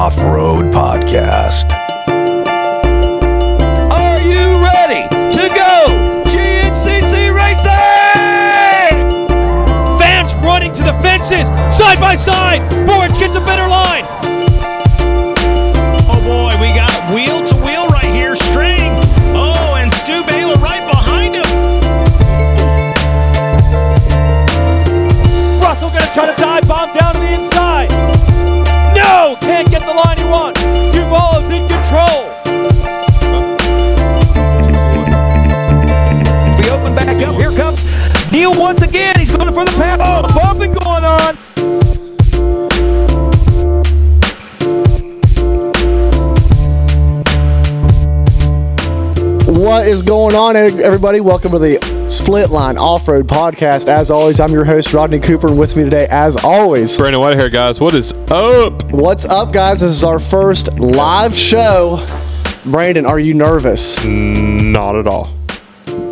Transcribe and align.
Off 0.00 0.16
Road 0.16 0.72
Podcast. 0.72 1.70
Are 3.92 4.18
you 4.22 4.58
ready 4.64 5.06
to 5.36 5.48
go 5.54 6.24
GNCC 6.24 7.28
racing? 7.36 7.68
Fans 9.98 10.34
running 10.36 10.72
to 10.72 10.82
the 10.82 10.94
fences, 11.02 11.48
side 11.68 12.00
by 12.00 12.14
side. 12.14 12.62
Borge 12.88 13.18
gets 13.18 13.34
a 13.34 13.40
better 13.40 13.68
line. 13.68 14.06
Once 38.70 38.82
again. 38.82 39.18
He's 39.18 39.34
going 39.34 39.52
for 39.52 39.64
the 39.64 39.72
pass. 39.72 39.98
Oh, 40.00 40.32
bumping 40.32 40.72
going 40.74 41.04
on. 41.04 41.36
What 49.60 49.88
is 49.88 50.02
going 50.02 50.36
on, 50.36 50.54
everybody? 50.54 51.20
Welcome 51.20 51.50
to 51.50 51.58
the 51.58 52.06
Split 52.08 52.50
Line 52.50 52.78
Off 52.78 53.08
Road 53.08 53.26
Podcast. 53.26 53.88
As 53.88 54.08
always, 54.08 54.38
I'm 54.38 54.52
your 54.52 54.64
host, 54.64 54.92
Rodney 54.92 55.18
Cooper, 55.18 55.48
and 55.48 55.58
with 55.58 55.74
me 55.74 55.82
today, 55.82 56.06
as 56.08 56.36
always, 56.36 56.96
Brandon 56.96 57.20
Whitehair, 57.20 57.50
guys. 57.50 57.80
What 57.80 57.94
is 57.94 58.12
up? 58.30 58.84
what's 58.92 59.24
up, 59.24 59.52
guys? 59.52 59.80
This 59.80 59.90
is 59.90 60.04
our 60.04 60.20
first 60.20 60.72
live 60.78 61.34
show. 61.34 62.06
Brandon, 62.64 63.04
are 63.04 63.18
you 63.18 63.34
nervous? 63.34 64.02
Not 64.04 64.96
at 64.96 65.08
all. 65.08 65.39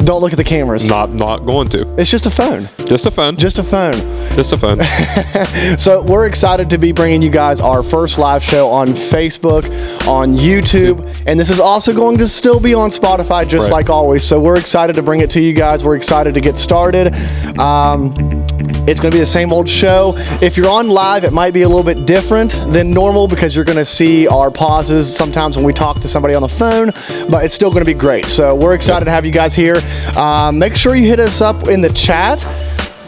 Don't 0.09 0.23
look 0.23 0.33
at 0.33 0.39
the 0.39 0.45
cameras. 0.45 0.89
Not 0.89 1.13
not 1.13 1.45
going 1.45 1.69
to. 1.69 1.95
It's 2.01 2.09
just 2.09 2.25
a 2.25 2.31
phone. 2.31 2.67
Just 2.87 3.05
a 3.05 3.11
phone. 3.11 3.37
Just 3.37 3.59
a 3.59 3.63
phone. 3.63 3.93
just 4.35 4.53
a 4.53 4.57
phone. 4.57 4.79
So 5.79 6.03
we're 6.03 6.27
excited 6.27 6.71
to 6.71 6.79
be 6.79 6.93
bringing 6.93 7.21
you 7.21 7.29
guys 7.29 7.61
our 7.61 7.83
first 7.83 8.17
live 8.17 8.43
show 8.43 8.71
on 8.71 8.87
Facebook, 8.87 9.65
on 10.09 10.33
YouTube, 10.35 11.23
and 11.27 11.39
this 11.39 11.51
is 11.51 11.61
also 11.61 11.93
going 11.95 12.17
to 12.19 12.27
still 12.27 12.59
be 12.59 12.73
on 12.73 12.89
Spotify, 12.89 13.47
just 13.47 13.65
Right. 13.65 13.73
like 13.85 13.91
always. 13.91 14.25
So 14.25 14.41
we're 14.41 14.59
excited 14.59 14.95
to 14.97 15.03
bring 15.03 15.21
it 15.21 15.29
to 15.33 15.43
you 15.43 15.53
guys. 15.53 15.85
We're 15.85 15.97
excited 15.97 16.33
to 16.33 16.41
get 16.41 16.59
started. 16.59 17.15
Um, 17.61 18.47
it's 18.91 19.01
going 19.01 19.11
to 19.11 19.17
be 19.17 19.21
the 19.21 19.27
same 19.27 19.53
old 19.53 19.69
show. 19.69 20.15
If 20.41 20.57
you're 20.57 20.71
on 20.71 20.89
live, 20.89 21.25
it 21.25 21.33
might 21.33 21.53
be 21.53 21.63
a 21.63 21.69
little 21.69 21.85
bit 21.85 22.07
different 22.07 22.53
than 22.73 22.91
normal 22.91 23.29
because 23.29 23.55
you're 23.55 23.65
going 23.65 23.79
to 23.79 23.85
see 23.85 24.27
our 24.27 24.51
pauses 24.51 25.15
sometimes 25.15 25.57
when 25.57 25.65
we 25.65 25.73
talk 25.73 26.01
to 26.01 26.09
somebody 26.09 26.35
on 26.35 26.43
the 26.43 26.49
phone, 26.49 26.91
but 27.29 27.45
it's 27.45 27.55
still 27.55 27.71
going 27.71 27.85
to 27.85 27.91
be 27.91 27.99
great. 27.99 28.27
So 28.27 28.55
we're 28.55 28.75
excited 28.75 29.05
to 29.05 29.11
have 29.11 29.27
you 29.27 29.33
guys 29.33 29.55
here. 29.55 29.77
Um, 30.17 30.59
make 30.59 30.75
sure 30.75 30.97
you 30.97 31.07
hit 31.07 31.21
us 31.21 31.41
up 31.41 31.69
in 31.69 31.81
the 31.81 31.91
chat. 31.91 32.45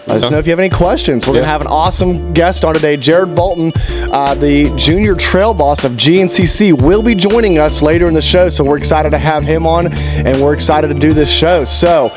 Let 0.06 0.24
us 0.24 0.30
know 0.30 0.38
if 0.38 0.46
you 0.46 0.50
have 0.50 0.58
any 0.58 0.68
questions. 0.68 1.24
We're 1.26 1.34
going 1.34 1.44
to 1.44 1.50
have 1.50 1.60
an 1.60 1.68
awesome 1.68 2.32
guest 2.32 2.64
on 2.64 2.74
today. 2.74 2.96
Jared 2.96 3.34
Bolton, 3.34 3.72
uh, 4.10 4.34
the 4.34 4.64
junior 4.76 5.14
trail 5.14 5.54
boss 5.54 5.84
of 5.84 5.92
GNCC, 5.92 6.82
will 6.82 7.02
be 7.02 7.14
joining 7.14 7.58
us 7.58 7.80
later 7.80 8.08
in 8.08 8.14
the 8.14 8.22
show. 8.22 8.48
So 8.48 8.64
we're 8.64 8.76
excited 8.76 9.10
to 9.10 9.18
have 9.18 9.44
him 9.44 9.66
on 9.66 9.92
and 9.92 10.42
we're 10.42 10.52
excited 10.52 10.88
to 10.88 10.94
do 10.94 11.12
this 11.12 11.30
show. 11.30 11.64
So, 11.64 12.10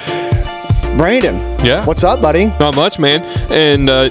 Brandon, 0.97 1.35
Yeah. 1.63 1.83
what's 1.85 2.03
up, 2.03 2.21
buddy? 2.21 2.45
Not 2.59 2.75
much, 2.75 2.99
man. 2.99 3.23
And 3.51 3.89
uh, 3.89 4.09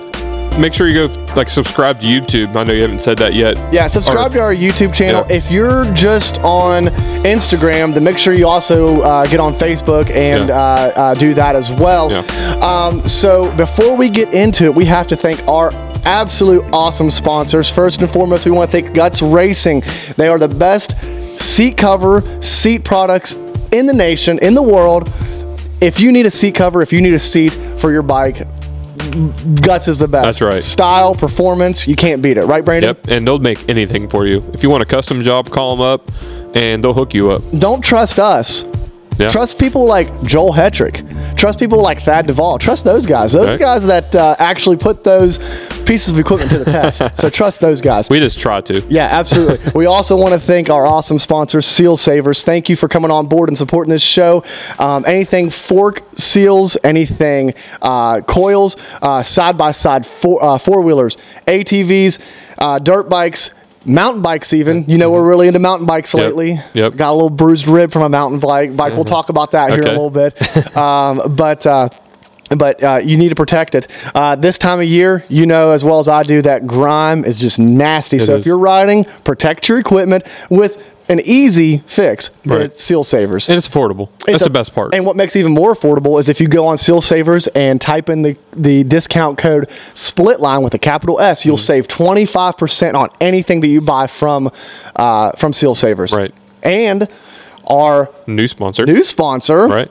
make 0.59 0.75
sure 0.75 0.89
you 0.89 1.09
go 1.09 1.25
like 1.37 1.49
subscribe 1.49 2.01
to 2.01 2.07
YouTube. 2.07 2.55
I 2.57 2.65
know 2.65 2.73
you 2.73 2.83
haven't 2.83 3.01
said 3.01 3.19
that 3.19 3.35
yet. 3.35 3.57
Yeah, 3.73 3.87
subscribe 3.87 4.33
Or- 4.33 4.35
to 4.35 4.41
our 4.41 4.55
YouTube 4.55 4.93
channel. 4.93 5.25
Yeah. 5.29 5.37
If 5.37 5.51
you're 5.51 5.85
just 5.95 6.39
on 6.41 6.85
Instagram, 7.25 7.95
then 7.95 8.05
make 8.05 8.19
sure 8.19 8.35
you 8.35 8.49
also 8.49 9.01
uh, 9.03 9.25
get 9.27 9.39
on 9.41 9.55
Facebook 9.55 10.11
and 10.11 10.49
Yeah. 10.49 10.55
uh, 10.57 10.93
uh, 10.97 11.15
do 11.15 11.35
that 11.35 11.55
as 11.57 11.71
well. 11.71 12.11
Yeah. 12.11 12.23
Um, 12.61 13.07
so 13.07 13.51
before 13.57 13.97
we 13.97 14.09
get 14.09 14.35
into 14.35 14.65
it, 14.65 14.75
we 14.75 14.85
have 14.87 15.07
to 15.09 15.17
thank 15.17 15.47
our 15.49 15.71
absolute 16.05 16.65
awesome 16.73 17.11
sponsors. 17.11 17.71
First 17.71 18.03
and 18.03 18.11
foremost, 18.11 18.45
we 18.45 18.51
want 18.51 18.71
to 18.71 18.83
thank 18.83 18.93
Guts 18.93 19.23
Racing. 19.23 19.85
They 20.17 20.27
are 20.27 20.39
the 20.39 20.49
best 20.49 20.97
seat 21.41 21.77
cover, 21.77 22.23
seat 22.43 22.83
products 22.85 23.35
in 23.71 23.87
the 23.87 23.93
nation, 23.95 24.39
in 24.41 24.55
the 24.55 24.63
world. 24.63 25.09
If 25.83 25.99
you 25.99 26.13
need 26.13 26.27
a 26.27 26.31
seat 26.31 26.55
cover, 26.55 26.81
if 26.81 26.93
you 26.93 27.01
need 27.01 27.13
a 27.13 27.19
seat 27.19 27.53
for 27.79 27.91
your 27.91 28.03
bike, 28.03 28.47
Guts 29.61 29.89
is 29.89 29.99
the 29.99 30.07
best. 30.09 30.25
That's 30.25 30.41
right. 30.41 30.63
Style, 30.63 31.15
performance, 31.15 31.89
you 31.89 31.97
can't 31.97 32.23
beat 32.23 32.37
it, 32.39 32.45
right, 32.45 32.65
Brandon? 32.65 32.97
Yep. 32.97 33.09
And 33.09 33.27
they'll 33.27 33.41
make 33.41 33.69
anything 33.69 34.09
for 34.09 34.27
you. 34.27 34.49
If 34.55 34.63
you 34.63 34.71
want 34.71 34.83
a 34.83 34.87
custom 34.87 35.23
job, 35.23 35.51
call 35.51 35.77
them 35.77 35.85
up, 35.85 36.09
and 36.55 36.83
they'll 36.83 36.95
hook 36.95 37.13
you 37.13 37.31
up. 37.31 37.43
don't 37.59 37.83
trust 37.83 38.19
us. 38.19 38.65
Yeah. 39.23 39.31
Trust 39.31 39.57
people 39.59 39.87
like 39.87 40.23
Joel 40.25 40.53
Hetrick. 40.53 41.37
Trust 41.37 41.61
people 41.61 41.81
like 41.81 42.03
Thad 42.03 42.27
Duvall. 42.27 42.59
Trust 42.59 42.85
those 42.85 43.07
guys. 43.07 43.33
Those 43.33 43.57
guys 43.59 43.87
that 43.87 44.13
uh, 44.17 44.35
actually 44.41 44.77
put 44.77 45.05
those 45.05 45.39
pieces 45.85 46.13
of 46.13 46.19
equipment 46.19 46.51
to 46.51 46.59
the 46.59 46.65
test. 46.65 47.03
so 47.21 47.31
trust 47.31 47.61
those 47.61 47.81
guys. 47.81 48.11
We 48.11 48.19
just 48.19 48.41
try 48.41 48.61
to. 48.63 48.85
yeah, 48.89 49.07
absolutely. 49.11 49.71
we 49.77 49.87
also 49.87 50.17
want 50.17 50.35
to 50.35 50.41
thank 50.41 50.71
our 50.71 50.85
awesome 50.87 51.21
sponsors, 51.21 51.67
Seal 51.67 51.97
Savers. 51.97 52.43
Thank 52.43 52.69
you 52.69 52.75
for 52.75 52.89
coming 52.89 53.13
on 53.13 53.29
board 53.29 53.49
and 53.49 53.57
supporting 53.57 53.93
this 53.93 54.03
show. 54.03 54.43
Um, 54.79 55.05
anything 55.07 55.51
fork 55.51 56.03
seals, 56.17 56.77
anything 56.83 57.55
uh, 57.81 58.23
coils, 58.23 58.77
side 59.25 59.57
by 59.57 59.71
side 59.71 60.05
four 60.05 60.81
wheelers, 60.83 61.17
ATVs, 61.47 62.19
uh, 62.59 62.79
dirt 62.81 63.09
bikes. 63.09 63.51
Mountain 63.85 64.23
bikes, 64.23 64.53
even 64.55 64.85
you 64.87 64.99
know, 64.99 65.11
we're 65.11 65.25
really 65.29 65.47
into 65.49 65.59
mountain 65.59 65.87
bikes 65.87 66.15
Yep. 66.15 66.23
lately. 66.23 66.61
Yep. 66.75 66.97
Got 66.97 67.11
a 67.11 67.15
little 67.15 67.31
bruised 67.31 67.67
rib 67.67 67.91
from 67.93 68.03
a 68.03 68.09
mountain 68.09 68.39
bike. 68.41 68.77
Bike. 68.77 68.93
We'll 68.95 69.05
talk 69.05 69.29
about 69.29 69.51
that 69.53 69.71
here 69.71 69.81
in 69.83 69.89
a 69.89 69.91
little 69.91 70.11
bit. 70.11 70.77
um, 70.77 71.35
but 71.35 71.67
uh, 71.67 71.89
but 72.57 72.83
uh, 72.85 73.01
you 73.03 73.17
need 73.17 73.31
to 73.31 73.35
protect 73.35 73.75
it. 73.75 73.89
Uh, 74.15 74.37
this 74.37 74.59
time 74.59 74.79
of 74.81 74.87
year, 74.87 75.25
you 75.29 75.47
know 75.47 75.71
as 75.71 75.83
well 75.85 75.99
as 75.99 76.09
I 76.09 76.23
do 76.23 76.43
that 76.43 76.67
grime 76.67 77.25
is 77.25 77.41
just 77.41 77.59
nasty. 77.59 78.19
so 78.19 78.35
if 78.37 78.45
you're 78.47 78.59
riding, 78.59 79.05
protect 79.25 79.69
your 79.69 79.79
equipment 79.79 80.25
with 80.51 80.92
an 81.13 81.21
easy 81.25 81.79
fix. 81.87 82.31
Right. 82.45 82.63
It's 82.63 82.83
Seal 82.83 83.05
Savers. 83.05 83.49
And 83.49 83.57
it's 83.59 83.69
affordable. 83.69 84.09
It's 84.21 84.27
That's 84.27 84.43
a- 84.43 84.45
the 84.47 84.51
best 84.51 84.75
part. 84.75 84.95
And 84.95 85.07
what 85.07 85.15
makes 85.15 85.37
it 85.37 85.41
even 85.41 85.53
more 85.53 85.75
affordable 85.75 86.19
is 86.19 86.29
if 86.29 86.41
you 86.41 86.49
go 86.49 86.67
on 86.67 86.77
Seal 86.79 87.01
Savers 87.01 87.47
and 87.49 87.81
type 87.81 88.09
in 88.09 88.23
the, 88.23 88.37
the 88.53 88.83
discount 88.85 89.39
code 89.39 89.69
SPLITLINE 89.95 90.63
with 90.63 90.75
a 90.75 90.79
capital 90.79 91.21
S, 91.21 91.45
you'll 91.45 91.57
Mm-hmm. 91.57 91.63
save 91.85 91.89
25% 91.89 92.95
on 92.95 93.11
anything 93.21 93.61
that 93.61 93.69
you 93.69 93.81
buy 93.81 94.07
from 94.07 94.51
uh, 94.97 95.33
from 95.33 95.53
Seal 95.53 95.75
Savers. 95.75 96.13
Right. 96.13 96.35
And 96.63 97.07
our 97.67 98.11
New 98.27 98.49
sponsor. 98.49 98.85
new 98.87 99.05
sponsor, 99.05 99.69
Right. 99.69 99.91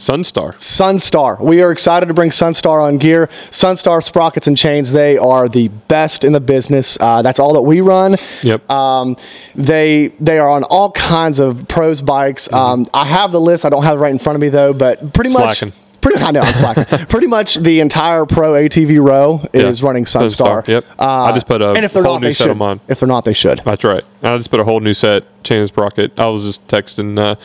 Sunstar. 0.00 0.54
Sunstar. 0.54 1.38
We 1.40 1.60
are 1.62 1.70
excited 1.70 2.06
to 2.06 2.14
bring 2.14 2.30
Sunstar 2.30 2.82
on 2.82 2.96
gear. 2.96 3.26
Sunstar 3.50 4.02
sprockets 4.02 4.46
and 4.46 4.56
chains. 4.56 4.92
They 4.92 5.18
are 5.18 5.46
the 5.46 5.68
best 5.68 6.24
in 6.24 6.32
the 6.32 6.40
business. 6.40 6.96
Uh, 6.98 7.20
that's 7.20 7.38
all 7.38 7.52
that 7.52 7.62
we 7.62 7.82
run. 7.82 8.16
Yep. 8.42 8.70
Um, 8.70 9.16
they 9.54 10.08
they 10.18 10.38
are 10.38 10.48
on 10.48 10.64
all 10.64 10.90
kinds 10.92 11.38
of 11.38 11.68
pros 11.68 12.00
bikes. 12.00 12.50
Um, 12.50 12.86
I 12.94 13.04
have 13.04 13.30
the 13.30 13.40
list. 13.40 13.66
I 13.66 13.68
don't 13.68 13.82
have 13.82 13.98
it 13.98 14.00
right 14.00 14.12
in 14.12 14.18
front 14.18 14.36
of 14.36 14.40
me 14.40 14.48
though, 14.48 14.72
but 14.72 15.12
pretty 15.12 15.30
much. 15.32 15.62
Pretty, 16.00 16.18
I 16.22 16.30
know 16.30 16.40
I'm 16.40 16.54
slacking. 16.54 17.06
pretty 17.06 17.26
much 17.26 17.56
the 17.56 17.80
entire 17.80 18.24
pro 18.26 18.52
ATV 18.52 19.00
row 19.06 19.46
is 19.52 19.80
Yeah. 19.80 19.86
running 19.86 20.04
Sunstar. 20.04 20.64
Sunstar, 20.64 20.68
yep. 20.68 20.84
I 20.98 21.32
just 21.32 21.46
put 21.46 21.60
a 21.62 21.72
and 21.72 21.84
if 21.84 21.92
they're 21.92 22.02
whole 22.04 22.14
not, 22.14 22.22
new 22.22 22.28
they 22.28 22.34
set 22.34 22.44
should. 22.48 22.60
on. 22.62 22.80
If 22.88 23.00
they're 23.00 23.06
not, 23.08 23.24
they 23.24 23.32
should. 23.34 23.60
That's 23.64 23.84
right. 23.84 24.02
I 24.22 24.36
just 24.36 24.50
put 24.50 24.60
a 24.60 24.64
whole 24.64 24.80
new 24.80 24.94
set, 24.94 25.24
chain 25.44 25.58
and 25.58 25.68
sprocket. 25.68 26.18
I 26.18 26.26
was 26.26 26.44
just 26.44 26.66
texting 26.68 27.18
uh, 27.18 27.36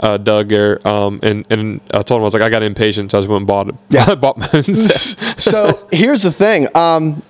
uh, 0.00 0.16
Doug 0.18 0.48
there, 0.48 0.86
um, 0.86 1.20
and 1.22 1.44
and 1.50 1.80
I 1.92 2.02
told 2.02 2.18
him 2.18 2.22
I 2.22 2.24
was 2.24 2.34
like, 2.34 2.42
I 2.42 2.50
got 2.50 2.62
impatient, 2.62 3.10
so 3.10 3.18
I 3.18 3.20
just 3.20 3.28
went 3.28 3.38
and 3.38 3.46
bought 3.46 3.68
it. 3.68 3.74
Yeah. 3.90 4.06
I 4.10 4.14
bought 4.16 4.36
my 4.38 4.46
set. 4.48 5.40
so 5.40 5.88
here's 5.92 6.22
the 6.22 6.32
thing. 6.32 6.68
Um, 6.76 7.22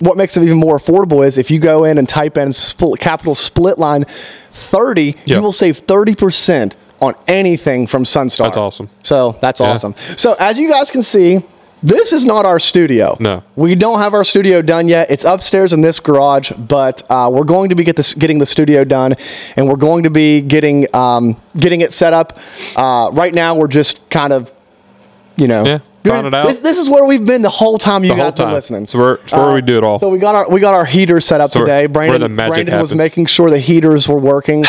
what 0.00 0.16
makes 0.16 0.36
it 0.36 0.42
even 0.44 0.58
more 0.58 0.78
affordable 0.78 1.26
is 1.26 1.36
if 1.38 1.50
you 1.50 1.58
go 1.58 1.84
in 1.84 1.98
and 1.98 2.08
type 2.08 2.38
in 2.38 2.52
split, 2.52 3.00
capital 3.00 3.34
split 3.34 3.78
line 3.78 4.04
30, 4.50 5.16
Yeah. 5.24 5.36
you 5.36 5.42
will 5.42 5.50
save 5.52 5.84
30% 5.86 6.74
on 7.00 7.14
anything 7.26 7.86
from 7.86 8.04
Sunstar. 8.04 8.44
That's 8.44 8.56
awesome. 8.56 8.88
So 9.02 9.36
that's 9.40 9.60
Yeah. 9.60 9.66
awesome. 9.70 9.94
So 10.16 10.34
as 10.38 10.58
you 10.58 10.68
guys 10.70 10.90
can 10.90 11.02
see, 11.02 11.42
this 11.80 12.12
is 12.12 12.24
not 12.24 12.44
our 12.44 12.58
studio. 12.58 13.16
No. 13.20 13.44
We 13.54 13.76
don't 13.76 14.00
have 14.00 14.12
our 14.12 14.24
studio 14.24 14.62
done 14.62 14.88
yet. 14.88 15.10
It's 15.12 15.24
upstairs 15.24 15.72
in 15.72 15.80
this 15.80 16.00
garage, 16.00 16.50
but 16.58 17.04
uh, 17.08 17.30
we're 17.32 17.44
going 17.44 17.68
to 17.68 17.76
be 17.76 17.84
get 17.84 17.94
this, 17.94 18.14
getting 18.14 18.38
the 18.40 18.46
studio 18.46 18.82
done, 18.82 19.14
and 19.56 19.68
we're 19.68 19.76
going 19.76 20.02
to 20.02 20.10
be 20.10 20.40
getting 20.40 20.86
um, 20.92 21.36
getting 21.56 21.80
it 21.82 21.92
set 21.92 22.12
up. 22.12 22.36
Uh, 22.74 23.10
right 23.12 23.32
now, 23.32 23.54
we're 23.54 23.68
just 23.68 24.10
kind 24.10 24.32
of, 24.32 24.52
you 25.36 25.46
know, 25.46 25.64
Yeah, 25.64 25.78
it 26.26 26.34
out. 26.34 26.46
This, 26.48 26.58
this 26.58 26.78
is 26.78 26.88
where 26.90 27.04
we've 27.04 27.24
been 27.24 27.42
the 27.42 27.48
whole 27.50 27.78
time 27.78 28.02
you 28.02 28.10
The 28.10 28.16
guys 28.16 28.22
whole 28.24 28.30
been 28.32 28.44
time. 28.46 28.54
listening. 28.54 28.82
It's 28.84 28.94
where- 28.94 29.20
where 29.30 29.52
we 29.54 29.60
do 29.62 29.76
it 29.78 29.84
all. 29.84 30.00
So 30.00 30.08
we 30.08 30.18
got 30.18 30.34
our 30.34 30.48
we 30.48 30.58
got 30.58 30.74
our 30.74 30.84
heaters 30.84 31.26
set 31.26 31.40
up 31.40 31.50
So 31.50 31.60
today. 31.60 31.86
Brandon, 31.86 32.34
Brandon 32.34 32.80
was 32.80 32.92
making 32.92 33.26
sure 33.26 33.50
the 33.50 33.58
heaters 33.60 34.08
were 34.08 34.18
working. 34.18 34.64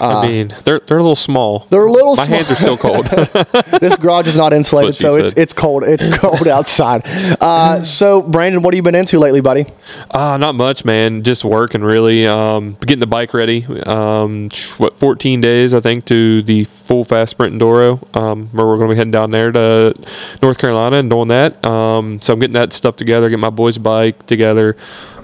I 0.00 0.26
mean, 0.28 0.54
they're 0.64 0.80
they're 0.80 0.98
a 0.98 1.02
little 1.02 1.16
small. 1.16 1.66
They're 1.70 1.86
a 1.86 1.90
little 1.92 2.14
My 2.16 2.24
small. 2.24 2.36
hands 2.38 2.50
are 2.50 2.54
still 2.54 2.76
cold. 2.78 3.06
this 3.80 3.96
garage 3.96 4.28
is 4.28 4.36
not 4.36 4.52
insulated, 4.52 4.94
so 4.96 5.16
it's 5.16 5.30
said. 5.30 5.38
it's 5.38 5.52
cold. 5.52 5.84
It's 5.84 6.06
cold 6.18 6.46
outside. 6.48 7.02
Uh, 7.40 7.82
so, 7.82 8.22
Brandon, 8.22 8.62
what 8.62 8.74
have 8.74 8.76
you 8.76 8.82
been 8.82 8.94
into 8.94 9.18
lately, 9.18 9.40
buddy? 9.40 9.66
uh, 10.10 10.36
not 10.36 10.54
much, 10.54 10.84
man. 10.84 11.22
Just 11.22 11.44
working 11.44 11.82
really. 11.82 12.26
Um, 12.26 12.74
getting 12.80 12.98
the 13.00 13.06
bike 13.06 13.34
ready. 13.34 13.64
Um, 13.86 14.50
what 14.78 14.96
14 14.96 15.40
days 15.40 15.74
I 15.74 15.80
think 15.80 16.04
to 16.06 16.42
the 16.42 16.64
full 16.64 17.04
fast 17.04 17.30
sprint 17.32 17.54
enduro. 17.54 17.98
Um, 18.16 18.48
where 18.48 18.66
we're 18.66 18.76
going 18.76 18.88
to 18.88 18.94
be 18.94 18.98
heading 18.98 19.10
down 19.10 19.30
there 19.30 19.52
to 19.52 19.94
North 20.42 20.58
Carolina 20.58 20.96
and 20.96 21.10
doing 21.10 21.28
that. 21.28 21.64
Um, 21.64 22.20
so 22.20 22.32
I'm 22.32 22.38
getting 22.40 22.52
that 22.54 22.72
stuff 22.72 22.96
together. 22.96 23.28
Get 23.28 23.38
my 23.38 23.50
boys' 23.50 23.78
bike 23.78 24.26
together. 24.26 24.76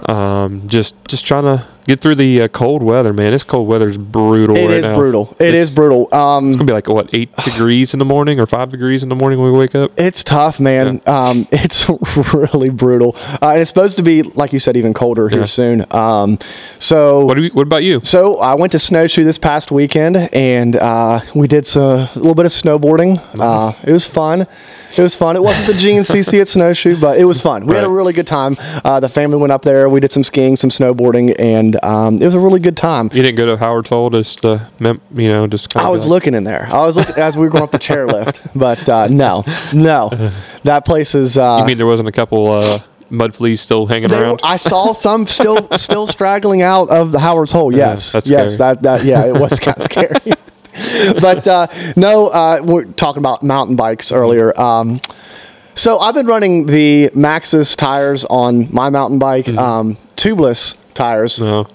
Um, 0.07 0.67
just 0.67 0.93
just 1.07 1.25
trying 1.25 1.45
to 1.45 1.65
get 1.87 1.99
through 1.99 2.15
the 2.15 2.43
uh, 2.43 2.47
cold 2.49 2.83
weather, 2.83 3.11
man. 3.11 3.31
This 3.31 3.43
cold 3.43 3.67
weather 3.67 3.87
is 3.89 3.97
brutal. 3.97 4.55
It 4.55 4.65
right 4.67 4.71
is 4.77 4.85
now. 4.85 4.95
brutal. 4.95 5.35
It 5.39 5.53
It's 5.55 5.69
is 5.69 5.75
brutal. 5.75 6.07
Um, 6.13 6.51
gonna 6.53 6.63
be 6.65 6.73
like 6.73 6.87
what 6.87 7.09
eight 7.13 7.35
degrees 7.43 7.93
in 7.93 7.99
the 7.99 8.05
morning 8.05 8.39
or 8.39 8.45
five 8.45 8.69
degrees 8.69 9.01
in 9.01 9.09
the 9.09 9.15
morning 9.15 9.39
when 9.39 9.51
we 9.51 9.57
wake 9.57 9.73
up. 9.73 9.91
It's 9.97 10.23
tough, 10.23 10.59
man. 10.59 11.01
Um, 11.07 11.47
it's 11.51 11.89
really 12.33 12.69
brutal, 12.69 13.15
uh, 13.41 13.49
and 13.51 13.61
it's 13.61 13.69
supposed 13.69 13.97
to 13.97 14.03
be, 14.03 14.21
like 14.21 14.53
you 14.53 14.59
said, 14.59 14.77
even 14.77 14.93
colder 14.93 15.27
here 15.27 15.39
Yeah. 15.39 15.45
soon. 15.45 15.85
Um, 15.91 16.37
so, 16.77 17.25
What 17.25 17.37
you, 17.39 17.49
What 17.49 17.63
about 17.65 17.83
you? 17.83 17.99
so 18.03 18.37
I 18.39 18.53
went 18.53 18.73
to 18.73 18.79
snowshoe 18.79 19.23
this 19.23 19.39
past 19.39 19.71
weekend, 19.71 20.17
and 20.33 20.75
uh, 20.75 21.21
we 21.33 21.47
did 21.47 21.65
some, 21.65 21.81
a 21.83 22.09
little 22.15 22.35
bit 22.35 22.45
of 22.45 22.51
snowboarding. 22.51 23.19
Uh, 23.39 23.73
it 23.83 23.91
was 23.91 24.05
fun. 24.05 24.45
It 24.97 25.01
was 25.01 25.13
fun. 25.15 25.35
It 25.35 25.41
wasn't 25.43 25.67
the 25.67 25.73
GNCC 25.73 26.39
at 26.41 26.47
snowshoe, 26.47 26.99
but 26.99 27.17
it 27.19 27.25
was 27.25 27.41
fun. 27.41 27.65
We 27.65 27.75
had 27.75 27.83
a 27.83 27.89
really 27.89 28.13
good 28.13 28.27
time. 28.27 28.55
Uh, 28.83 28.99
the 28.99 29.09
family 29.09 29.37
went 29.37 29.51
up 29.51 29.61
there. 29.61 29.89
We 29.89 29.99
did 29.99 30.11
some 30.11 30.23
skiing, 30.23 30.55
some 30.55 30.69
snowboarding, 30.69 31.35
and 31.37 31.83
um, 31.83 32.15
it 32.21 32.25
was 32.25 32.33
a 32.35 32.39
really 32.39 32.59
good 32.59 32.77
time. 32.77 33.09
You 33.13 33.21
didn't 33.21 33.37
go 33.37 33.45
to 33.45 33.57
Howard's 33.57 33.89
Hole 33.89 34.09
just 34.09 34.45
uh, 34.45 34.59
you 34.79 35.27
know 35.27 35.47
just. 35.47 35.73
Kind 35.73 35.85
I 35.85 35.89
was 35.89 36.05
looking 36.05 36.33
in 36.33 36.43
there. 36.45 36.67
I 36.71 36.79
was 36.85 36.95
looking 36.95 37.15
as 37.17 37.35
we 37.35 37.43
were 37.43 37.49
going 37.49 37.63
up 37.63 37.71
the 37.71 37.79
chairlift, 37.79 38.39
but 38.55 38.87
uh, 38.87 39.07
no, 39.07 39.43
no, 39.73 40.09
that 40.63 40.85
place 40.85 41.13
is. 41.15 41.37
Uh, 41.37 41.57
You 41.59 41.65
mean 41.65 41.77
there 41.77 41.85
wasn't 41.87 42.07
a 42.07 42.13
couple 42.13 42.51
uh, 42.51 42.79
mud 43.09 43.35
fleas 43.35 43.59
still 43.61 43.85
hanging 43.85 44.09
There- 44.09 44.23
around? 44.23 44.39
I 44.43 44.55
saw 44.57 44.93
some 44.93 45.27
still 45.27 45.67
still 45.73 46.07
straggling 46.07 46.61
out 46.61 46.89
of 46.89 47.11
the 47.11 47.19
Howard's 47.19 47.51
Hole. 47.51 47.73
Yes, 47.73 48.11
that's 48.13 48.29
yes, 48.29 48.53
scary. 48.53 48.75
that 48.75 48.81
that 48.83 49.03
yeah, 49.05 49.25
it 49.25 49.33
was 49.37 49.59
kind 49.59 49.77
of 49.77 49.83
scary. 49.91 50.33
but 51.21 51.47
uh, 51.47 51.67
no, 51.95 52.27
uh, 52.27 52.61
we're 52.63 52.85
talking 52.85 53.19
about 53.19 53.43
mountain 53.43 53.75
bikes 53.75 54.11
earlier. 54.11 54.57
Um, 54.59 55.01
so 55.75 55.99
I've 55.99 56.15
been 56.15 56.27
running 56.27 56.65
the 56.65 57.09
Maxxis 57.13 57.75
tires 57.75 58.25
on 58.25 58.73
my 58.73 58.89
mountain 58.89 59.19
bike, 59.19 59.47
um, 59.49 59.97
tubeless 60.15 60.75
tires 60.93 61.41
no. 61.41 61.67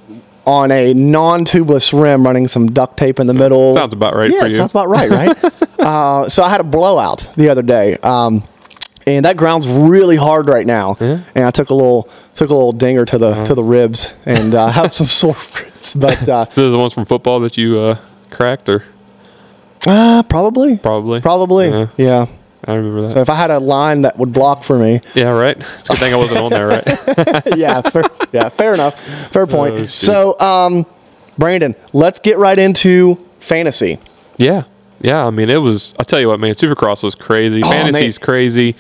on 0.47 0.71
a 0.71 0.95
non-tubeless 0.95 1.93
rim, 1.93 2.25
running 2.25 2.49
some 2.49 2.73
duct 2.73 2.97
tape 2.97 3.21
in 3.21 3.27
the 3.27 3.35
middle. 3.35 3.75
Sounds 3.75 3.93
about 3.93 4.15
right 4.15 4.31
yeah, 4.31 4.41
for 4.41 4.47
you. 4.49 4.57
sounds 4.57 4.73
about 4.73 4.89
right, 4.89 5.11
right? 5.11 5.45
uh, 5.79 6.29
so 6.29 6.43
I 6.43 6.49
had 6.49 6.61
a 6.61 6.65
blowout 6.65 7.29
the 7.37 7.51
other 7.51 7.63
day. 7.63 7.97
Um, 7.99 8.43
and 9.07 9.25
that 9.25 9.37
ground's 9.37 9.67
really 9.67 10.17
hard 10.17 10.47
right 10.49 10.67
now, 10.67 10.95
and 11.01 11.25
I 11.45 11.51
took 11.51 11.71
a 11.71 11.75
little 11.75 12.09
took 12.35 12.51
a 12.51 12.55
little 12.55 12.73
dinger 12.73 13.05
to 13.07 13.19
the 13.19 13.29
Uh-huh. 13.29 13.45
to 13.47 13.55
the 13.55 13.65
ribs, 13.65 14.15
and 14.27 14.55
uh, 14.55 14.69
have 14.81 14.95
some 14.95 15.07
sore 15.07 15.37
ribs. 15.59 15.95
But 15.95 16.29
uh, 16.29 16.45
Those 16.55 16.69
are 16.69 16.71
the 16.73 16.79
ones 16.79 16.93
from 16.95 17.07
football 17.07 17.41
that 17.41 17.57
you 17.57 17.79
uh, 17.79 17.99
cracked, 18.31 18.69
or 18.69 18.85
uh, 19.87 20.23
probably, 20.25 20.79
probably, 20.79 21.21
probably, 21.21 21.69
Yeah, 21.69 21.87
yeah. 21.97 22.27
I 22.67 22.75
remember 22.75 23.03
that. 23.03 23.13
So 23.13 23.21
if 23.21 23.31
I 23.31 23.35
had 23.37 23.51
a 23.51 23.59
line 23.59 24.03
that 24.03 24.19
would 24.19 24.33
block 24.35 24.63
for 24.65 24.79
me, 24.79 25.01
yeah, 25.15 25.31
right. 25.31 25.57
It's 25.57 25.89
a 25.89 25.93
good 25.95 25.99
thing 25.99 26.13
I 26.13 26.17
wasn't 26.17 26.41
on 26.41 26.51
there, 26.51 26.69
right? 26.69 26.85
yeah, 27.57 27.81
fair, 27.81 28.05
yeah, 28.33 28.51
fair 28.51 28.75
enough, 28.75 29.01
fair 29.33 29.47
point. 29.47 29.75
Oh, 29.79 29.85
so, 29.87 30.39
um, 30.41 30.85
Brandon, 31.39 31.75
let's 31.95 32.19
get 32.21 32.37
right 32.37 32.59
into 32.59 33.19
fantasy. 33.41 33.99
yeah, 34.37 34.65
yeah. 35.01 35.27
I 35.27 35.31
mean, 35.31 35.49
it 35.49 35.57
was. 35.57 35.95
I'll 35.99 36.05
tell 36.05 36.21
you 36.21 36.29
what, 36.29 36.39
man. 36.39 36.55
Supercross 36.55 37.03
was 37.03 37.15
crazy. 37.15 37.63
Oh, 37.65 37.71
man. 37.71 37.87
Fantasy's 37.87 38.19
crazy. 38.19 38.77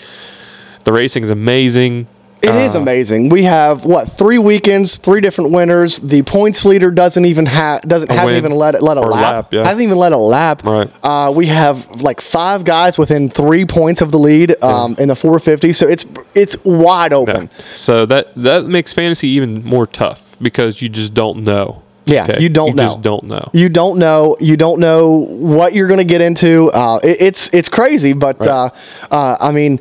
The 0.84 0.92
racing's 0.92 1.30
amazing. 1.30 2.06
It 2.42 2.54
is 2.54 2.74
Uh, 2.74 2.80
amazing. 2.80 3.28
We 3.28 3.42
have 3.42 3.84
what 3.84 4.10
three 4.10 4.38
weekends, 4.38 4.96
three 4.96 5.20
different 5.20 5.50
winners. 5.50 5.98
The 5.98 6.22
points 6.22 6.64
leader 6.64 6.90
doesn't 6.90 7.24
even 7.26 7.44
have 7.46 7.82
doesn't 7.82 8.10
hasn't 8.10 8.26
win. 8.26 8.36
even 8.36 8.52
let 8.52 8.74
it 8.74 8.82
let 8.82 8.96
a 8.96 9.00
lap. 9.02 9.22
lap, 9.22 9.52
yeah. 9.52 9.64
Hasn't 9.64 9.82
even 9.82 9.98
let 9.98 10.12
a 10.12 10.16
lap. 10.16 10.64
Right. 10.64 10.88
Uh, 11.02 11.30
we 11.34 11.46
have 11.46 11.86
like 12.00 12.20
five 12.22 12.64
guys 12.64 12.96
within 12.96 13.28
three 13.28 13.66
points 13.66 14.00
of 14.00 14.10
the 14.10 14.18
lead 14.18 14.56
um, 14.64 14.96
in 14.98 15.08
the 15.08 15.14
450. 15.16 15.72
So 15.74 15.86
it's 15.86 16.06
it's 16.34 16.56
wide 16.64 17.12
Yeah. 17.12 17.18
open. 17.18 17.50
So 17.74 18.06
that 18.06 18.28
that 18.36 18.64
makes 18.64 18.94
fantasy 18.94 19.28
even 19.28 19.62
more 19.62 19.86
tough 19.86 20.36
because 20.40 20.80
you 20.80 20.88
just 20.88 21.12
don't 21.12 21.42
know. 21.42 21.82
Yeah, 22.06 22.38
you 22.40 22.48
don't 22.48 22.74
know. 22.74 22.82
You 22.84 22.88
just 22.88 23.02
don't 23.02 23.24
know. 23.24 23.50
You 23.52 23.68
don't 23.68 23.98
know. 23.98 24.36
You 24.40 24.56
don't 24.56 24.80
know 24.80 25.08
what 25.28 25.74
you're 25.74 25.86
going 25.86 25.98
to 25.98 26.04
get 26.04 26.20
into. 26.22 26.70
Uh, 26.72 26.98
it, 27.04 27.18
it's 27.20 27.50
it's 27.52 27.68
crazy, 27.68 28.14
but 28.14 28.40
Right. 28.40 28.48
uh, 28.48 28.70
uh, 29.12 29.36
I 29.38 29.52
mean, 29.52 29.78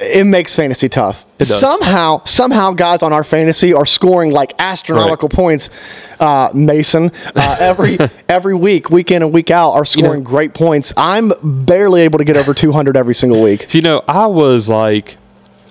it 0.00 0.24
makes 0.24 0.54
fantasy 0.56 0.88
tough. 0.88 1.26
Somehow, 1.40 2.22
somehow, 2.24 2.72
guys 2.72 3.02
on 3.02 3.12
our 3.12 3.24
fantasy 3.24 3.72
are 3.72 3.86
scoring 3.86 4.30
like 4.30 4.52
astronomical 4.58 5.28
Right. 5.28 5.36
points. 5.36 5.70
Uh, 6.18 6.50
Mason, 6.54 7.10
uh, 7.34 7.56
every 7.58 7.98
every 8.28 8.54
week, 8.54 8.90
week 8.90 9.10
in 9.10 9.22
and 9.22 9.32
week 9.32 9.50
out, 9.50 9.70
are 9.72 9.84
scoring 9.84 10.22
great 10.22 10.54
points. 10.54 10.92
I'm 10.96 11.32
barely 11.42 12.02
able 12.02 12.18
to 12.18 12.24
get 12.24 12.36
over 12.36 12.52
200 12.54 12.96
every 12.96 13.14
single 13.14 13.42
week. 13.42 13.72
You 13.74 13.82
know, 13.82 14.02
I 14.08 14.26
was 14.26 14.68
like, 14.68 15.16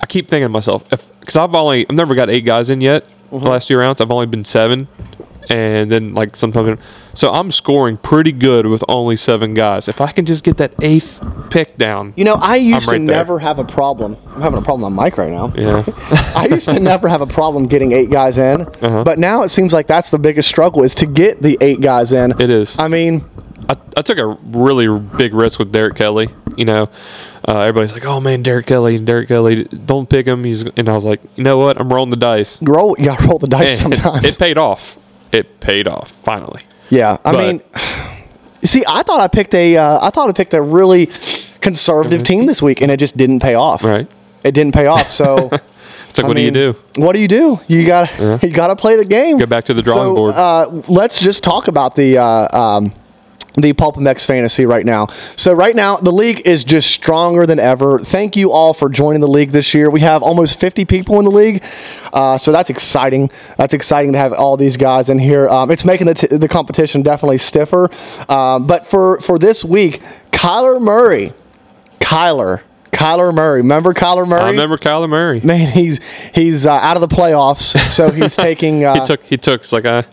I 0.01 0.05
keep 0.07 0.27
thinking 0.27 0.45
to 0.45 0.49
myself, 0.49 0.87
because 0.89 1.35
I've 1.35 1.53
only, 1.53 1.85
I've 1.89 1.95
never 1.95 2.15
got 2.15 2.29
eight 2.29 2.45
guys 2.45 2.69
in 2.69 2.81
yet. 2.81 3.05
Mm-hmm. 3.31 3.43
The 3.43 3.49
last 3.51 3.67
few 3.67 3.77
rounds, 3.77 4.01
I've 4.01 4.11
only 4.11 4.25
been 4.25 4.43
seven, 4.45 4.87
and 5.49 5.89
then 5.91 6.13
like 6.13 6.35
sometimes, 6.35 6.79
so 7.13 7.31
I'm 7.31 7.51
scoring 7.51 7.97
pretty 7.97 8.31
good 8.31 8.65
with 8.67 8.83
only 8.87 9.15
seven 9.15 9.53
guys. 9.53 9.87
If 9.87 9.99
I 9.99 10.11
can 10.11 10.25
just 10.25 10.43
get 10.43 10.57
that 10.57 10.73
eighth 10.81 11.21
pick 11.49 11.77
down, 11.77 12.13
You 12.15 12.23
know, 12.25 12.35
I 12.35 12.57
used 12.57 12.87
right 12.87 12.99
to 12.99 13.05
there. 13.05 13.15
never 13.15 13.39
have 13.39 13.57
a 13.59 13.63
problem. 13.65 14.15
I'm 14.35 14.41
having 14.41 14.59
a 14.59 14.61
problem 14.61 14.83
on 14.97 15.03
mic 15.05 15.17
right 15.17 15.31
now. 15.31 15.51
yeah, 15.55 15.83
I 16.35 16.47
used 16.51 16.65
to 16.69 16.79
never 16.79 17.07
have 17.07 17.21
a 17.21 17.27
problem 17.27 17.67
getting 17.67 17.91
eight 17.93 18.09
guys 18.11 18.37
in, 18.37 18.61
Uh-huh. 18.61 19.03
but 19.03 19.17
now 19.19 19.41
it 19.43 19.49
seems 19.49 19.73
like 19.73 19.87
that's 19.87 20.09
the 20.11 20.19
biggest 20.19 20.47
struggle 20.47 20.83
is 20.83 20.93
to 20.95 21.05
get 21.05 21.41
the 21.41 21.57
eight 21.61 21.81
guys 21.81 22.13
in. 22.13 22.31
It 22.39 22.49
is. 22.51 22.77
I 22.77 22.87
mean, 22.87 23.25
I, 23.69 23.73
I 23.97 24.01
took 24.01 24.19
a 24.19 24.27
really 24.51 24.87
big 25.17 25.33
risk 25.33 25.57
with 25.59 25.71
Derek 25.71 25.95
Kelley. 25.95 26.29
You 26.57 26.65
know, 26.65 26.89
uh, 27.47 27.59
everybody's 27.59 27.93
like, 27.93 28.05
"Oh 28.05 28.19
man, 28.19 28.41
Derek 28.43 28.65
Kelley, 28.67 28.97
Derek 28.99 29.27
Kelley, 29.29 29.63
don't 29.63 30.09
pick 30.09 30.25
him." 30.27 30.43
He's 30.43 30.61
and 30.63 30.89
I 30.89 30.93
was 30.93 31.05
like, 31.05 31.21
you 31.37 31.43
know 31.43 31.57
what? 31.57 31.79
I'm 31.79 31.91
rolling 31.91 32.09
the 32.09 32.17
dice. 32.17 32.61
roll. 32.61 32.95
You 32.99 33.05
gotta 33.05 33.25
roll 33.27 33.39
the 33.39 33.47
dice 33.47 33.81
And 33.81 33.93
sometimes. 34.01 34.25
it 34.25 34.37
paid 34.37 34.57
off. 34.57 34.97
It 35.31 35.59
paid 35.59 35.87
off 35.87 36.11
finally. 36.23 36.61
yeah, 36.89 37.17
I 37.25 37.31
But- 37.31 37.39
mean, 37.47 37.61
see, 38.63 38.83
I 38.87 39.03
thought 39.03 39.19
I 39.19 39.27
picked 39.27 39.53
a, 39.53 39.77
uh, 39.77 39.99
I 40.01 40.09
thought 40.09 40.29
I 40.29 40.33
picked 40.33 40.53
a 40.53 40.61
really 40.61 41.09
conservative 41.61 42.23
team 42.23 42.45
this 42.45 42.61
week, 42.61 42.81
and 42.81 42.91
it 42.91 42.97
just 42.97 43.17
didn't 43.17 43.39
pay 43.41 43.55
off. 43.55 43.83
Right. 43.83 44.07
It 44.43 44.53
didn't 44.53 44.73
pay 44.73 44.87
off. 44.87 45.09
So. 45.09 45.49
It's 46.09 46.17
like, 46.17 46.25
I 46.25 46.27
what 46.29 46.37
mean, 46.37 46.53
do 46.53 46.59
you 46.59 46.73
do? 46.73 47.01
What 47.03 47.13
do 47.13 47.19
you 47.19 47.27
do? 47.27 47.59
You 47.67 47.85
got 47.85 48.09
to 48.09 48.39
you 48.41 48.49
got 48.49 48.67
to 48.67 48.75
play 48.75 48.95
the 48.95 49.05
game. 49.05 49.37
Go 49.37 49.45
back 49.45 49.65
to 49.65 49.75
the 49.75 49.83
drawing 49.83 49.99
So, 50.09 50.15
board. 50.15 50.33
Uh, 50.33 50.81
let's 50.87 51.19
just 51.19 51.43
talk 51.43 51.67
about 51.67 51.95
the 51.95 52.17
uh, 52.17 52.47
um, 52.59 52.91
the 53.61 53.73
Pulp 53.73 53.95
MX 53.95 54.25
fantasy 54.25 54.65
right 54.65 54.85
now. 54.85 55.07
So 55.35 55.53
right 55.53 55.75
now 55.75 55.97
the 55.97 56.11
league 56.11 56.41
is 56.45 56.63
just 56.63 56.91
stronger 56.91 57.45
than 57.45 57.59
ever. 57.59 57.99
Thank 57.99 58.35
you 58.35 58.51
all 58.51 58.73
for 58.73 58.89
joining 58.89 59.21
the 59.21 59.27
league 59.27 59.51
this 59.51 59.73
year. 59.73 59.89
We 59.89 60.01
have 60.01 60.23
almost 60.23 60.59
50 60.59 60.85
people 60.85 61.19
in 61.19 61.25
the 61.25 61.31
league, 61.31 61.63
uh, 62.13 62.37
so 62.37 62.51
that's 62.51 62.69
exciting. 62.69 63.31
That's 63.57 63.73
exciting 63.73 64.13
to 64.13 64.17
have 64.19 64.33
all 64.33 64.57
these 64.57 64.77
guys 64.77 65.09
in 65.09 65.19
here. 65.19 65.47
Um, 65.49 65.71
it's 65.71 65.85
making 65.85 66.07
the, 66.07 66.13
t- 66.13 66.27
the 66.27 66.47
competition 66.47 67.01
definitely 67.03 67.37
stiffer. 67.37 67.89
Um, 68.29 68.67
but 68.67 68.85
for 68.85 69.19
for 69.21 69.37
this 69.39 69.63
week, 69.63 70.01
Kyler 70.31 70.81
Murray, 70.81 71.33
Kyler. 71.99 72.61
Kyler 72.91 73.33
Murray. 73.33 73.61
Remember 73.61 73.93
Kyler 73.93 74.27
Murray? 74.27 74.41
I 74.41 74.49
remember 74.49 74.75
Kyler 74.75 75.07
Murray. 75.07 75.41
man, 75.41 75.71
he's 75.71 75.99
he's 76.33 76.65
uh, 76.65 76.71
out 76.71 76.97
of 76.97 77.07
the 77.07 77.15
playoffs, 77.15 77.77
so 77.91 78.09
he's 78.11 78.35
taking. 78.47 78.83
Uh, 78.83 78.99
he 78.99 79.05
took 79.05 79.23
he 79.23 79.37
took 79.37 79.71
like 79.71 79.85
I 79.85 80.03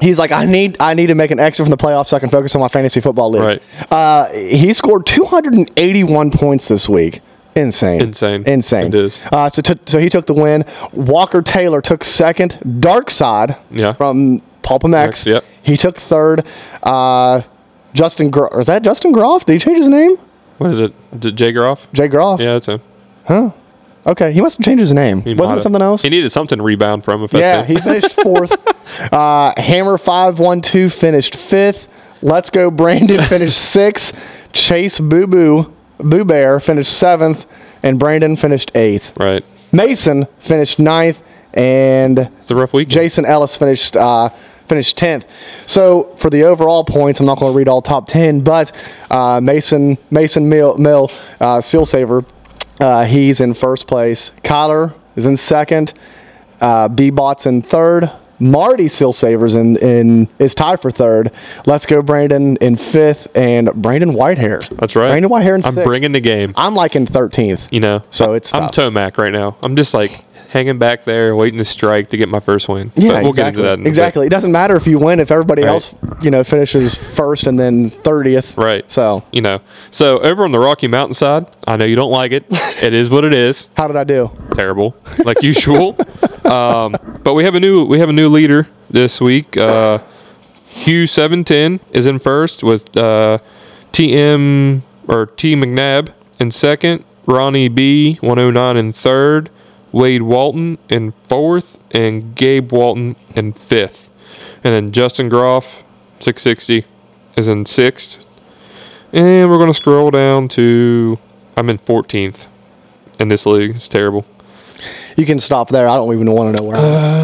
he's 0.00 0.18
like, 0.18 0.32
I 0.32 0.44
need 0.44 0.76
I 0.80 0.94
need 0.94 1.06
to 1.08 1.14
make 1.14 1.30
an 1.30 1.38
extra 1.40 1.64
from 1.64 1.70
the 1.70 1.76
playoffs 1.76 2.08
so 2.08 2.16
I 2.16 2.20
can 2.20 2.30
focus 2.30 2.54
on 2.54 2.60
my 2.60 2.68
fantasy 2.68 3.00
football 3.00 3.30
league. 3.30 3.42
Right. 3.42 3.62
Uh, 3.92 4.28
he 4.32 4.72
scored 4.72 5.06
281 5.06 6.30
points 6.30 6.68
this 6.68 6.88
week. 6.88 7.20
Insane. 7.56 8.00
Insane. 8.00 8.42
Insane. 8.48 8.86
It 8.88 8.94
is. 8.94 9.20
Uh, 9.30 9.48
so, 9.48 9.62
t- 9.62 9.78
so 9.86 9.98
he 10.00 10.08
took 10.08 10.26
the 10.26 10.34
win. 10.34 10.64
Walker 10.92 11.40
Taylor 11.40 11.80
took 11.80 12.02
second. 12.02 12.58
Dark 12.80 13.10
Side 13.12 13.56
Yeah. 13.70 13.92
from 13.92 14.40
Pulp 14.62 14.82
MX. 14.82 15.26
Yep. 15.26 15.44
He 15.62 15.76
took 15.76 15.96
third. 15.96 16.44
Uh, 16.82 17.42
Justin 17.92 18.30
Gro- 18.30 18.48
is 18.58 18.66
that 18.66 18.82
Justin 18.82 19.12
Groff? 19.12 19.44
Did 19.46 19.52
he 19.52 19.58
change 19.60 19.78
his 19.78 19.86
name? 19.88 20.16
what 20.58 20.70
is 20.70 20.80
it? 20.80 20.92
Is 21.12 21.26
it 21.26 21.32
Jay 21.36 21.52
Groff? 21.52 21.86
Jay 21.92 22.08
Groff. 22.08 22.40
Yeah, 22.40 22.58
that's 22.58 22.66
him. 22.66 23.52
Okay. 24.06 24.32
He 24.32 24.40
must 24.40 24.58
have 24.58 24.64
changed 24.64 24.80
his 24.80 24.92
name. 24.94 25.22
He 25.22 25.34
Wasn't 25.34 25.58
it 25.58 25.62
something 25.62 25.80
else? 25.82 26.02
He 26.02 26.10
needed 26.10 26.30
something 26.30 26.58
to 26.58 26.64
rebound 26.64 27.04
from. 27.04 27.22
If 27.24 27.30
that's 27.30 27.40
Yeah, 27.40 27.62
it. 27.62 27.68
he 27.68 27.76
finished 27.76 28.12
fourth. 28.22 28.52
uh, 29.12 29.52
Hammer 29.56 29.96
five 29.98 30.38
one 30.38 30.60
two 30.60 30.88
finished 30.90 31.36
fifth. 31.36 31.88
Let's 32.22 32.50
go, 32.50 32.70
Brandon 32.70 33.22
finished 33.22 33.58
sixth. 33.70 34.48
Chase 34.52 34.98
Boo 35.00 35.26
Boo 35.26 35.72
Boo 35.98 36.24
Bear 36.24 36.60
finished 36.60 36.92
seventh, 36.98 37.46
and 37.82 37.98
Brandon 37.98 38.36
finished 38.36 38.72
eighth. 38.74 39.12
right. 39.18 39.44
Mason 39.72 40.26
finished 40.38 40.78
ninth. 40.78 41.22
and 41.54 42.18
It's 42.18 42.50
a 42.50 42.54
rough 42.54 42.72
week. 42.72 42.88
Jason 42.88 43.24
Ellis 43.24 43.56
finished 43.56 43.96
uh, 43.96 44.28
finished 44.28 44.96
tenth. 44.96 45.26
So 45.66 46.14
for 46.16 46.30
the 46.30 46.44
overall 46.44 46.84
points, 46.84 47.18
I'm 47.20 47.26
not 47.26 47.38
going 47.40 47.52
to 47.52 47.56
read 47.58 47.66
all 47.68 47.82
top 47.82 48.06
ten, 48.06 48.40
but 48.40 48.70
uh, 49.10 49.40
Mason 49.42 49.98
Mason 50.10 50.48
Mill, 50.48 50.78
Mill 50.78 51.10
uh, 51.40 51.60
Seal 51.60 51.84
Saver, 51.84 52.24
uh, 52.80 53.04
he's 53.04 53.40
in 53.40 53.54
first 53.54 53.86
place. 53.86 54.30
Kyler 54.42 54.94
is 55.16 55.26
in 55.26 55.36
second. 55.36 55.94
Uh, 56.60 56.88
B 56.88 57.10
Bots 57.10 57.46
in 57.46 57.62
third. 57.62 58.10
Marty 58.40 58.88
Seal 58.88 59.12
Savers 59.12 59.54
in, 59.54 59.76
in 59.78 60.28
is 60.38 60.54
tied 60.54 60.80
for 60.80 60.90
third. 60.90 61.32
Let's 61.66 61.86
go 61.86 62.02
Brandon 62.02 62.56
in 62.56 62.76
fifth, 62.76 63.28
and 63.36 63.72
Brandon 63.74 64.12
Whitehair. 64.12 64.68
That's 64.76 64.96
right. 64.96 65.08
Brandon 65.08 65.30
Whitehair 65.30 65.56
in 65.56 65.64
I'm 65.64 65.72
sixth. 65.72 65.84
bringing 65.84 66.12
the 66.12 66.20
game. 66.20 66.52
I'm 66.56 66.74
like 66.74 66.96
in 66.96 67.06
thirteenth. 67.06 67.68
You 67.70 67.80
know, 67.80 68.02
So 68.10 68.34
it's 68.34 68.52
I'm. 68.54 68.70
Tomac 68.70 69.18
right 69.18 69.32
now. 69.32 69.56
I'm 69.62 69.76
just 69.76 69.94
like 69.94 70.24
hanging 70.48 70.78
back 70.78 71.04
there, 71.04 71.34
waiting 71.34 71.58
to 71.58 71.64
strike 71.64 72.10
to 72.10 72.16
get 72.16 72.28
my 72.28 72.38
first 72.40 72.68
win. 72.68 72.92
Yeah, 72.96 73.12
But 73.12 73.22
we'll 73.22 73.30
exactly. 73.30 73.34
get 73.34 73.48
into 73.48 73.62
that. 73.62 73.72
In 73.74 73.80
a 73.80 73.82
bit. 73.84 73.88
exactly. 73.88 74.26
It 74.26 74.30
doesn't 74.30 74.52
matter 74.52 74.76
if 74.76 74.86
you 74.86 74.98
win 74.98 75.18
if 75.20 75.30
everybody 75.30 75.62
Right. 75.62 75.68
else, 75.70 75.94
you 76.22 76.30
know, 76.30 76.44
finishes 76.44 76.96
first 76.96 77.46
and 77.46 77.58
then 77.58 77.90
thirtieth. 77.90 78.56
Right. 78.56 78.88
So 78.90 79.22
you 79.32 79.42
know, 79.42 79.60
so 79.90 80.18
over 80.20 80.44
on 80.44 80.52
the 80.52 80.58
Rocky 80.58 80.88
Mountain 80.88 81.14
side, 81.14 81.46
I 81.66 81.76
know 81.76 81.84
you 81.84 81.96
don't 81.96 82.10
like 82.12 82.32
it. 82.32 82.44
it 82.50 82.94
is 82.94 83.10
what 83.10 83.24
it 83.24 83.32
is. 83.34 83.68
how 83.76 83.86
did 83.86 83.96
I 83.96 84.04
do? 84.04 84.30
Terrible, 84.54 84.96
like 85.24 85.42
usual. 85.42 85.96
um, 86.44 86.96
but 87.22 87.34
we 87.34 87.44
have 87.44 87.54
a 87.54 87.60
new 87.60 87.84
we 87.84 87.98
have 87.98 88.08
a 88.08 88.12
new 88.12 88.28
leader 88.28 88.68
this 88.90 89.20
week. 89.20 89.56
Uh, 89.56 89.98
Hugh 90.66 91.06
seven 91.06 91.44
ten 91.44 91.80
is 91.90 92.06
in 92.06 92.18
first 92.18 92.62
with 92.62 92.96
uh, 92.96 93.38
TM 93.92 94.82
or 95.08 95.26
T 95.26 95.54
McNabb 95.54 96.12
in 96.40 96.50
second. 96.50 97.04
Ronnie 97.26 97.68
B 97.68 98.16
one 98.20 98.38
oh 98.38 98.50
nine 98.50 98.76
in 98.76 98.92
third. 98.92 99.50
Wade 99.94 100.22
Walton 100.22 100.76
in 100.88 101.12
fourth, 101.22 101.78
and 101.92 102.34
Gabe 102.34 102.72
Walton 102.72 103.14
in 103.36 103.52
fifth. 103.52 104.10
And 104.64 104.74
then 104.74 104.90
Justin 104.90 105.28
Groff, 105.28 105.84
660, 106.18 106.84
is 107.36 107.46
in 107.46 107.64
sixth. 107.64 108.18
And 109.12 109.48
we're 109.48 109.58
going 109.58 109.68
to 109.68 109.74
scroll 109.74 110.10
down 110.10 110.48
to. 110.48 111.18
I'm 111.56 111.70
in 111.70 111.78
14th 111.78 112.48
in 113.20 113.28
this 113.28 113.46
league. 113.46 113.76
It's 113.76 113.88
terrible. 113.88 114.26
You 115.16 115.26
can 115.26 115.38
stop 115.38 115.68
there. 115.68 115.88
I 115.88 115.96
don't 115.96 116.12
even 116.12 116.30
want 116.30 116.56
to 116.56 116.62
know 116.62 116.68
where. 116.68 116.76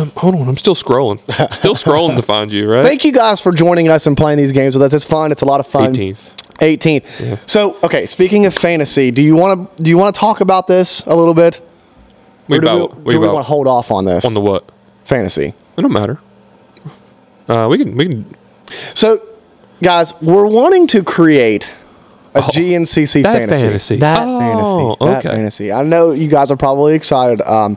Um, 0.02 0.12
hold 0.16 0.34
on. 0.36 0.48
I'm 0.48 0.56
still 0.56 0.74
scrolling. 0.74 1.18
Still 1.52 1.74
scrolling 1.74 2.16
to 2.16 2.22
find 2.22 2.52
you, 2.52 2.70
right? 2.70 2.84
Thank 2.84 3.04
you 3.04 3.12
guys 3.12 3.40
for 3.40 3.52
joining 3.52 3.88
us 3.88 4.06
and 4.06 4.16
playing 4.16 4.38
these 4.38 4.52
games 4.52 4.76
with 4.76 4.82
us. 4.84 4.94
It's 4.94 5.04
fun. 5.04 5.32
It's 5.32 5.42
a 5.42 5.46
lot 5.46 5.60
of 5.60 5.66
fun. 5.66 5.92
18th. 5.94 6.30
18th. 6.58 7.48
So, 7.50 7.76
okay. 7.82 8.06
Speaking 8.06 8.46
of 8.46 8.54
fantasy, 8.54 9.10
do 9.10 9.22
you 9.22 9.34
want 9.34 9.76
to 9.76 9.82
do 9.82 9.90
you 9.90 9.98
want 9.98 10.14
to 10.14 10.18
talk 10.18 10.40
about 10.40 10.66
this 10.66 11.00
a 11.06 11.14
little 11.16 11.34
bit, 11.34 11.60
We 12.48 12.58
or 12.58 12.60
do 12.60 12.66
about, 12.66 12.96
we, 12.98 13.02
we 13.02 13.14
do 13.14 13.20
we 13.20 13.28
want 13.28 13.40
to 13.44 13.48
hold 13.48 13.66
off 13.66 13.90
on 13.90 14.04
this 14.04 14.24
on 14.24 14.34
the 14.34 14.40
what? 14.40 14.70
fantasy? 15.04 15.54
It 15.76 15.80
don't 15.82 15.92
matter. 15.92 16.20
Uh, 17.48 17.66
we 17.68 17.78
can 17.78 17.96
we 17.96 18.08
can 18.08 18.36
So, 18.94 19.20
guys, 19.82 20.14
we're 20.20 20.46
wanting 20.46 20.86
to 20.88 21.02
create 21.02 21.68
a 22.34 22.40
GNCC 22.42 23.20
Oh, 23.20 23.22
that 23.22 23.38
fantasy. 23.40 23.62
fantasy. 23.62 23.96
That 23.96 24.22
Oh, 24.26 24.38
fantasy. 24.38 25.04
That 25.04 25.18
okay. 25.26 25.28
fantasy. 25.36 25.72
I 25.72 25.82
know 25.82 26.12
you 26.12 26.28
guys 26.28 26.50
are 26.50 26.56
probably 26.56 26.94
excited. 26.94 27.40
Um, 27.42 27.76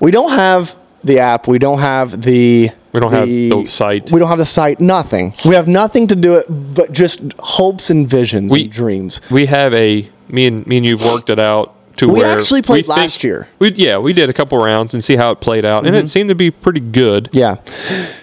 we 0.00 0.10
don't 0.10 0.32
have 0.32 0.74
the 1.02 1.18
app. 1.20 1.46
We 1.48 1.58
don't 1.58 1.78
have 1.78 2.20
the. 2.22 2.70
We 2.92 3.00
don't 3.00 3.12
have 3.12 3.26
the 3.26 3.66
site. 3.68 4.10
We 4.12 4.20
don't 4.20 4.28
have 4.28 4.38
the 4.38 4.46
site. 4.46 4.80
Nothing. 4.80 5.34
We 5.44 5.54
have 5.56 5.66
nothing 5.66 6.06
to 6.08 6.16
do 6.16 6.34
it, 6.36 6.46
but 6.48 6.92
just 6.92 7.20
hopes 7.40 7.90
and 7.90 8.08
visions 8.08 8.52
We- 8.52 8.62
and 8.62 8.70
dreams. 8.72 9.20
we 9.30 9.46
have 9.46 9.74
a 9.74 10.08
me 10.28 10.46
and 10.46 10.66
me 10.66 10.76
and 10.78 10.86
you've 10.86 11.02
worked 11.04 11.28
it 11.28 11.38
out 11.40 11.74
to 11.96 12.06
where 12.06 12.14
We 12.14 12.20
where 12.22 12.38
actually 12.38 12.62
played 12.62 12.86
last 12.86 13.22
year. 13.24 13.48
We 13.58 13.72
yeah 13.74 13.98
we 13.98 14.12
did 14.12 14.30
a 14.30 14.32
couple 14.32 14.58
rounds 14.58 14.94
and 14.94 15.02
see 15.04 15.16
how 15.16 15.30
it 15.32 15.40
played 15.40 15.64
out 15.64 15.86
and 15.86 15.94
it 15.96 16.08
seemed 16.08 16.28
to 16.28 16.34
be 16.34 16.50
pretty 16.50 16.80
good. 16.80 17.28
Yeah. 17.32 17.56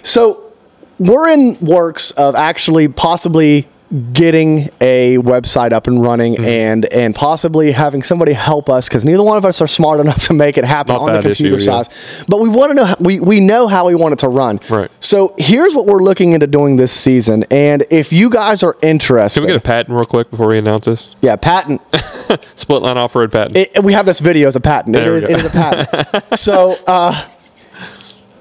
So 0.03 0.51
we're 1.00 1.29
in 1.29 1.57
works 1.62 2.12
of 2.12 2.36
actually 2.36 2.88
possibly 2.88 3.67
getting 4.13 4.69
a 4.79 5.17
website 5.17 5.74
up 5.74 5.88
and 5.88 6.01
running 6.01 6.21
Mm-hmm. 6.36 6.45
and 6.45 6.86
and 6.93 7.13
possibly 7.15 7.71
having 7.74 8.03
somebody 8.03 8.31
help 8.33 8.69
us 8.69 8.88
because 8.88 9.03
neither 9.03 9.21
one 9.24 9.38
of 9.38 9.43
us 9.43 9.60
are 9.60 9.67
smart 9.67 10.00
enough 10.00 10.25
to 10.27 10.33
make 10.33 10.57
it 10.57 10.63
happen 10.63 10.93
Not 10.93 11.01
on 11.01 11.07
the 11.13 11.21
that 11.21 11.31
issue, 11.31 11.50
computer 11.50 11.71
yeah. 11.71 11.83
But 12.27 12.39
we 12.39 12.48
want 12.48 12.69
to 12.69 12.74
know 12.75 12.86
how, 12.86 12.95
we 13.00 13.19
we 13.19 13.39
know 13.39 13.67
how 13.67 13.88
we 13.88 13.95
want 13.95 14.13
it 14.13 14.19
to 14.19 14.29
run. 14.29 14.60
Right. 14.69 14.89
So 15.01 15.36
here's 15.38 15.74
what 15.75 15.88
we're 15.88 16.03
looking 16.03 16.31
into 16.33 16.48
doing 16.48 16.77
this 16.77 16.91
season, 16.93 17.43
and 17.51 17.83
if 17.89 18.13
you 18.13 18.29
guys 18.29 18.63
are 18.63 18.77
interested, 18.81 19.41
Can 19.41 19.48
we 19.48 19.53
get 19.53 19.57
a 19.62 19.65
patent 19.65 19.89
real 19.95 20.05
quick 20.05 20.29
before 20.31 20.48
we 20.48 20.57
announce 20.57 20.86
this? 20.86 21.15
yeah, 21.21 21.36
patent. 21.36 21.81
Split 22.55 22.81
line 22.81 22.98
off 22.98 23.15
road 23.15 23.31
patent. 23.31 23.57
It, 23.57 23.83
we 23.83 23.91
have 23.93 24.05
this 24.05 24.19
video 24.21 24.48
as 24.48 24.55
a 24.55 24.62
patent. 24.62 24.95
It 24.95 25.05
is, 25.07 25.25
go. 25.25 25.31
it 25.31 25.38
is 25.39 25.45
a 25.45 25.50
patent. 25.50 26.38
so, 26.39 26.77
uh, 26.88 27.27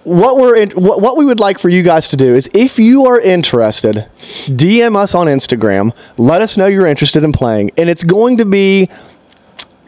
what 0.05 0.37
we're 0.39 0.57
in, 0.57 0.71
what, 0.71 1.01
what 1.01 1.17
we 1.17 1.25
would 1.25 1.41
like 1.41 1.59
for 1.59 1.69
you 1.69 1.83
guys 1.83 2.09
to 2.09 2.17
do 2.17 2.35
is, 2.35 2.49
if 2.55 2.79
you 2.79 3.07
are 3.07 3.21
interested, 3.21 4.07
DM 4.47 4.97
us 4.97 5.15
on 5.15 5.27
Instagram. 5.27 5.95
Let 6.17 6.41
us 6.43 6.57
know 6.57 6.67
you're 6.67 6.87
interested 6.87 7.23
in 7.23 7.33
playing, 7.33 7.73
and 7.77 7.89
it's 7.91 8.03
going 8.03 8.39
to 8.39 8.45
be 8.45 8.89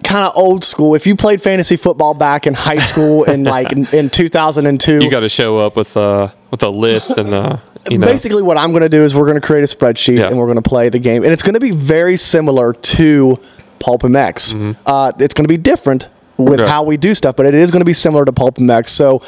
kind 0.05 0.25
of 0.25 0.33
old 0.37 0.65
school. 0.65 0.95
If 0.95 1.07
you 1.07 1.17
played 1.17 1.41
fantasy 1.43 1.77
football 1.77 2.13
back 2.13 2.47
in 2.47 2.55
high 2.55 2.81
school 2.81 3.25
in 3.25 3.45
like 3.57 3.73
in, 3.73 3.87
in 3.95 4.11
2002, 4.11 4.99
you 5.03 5.11
got 5.11 5.21
to 5.21 5.29
show 5.29 5.59
up 5.59 5.77
with 5.77 5.97
uh 5.97 6.29
with 6.51 6.63
a 6.65 6.69
list 6.69 7.13
and 7.13 7.33
uh 7.33 7.57
you 7.89 7.99
know 7.99 8.07
basically 8.07 8.43
what 8.43 8.59
I'm 8.59 8.73
going 8.73 8.83
to 8.83 8.89
do 8.89 9.03
is 9.05 9.15
we're 9.15 9.27
going 9.27 9.41
to 9.41 9.47
create 9.47 9.63
a 9.63 9.77
spreadsheet 9.77 10.19
Yeah. 10.19 10.27
and 10.27 10.37
we're 10.39 10.47
going 10.47 10.61
to 10.63 10.69
play 10.69 10.89
the 10.89 10.99
game, 10.99 11.23
and 11.25 11.33
it's 11.33 11.43
going 11.43 11.55
to 11.55 11.61
be 11.61 11.71
very 11.71 12.17
similar 12.17 12.73
to 12.75 13.39
Pulp 13.79 14.03
MX. 14.03 14.77
Uh, 14.85 15.13
it's 15.19 15.35
going 15.35 15.45
to 15.45 15.49
be 15.49 15.57
different 15.57 16.09
with. 16.37 16.61
Okay. 16.61 16.71
how 16.71 16.83
we 16.83 16.97
do 16.97 17.15
stuff, 17.15 17.37
but 17.37 17.47
it 17.47 17.55
is 17.55 17.71
going 17.71 17.81
to 17.81 17.87
be 17.87 17.93
similar 17.93 18.25
to 18.25 18.33
Pulp 18.33 18.57
MX. 18.57 18.89
So, 18.89 19.23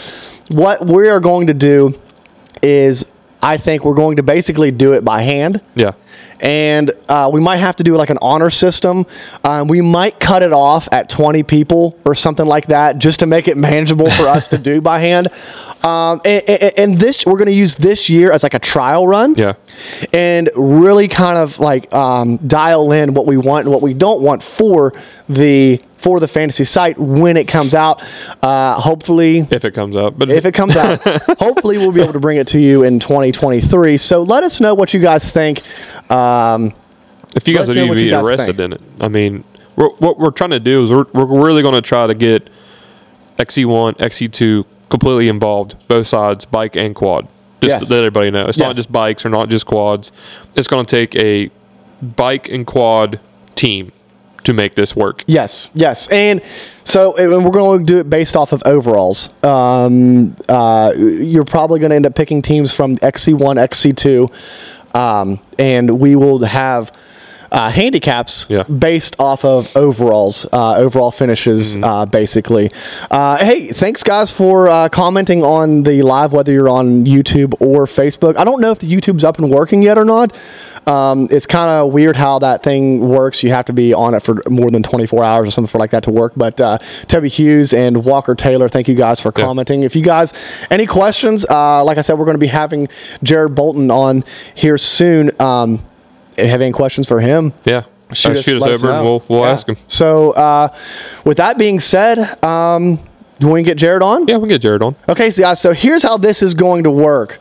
what 0.49 0.87
we 0.87 1.09
are 1.09 1.21
going 1.21 1.47
to 1.49 1.55
do 1.55 1.99
is, 2.63 3.05
I 3.43 3.57
think 3.57 3.85
we're 3.85 3.95
going 3.95 4.17
to 4.17 4.23
basically 4.23 4.71
do 4.71 4.95
it 4.95 5.05
by 5.05 5.23
hand 5.23 5.61
yeah 5.75 5.93
and 6.41 6.91
uh, 7.09 7.31
we 7.33 7.41
might 7.41 7.57
have 7.57 7.77
to 7.77 7.85
do 7.85 7.97
like 7.97 8.11
an 8.11 8.19
honor 8.21 8.51
system. 8.51 9.07
Um, 9.45 9.67
we 9.69 9.81
might 9.81 10.21
cut 10.21 10.43
it 10.43 10.53
off 10.53 10.89
at 10.93 11.09
20 11.09 11.43
people 11.43 11.99
or 12.05 12.15
something 12.15 12.45
like 12.47 12.67
that, 12.67 12.99
just 12.99 13.21
to 13.21 13.27
make 13.27 13.49
it 13.49 13.57
manageable 13.57 14.11
for 14.11 14.25
us 14.25 14.49
to 14.49 14.59
do 14.71 14.81
by 14.81 14.99
hand. 14.99 15.29
Um, 15.83 16.21
and, 16.25 16.49
and, 16.49 16.79
and 16.79 16.99
this, 16.99 17.25
we're 17.25 17.39
going 17.39 17.47
to 17.47 17.55
use 17.55 17.77
this 17.77 18.11
year 18.11 18.31
as 18.31 18.43
like 18.43 18.55
a 18.55 18.59
trial 18.59 19.07
run, 19.07 19.35
yeah 19.35 19.55
and 20.13 20.51
really 20.55 21.09
kind 21.09 21.39
of 21.39 21.59
like 21.59 21.93
um, 21.95 22.37
dial 22.39 22.93
in 22.93 23.15
what 23.15 23.27
we 23.27 23.37
want 23.37 23.65
and 23.65 23.73
what 23.73 23.83
we 23.83 23.95
don't 23.95 24.21
want 24.21 24.43
for 24.43 24.93
the 25.29 25.81
for 26.05 26.21
the 26.21 26.29
fantasy 26.29 26.63
site 26.65 26.97
when 26.99 27.37
it 27.37 27.49
comes 27.49 27.75
out. 27.75 28.03
Uh, 28.43 28.75
hopefully, 28.81 29.39
if 29.51 29.65
it 29.65 29.73
comes 29.75 29.97
out, 29.97 30.19
but 30.19 30.31
if 30.31 30.45
it 30.45 30.53
comes 30.53 30.77
out. 30.77 31.01
Hopefully, 31.39 31.79
we'll 31.79 31.91
be 31.93 32.01
able 32.03 32.13
to 32.13 32.21
bring 32.21 32.37
it 32.37 32.47
to 32.49 32.61
you 32.61 32.85
in 32.85 33.01
2023. 33.01 33.97
So 33.97 34.23
let 34.23 34.45
us 34.45 34.61
know 34.61 34.75
what 34.75 34.95
you 34.95 35.01
guys 35.01 35.31
think. 35.31 35.63
Um, 36.11 36.75
if 37.35 37.49
you 37.49 37.57
guys 37.57 37.67
would 37.67 37.77
even 37.77 37.97
be 37.97 38.13
interested 38.13 38.57
think. 38.57 38.61
in 38.61 38.73
it 38.75 38.81
i 39.01 39.09
mean 39.09 39.43
we're, 39.75 39.89
what 39.95 40.21
we're 40.21 40.31
trying 40.31 40.51
to 40.51 40.61
do 40.61 40.85
is 40.85 40.93
we're, 40.93 41.07
we're 41.15 41.45
really 41.45 41.63
going 41.63 41.75
to 41.75 41.83
try 41.83 42.07
to 42.07 42.15
get 42.15 42.49
XC1 43.39 43.97
XC2 43.97 44.65
completely 44.89 45.29
involved 45.29 45.75
both 45.89 46.07
sides 46.07 46.45
bike 46.45 46.77
and 46.77 46.95
quad 46.95 47.27
just 47.61 47.81
Yes. 47.81 47.91
let 47.91 47.99
everybody 47.99 48.31
know 48.31 48.47
it's 48.47 48.57
Yes. 48.59 48.67
not 48.69 48.77
just 48.77 48.93
bikes 48.93 49.27
or 49.27 49.31
not 49.31 49.49
just 49.49 49.67
quads 49.67 50.13
it's 50.55 50.69
going 50.69 50.85
to 50.85 50.89
take 50.89 51.17
a 51.17 51.51
bike 52.01 52.49
and 52.49 52.67
quad 52.67 53.19
team 53.57 53.91
to 54.45 54.53
make 54.53 54.75
this 54.75 54.95
work 54.95 55.25
yes, 55.27 55.71
yes, 55.75 56.09
and 56.09 56.43
so 56.85 57.17
and 57.17 57.45
we're 57.45 57.51
going 57.51 57.85
to 57.85 57.93
do 57.93 57.99
it 57.99 58.09
based 58.11 58.37
off 58.37 58.53
of 58.53 58.63
overalls. 58.67 59.31
Um, 59.43 60.37
uh, 60.49 60.93
you're 60.97 61.45
probably 61.45 61.81
going 61.81 61.91
to 61.91 61.97
end 61.97 62.07
up 62.07 62.15
picking 62.15 62.43
teams 62.43 62.73
from 62.73 62.97
XC1, 62.97 63.57
XC2, 63.59 64.95
um, 64.97 65.41
and 65.59 65.99
we 65.99 66.17
will 66.17 66.45
have. 66.45 66.93
Uh, 67.55 67.71
handicaps 67.71 68.47
Yeah. 68.49 68.65
based 68.65 69.15
off 69.21 69.45
of 69.45 69.75
overalls, 69.77 70.45
uh, 70.53 70.75
overall 70.77 71.13
finishes, 71.13 71.75
Mm-hmm. 71.77 71.85
uh, 71.85 72.05
basically. 72.07 72.71
Uh, 73.13 73.37
hey, 73.37 73.69
thanks 73.69 74.03
guys 74.03 74.31
for 74.33 74.69
uh, 74.69 74.89
commenting 74.89 75.45
on 75.45 75.85
the 75.85 76.03
live, 76.03 76.33
whether 76.33 76.51
you're 76.53 76.69
on 76.69 77.05
YouTube 77.07 77.55
or 77.61 77.87
Facebook. 77.87 78.37
I 78.37 78.43
don't 78.45 78.61
know 78.61 78.73
if 78.73 78.81
the 78.81 78.89
YouTube's 78.89 79.23
up 79.23 79.39
and 79.39 79.51
working 79.51 79.83
yet 79.83 79.97
or 79.99 80.05
not. 80.05 80.37
Um, 80.89 81.29
it's 81.31 81.47
kind 81.47 81.71
of 81.71 81.93
weird 81.93 82.17
how 82.17 82.41
that 82.41 82.63
thing 82.65 83.07
works. 83.09 83.43
You 83.45 83.51
have 83.51 83.65
to 83.67 83.73
be 83.73 83.95
on 83.95 84.15
it 84.15 84.23
for 84.25 84.43
more 84.51 84.71
than 84.71 84.83
24 84.83 85.23
hours 85.23 85.49
or 85.49 85.51
something 85.53 85.71
for 85.71 85.79
like 85.79 85.91
that 85.93 86.03
to 86.05 86.11
work. 86.11 86.33
But 86.37 86.61
uh, 86.61 86.79
Toby 87.07 87.29
Hughes 87.29 87.73
and 87.73 88.05
Walker 88.05 88.35
Taylor, 88.35 88.69
thank 88.69 88.89
you 88.89 88.95
guys 88.97 89.21
for 89.21 89.33
Yeah. 89.37 89.45
commenting. 89.45 89.85
If 89.85 89.95
you 89.95 90.03
guys 90.03 90.33
any 90.73 90.87
questions, 90.87 91.47
uh, 91.49 91.85
like 91.85 91.99
I 91.99 92.01
said, 92.01 92.19
we're 92.19 92.25
going 92.27 92.35
to 92.35 92.39
be 92.39 92.49
having 92.49 92.89
Jared 93.23 93.55
Bolton 93.55 93.93
on 93.93 94.25
here 94.57 94.77
soon. 94.77 95.31
Um, 95.41 95.85
have 96.39 96.61
any 96.61 96.73
questions 96.73 97.07
for 97.09 97.21
him? 97.21 97.53
yeah 97.65 97.83
shoot, 98.13 98.37
us- 98.37 98.45
shoot 98.45 98.63
us 98.63 98.69
over 98.83 98.93
and 98.93 99.05
we'll, 99.05 99.23
we'll 99.29 99.41
Yeah. 99.43 99.51
ask 99.51 99.69
him 99.69 99.77
So, 99.89 100.31
uh, 100.33 100.69
with 101.25 101.37
that 101.39 101.59
being 101.59 101.81
said, 101.81 102.19
um, 102.45 102.99
do 103.41 103.49
we 103.49 103.63
get 103.63 103.77
Jared 103.79 104.03
on? 104.03 104.27
yeah 104.29 104.37
we'll 104.37 104.47
get 104.49 104.61
jared 104.63 104.83
on 104.83 104.95
Okay, 105.09 105.31
so 105.31 105.43
guys, 105.43 105.61
so 105.61 105.73
here's 105.73 106.03
how 106.03 106.17
this 106.17 106.43
is 106.43 106.55
going 106.55 106.85
to 106.85 106.91
work. 106.91 107.41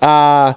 Uh, 0.00 0.54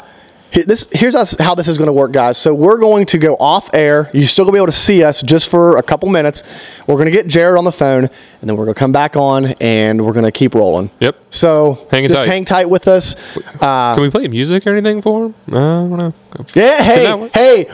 This 0.51 0.87
here's 0.91 1.15
us- 1.15 1.35
how 1.39 1.53
this 1.55 1.67
is 1.67 1.77
going 1.77 1.87
to 1.87 1.93
work, 1.93 2.11
guys. 2.11 2.37
So 2.37 2.53
we're 2.53 2.77
going 2.79 3.05
to 3.07 3.17
go 3.17 3.35
off 3.35 3.69
air. 3.73 4.09
You're 4.13 4.27
still 4.27 4.45
going 4.45 4.53
to 4.53 4.57
be 4.57 4.59
able 4.59 4.65
to 4.67 4.71
see 4.71 5.03
us 5.03 5.21
just 5.21 5.47
for 5.49 5.77
a 5.77 5.83
couple 5.83 6.09
minutes. 6.09 6.43
We're 6.87 6.95
going 6.95 7.05
to 7.05 7.11
get 7.11 7.27
Jared 7.27 7.57
on 7.57 7.63
the 7.65 7.71
phone, 7.71 8.05
and 8.05 8.49
then 8.49 8.57
we're 8.57 8.65
going 8.65 8.73
to 8.75 8.79
come 8.79 8.91
back 8.91 9.15
on, 9.15 9.47
and 9.61 10.05
we're 10.05 10.13
going 10.13 10.25
to 10.25 10.31
keep 10.31 10.55
rolling. 10.55 10.89
Yep. 10.99 11.17
So 11.29 11.87
Hang 11.91 12.07
just 12.07 12.21
tight. 12.21 12.27
hang 12.27 12.45
tight 12.45 12.69
with 12.69 12.87
us. 12.87 13.37
Uh, 13.61 13.93
Can 13.95 14.01
we 14.03 14.09
play 14.09 14.27
music 14.27 14.65
or 14.65 14.71
anything 14.71 15.01
for 15.01 15.25
him? 15.27 15.35
Uh, 15.51 15.55
I 15.57 15.87
don't 15.87 15.97
know. 15.97 16.13
yeah. 16.55 16.81
Hey. 16.83 17.29
Hey. 17.33 17.67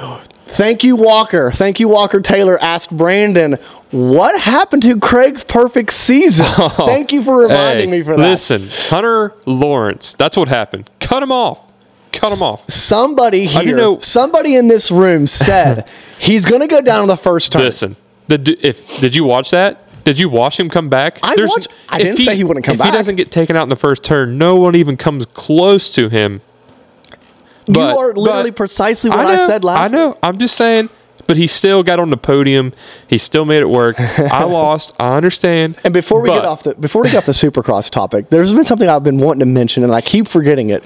Thank 0.48 0.84
you, 0.84 0.96
Walker. 0.96 1.52
Thank 1.52 1.80
you, 1.80 1.88
Walker 1.88 2.22
Taylor. 2.22 2.58
Ask 2.62 2.90
Brandon, 2.92 3.54
what 3.92 4.40
happened 4.40 4.84
to 4.84 5.00
Craig's 5.00 5.44
perfect 5.44 5.92
season? 5.92 6.46
Thank 6.78 7.12
you 7.12 7.24
for 7.24 7.40
reminding 7.42 7.90
Hey, 7.90 7.98
me 7.98 8.04
for 8.04 8.16
that. 8.16 8.22
Listen, 8.22 8.62
Hunter 8.90 9.34
Lawrence. 9.48 10.14
That's 10.14 10.38
what 10.38 10.48
happened. 10.48 10.90
Cut 11.00 11.24
him 11.24 11.32
off. 11.32 11.72
Cut 12.30 12.38
him 12.38 12.44
off. 12.44 12.70
Somebody 12.72 13.46
here, 13.46 14.00
somebody 14.00 14.56
in 14.56 14.68
this 14.68 14.92
room 14.92 15.28
said 15.28 15.88
he's 16.20 16.46
going 16.46 16.62
to 16.62 16.68
go 16.68 16.82
down 16.82 17.02
on 17.02 17.08
the 17.08 17.18
first 17.18 17.52
turn. 17.52 17.62
Listen, 17.62 17.96
the, 18.28 18.58
if 18.62 19.00
did 19.00 19.16
you 19.16 19.24
watch 19.24 19.52
that? 19.52 19.82
Did 20.04 20.20
you 20.20 20.30
watch 20.30 20.60
him 20.60 20.70
come 20.70 20.88
back? 20.90 21.20
I 21.24 21.36
There's- 21.36 21.50
watched- 21.50 21.68
I 21.90 21.98
didn't 21.98 22.18
say 22.18 22.36
he 22.36 22.44
wouldn't 22.44 22.66
come 22.66 22.74
if 22.74 22.80
back. 22.80 22.92
he 22.92 22.98
doesn't 22.98 23.16
get 23.16 23.32
taken 23.32 23.56
out 23.56 23.64
in 23.64 23.70
the 23.70 23.76
first 23.76 24.04
turn, 24.04 24.38
no 24.38 24.56
one 24.56 24.76
even 24.76 24.98
comes 24.98 25.26
close 25.26 25.92
to 25.96 26.10
him. 26.10 26.42
But- 27.68 27.94
you 27.94 27.98
are 27.98 28.14
literally 28.14 28.52
precisely 28.52 29.10
what 29.10 29.26
I, 29.26 29.36
know, 29.36 29.48
said 29.48 29.64
last 29.64 29.80
I 29.80 29.88
know. 29.96 30.10
week. 30.10 30.18
I'm 30.22 30.38
just 30.38 30.56
saying. 30.56 30.90
But 31.28 31.38
he 31.38 31.48
still 31.48 31.82
got 31.82 32.00
on 32.00 32.12
the 32.12 32.18
podium. 32.18 32.72
He 33.08 33.18
still 33.18 33.46
made 33.46 33.58
it 33.62 33.70
work. 33.70 34.00
I 34.00 34.44
lost. 34.44 34.94
I 35.00 35.18
understand. 35.18 35.76
And 35.84 35.92
before 35.92 36.22
we 36.22 36.30
But- 36.30 36.36
get 36.36 36.46
off 36.46 36.62
the 36.64 36.76
before 36.76 37.02
we 37.02 37.10
get 37.10 37.18
off 37.18 37.26
the 37.26 37.32
Supercross 37.32 37.90
topic, 37.90 38.30
there's 38.30 38.54
been 38.54 38.64
something 38.66 38.88
I've 38.88 39.02
been 39.04 39.18
wanting 39.18 39.40
to 39.40 39.48
mention, 39.48 39.84
and 39.84 39.92
I 39.96 40.02
keep 40.02 40.28
forgetting 40.28 40.70
it. 40.70 40.86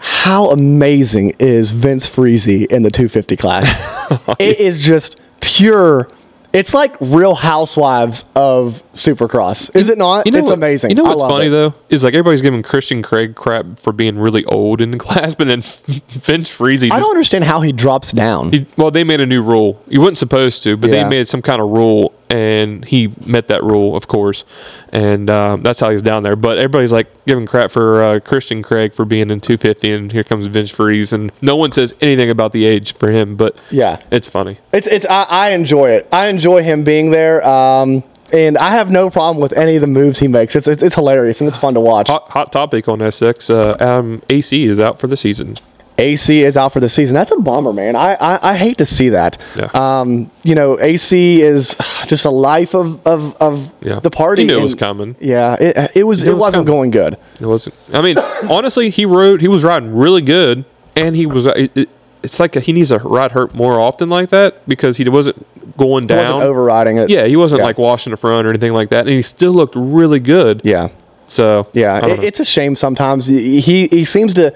How 0.00 0.48
amazing 0.50 1.34
is 1.38 1.70
Vince 1.72 2.06
Friese 2.06 2.46
in 2.46 2.82
the 2.82 2.90
250 2.90 3.36
class? 3.36 4.18
it 4.38 4.58
is 4.58 4.80
just 4.80 5.20
pure. 5.40 6.08
It's 6.52 6.74
like 6.74 6.96
Real 7.00 7.34
Housewives 7.34 8.24
of 8.34 8.82
Supercross, 8.92 9.74
is 9.76 9.88
it 9.88 9.98
not? 9.98 10.26
You 10.26 10.32
know 10.32 10.38
it's 10.38 10.48
what- 10.48 10.54
amazing. 10.54 10.90
You 10.90 10.96
know 10.96 11.04
I 11.06 11.14
what's 11.14 11.32
funny 11.32 11.46
it. 11.46 11.50
though 11.50 11.74
is 11.88 12.02
like 12.04 12.14
everybody's 12.14 12.42
giving 12.42 12.62
Christian 12.62 13.02
Craig 13.02 13.34
crap 13.36 13.78
for 13.78 13.92
being 13.92 14.18
really 14.18 14.44
old 14.46 14.80
in 14.80 14.90
the 14.90 14.98
class, 15.06 15.34
but 15.34 15.46
then 15.46 15.60
Vince 16.08 16.48
Friese. 16.48 16.82
I 16.84 16.88
just- 16.88 17.00
don't 17.00 17.10
understand 17.10 17.44
how 17.44 17.60
he 17.60 17.72
drops 17.72 18.12
down. 18.12 18.52
He, 18.52 18.66
well, 18.76 18.90
they 18.90 19.04
made 19.04 19.20
a 19.20 19.26
new 19.26 19.42
rule. 19.42 19.82
You 19.88 20.00
weren't 20.00 20.18
supposed 20.18 20.62
to, 20.64 20.76
but 20.76 20.90
Yeah. 20.90 21.04
they 21.04 21.08
made 21.08 21.28
some 21.28 21.42
kind 21.42 21.60
of 21.60 21.68
rule, 21.68 22.12
and 22.30 22.84
he 22.84 23.12
met 23.24 23.48
that 23.48 23.62
rule, 23.64 23.96
of 23.96 24.08
course, 24.08 24.44
and 24.92 25.28
um, 25.30 25.62
that's 25.62 25.78
how 25.80 25.90
he's 25.90 26.02
down 26.02 26.22
there. 26.22 26.36
But 26.36 26.58
everybody's 26.58 26.92
like 26.92 27.06
giving 27.26 27.46
crap 27.46 27.70
for 27.70 28.02
uh, 28.02 28.20
Christian 28.20 28.62
Craig 28.62 28.92
for 28.94 29.04
being 29.04 29.30
in 29.30 29.40
250, 29.40 29.90
and 29.92 30.12
here 30.12 30.24
comes 30.24 30.46
Vince 30.48 30.70
Friese, 30.70 31.12
and 31.12 31.30
no 31.42 31.54
one 31.56 31.70
says 31.72 31.94
anything 32.00 32.30
about 32.30 32.52
the 32.52 32.64
age 32.64 32.94
for 32.94 33.10
him, 33.10 33.36
but 33.36 33.56
Yeah. 33.70 34.00
it's 34.10 34.26
funny. 34.28 34.58
It's 34.72 34.86
it's 34.88 35.06
I, 35.06 35.22
I 35.24 35.50
enjoy 35.50 35.90
it. 35.90 36.08
I 36.12 36.26
enjoy 36.28 36.39
him 36.62 36.84
being 36.84 37.10
there. 37.10 37.44
Um, 37.46 38.02
and 38.32 38.56
I 38.58 38.70
have 38.70 38.90
no 38.90 39.10
problem 39.10 39.42
with 39.42 39.52
any 39.54 39.74
of 39.76 39.80
the 39.80 39.86
moves 39.88 40.18
he 40.20 40.28
makes. 40.28 40.54
It's 40.54 40.68
it's, 40.68 40.82
it's 40.82 40.94
hilarious 40.94 41.40
and 41.40 41.48
it's 41.48 41.58
fun 41.58 41.74
to 41.74 41.80
watch. 41.80 42.08
Hot, 42.08 42.28
hot 42.28 42.52
topic 42.52 42.88
on 42.88 43.00
SX. 43.00 43.50
Uh, 43.50 43.76
um, 43.84 44.22
AC 44.30 44.64
is 44.64 44.78
out 44.80 45.00
for 45.00 45.06
the 45.08 45.16
season. 45.16 45.54
AC 45.98 46.44
is 46.44 46.56
out 46.56 46.72
for 46.72 46.80
the 46.80 46.88
season. 46.88 47.14
That's 47.14 47.30
a 47.32 47.36
bummer, 47.36 47.72
man. 47.72 47.94
I 47.96 48.14
I, 48.14 48.52
I 48.52 48.56
hate 48.56 48.78
to 48.78 48.86
see 48.86 49.10
that. 49.10 49.36
Yeah. 49.56 49.68
Um, 49.74 50.30
you 50.44 50.54
know, 50.54 50.80
AC 50.80 51.42
is 51.42 51.76
just 52.06 52.24
a 52.24 52.30
life 52.30 52.74
of 52.74 53.04
of, 53.06 53.36
of 53.36 53.72
Yeah. 53.82 54.00
the 54.00 54.10
party. 54.10 54.42
He 54.42 54.48
knew 54.48 54.60
it 54.60 54.62
was 54.62 54.74
coming. 54.76 55.16
Yeah, 55.20 55.56
it, 55.60 55.90
it 55.96 56.04
was 56.04 56.22
it, 56.22 56.28
it 56.28 56.32
was 56.34 56.40
wasn't 56.40 56.66
coming. 56.66 56.78
going 56.78 56.90
good. 56.92 57.18
It 57.40 57.46
wasn't. 57.46 57.74
I 57.92 58.00
mean, 58.00 58.16
honestly, 58.48 58.90
he 58.90 59.04
rode. 59.06 59.40
He 59.40 59.48
was 59.48 59.62
riding 59.64 59.94
really 59.94 60.22
good, 60.22 60.64
and 60.96 61.14
he 61.16 61.26
was. 61.26 61.46
It, 61.46 61.72
it, 61.76 61.88
it's 62.22 62.38
like 62.40 62.54
he 62.54 62.72
needs 62.72 62.88
to 62.90 62.98
ride 62.98 63.32
hurt 63.32 63.54
more 63.54 63.78
often 63.80 64.10
like 64.10 64.30
that 64.30 64.68
because 64.68 64.96
he 64.96 65.08
wasn't 65.08 65.36
going 65.76 66.02
He 66.04 66.08
down. 66.08 66.18
wasn't 66.18 66.42
overriding 66.42 66.98
it. 66.98 67.08
Yeah, 67.10 67.26
he 67.26 67.36
wasn't 67.36 67.60
Yeah. 67.60 67.66
like 67.66 67.78
washing 67.78 68.10
the 68.10 68.16
front 68.16 68.46
or 68.46 68.50
anything 68.50 68.72
like 68.72 68.90
that, 68.90 69.06
and 69.06 69.14
he 69.14 69.22
still 69.22 69.52
looked 69.52 69.74
really 69.76 70.20
good. 70.20 70.60
Yeah. 70.64 70.88
So 71.26 71.66
Yeah, 71.72 72.04
it, 72.06 72.24
it's 72.24 72.40
a 72.40 72.44
shame 72.44 72.74
sometimes. 72.76 73.26
He 73.26 73.60
he 73.60 73.86
he 73.90 74.04
seems 74.04 74.34
to 74.34 74.52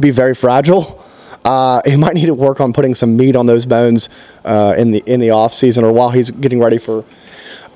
be 0.00 0.10
very 0.10 0.34
fragile. 0.34 1.02
Uh, 1.44 1.80
he 1.84 1.94
might 2.04 2.14
need 2.14 2.26
to 2.26 2.34
work 2.34 2.60
on 2.60 2.72
putting 2.72 2.94
some 2.94 3.16
meat 3.16 3.36
on 3.36 3.46
those 3.46 3.64
bones 3.64 4.08
uh, 4.44 4.74
in 4.76 4.90
the 4.90 5.02
in 5.06 5.20
the 5.20 5.30
off 5.30 5.54
season 5.54 5.84
or 5.84 5.92
while 5.92 6.10
he's 6.10 6.30
getting 6.30 6.58
ready 6.60 6.78
for 6.78 7.04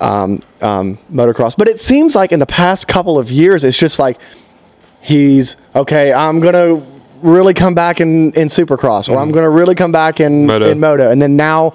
um, 0.01 0.39
um, 0.61 0.97
motocross. 1.11 1.55
But 1.57 1.67
it 1.69 1.79
seems 1.79 2.13
like 2.15 2.31
in 2.33 2.39
the 2.39 2.45
past 2.45 2.87
couple 2.89 3.17
of 3.17 3.31
years, 3.31 3.63
it's 3.63 3.77
just 3.77 3.97
like 3.99 4.17
he's 4.99 5.55
okay. 5.75 6.11
I'm 6.11 6.39
gonna 6.41 6.83
really 7.23 7.53
come 7.53 7.73
back 7.75 8.01
in 8.01 8.31
in 8.33 8.47
Supercross, 8.47 9.09
or 9.09 9.17
I'm 9.17 9.31
gonna 9.31 9.49
really 9.49 9.75
come 9.75 9.91
back 9.91 10.19
in. 10.19 10.45
Moto. 10.45 10.69
in 10.69 10.79
Moto, 10.79 11.09
and 11.11 11.21
then 11.21 11.35
now 11.35 11.73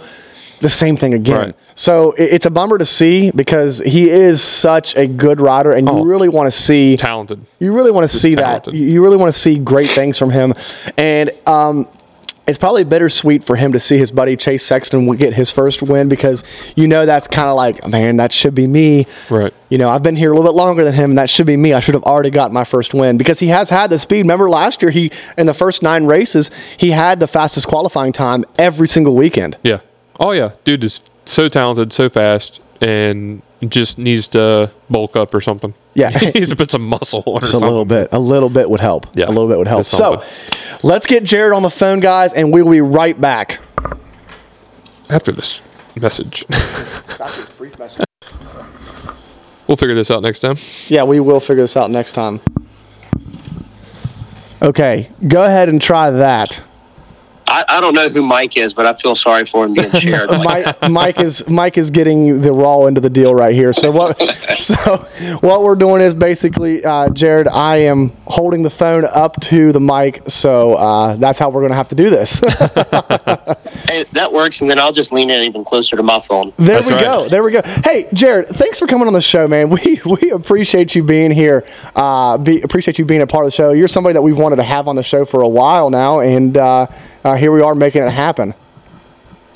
the 0.60 0.70
same 0.70 0.96
thing 0.96 1.12
again. 1.14 1.36
Right. 1.36 1.54
So 1.74 2.12
it, 2.12 2.24
it's 2.32 2.46
a 2.46 2.50
bummer 2.50 2.78
to 2.78 2.84
see 2.86 3.30
because 3.30 3.78
he 3.78 4.08
is 4.08 4.42
such 4.42 4.96
a 4.96 5.06
good 5.06 5.40
rider, 5.40 5.72
and 5.72 5.86
you 5.86 5.94
Oh. 5.94 6.02
really 6.04 6.28
want 6.30 6.46
to 6.46 6.50
see 6.58 6.96
talented. 6.96 7.44
you 7.58 7.72
really 7.74 7.90
want 7.90 8.10
to 8.10 8.16
see 8.16 8.34
talented. 8.34 8.72
that. 8.72 8.78
You 8.78 8.86
you 8.86 9.02
really 9.04 9.18
want 9.18 9.32
to 9.34 9.38
see 9.38 9.58
great 9.58 9.90
things 9.90 10.18
from 10.18 10.30
him, 10.30 10.54
and 10.96 11.30
um, 11.46 11.86
it's 12.46 12.58
probably 12.58 12.84
bittersweet 12.84 13.42
for 13.42 13.56
him 13.56 13.72
to 13.72 13.80
see 13.80 13.98
his 13.98 14.10
buddy 14.10 14.36
Chase 14.36 14.64
Sexton 14.64 15.06
get 15.16 15.32
his 15.32 15.50
first 15.50 15.82
win 15.82 16.08
because 16.08 16.44
you 16.76 16.86
know 16.86 17.04
that's 17.04 17.26
kind 17.26 17.48
of 17.48 17.56
like, 17.56 17.86
man, 17.88 18.16
that 18.18 18.32
should 18.32 18.54
be 18.54 18.66
me. 18.66 19.06
Right. 19.30 19.52
You 19.68 19.78
know, 19.78 19.88
I've 19.88 20.02
been 20.02 20.16
here 20.16 20.30
a 20.30 20.34
little 20.34 20.50
bit 20.50 20.56
longer 20.56 20.84
than 20.84 20.94
him, 20.94 21.10
and 21.10 21.18
that 21.18 21.28
should 21.28 21.46
be 21.46 21.56
me. 21.56 21.72
I 21.72 21.80
should 21.80 21.94
have 21.94 22.04
already 22.04 22.30
got 22.30 22.52
my 22.52 22.64
first 22.64 22.94
win 22.94 23.18
because 23.18 23.40
he 23.40 23.48
has 23.48 23.68
had 23.68 23.90
the 23.90 23.98
speed. 23.98 24.20
Remember 24.20 24.48
last 24.48 24.80
year, 24.80 24.90
he 24.90 25.10
in 25.36 25.46
the 25.46 25.54
first 25.54 25.82
nine 25.82 26.06
races, 26.06 26.50
he 26.78 26.90
had 26.90 27.18
the 27.18 27.26
fastest 27.26 27.66
qualifying 27.66 28.12
time 28.12 28.44
every 28.58 28.86
single 28.86 29.16
weekend. 29.16 29.58
Yeah. 29.64 29.80
Oh 30.20 30.30
yeah, 30.30 30.52
dude 30.64 30.84
is 30.84 31.00
so 31.24 31.48
talented, 31.48 31.92
so 31.92 32.08
fast, 32.08 32.60
and 32.80 33.42
just 33.68 33.98
needs 33.98 34.28
to 34.28 34.70
bulk 34.90 35.16
up 35.16 35.34
or 35.34 35.40
something. 35.40 35.74
Yeah. 35.94 36.10
he 36.18 36.30
needs 36.30 36.50
to 36.50 36.56
put 36.56 36.70
some 36.70 36.86
muscle 36.86 37.22
on 37.26 37.38
or 37.38 37.40
Just 37.40 37.48
a 37.48 37.50
something. 37.52 37.68
little 37.68 37.84
bit. 37.84 38.08
A 38.12 38.18
little 38.18 38.50
bit 38.50 38.68
would 38.68 38.80
help. 38.80 39.06
Yeah, 39.14 39.26
a 39.26 39.28
little 39.28 39.48
bit 39.48 39.56
would 39.58 39.66
help. 39.68 39.84
So, 39.86 40.22
let's 40.82 41.06
get 41.06 41.24
Jared 41.24 41.52
on 41.52 41.62
the 41.62 41.70
phone, 41.70 42.00
guys, 42.00 42.32
and 42.34 42.52
we'll 42.52 42.70
be 42.70 42.80
right 42.82 43.18
back. 43.20 43.60
After 45.08 45.32
this 45.32 45.62
message, 46.00 46.44
we'll 49.66 49.76
figure 49.76 49.94
this 49.94 50.10
out 50.10 50.22
next 50.22 50.40
time. 50.40 50.56
Yeah, 50.88 51.04
we 51.04 51.20
will 51.20 51.40
figure 51.40 51.62
this 51.62 51.76
out 51.76 51.90
next 51.90 52.12
time. 52.12 52.40
Okay, 54.62 55.10
go 55.28 55.44
ahead 55.44 55.68
and 55.68 55.80
try 55.80 56.10
that. 56.10 56.60
I, 57.48 57.64
I 57.68 57.80
don't 57.80 57.94
know 57.94 58.08
who 58.08 58.22
Mike 58.22 58.56
is, 58.56 58.74
but 58.74 58.86
I 58.86 58.94
feel 58.94 59.14
sorry 59.14 59.44
for 59.44 59.64
him 59.64 59.74
being 59.74 59.90
shared. 59.92 60.30
Mike, 60.44 60.90
Mike 60.90 61.20
is 61.20 61.48
Mike 61.48 61.78
is 61.78 61.90
getting 61.90 62.40
the 62.40 62.52
raw 62.52 62.86
end 62.86 62.96
of 62.96 63.02
the 63.02 63.10
deal 63.10 63.34
right 63.34 63.54
here. 63.54 63.72
So 63.72 63.90
what? 63.90 64.20
so 64.58 64.96
what 65.40 65.62
we're 65.62 65.76
doing 65.76 66.02
is 66.02 66.14
basically, 66.14 66.84
uh, 66.84 67.10
Jared, 67.10 67.48
I 67.48 67.76
am 67.78 68.10
holding 68.26 68.62
the 68.62 68.70
phone 68.70 69.04
up 69.04 69.40
to 69.42 69.72
the 69.72 69.80
mic, 69.80 70.22
so 70.28 70.74
uh, 70.74 71.16
that's 71.16 71.38
how 71.38 71.48
we're 71.48 71.60
going 71.60 71.70
to 71.70 71.76
have 71.76 71.88
to 71.88 71.94
do 71.94 72.10
this. 72.10 72.38
hey, 73.88 74.04
that 74.12 74.30
works, 74.32 74.60
and 74.60 74.68
then 74.68 74.78
I'll 74.78 74.92
just 74.92 75.12
lean 75.12 75.30
in 75.30 75.42
even 75.42 75.64
closer 75.64 75.96
to 75.96 76.02
my 76.02 76.20
phone. 76.20 76.52
There 76.56 76.80
That's 76.80 76.86
we 76.86 76.92
right. 76.94 77.04
go. 77.04 77.28
There 77.28 77.42
we 77.42 77.52
go. 77.52 77.62
Hey, 77.84 78.08
Jared, 78.12 78.48
thanks 78.48 78.78
for 78.78 78.86
coming 78.86 79.06
on 79.06 79.12
the 79.12 79.20
show, 79.20 79.46
man. 79.46 79.70
We 79.76 80.00
we 80.04 80.30
appreciate 80.30 80.94
you 80.94 81.04
being 81.04 81.30
here. 81.30 81.64
Uh, 81.94 82.38
be, 82.38 82.62
appreciate 82.62 82.98
you 82.98 83.04
being 83.04 83.20
a 83.20 83.26
part 83.26 83.44
of 83.44 83.52
the 83.52 83.56
show. 83.56 83.72
You're 83.72 83.88
somebody 83.88 84.14
that 84.14 84.22
we've 84.22 84.38
wanted 84.38 84.56
to 84.56 84.62
have 84.62 84.88
on 84.88 84.96
the 84.96 85.02
show 85.02 85.24
for 85.24 85.42
a 85.42 85.48
while 85.48 85.90
now, 85.90 86.20
and 86.20 86.56
uh, 87.26 87.34
here 87.34 87.50
we 87.50 87.60
are 87.60 87.74
making 87.74 88.02
it 88.02 88.10
happen. 88.10 88.54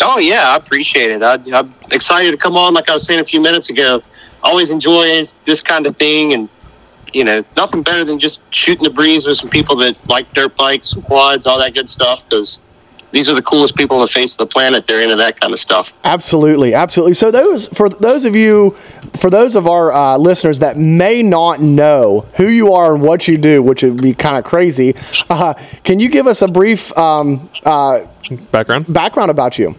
Oh 0.03 0.19
yeah, 0.19 0.51
I 0.51 0.57
appreciate 0.57 1.11
it. 1.11 1.23
I, 1.23 1.39
I'm 1.55 1.73
excited 1.91 2.33
to 2.33 2.37
come 2.37 2.57
on. 2.57 2.75
Like 2.75 2.89
I 2.91 2.95
was 2.95 3.05
saying 3.05 3.21
a 3.21 3.25
few 3.25 3.41
minutes 3.41 3.71
ago, 3.71 4.03
always 4.43 4.71
enjoy 4.71 5.25
this 5.45 5.61
kind 5.63 5.87
of 5.87 5.97
thing, 5.97 6.33
and 6.33 6.49
you 7.13 7.23
know, 7.23 7.45
nothing 7.57 7.83
better 7.83 8.05
than 8.05 8.19
just 8.19 8.41
shooting 8.51 8.83
the 8.83 8.91
breeze 8.91 9.27
with 9.27 9.37
some 9.37 9.51
people 9.51 9.77
that 9.77 9.97
like 10.09 10.33
dirt 10.33 10.57
bikes, 10.57 10.95
quads, 11.05 11.47
all 11.47 11.59
that 11.59 11.75
good 11.75 11.89
stuff. 11.89 12.25
Because 12.25 12.61
these 13.11 13.29
are 13.29 13.35
the 13.35 13.43
coolest 13.43 13.77
people 13.77 13.97
on 13.97 14.03
the 14.03 14.11
face 14.11 14.33
of 14.33 14.39
the 14.39 14.47
planet. 14.47 14.87
They're 14.87 15.03
into 15.03 15.17
that 15.17 15.41
kind 15.41 15.53
of 15.53 15.59
stuff. 15.59 15.93
Absolutely, 16.05 16.75
absolutely. 16.75 17.15
So 17.15 17.31
those 17.31 17.69
for 17.69 17.89
those 17.89 18.25
of 18.25 18.37
you, 18.37 18.71
for 19.19 19.31
those 19.31 19.57
of 19.57 19.67
our 19.67 19.93
uh, 19.93 20.17
listeners 20.17 20.59
that 20.61 20.77
may 20.77 21.23
not 21.23 21.61
know 21.61 22.27
who 22.37 22.49
you 22.49 22.73
are 22.73 22.95
and 22.95 23.03
what 23.03 23.29
you 23.29 23.37
do, 23.37 23.63
which 23.63 23.83
would 23.83 24.01
be 24.01 24.15
kind 24.15 24.37
of 24.37 24.45
crazy, 24.45 24.95
uh, 25.31 25.55
can 25.85 25.99
you 25.99 26.09
give 26.09 26.27
us 26.27 26.43
a 26.43 26.49
brief 26.49 26.97
um, 26.97 27.51
uh, 27.65 28.07
Background. 28.53 28.93
background 28.93 29.31
about 29.31 29.59
you? 29.59 29.75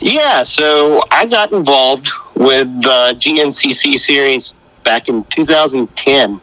Yeah, 0.00 0.42
so 0.42 1.02
I 1.10 1.26
got 1.26 1.52
involved 1.52 2.08
with 2.34 2.72
the 2.82 3.14
GNCC 3.18 3.98
series 3.98 4.54
back 4.84 5.08
in 5.08 5.24
2010. 5.24 6.40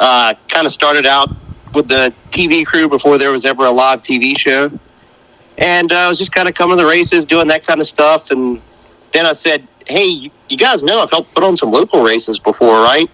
Uh, 0.00 0.34
kind 0.48 0.66
of 0.66 0.72
started 0.72 1.06
out 1.06 1.28
with 1.74 1.88
the 1.88 2.12
TV 2.30 2.64
crew 2.64 2.88
before 2.88 3.18
there 3.18 3.30
was 3.30 3.44
ever 3.44 3.64
a 3.64 3.70
live 3.70 4.02
TV 4.02 4.36
show. 4.36 4.70
And 5.58 5.92
uh, 5.92 5.96
I 5.96 6.08
was 6.08 6.18
just 6.18 6.32
kind 6.32 6.48
of 6.48 6.54
coming 6.54 6.76
to 6.76 6.82
the 6.82 6.88
races, 6.88 7.24
doing 7.24 7.48
that 7.48 7.66
kind 7.66 7.80
of 7.80 7.86
stuff. 7.86 8.30
And 8.30 8.62
then 9.12 9.26
I 9.26 9.32
said, 9.32 9.66
hey, 9.86 10.30
you, 10.48 10.56
guys 10.56 10.82
know 10.82 11.00
I've 11.00 11.10
helped 11.10 11.34
put 11.34 11.42
on 11.42 11.56
some 11.56 11.70
local 11.70 12.02
races 12.02 12.38
before, 12.38 12.80
right? 12.80 13.10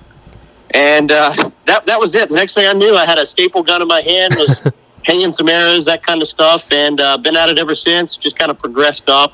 And 0.72 1.10
uh, 1.10 1.32
that, 1.64 1.86
that 1.86 1.98
was 1.98 2.14
it. 2.14 2.28
The 2.28 2.34
next 2.34 2.54
thing 2.54 2.66
I 2.66 2.72
knew, 2.72 2.94
I 2.94 3.06
had 3.06 3.18
a 3.18 3.26
staple 3.26 3.62
gun 3.62 3.80
in 3.80 3.88
my 3.88 4.02
hand, 4.02 4.34
was 4.36 4.70
hanging 5.04 5.32
some 5.32 5.48
arrows, 5.48 5.84
that 5.86 6.02
kind 6.02 6.20
of 6.20 6.28
stuff, 6.28 6.70
and 6.70 7.00
uh, 7.00 7.16
been 7.16 7.36
at 7.36 7.48
it 7.48 7.58
ever 7.58 7.74
since. 7.74 8.16
Just 8.16 8.38
kind 8.38 8.50
of 8.50 8.58
progressed 8.58 9.08
up. 9.08 9.32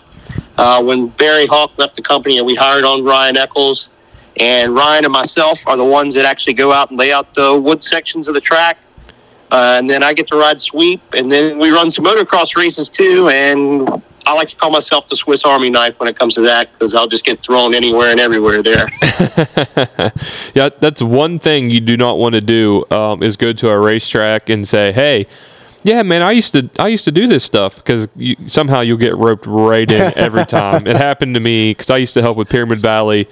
Uh, 0.56 0.82
when 0.82 1.08
Barry 1.08 1.46
Hawk 1.46 1.76
left 1.78 1.96
the 1.96 2.02
company, 2.02 2.38
and 2.38 2.46
we 2.46 2.54
hired 2.54 2.84
on 2.84 3.02
Ryan 3.02 3.36
Eccles, 3.36 3.88
and 4.36 4.74
Ryan 4.74 5.04
and 5.04 5.12
myself 5.12 5.66
are 5.66 5.76
the 5.76 5.84
ones 5.84 6.14
that 6.14 6.24
actually 6.24 6.54
go 6.54 6.72
out 6.72 6.90
and 6.90 6.98
lay 6.98 7.12
out 7.12 7.34
the 7.34 7.58
wood 7.58 7.82
sections 7.82 8.28
of 8.28 8.34
the 8.34 8.40
track. 8.40 8.78
Uh, 9.50 9.76
and 9.78 9.90
then 9.90 10.02
I 10.02 10.12
get 10.12 10.28
to 10.28 10.36
ride 10.36 10.60
sweep, 10.60 11.00
and 11.12 11.30
then 11.30 11.58
we 11.58 11.70
run 11.70 11.90
some 11.90 12.04
motocross 12.04 12.56
races 12.56 12.88
too. 12.88 13.28
And 13.28 14.02
I 14.26 14.34
like 14.34 14.48
to 14.50 14.56
call 14.56 14.70
myself 14.70 15.08
the 15.08 15.16
Swiss 15.16 15.42
Army 15.42 15.70
knife 15.70 15.98
when 15.98 16.08
it 16.08 16.16
comes 16.16 16.34
to 16.34 16.40
that 16.42 16.72
because 16.72 16.94
I'll 16.94 17.08
just 17.08 17.24
get 17.24 17.40
thrown 17.40 17.74
anywhere 17.74 18.10
and 18.10 18.20
everywhere 18.20 18.62
there. 18.62 18.86
yeah, 20.54 20.68
that's 20.78 21.02
one 21.02 21.38
thing 21.38 21.68
you 21.70 21.80
do 21.80 21.96
not 21.96 22.18
want 22.18 22.36
to 22.36 22.40
do 22.40 22.84
um, 22.90 23.22
is 23.22 23.36
go 23.36 23.52
to 23.52 23.68
a 23.70 23.78
racetrack 23.78 24.48
and 24.48 24.66
say, 24.66 24.92
"Hey, 24.92 25.26
yeah, 25.82 26.02
man, 26.02 26.22
I 26.22 26.32
used 26.32 26.52
to 26.52 26.68
I 26.78 26.88
used 26.88 27.04
to 27.04 27.12
do 27.12 27.26
this 27.26 27.44
stuff 27.44 27.76
because 27.76 28.08
you, 28.16 28.36
somehow 28.46 28.80
you'll 28.80 28.98
get 28.98 29.16
roped 29.16 29.46
right 29.46 29.90
in 29.90 30.12
every 30.16 30.44
time. 30.44 30.86
it 30.86 30.96
happened 30.96 31.34
to 31.34 31.40
me 31.40 31.72
because 31.72 31.90
I 31.90 31.96
used 31.96 32.14
to 32.14 32.22
help 32.22 32.36
with 32.36 32.48
Pyramid 32.48 32.80
Valley 32.80 33.28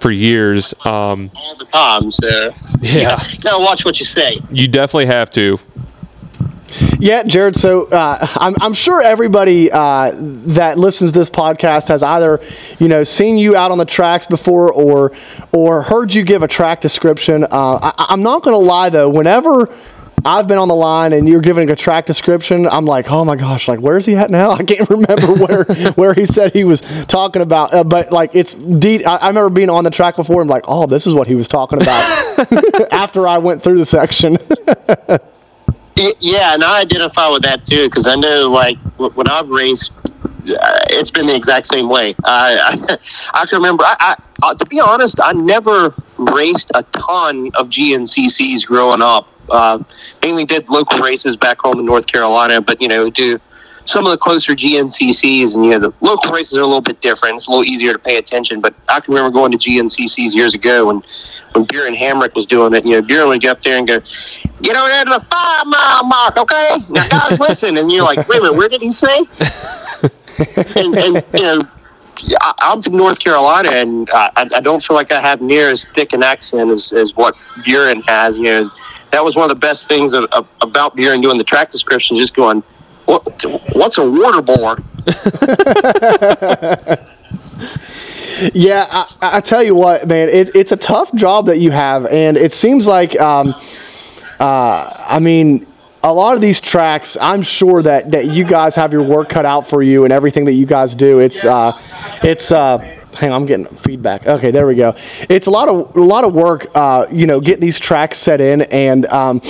for 0.00 0.10
years. 0.10 0.74
Um, 0.84 1.30
All 1.34 1.56
the 1.56 1.64
time, 1.66 2.10
so 2.10 2.50
yeah, 2.80 3.24
you 3.28 3.38
gotta 3.38 3.62
watch 3.62 3.84
what 3.84 4.00
you 4.00 4.06
say. 4.06 4.40
you 4.50 4.68
definitely 4.68 5.06
have 5.06 5.30
to. 5.30 5.58
Yeah, 6.98 7.22
Jared. 7.22 7.56
So 7.56 7.86
uh, 7.88 8.26
I'm, 8.36 8.54
I'm 8.60 8.72
sure 8.74 9.02
everybody 9.02 9.70
uh, 9.70 10.12
that 10.14 10.78
listens 10.78 11.12
to 11.12 11.18
this 11.18 11.28
podcast 11.28 11.88
has 11.88 12.02
either, 12.02 12.40
you 12.78 12.88
know, 12.88 13.02
seen 13.04 13.36
you 13.36 13.56
out 13.56 13.70
on 13.70 13.78
the 13.78 13.84
tracks 13.84 14.26
before 14.26 14.72
or 14.72 15.12
or 15.52 15.82
heard 15.82 16.14
you 16.14 16.22
give 16.22 16.42
a 16.42 16.48
track 16.48 16.80
description. 16.80 17.44
Uh, 17.44 17.78
I, 17.82 18.06
I'm 18.08 18.22
not 18.22 18.42
going 18.42 18.54
to 18.54 18.64
lie 18.64 18.88
though. 18.88 19.10
Whenever 19.10 19.68
I've 20.24 20.46
been 20.46 20.58
on 20.58 20.68
the 20.68 20.74
line 20.74 21.12
and 21.12 21.28
you're 21.28 21.40
giving 21.40 21.70
a 21.70 21.76
track 21.76 22.06
description, 22.06 22.66
I'm 22.66 22.84
like, 22.84 23.10
oh 23.10 23.24
my 23.24 23.36
gosh, 23.36 23.68
like 23.68 23.80
where's 23.80 24.06
he 24.06 24.14
at 24.14 24.30
now? 24.30 24.50
I 24.52 24.62
can't 24.62 24.88
remember 24.88 25.34
where 25.34 25.64
where 25.94 26.14
he 26.14 26.26
said 26.26 26.52
he 26.52 26.64
was 26.64 26.80
talking 27.06 27.42
about. 27.42 27.74
Uh, 27.74 27.84
but 27.84 28.12
like 28.12 28.34
it's 28.34 28.54
de- 28.54 29.04
I, 29.04 29.16
I 29.16 29.28
remember 29.28 29.50
being 29.50 29.70
on 29.70 29.84
the 29.84 29.90
track 29.90 30.16
before. 30.16 30.42
I'm 30.42 30.48
like, 30.48 30.64
oh, 30.68 30.86
this 30.86 31.06
is 31.06 31.14
what 31.14 31.26
he 31.26 31.34
was 31.34 31.48
talking 31.48 31.80
about 31.80 32.92
after 32.92 33.26
I 33.26 33.38
went 33.38 33.62
through 33.62 33.78
the 33.78 33.86
section. 33.86 34.38
Yeah, 35.96 36.54
and 36.54 36.64
I 36.64 36.80
identify 36.80 37.28
with 37.28 37.42
that 37.42 37.66
too 37.66 37.86
because 37.86 38.06
I 38.06 38.14
know, 38.16 38.50
like, 38.50 38.78
when 38.96 39.28
I've 39.28 39.50
raced, 39.50 39.92
uh, 40.06 40.80
it's 40.88 41.10
been 41.10 41.26
the 41.26 41.34
exact 41.34 41.66
same 41.66 41.88
way. 41.88 42.14
I 42.24 42.78
I, 42.88 43.42
I 43.42 43.46
can 43.46 43.58
remember. 43.58 43.84
I, 43.84 43.96
I 44.00 44.16
uh, 44.42 44.54
to 44.54 44.66
be 44.66 44.80
honest, 44.80 45.20
I 45.22 45.32
never 45.32 45.94
raced 46.16 46.70
a 46.74 46.82
ton 46.84 47.50
of 47.54 47.68
GNCCs 47.68 48.66
growing 48.66 49.02
up. 49.02 49.28
Uh, 49.52 49.78
mainly 50.22 50.44
did 50.44 50.68
local 50.68 50.98
races 50.98 51.36
back 51.36 51.60
home 51.60 51.78
in 51.78 51.84
North 51.84 52.06
Carolina, 52.06 52.60
but 52.60 52.80
you 52.80 52.88
know, 52.88 53.10
do 53.10 53.38
some 53.84 54.04
of 54.04 54.10
the 54.10 54.16
closer 54.16 54.54
GNCCs, 54.54 55.54
and 55.54 55.64
you 55.64 55.72
know, 55.72 55.78
the 55.78 55.94
local 56.00 56.32
races 56.32 56.56
are 56.56 56.62
a 56.62 56.66
little 56.66 56.80
bit 56.80 57.00
different. 57.00 57.36
It's 57.36 57.48
a 57.48 57.50
little 57.50 57.64
easier 57.64 57.92
to 57.92 57.98
pay 57.98 58.16
attention. 58.16 58.60
But 58.60 58.74
I 58.88 59.00
can 59.00 59.14
remember 59.14 59.34
going 59.34 59.52
to 59.52 59.58
GNCCs 59.58 60.34
years 60.34 60.54
ago 60.54 60.86
when 60.86 61.02
when 61.52 61.64
Buren 61.64 61.94
Hamrick 61.94 62.34
was 62.34 62.46
doing 62.46 62.74
it. 62.74 62.84
You 62.84 62.92
know, 62.92 63.02
Buren 63.02 63.28
would 63.28 63.40
get 63.40 63.50
up 63.50 63.62
there 63.62 63.78
and 63.78 63.86
go, 63.86 64.00
"Get 64.62 64.76
over 64.76 64.88
there 64.88 65.04
to 65.04 65.10
the 65.10 65.26
five 65.30 65.66
mile 65.66 66.04
mark, 66.04 66.36
okay? 66.36 66.76
Now, 66.88 67.08
guys, 67.08 67.38
listen." 67.38 67.76
And 67.76 67.90
you're 67.90 68.04
like, 68.04 68.26
"Wait 68.28 68.38
a 68.38 68.42
minute, 68.42 68.56
where 68.56 68.68
did 68.68 68.82
he 68.82 68.92
say?" 68.92 69.18
and, 70.76 70.94
and 70.96 71.24
you 71.34 71.42
know. 71.42 71.60
I'm 72.60 72.80
from 72.82 72.98
North 72.98 73.18
Carolina, 73.18 73.70
and 73.70 74.08
I, 74.12 74.46
I 74.54 74.60
don't 74.60 74.84
feel 74.84 74.94
like 74.94 75.10
I 75.10 75.20
have 75.20 75.40
near 75.40 75.70
as 75.70 75.86
thick 75.86 76.12
an 76.12 76.22
accent 76.22 76.70
as, 76.70 76.92
as 76.92 77.16
what 77.16 77.34
Buren 77.64 78.00
has. 78.02 78.36
You 78.36 78.44
know, 78.44 78.70
that 79.12 79.22
was 79.22 79.36
one 79.36 79.44
of 79.44 79.50
the 79.50 79.54
best 79.54 79.88
things 79.88 80.12
of, 80.12 80.24
of, 80.32 80.48
about 80.60 80.96
Buren 80.96 81.20
doing 81.20 81.38
the 81.38 81.44
track 81.44 81.70
description. 81.70 82.16
Just 82.16 82.34
going, 82.34 82.62
what, 83.04 83.44
what's 83.74 83.98
a 83.98 84.10
water 84.10 84.42
bore? 84.42 84.78
Yeah, 88.54 88.86
I, 88.90 89.36
I 89.36 89.40
tell 89.40 89.62
you 89.62 89.74
what, 89.74 90.08
man, 90.08 90.28
it, 90.28 90.54
it's 90.56 90.72
a 90.72 90.76
tough 90.76 91.14
job 91.14 91.46
that 91.46 91.58
you 91.58 91.70
have, 91.70 92.06
and 92.06 92.36
it 92.36 92.52
seems 92.52 92.88
like, 92.88 93.18
um, 93.20 93.54
uh, 94.40 95.04
I 95.06 95.20
mean, 95.20 95.66
a 96.02 96.12
lot 96.12 96.34
of 96.34 96.40
these 96.40 96.60
tracks, 96.60 97.16
I'm 97.20 97.42
sure 97.42 97.82
that, 97.82 98.10
that 98.10 98.30
you 98.30 98.44
guys 98.44 98.74
have 98.74 98.92
your 98.92 99.04
work 99.04 99.28
cut 99.28 99.46
out 99.46 99.68
for 99.68 99.82
you 99.82 100.04
and 100.04 100.12
everything 100.12 100.44
that 100.46 100.54
you 100.54 100.66
guys 100.66 100.94
do. 100.96 101.20
It's, 101.20 101.44
uh, 101.44 101.78
it's, 102.24 102.50
uh, 102.50 103.01
hang 103.22 103.30
on, 103.30 103.42
I'm 103.42 103.46
getting 103.46 103.66
feedback. 103.76 104.26
Okay, 104.26 104.50
there 104.50 104.66
we 104.66 104.74
go. 104.74 104.96
It's 105.28 105.46
a 105.46 105.50
lot 105.50 105.68
of, 105.68 105.94
a 105.96 106.00
lot 106.00 106.24
of 106.24 106.34
work, 106.34 106.66
uh, 106.74 107.06
you 107.10 107.26
know, 107.26 107.40
getting 107.40 107.60
these 107.60 107.78
tracks 107.78 108.18
set 108.18 108.40
in, 108.40 108.62
and 108.62 109.06
um, 109.06 109.40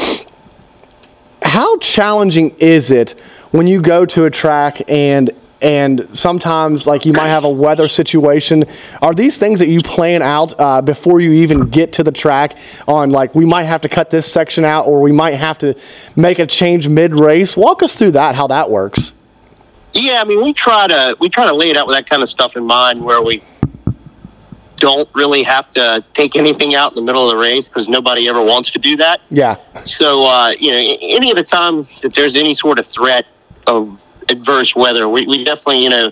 how 1.43 1.79
challenging 1.79 2.51
is 2.59 2.91
it 2.91 3.15
when 3.51 3.67
you 3.67 3.81
go 3.81 4.05
to 4.05 4.27
a 4.27 4.31
track 4.31 4.83
and 4.89 5.31
and 5.63 6.09
sometimes 6.13 6.89
like 6.89 7.07
you 7.07 7.13
might 7.13 7.29
have 7.29 7.45
a 7.45 7.49
weather 7.49 7.87
situation 7.87 8.65
are 9.01 9.15
these 9.15 9.39
things 9.39 9.61
that 9.61 9.69
you 9.69 9.81
plan 9.81 10.21
out 10.21 10.53
uh, 10.59 10.83
before 10.83 11.21
you 11.21 11.31
even 11.33 11.71
get 11.71 11.93
to 11.93 12.03
the 12.03 12.11
track 12.11 12.59
on 12.89 13.11
like 13.11 13.33
we 13.35 13.45
might 13.45 13.63
have 13.63 13.81
to 13.81 13.89
cut 13.89 14.11
this 14.11 14.31
section 14.31 14.65
out 14.65 14.87
or 14.87 15.01
we 15.01 15.13
might 15.13 15.37
have 15.37 15.59
to 15.59 15.73
make 16.17 16.41
a 16.41 16.47
change 16.47 16.89
mid 16.89 17.15
race 17.15 17.57
walk 17.57 17.81
us 17.83 17.97
through 17.97 18.11
that 18.11 18.35
how 18.35 18.49
that 18.49 18.69
works 18.69 19.13
Yeah, 19.95 20.23
I 20.23 20.25
mean, 20.25 20.43
we 20.43 20.53
try 20.53 20.87
to 20.87 21.17
we 21.21 21.29
try 21.29 21.45
to 21.45 21.55
lay 21.55 21.71
it 21.71 21.77
out 21.77 21.87
with 21.87 21.97
that 21.97 22.09
kind 22.09 22.23
of 22.23 22.29
stuff 22.29 22.57
in 22.57 22.65
mind, 22.65 23.05
where 23.05 23.23
we 23.23 23.43
don't 24.83 25.09
really 25.15 25.45
have 25.45 25.71
to 25.71 26.05
take 26.13 26.35
anything 26.35 26.75
out 26.75 26.91
in 26.93 26.97
the 26.97 27.03
middle 27.09 27.25
of 27.25 27.31
the 27.31 27.41
race 27.41 27.69
because 27.69 27.89
nobody 27.89 28.29
ever 28.29 28.43
wants 28.43 28.69
to 28.73 28.81
do 28.81 28.97
that. 28.97 29.21
yeah 29.31 29.55
So, 29.85 30.27
uh, 30.27 30.51
you 30.59 30.71
know, 30.73 30.97
any 31.19 31.31
of 31.31 31.37
the 31.37 31.45
time 31.45 31.75
that 32.03 32.13
there's 32.17 32.35
any 32.35 32.53
sort 32.53 32.81
of 32.81 32.87
threat 32.87 33.25
of 33.69 34.05
adverse 34.29 34.75
weather, 34.75 35.09
we, 35.09 35.25
we 35.27 35.45
definitely, 35.45 35.85
you 35.85 35.91
know, 35.91 36.11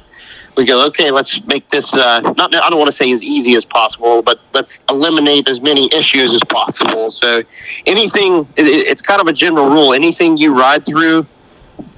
we 0.56 0.64
go, 0.64 0.86
okay, 0.86 1.10
let's 1.10 1.42
make 1.46 1.68
this, 1.68 1.92
uh, 1.94 2.20
not, 2.36 2.54
I 2.54 2.68
don't 2.70 2.78
want 2.78 2.86
to 2.94 2.98
say 3.02 3.10
as 3.10 3.22
easy 3.24 3.54
as 3.56 3.64
possible, 3.64 4.22
but 4.22 4.38
let's 4.52 4.78
eliminate 4.88 5.48
as 5.48 5.60
many 5.60 5.92
issues 5.92 6.32
as 6.32 6.42
possible. 6.44 7.10
So 7.10 7.42
anything, 7.86 8.46
it, 8.56 8.66
it- 8.68 8.86
it's 8.86 9.02
kind 9.02 9.20
of 9.20 9.26
a 9.26 9.32
general 9.32 9.68
rule. 9.68 9.92
Anything 9.94 10.36
you 10.36 10.54
ride 10.56 10.84
through 10.86 11.26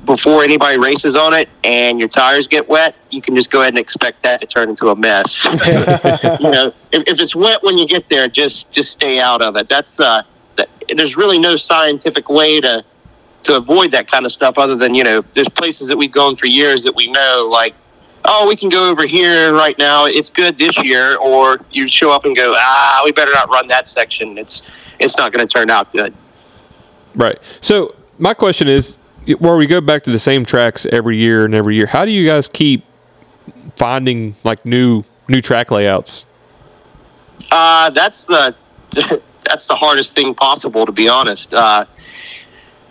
before 0.04 0.42
anybody 0.42 0.78
races 0.78 1.14
on 1.14 1.32
it 1.32 1.48
and 1.64 1.98
your 1.98 2.08
tires 2.08 2.48
get 2.48 2.68
wet, 2.68 2.96
you 3.10 3.20
can 3.20 3.36
just 3.36 3.50
go 3.50 3.60
ahead 3.60 3.72
and 3.72 3.78
expect 3.78 4.22
that 4.22 4.40
to 4.40 4.46
turn 4.46 4.68
into 4.68 4.88
a 4.88 4.96
mess. 4.96 5.44
you 5.44 6.50
know, 6.50 6.72
if, 6.92 7.02
if 7.06 7.20
it's 7.20 7.34
wet 7.34 7.62
when 7.62 7.78
you 7.78 7.86
get 7.86 8.08
there, 8.08 8.28
just 8.28 8.70
just 8.72 8.92
stay 8.92 9.20
out 9.20 9.42
of 9.42 9.56
it. 9.56 9.68
That's 9.68 10.00
uh, 10.00 10.22
that, 10.56 10.68
there's 10.94 11.16
really 11.16 11.38
no 11.38 11.56
scientific 11.56 12.28
way 12.28 12.60
to 12.60 12.84
to 13.44 13.56
avoid 13.56 13.90
that 13.90 14.10
kind 14.10 14.24
of 14.24 14.32
stuff 14.32 14.58
other 14.58 14.76
than 14.76 14.94
you 14.94 15.04
know, 15.04 15.22
there's 15.34 15.48
places 15.48 15.88
that 15.88 15.96
we've 15.96 16.12
gone 16.12 16.36
for 16.36 16.46
years 16.46 16.84
that 16.84 16.94
we 16.94 17.10
know 17.10 17.48
like. 17.50 17.74
Oh, 18.24 18.46
we 18.46 18.54
can 18.54 18.68
go 18.68 18.88
over 18.88 19.04
here 19.04 19.52
right 19.52 19.76
now. 19.78 20.04
It's 20.04 20.30
good 20.30 20.56
this 20.56 20.80
year, 20.84 21.16
or 21.16 21.58
you 21.72 21.88
show 21.88 22.12
up 22.12 22.24
and 22.24 22.36
go, 22.36 22.54
ah, 22.56 23.02
we 23.04 23.10
better 23.10 23.32
not 23.32 23.48
run 23.48 23.66
that 23.66 23.88
section. 23.88 24.38
It's 24.38 24.62
it's 25.00 25.16
not 25.16 25.32
going 25.32 25.44
to 25.44 25.52
turn 25.52 25.70
out 25.70 25.90
good. 25.90 26.14
Right. 27.16 27.40
So 27.60 27.96
my 28.18 28.32
question 28.32 28.68
is, 28.68 28.96
where 29.38 29.56
we 29.56 29.66
go 29.66 29.80
back 29.80 30.02
to 30.04 30.10
the 30.10 30.18
same 30.18 30.44
tracks 30.44 30.86
every 30.92 31.16
year 31.16 31.44
and 31.44 31.54
every 31.54 31.76
year, 31.76 31.86
how 31.86 32.04
do 32.04 32.10
you 32.10 32.26
guys 32.26 32.48
keep 32.48 32.84
finding 33.76 34.36
like 34.44 34.64
new 34.64 35.04
new 35.28 35.40
track 35.40 35.70
layouts? 35.70 36.26
Uh, 37.50 37.90
that's 37.90 38.26
the 38.26 38.54
that's 39.44 39.66
the 39.68 39.74
hardest 39.74 40.14
thing 40.14 40.34
possible, 40.34 40.86
to 40.86 40.92
be 40.92 41.08
honest. 41.08 41.52
Uh, 41.52 41.84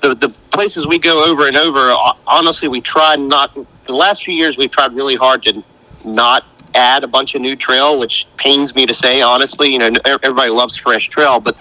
the 0.01 0.15
the 0.15 0.29
places 0.51 0.87
we 0.87 0.99
go 0.99 1.23
over 1.23 1.47
and 1.47 1.57
over, 1.57 1.93
honestly, 2.27 2.67
we 2.67 2.81
try 2.81 3.15
not. 3.15 3.57
The 3.83 3.95
last 3.95 4.23
few 4.23 4.33
years, 4.33 4.57
we've 4.57 4.71
tried 4.71 4.93
really 4.93 5.15
hard 5.15 5.43
to 5.43 5.63
not 6.05 6.45
add 6.73 7.03
a 7.03 7.07
bunch 7.07 7.35
of 7.35 7.41
new 7.41 7.55
trail, 7.55 7.99
which 7.99 8.27
pains 8.37 8.73
me 8.75 8.85
to 8.85 8.93
say. 8.93 9.21
Honestly, 9.21 9.71
you 9.71 9.79
know, 9.79 9.91
everybody 10.05 10.49
loves 10.49 10.75
fresh 10.75 11.09
trail, 11.09 11.39
but 11.39 11.59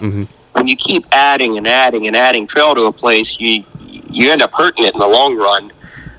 when 0.53 0.67
you 0.67 0.75
keep 0.75 1.05
adding 1.11 1.57
and 1.57 1.67
adding 1.67 2.07
and 2.07 2.15
adding 2.15 2.47
trail 2.47 2.75
to 2.75 2.83
a 2.85 2.93
place, 2.93 3.39
you 3.39 3.63
you 4.11 4.31
end 4.31 4.41
up 4.41 4.53
hurting 4.53 4.85
it 4.85 4.93
in 4.93 4.99
the 4.99 5.07
long 5.07 5.37
run. 5.37 5.71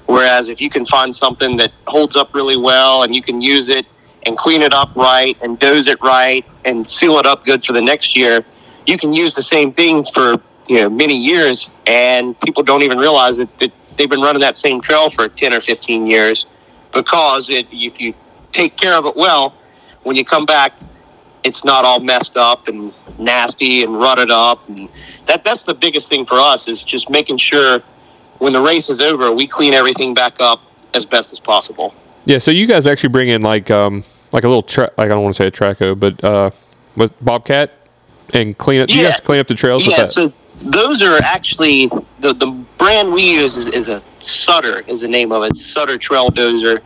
Whereas 0.07 0.49
if 0.49 0.61
you 0.61 0.69
can 0.69 0.85
find 0.85 1.15
something 1.15 1.57
that 1.57 1.73
holds 1.87 2.17
up 2.17 2.35
really 2.35 2.57
well 2.57 3.03
and 3.03 3.15
you 3.15 3.23
can 3.23 3.41
use 3.41 3.69
it 3.69 3.87
and 4.25 4.37
clean 4.37 4.63
it 4.63 4.73
up 4.73 4.95
right 4.95 5.37
and 5.43 5.59
dose 5.59 5.87
it 5.87 6.01
right 6.03 6.45
and 6.65 6.89
seal 6.89 7.13
it 7.13 7.27
up 7.27 7.45
good 7.45 7.65
for 7.65 7.73
the 7.73 7.83
next 7.83 8.17
year, 8.17 8.45
you 8.87 8.97
can 8.97 9.13
use 9.13 9.35
the 9.35 9.43
same 9.43 9.73
thing 9.73 10.05
for 10.05 10.41
you 10.67 10.81
know 10.81 10.91
many 10.91 11.17
years 11.17 11.71
and 11.87 12.39
people 12.41 12.63
don't 12.63 12.83
even 12.83 12.99
realize 12.99 13.37
that, 13.37 13.59
that 13.59 13.73
they've 13.97 14.11
been 14.11 14.21
running 14.21 14.41
that 14.41 14.57
same 14.57 14.81
trail 14.81 15.11
for 15.11 15.29
10 15.29 15.53
or 15.53 15.61
15 15.61 16.07
years 16.07 16.47
because 16.93 17.49
it, 17.49 17.67
if 17.73 18.01
you 18.01 18.15
take 18.53 18.77
care 18.77 18.95
of 18.95 19.07
it 19.07 19.17
well, 19.17 19.55
when 20.03 20.17
you 20.17 20.25
come 20.25 20.45
back, 20.45 20.73
it's 21.45 21.65
not 21.65 21.85
all 21.85 22.01
messed 22.01 22.37
up 22.37 22.69
and 22.69 22.93
nasty 23.19 23.83
and 23.85 23.99
rutted 23.99 24.31
up. 24.31 24.67
And 24.69 24.91
that 25.27 25.45
that's 25.45 25.65
the 25.65 25.75
biggest 25.75 26.09
thing 26.09 26.25
for 26.25 26.37
us 26.41 26.69
is 26.69 26.83
just 26.83 27.11
making 27.11 27.37
sure 27.39 27.81
when 28.39 28.53
the 28.53 28.61
race 28.61 28.89
is 28.89 29.01
over, 29.01 29.33
we 29.33 29.47
clean 29.47 29.75
everything 29.75 30.15
back 30.15 30.41
up 30.41 30.61
as 30.95 31.05
best 31.05 31.33
as 31.33 31.39
possible. 31.41 31.95
Yeah. 32.25 32.39
So 32.39 32.51
you 32.51 32.67
guys 32.67 32.87
actually 32.87 33.11
bring 33.11 33.29
in 33.29 33.43
like 33.43 33.71
um 33.71 34.05
like 34.33 34.45
a 34.45 34.49
little 34.49 34.63
tra- 34.63 34.91
like 34.99 35.07
I 35.07 35.09
don't 35.09 35.23
want 35.23 35.35
to 35.37 35.43
say 35.43 35.47
a 35.49 35.51
traco, 35.51 35.99
but 35.99 36.23
uh 36.25 36.51
with 36.97 37.13
Bobcat 37.25 37.73
and 38.35 38.57
clean 38.59 38.81
up. 38.81 38.91
You 38.91 39.03
Yeah. 39.03 39.11
guys 39.11 39.21
clean 39.21 39.41
up 39.41 39.49
the 39.49 39.55
trails 39.55 39.87
with 39.87 39.97
Yeah, 39.97 40.05
so 40.05 40.33
those 40.61 41.03
are 41.03 41.17
actually 41.23 41.89
the 42.21 42.33
the 42.35 42.47
brand 42.79 43.13
we 43.13 43.23
use 43.33 43.57
is, 43.57 43.69
is 43.69 43.89
a 43.89 44.01
Sutter 44.21 44.81
is 44.87 45.01
the 45.01 45.09
name 45.09 45.33
of 45.33 45.43
it. 45.43 45.57
Sutter 45.57 45.99
Trail 45.99 46.31
Dozer. 46.31 46.81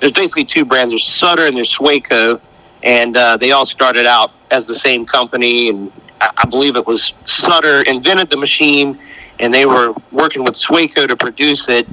There's 0.00 0.12
basically 0.12 0.44
two 0.44 0.64
brands. 0.64 0.90
There's 0.92 1.06
Sutter 1.06 1.46
and 1.46 1.56
there's 1.56 1.72
Sweco, 1.76 2.40
and 2.82 3.16
uh, 3.16 3.36
they 3.36 3.52
all 3.52 3.66
started 3.66 4.06
out 4.06 4.32
as 4.50 4.66
the 4.66 4.74
same 4.74 5.04
company. 5.04 5.68
And 5.68 5.92
I, 6.20 6.44
believe 6.48 6.76
it 6.76 6.86
was 6.86 7.12
Sutter 7.24 7.82
invented 7.82 8.30
the 8.30 8.36
machine, 8.36 8.98
and 9.40 9.52
they 9.52 9.66
were 9.66 9.94
working 10.10 10.44
with 10.44 10.54
Sweco 10.54 11.06
to 11.08 11.16
produce 11.16 11.68
it. 11.68 11.86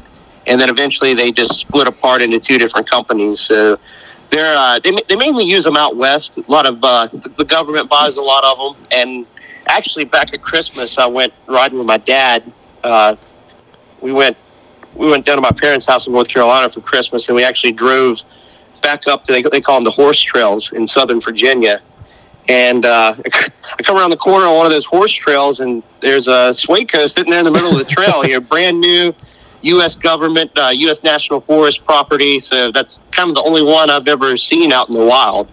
And 0.48 0.60
then 0.60 0.70
eventually 0.70 1.14
they 1.14 1.32
just 1.32 1.54
split 1.60 1.88
apart 1.88 2.22
into 2.22 2.40
two 2.40 2.58
different 2.58 2.90
companies. 2.90 3.40
So 3.40 3.78
they're 4.30 4.56
uh, 4.58 4.80
they, 4.80 4.96
they 5.08 5.16
mainly 5.16 5.46
use 5.46 5.64
them 5.64 5.78
out 5.78 5.96
west. 5.96 6.38
A 6.38 6.52
lot 6.52 6.66
of 6.66 6.84
uh, 6.84 7.08
the, 7.08 7.30
the 7.38 7.46
government 7.46 7.90
buys 7.90 8.18
a 8.18 8.22
lot 8.22 8.44
of 8.44 8.76
them, 8.76 8.86
and 8.92 9.26
actually 9.68 10.06
back 10.06 10.34
at 10.34 10.42
Christmas, 10.42 10.98
I 10.98 11.06
went 11.08 11.34
riding 11.48 11.78
with 11.78 11.88
my 11.88 11.98
dad. 11.98 12.52
Uh, 12.84 13.16
we 14.02 14.14
went 14.14 14.38
we 14.96 15.10
went 15.10 15.26
down 15.26 15.38
to 15.38 15.42
my 15.42 15.52
parents' 15.52 15.86
house 15.86 16.08
in 16.08 16.14
North 16.14 16.28
Carolina 16.28 16.70
for 16.70 16.82
Christmas, 16.82 17.28
and 17.30 17.36
we 17.36 17.44
actually 17.44 17.72
drove 17.72 18.22
back 18.82 19.08
up 19.08 19.24
to 19.26 19.34
they, 19.34 19.42
they 19.42 19.62
call 19.62 19.76
them 19.76 19.84
the 19.84 19.92
horse 19.92 20.20
trails 20.22 20.72
in 20.74 20.86
Southern 20.88 21.20
Virginia. 21.20 21.82
And 22.48 22.86
uh, 22.86 23.14
I 23.34 23.84
come 23.84 23.98
around 23.98 24.10
the 24.10 24.18
corner 24.18 24.48
on 24.48 24.56
one 24.56 24.66
of 24.66 24.72
those 24.72 24.86
horse 24.86 25.14
trails, 25.14 25.60
and 25.60 25.84
there's 26.02 26.28
a 26.28 26.50
Sweco 26.52 27.10
sitting 27.10 27.30
there 27.30 27.40
in 27.40 27.46
the 27.46 27.52
middle 27.52 27.72
of 27.72 27.78
the 27.78 27.86
trail. 27.86 28.26
You 28.26 28.34
know, 28.40 28.40
brand 28.40 28.80
new 28.80 29.14
U.S. 29.62 29.96
government, 29.96 30.52
uh, 30.58 30.72
U.S. 30.74 31.04
National 31.04 31.40
Forest 31.40 31.86
property. 31.86 32.40
So 32.40 32.72
that's 32.72 33.00
kind 33.12 33.30
of 33.30 33.36
the 33.36 33.44
only 33.44 33.62
one 33.62 33.90
I've 33.90 34.08
ever 34.08 34.36
seen 34.38 34.72
out 34.72 34.90
in 34.90 34.96
the 34.96 35.06
wild. 35.06 35.48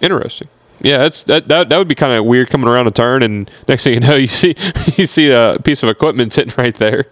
Interesting. 0.00 0.48
Yeah, 0.80 0.98
that's 0.98 1.24
that 1.24 1.48
that, 1.48 1.70
that 1.70 1.78
would 1.78 1.88
be 1.88 1.94
kind 1.94 2.12
of 2.12 2.26
weird 2.26 2.50
coming 2.50 2.68
around 2.68 2.86
a 2.86 2.90
turn 2.90 3.22
and 3.22 3.50
next 3.68 3.84
thing 3.84 3.94
you 3.94 4.00
know 4.00 4.16
you 4.16 4.26
see 4.26 4.54
you 4.96 5.06
see 5.06 5.30
a 5.30 5.56
piece 5.64 5.82
of 5.82 5.88
equipment 5.88 6.32
sitting 6.32 6.52
right 6.58 6.74
there. 6.74 7.06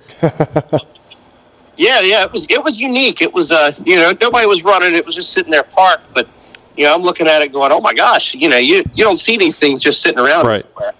Yeah, 1.82 2.00
yeah, 2.00 2.22
it 2.22 2.30
was 2.30 2.46
it 2.48 2.62
was 2.62 2.78
unique. 2.78 3.20
It 3.20 3.34
was 3.34 3.50
uh, 3.50 3.72
you 3.84 3.96
know, 3.96 4.12
nobody 4.20 4.46
was 4.46 4.62
running. 4.62 4.94
It 4.94 5.04
was 5.04 5.16
just 5.16 5.32
sitting 5.32 5.50
there 5.50 5.64
parked. 5.64 6.14
But 6.14 6.28
you 6.76 6.84
know, 6.84 6.94
I'm 6.94 7.02
looking 7.02 7.26
at 7.26 7.42
it 7.42 7.52
going, 7.52 7.72
oh 7.72 7.80
my 7.80 7.92
gosh, 7.92 8.34
you 8.34 8.48
know, 8.48 8.56
you 8.56 8.84
you 8.94 9.02
don't 9.02 9.18
see 9.18 9.36
these 9.36 9.58
things 9.58 9.82
just 9.82 10.00
sitting 10.00 10.20
around. 10.20 10.46
Right. 10.46 10.64
everywhere. 10.64 10.94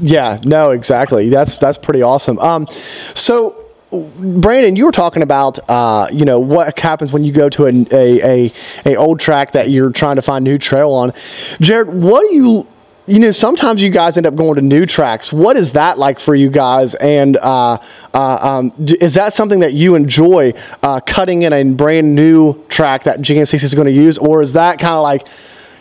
Yeah, 0.00 0.40
no, 0.44 0.70
exactly. 0.70 1.28
That's 1.28 1.56
that's 1.56 1.76
pretty 1.76 2.02
awesome. 2.02 2.38
Um, 2.38 2.66
so. 3.14 3.58
Brandon, 3.92 4.74
you 4.74 4.86
were 4.86 4.90
talking 4.90 5.22
about, 5.22 5.58
uh, 5.68 6.06
you 6.10 6.24
know, 6.24 6.40
what 6.40 6.78
happens 6.78 7.12
when 7.12 7.24
you 7.24 7.30
go 7.30 7.50
to 7.50 7.66
a, 7.66 7.86
a, 7.92 8.46
a, 8.46 8.52
a 8.86 8.96
old 8.96 9.20
track 9.20 9.52
that 9.52 9.68
you're 9.68 9.90
trying 9.90 10.16
to 10.16 10.22
find 10.22 10.42
new 10.44 10.56
trail 10.56 10.92
on. 10.92 11.12
Jared, 11.60 11.90
what 11.92 12.22
do 12.22 12.34
you, 12.34 12.66
you 13.06 13.18
know, 13.18 13.32
sometimes 13.32 13.82
you 13.82 13.90
guys 13.90 14.16
end 14.16 14.26
up 14.26 14.36
going 14.36 14.54
to 14.54 14.62
new 14.62 14.86
tracks. 14.86 15.32
What 15.32 15.56
is 15.56 15.72
that 15.72 15.98
like 15.98 16.20
for 16.20 16.34
you 16.34 16.50
guys? 16.50 16.94
And 16.96 17.36
uh, 17.36 17.78
uh, 18.14 18.36
um, 18.36 18.72
d- 18.84 18.96
is 19.00 19.14
that 19.14 19.34
something 19.34 19.60
that 19.60 19.72
you 19.72 19.96
enjoy 19.96 20.54
uh, 20.82 21.00
cutting 21.00 21.42
in 21.42 21.52
a 21.52 21.64
brand 21.64 22.14
new 22.14 22.64
track 22.68 23.02
that 23.04 23.20
GNCC 23.20 23.62
is 23.62 23.74
going 23.74 23.86
to 23.86 23.92
use, 23.92 24.18
or 24.18 24.40
is 24.40 24.52
that 24.52 24.78
kind 24.78 24.94
of 24.94 25.02
like, 25.02 25.26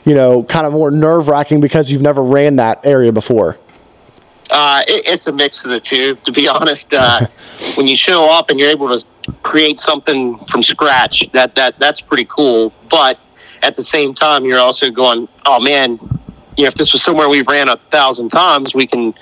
you 0.04 0.16
know, 0.16 0.44
kind 0.44 0.66
of 0.66 0.74
more 0.74 0.90
nerve 0.90 1.28
wracking 1.28 1.62
because 1.62 1.92
you've 1.92 2.02
never 2.02 2.24
ran 2.24 2.56
that 2.56 2.84
area 2.86 3.12
before? 3.12 3.58
Uh, 4.50 4.84
it, 4.88 5.06
it's 5.06 5.28
a 5.28 5.32
mix 5.32 5.64
of 5.64 5.72
the 5.72 5.80
two. 5.80 6.16
To 6.16 6.32
be 6.32 6.48
honest, 6.48 6.92
uh, 6.92 7.28
when 7.76 7.88
you 7.88 7.96
show 7.96 8.32
up 8.32 8.50
and 8.50 8.60
you're 8.60 8.72
able 8.72 8.98
to 8.98 9.06
create 9.44 9.80
something 9.80 10.40
from 10.46 10.64
scratch, 10.64 11.30
that 11.34 11.54
that 11.54 11.78
that's 11.78 12.02
pretty 12.02 12.26
cool. 12.26 12.74
But 12.90 13.20
at 13.62 13.76
the 13.76 13.84
same 13.84 14.16
time, 14.16 14.44
you're 14.44 14.60
also 14.60 14.90
going, 14.90 15.30
oh 15.46 15.60
man, 15.60 16.00
you 16.58 16.64
know, 16.64 16.68
if 16.68 16.76
this 16.76 16.94
was 16.94 17.02
somewhere 17.02 17.30
we've 17.30 17.48
ran 17.48 17.70
a 17.70 17.78
thousand 17.90 18.30
times, 18.30 18.76
we 18.76 18.86
can 18.86 19.14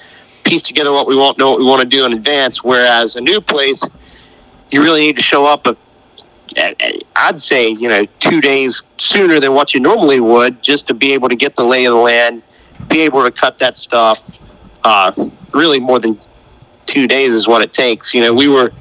piece 0.43 0.61
together 0.61 0.91
what 0.91 1.07
we 1.07 1.15
want, 1.15 1.37
know 1.37 1.51
what 1.51 1.59
we 1.59 1.65
want 1.65 1.81
to 1.81 1.87
do 1.87 2.05
in 2.05 2.13
advance. 2.13 2.63
Whereas 2.63 3.15
a 3.15 3.21
new 3.21 3.39
place, 3.39 3.83
you 4.71 4.81
really 4.81 5.01
need 5.01 5.17
to 5.17 5.23
show 5.23 5.45
up. 5.45 5.67
A, 5.67 5.75
I'd 7.15 7.39
say 7.39 7.69
you 7.69 7.87
know 7.87 8.05
two 8.17 8.41
days 8.41 8.81
sooner 8.97 9.39
than 9.39 9.53
what 9.53 9.73
you 9.73 9.79
normally 9.79 10.19
would, 10.19 10.61
just 10.63 10.87
to 10.87 10.93
be 10.93 11.13
able 11.13 11.29
to 11.29 11.35
get 11.35 11.55
the 11.55 11.63
lay 11.63 11.85
of 11.85 11.93
the 11.93 11.99
land, 11.99 12.41
be 12.87 13.01
able 13.01 13.23
to 13.23 13.31
cut 13.31 13.57
that 13.59 13.77
stuff. 13.77 14.19
Uh, 14.83 15.11
really, 15.53 15.79
more 15.79 15.99
than 15.99 16.19
two 16.85 17.07
days 17.07 17.31
is 17.31 17.47
what 17.47 17.61
it 17.61 17.71
takes. 17.71 18.13
You 18.13 18.21
know, 18.21 18.33
we 18.33 18.47
were 18.47 18.71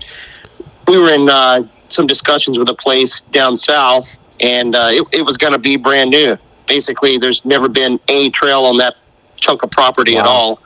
we 0.86 0.98
were 0.98 1.10
in 1.10 1.28
uh, 1.28 1.68
some 1.88 2.06
discussions 2.06 2.58
with 2.58 2.68
a 2.70 2.74
place 2.74 3.20
down 3.32 3.56
south, 3.56 4.16
and 4.40 4.74
uh, 4.74 4.88
it, 4.90 5.06
it 5.12 5.22
was 5.22 5.36
going 5.36 5.52
to 5.52 5.58
be 5.58 5.76
brand 5.76 6.10
new. 6.10 6.38
Basically, 6.68 7.18
there's 7.18 7.44
never 7.44 7.68
been 7.68 7.98
any 8.08 8.30
trail 8.30 8.64
on 8.64 8.76
that 8.76 8.96
chunk 9.36 9.62
of 9.62 9.70
property 9.70 10.16
at 10.16 10.26
all. 10.26 10.60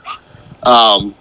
Um, 0.65 1.15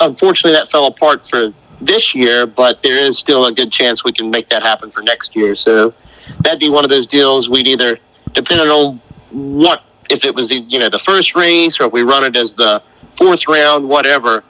unfortunately, 0.00 0.52
that 0.52 0.70
fell 0.70 0.86
apart 0.86 1.28
for 1.28 1.52
this 1.80 2.14
year, 2.14 2.46
but 2.46 2.82
there 2.82 2.98
is 2.98 3.18
still 3.18 3.46
a 3.46 3.52
good 3.52 3.72
chance 3.72 4.04
we 4.04 4.12
can 4.12 4.30
make 4.30 4.48
that 4.48 4.62
happen 4.62 4.90
for 4.90 5.02
next 5.02 5.34
year. 5.34 5.54
So 5.54 5.94
that'd 6.40 6.60
be 6.60 6.68
one 6.68 6.84
of 6.84 6.90
those 6.90 7.06
deals 7.06 7.48
we'd 7.48 7.66
either, 7.66 7.98
depending 8.32 8.68
on 8.68 9.00
what, 9.30 9.82
if 10.10 10.24
it 10.24 10.34
was 10.34 10.50
you 10.50 10.78
know 10.78 10.88
the 10.88 10.98
first 10.98 11.34
race 11.34 11.78
or 11.80 11.84
if 11.84 11.92
we 11.92 12.02
run 12.02 12.24
it 12.24 12.36
as 12.36 12.54
the 12.54 12.82
fourth 13.12 13.46
round, 13.48 13.88
whatever. 13.88 14.44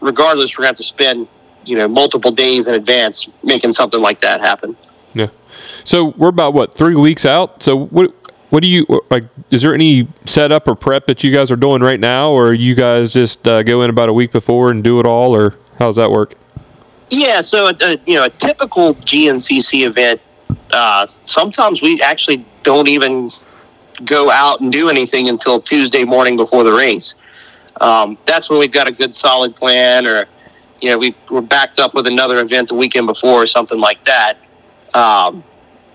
Regardless, 0.00 0.58
we're 0.58 0.62
going 0.62 0.66
to 0.66 0.68
have 0.68 0.76
to 0.76 0.82
spend 0.82 1.28
you 1.64 1.76
know 1.76 1.88
multiple 1.88 2.30
days 2.30 2.66
in 2.66 2.74
advance 2.74 3.28
making 3.42 3.72
something 3.72 4.00
like 4.00 4.20
that 4.20 4.40
happen. 4.40 4.76
Yeah. 5.14 5.28
So 5.84 6.12
we're 6.16 6.28
about 6.28 6.52
what 6.54 6.74
three 6.74 6.96
weeks 6.96 7.24
out. 7.24 7.62
So 7.62 7.86
what 7.86 8.12
what 8.54 8.62
do 8.62 8.68
you 8.68 8.86
like? 9.10 9.24
Is 9.50 9.62
there 9.62 9.74
any 9.74 10.06
setup 10.26 10.68
or 10.68 10.76
prep 10.76 11.08
that 11.08 11.24
you 11.24 11.32
guys 11.32 11.50
are 11.50 11.56
doing 11.56 11.82
right 11.82 11.98
now, 11.98 12.30
or 12.30 12.54
you 12.54 12.76
guys 12.76 13.12
just 13.12 13.48
uh, 13.48 13.64
go 13.64 13.82
in 13.82 13.90
about 13.90 14.08
a 14.08 14.12
week 14.12 14.30
before 14.30 14.70
and 14.70 14.84
do 14.84 15.00
it 15.00 15.06
all, 15.06 15.34
or 15.34 15.56
how 15.80 15.86
does 15.86 15.96
that 15.96 16.08
work? 16.08 16.34
Yeah, 17.10 17.40
so 17.40 17.72
you 18.06 18.14
know 18.14 18.22
a 18.22 18.30
typical 18.30 18.94
GNCC 18.94 19.84
event. 19.84 20.20
Uh, 20.70 21.08
sometimes 21.24 21.82
we 21.82 22.00
actually 22.00 22.46
don't 22.62 22.86
even 22.86 23.32
go 24.04 24.30
out 24.30 24.60
and 24.60 24.72
do 24.72 24.88
anything 24.88 25.28
until 25.28 25.60
Tuesday 25.60 26.04
morning 26.04 26.36
before 26.36 26.62
the 26.62 26.72
race. 26.72 27.16
Um, 27.80 28.16
that's 28.24 28.48
when 28.50 28.60
we've 28.60 28.70
got 28.70 28.86
a 28.86 28.92
good 28.92 29.12
solid 29.12 29.56
plan, 29.56 30.06
or 30.06 30.26
you 30.80 30.90
know 30.90 30.98
we 30.98 31.16
we're 31.28 31.40
backed 31.40 31.80
up 31.80 31.92
with 31.92 32.06
another 32.06 32.38
event 32.38 32.68
the 32.68 32.76
weekend 32.76 33.08
before 33.08 33.42
or 33.42 33.48
something 33.48 33.80
like 33.80 34.04
that. 34.04 34.34
Um, 34.94 35.42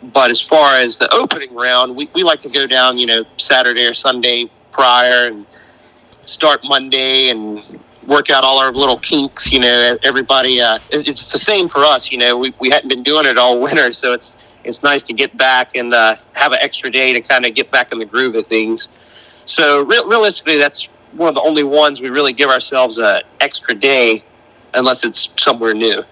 but 0.02 0.32
as 0.32 0.40
far 0.42 0.76
as 0.76 0.98
the 0.98 1.12
opening 1.14 1.54
round, 1.54 1.96
we, 1.96 2.10
we 2.14 2.24
like 2.24 2.40
to 2.42 2.50
go 2.50 2.66
down, 2.68 2.98
you 2.98 3.06
know, 3.06 3.24
Saturday 3.38 3.86
or 3.86 3.94
Sunday 3.94 4.50
prior 4.72 5.28
and 5.28 5.46
start 6.26 6.62
Monday 6.64 7.30
and 7.30 7.80
work 8.08 8.30
out 8.30 8.44
all 8.44 8.60
our 8.60 8.72
little 8.72 8.98
kinks. 9.00 9.52
You 9.52 9.60
know, 9.60 9.98
everybody, 10.04 10.62
uh, 10.62 10.80
it- 10.90 11.08
it's 11.08 11.32
the 11.32 11.40
same 11.40 11.68
for 11.68 11.80
us. 11.84 12.12
You 12.12 12.18
know, 12.18 12.38
we, 12.38 12.54
we 12.60 12.70
hadn't 12.70 12.90
been 12.90 13.04
doing 13.04 13.26
it 13.26 13.38
all 13.38 13.60
winter, 13.68 13.92
so 13.92 14.14
it's 14.14 14.38
it's 14.66 14.84
nice 14.84 15.02
to 15.04 15.14
get 15.14 15.36
back 15.38 15.76
and 15.78 15.94
uh, 15.94 16.16
have 16.36 16.52
an 16.52 16.60
extra 16.62 16.90
day 16.92 17.14
to 17.14 17.22
kind 17.22 17.46
of 17.46 17.56
get 17.56 17.72
back 17.72 17.94
in 17.94 17.98
the 17.98 18.06
groove 18.06 18.36
of 18.36 18.46
things. 18.46 18.90
So 19.46 19.84
real 19.84 20.08
realistically, 20.08 20.58
that's 20.58 20.88
one 21.14 21.30
of 21.30 21.36
the 21.36 21.42
only 21.42 21.64
ones 21.64 22.02
we 22.02 22.10
really 22.10 22.34
give 22.34 22.50
ourselves 22.50 22.98
an 22.98 23.22
extra 23.40 23.74
day, 23.74 24.22
unless 24.74 25.04
it's 25.06 25.30
somewhere 25.38 25.74
new. 25.74 26.04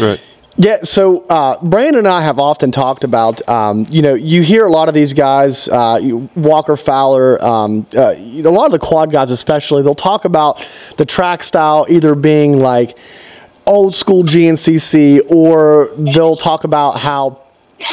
Right. 0.00 0.20
Yeah, 0.56 0.82
so 0.82 1.24
uh, 1.28 1.62
Brandon 1.62 2.00
and 2.00 2.08
I 2.08 2.22
have 2.22 2.38
often 2.38 2.70
talked 2.70 3.04
about, 3.04 3.46
um, 3.48 3.86
you 3.90 4.02
know, 4.02 4.14
you 4.14 4.42
hear 4.42 4.66
a 4.66 4.70
lot 4.70 4.88
of 4.88 4.94
these 4.94 5.12
guys, 5.12 5.68
uh, 5.68 5.98
Walker 6.34 6.76
Fowler, 6.76 7.42
um, 7.42 7.86
uh, 7.96 8.10
you 8.18 8.42
know, 8.42 8.50
a 8.50 8.52
lot 8.52 8.66
of 8.66 8.72
the 8.72 8.78
quad 8.78 9.12
guys 9.12 9.30
especially, 9.30 9.82
they'll 9.82 9.94
talk 9.94 10.24
about 10.24 10.66
the 10.96 11.06
track 11.06 11.44
style 11.44 11.86
either 11.88 12.14
being 12.14 12.58
like 12.58 12.98
old 13.66 13.94
school 13.94 14.24
GNCC 14.24 15.30
or 15.30 15.90
they'll 15.96 16.36
talk 16.36 16.64
about 16.64 16.98
how, 16.98 17.40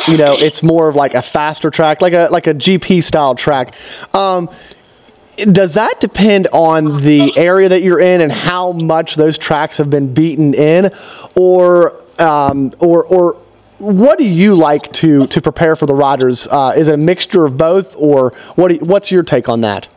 you 0.07 0.17
know, 0.17 0.33
it's 0.33 0.63
more 0.63 0.89
of 0.89 0.95
like 0.95 1.13
a 1.13 1.21
faster 1.21 1.69
track, 1.69 2.01
like 2.01 2.13
a 2.13 2.27
like 2.31 2.47
a 2.47 2.53
GP 2.53 3.03
style 3.03 3.35
track. 3.35 3.73
Um, 4.13 4.49
does 5.37 5.75
that 5.75 5.99
depend 5.99 6.47
on 6.51 6.85
the 7.01 7.31
area 7.37 7.69
that 7.69 7.83
you're 7.83 7.99
in 7.99 8.21
and 8.21 8.31
how 8.31 8.71
much 8.71 9.15
those 9.15 9.37
tracks 9.37 9.77
have 9.77 9.89
been 9.89 10.13
beaten 10.13 10.53
in, 10.53 10.91
or 11.35 12.03
um, 12.19 12.71
or 12.79 13.05
or 13.05 13.33
what 13.77 14.17
do 14.17 14.27
you 14.27 14.55
like 14.55 14.91
to 14.93 15.27
to 15.27 15.41
prepare 15.41 15.75
for 15.75 15.85
the 15.85 15.93
riders? 15.93 16.47
Uh, 16.47 16.73
is 16.75 16.87
it 16.87 16.95
a 16.95 16.97
mixture 16.97 17.45
of 17.45 17.57
both, 17.57 17.95
or 17.95 18.31
what? 18.55 18.71
You, 18.71 18.79
what's 18.79 19.11
your 19.11 19.23
take 19.23 19.47
on 19.47 19.61
that? 19.61 19.87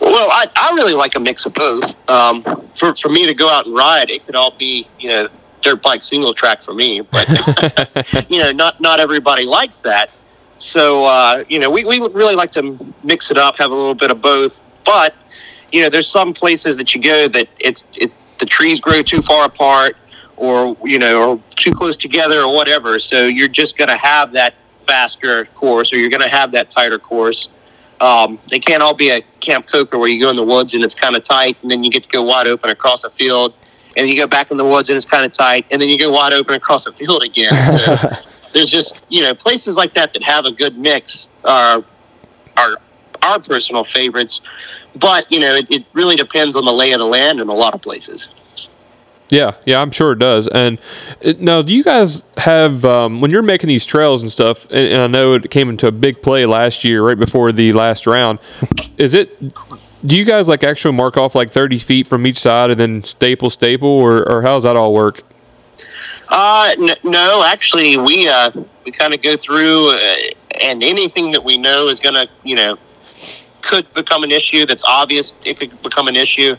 Well, 0.00 0.30
I, 0.30 0.46
I 0.56 0.74
really 0.74 0.94
like 0.94 1.14
a 1.14 1.20
mix 1.20 1.44
of 1.46 1.54
both. 1.54 1.96
Um, 2.08 2.42
for 2.74 2.94
for 2.94 3.08
me 3.08 3.26
to 3.26 3.34
go 3.34 3.48
out 3.48 3.66
and 3.66 3.74
ride, 3.74 4.10
it 4.10 4.24
could 4.24 4.36
all 4.36 4.52
be 4.52 4.86
you 4.98 5.08
know 5.08 5.28
dirt 5.60 5.82
bike 5.82 6.02
single 6.02 6.34
track 6.34 6.62
for 6.62 6.74
me, 6.74 7.00
but 7.00 7.28
you 8.30 8.38
know 8.38 8.52
not 8.52 8.80
not 8.80 9.00
everybody 9.00 9.44
likes 9.44 9.82
that. 9.82 10.10
So 10.62 11.04
uh, 11.04 11.44
you 11.48 11.58
know 11.58 11.70
we, 11.70 11.84
we 11.84 11.98
really 11.98 12.36
like 12.36 12.52
to 12.52 12.78
mix 13.02 13.30
it 13.30 13.36
up, 13.36 13.58
have 13.58 13.72
a 13.72 13.74
little 13.74 13.94
bit 13.94 14.10
of 14.10 14.20
both. 14.20 14.60
But 14.84 15.14
you 15.72 15.82
know 15.82 15.88
there's 15.88 16.08
some 16.08 16.32
places 16.32 16.76
that 16.76 16.94
you 16.94 17.00
go 17.00 17.28
that 17.28 17.48
it's 17.58 17.84
it 17.94 18.12
the 18.38 18.46
trees 18.46 18.78
grow 18.78 19.02
too 19.02 19.20
far 19.20 19.44
apart, 19.44 19.96
or 20.36 20.76
you 20.84 20.98
know 21.00 21.32
or 21.32 21.40
too 21.56 21.72
close 21.72 21.96
together 21.96 22.42
or 22.42 22.54
whatever. 22.54 22.98
So 23.00 23.26
you're 23.26 23.48
just 23.48 23.76
going 23.76 23.88
to 23.88 23.96
have 23.96 24.30
that 24.32 24.54
faster 24.76 25.46
course, 25.46 25.92
or 25.92 25.96
you're 25.96 26.10
going 26.10 26.22
to 26.22 26.28
have 26.28 26.52
that 26.52 26.70
tighter 26.70 26.98
course. 26.98 27.48
Um, 28.00 28.38
they 28.48 28.58
can't 28.58 28.82
all 28.82 28.94
be 28.94 29.10
a 29.10 29.20
Camp 29.40 29.66
Coker 29.66 29.98
where 29.98 30.08
you 30.08 30.20
go 30.20 30.30
in 30.30 30.36
the 30.36 30.44
woods 30.44 30.74
and 30.74 30.84
it's 30.84 30.94
kind 30.94 31.16
of 31.16 31.24
tight, 31.24 31.56
and 31.62 31.70
then 31.70 31.82
you 31.82 31.90
get 31.90 32.04
to 32.04 32.08
go 32.08 32.22
wide 32.22 32.46
open 32.46 32.70
across 32.70 33.02
a 33.02 33.10
field, 33.10 33.54
and 33.96 34.08
you 34.08 34.16
go 34.16 34.28
back 34.28 34.52
in 34.52 34.56
the 34.56 34.64
woods 34.64 34.88
and 34.88 34.96
it's 34.96 35.04
kind 35.04 35.24
of 35.24 35.32
tight, 35.32 35.66
and 35.72 35.80
then 35.80 35.88
you 35.88 35.98
go 35.98 36.12
wide 36.12 36.32
open 36.32 36.54
across 36.54 36.86
a 36.86 36.92
field 36.92 37.24
again. 37.24 37.52
So 38.12 38.31
there's 38.52 38.70
just 38.70 39.04
you 39.08 39.22
know 39.22 39.34
places 39.34 39.76
like 39.76 39.94
that 39.94 40.12
that 40.12 40.22
have 40.22 40.44
a 40.44 40.52
good 40.52 40.78
mix 40.78 41.28
are 41.44 41.84
are 42.56 42.76
our 43.22 43.40
personal 43.40 43.84
favorites, 43.84 44.40
but 44.96 45.30
you 45.30 45.40
know 45.40 45.54
it, 45.54 45.70
it 45.70 45.84
really 45.92 46.16
depends 46.16 46.56
on 46.56 46.64
the 46.64 46.72
lay 46.72 46.92
of 46.92 46.98
the 46.98 47.06
land 47.06 47.40
in 47.40 47.48
a 47.48 47.54
lot 47.54 47.74
of 47.74 47.80
places. 47.80 48.28
Yeah, 49.32 49.54
yeah, 49.64 49.80
I'm 49.80 49.90
sure 49.90 50.12
it 50.12 50.18
does. 50.18 50.46
And 50.48 50.78
uh, 51.24 51.32
now, 51.38 51.62
do 51.62 51.72
you 51.72 51.82
guys 51.82 52.22
have 52.36 52.84
um, 52.84 53.22
when 53.22 53.30
you're 53.30 53.40
making 53.40 53.68
these 53.68 53.86
trails 53.86 54.20
and 54.20 54.30
stuff? 54.30 54.66
And, 54.66 54.86
and 54.86 55.02
I 55.02 55.06
know 55.06 55.32
it 55.32 55.50
came 55.50 55.70
into 55.70 55.86
a 55.86 55.90
big 55.90 56.20
play 56.20 56.44
last 56.44 56.84
year, 56.84 57.02
right 57.02 57.18
before 57.18 57.50
the 57.50 57.72
last 57.72 58.06
round. 58.06 58.40
Is 58.98 59.14
it? 59.14 59.40
Do 60.04 60.16
you 60.16 60.26
guys 60.26 60.48
like 60.48 60.64
actually 60.64 60.94
mark 60.94 61.16
off 61.16 61.34
like 61.34 61.50
30 61.50 61.78
feet 61.78 62.06
from 62.06 62.26
each 62.26 62.40
side 62.40 62.72
and 62.72 62.78
then 62.78 63.04
staple 63.04 63.48
staple, 63.48 63.88
or, 63.88 64.30
or 64.30 64.42
how 64.42 64.54
does 64.54 64.64
that 64.64 64.76
all 64.76 64.92
work? 64.92 65.22
Uh, 66.32 66.74
n- 66.78 66.96
no, 67.04 67.44
actually, 67.44 67.98
we 67.98 68.26
uh, 68.26 68.50
we 68.86 68.90
kind 68.92 69.12
of 69.14 69.22
go 69.22 69.36
through, 69.36 69.90
uh, 69.90 70.16
and 70.62 70.82
anything 70.82 71.30
that 71.32 71.44
we 71.44 71.58
know 71.58 71.88
is 71.88 72.00
going 72.00 72.14
to, 72.14 72.26
you 72.42 72.56
know, 72.56 72.78
could 73.60 73.92
become 73.92 74.24
an 74.24 74.32
issue. 74.32 74.64
That's 74.66 74.82
obvious. 74.84 75.34
If 75.44 75.60
it 75.62 75.70
could 75.70 75.82
become 75.82 76.08
an 76.08 76.16
issue. 76.16 76.56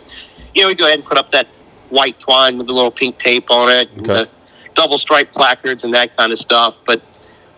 You 0.54 0.62
know, 0.62 0.68
we 0.68 0.76
go 0.76 0.86
ahead 0.86 1.00
and 1.00 1.08
put 1.08 1.18
up 1.18 1.30
that 1.30 1.48
white 1.90 2.20
twine 2.20 2.58
with 2.60 2.68
the 2.68 2.74
little 2.74 2.92
pink 2.92 3.18
tape 3.18 3.50
on 3.50 3.70
it, 3.70 3.90
and 3.94 4.10
Okay. 4.10 4.24
the 4.26 4.30
double 4.76 5.00
stripe 5.00 5.32
placards 5.32 5.84
and 5.84 5.94
that 5.96 6.16
kind 6.16 6.32
of 6.32 6.38
stuff. 6.38 6.78
But 6.86 7.02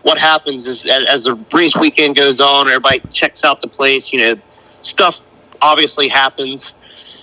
what 0.02 0.16
happens 0.18 0.66
is, 0.66 0.86
as, 0.86 1.04
as 1.06 1.24
the 1.24 1.34
race 1.52 1.76
weekend 1.76 2.16
goes 2.16 2.40
on, 2.40 2.66
everybody 2.66 3.00
checks 3.12 3.44
out 3.44 3.60
the 3.60 3.68
place. 3.68 4.10
You 4.12 4.20
know, 4.20 4.34
stuff 4.80 5.22
obviously 5.60 6.08
happens. 6.08 6.76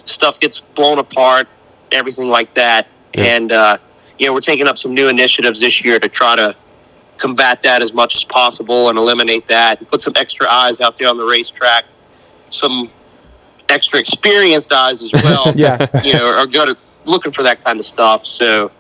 Stuff 0.06 0.39
gets 0.39 0.60
blown 0.60 0.99
apart, 0.99 1.47
everything 1.91 2.27
like 2.29 2.53
that, 2.53 2.88
Yeah. 3.15 3.23
and 3.38 3.51
uh, 3.51 3.77
you 4.17 4.28
know, 4.28 4.34
we're 4.34 4.41
taking 4.41 4.67
up 4.67 4.78
some 4.78 4.93
new 4.93 5.08
initiatives 5.08 5.60
this 5.60 5.84
year 5.84 5.99
to 5.99 6.08
try 6.08 6.36
to 6.36 6.56
combat 7.17 7.62
that 7.62 7.82
as 7.82 7.93
much 7.93 8.15
as 8.15 8.23
possible 8.23 8.89
and 8.89 8.97
eliminate 8.97 9.47
that 9.47 9.80
and 9.80 9.88
put 9.88 10.02
some 10.02 10.13
extra 10.15 10.47
eyes 10.49 10.82
out 10.82 10.97
there 10.97 11.10
on 11.10 11.17
the 11.17 11.26
racetrack. 11.26 11.86
Some 12.49 12.89
extra 13.69 13.99
experienced 13.99 14.71
eyes 14.73 15.02
as 15.02 15.12
well. 15.23 15.54
Yeah. 15.56 15.88
you 16.04 16.13
know, 16.13 16.28
are 16.28 16.47
good 16.47 16.69
at 16.69 16.78
looking 17.06 17.32
for 17.32 17.43
that 17.43 17.63
kind 17.63 17.80
of 17.80 17.86
stuff. 17.86 18.26
So, 18.26 18.71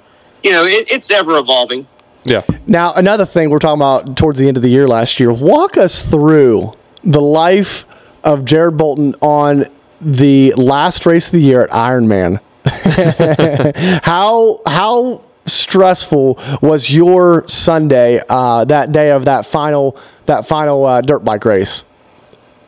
you 0.43 0.51
know, 0.51 0.65
it, 0.65 0.89
it's 0.91 1.09
ever 1.11 1.37
evolving. 1.37 1.87
Yeah. 2.23 2.43
Now, 2.67 2.93
another 2.93 3.25
thing 3.25 3.49
we're 3.49 3.59
talking 3.59 3.81
about 3.81 4.17
towards 4.17 4.39
the 4.39 4.47
end 4.47 4.57
of 4.57 4.63
the 4.63 4.69
year 4.69 4.87
last 4.87 5.19
year. 5.19 5.33
Walk 5.33 5.77
us 5.77 6.01
through 6.01 6.73
the 7.03 7.21
life 7.21 7.85
of 8.23 8.45
Jared 8.45 8.77
Bolton 8.77 9.15
on 9.21 9.65
the 9.99 10.53
last 10.53 11.05
race 11.05 11.27
of 11.27 11.33
the 11.33 11.41
year 11.41 11.61
at 11.61 11.69
Ironman. 11.69 12.39
how 14.03 14.59
how 14.65 15.21
stressful 15.45 16.39
was 16.61 16.91
your 16.91 17.47
Sunday 17.47 18.21
uh, 18.29 18.63
that 18.65 18.91
day 18.91 19.11
of 19.11 19.25
that 19.25 19.45
final 19.45 19.97
that 20.25 20.47
final 20.47 20.85
uh, 20.85 21.01
dirt 21.01 21.25
bike 21.25 21.45
race? 21.45 21.83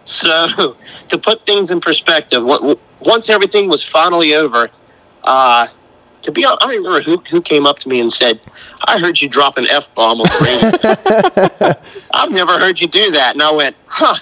So, 0.04 0.78
to 1.10 1.18
put 1.18 1.44
things 1.46 1.72
in 1.72 1.82
perspective, 1.82 2.44
what, 2.44 2.80
once 3.00 3.30
everything 3.30 3.68
was 3.68 3.84
finally 3.84 4.36
over, 4.36 4.70
uh, 5.24 5.68
to 6.22 6.32
be 6.32 6.46
honest, 6.46 6.64
I 6.64 6.68
don't 6.68 6.78
remember 6.78 7.02
who, 7.02 7.18
who 7.30 7.42
came 7.42 7.66
up 7.66 7.80
to 7.80 7.90
me 7.90 8.02
and 8.02 8.12
said, 8.12 8.40
I 8.86 9.00
heard 9.00 9.20
you 9.20 9.28
drop 9.28 9.58
an 9.58 9.68
F 9.68 9.94
bomb 9.96 10.22
on 10.22 10.28
the 10.28 11.74
radio. 11.74 12.00
I've 12.14 12.32
never 12.32 12.60
heard 12.60 12.80
you 12.80 12.88
do 12.88 13.12
that. 13.12 13.34
And 13.34 13.42
I 13.42 13.52
went, 13.52 13.76
huh, 13.88 14.18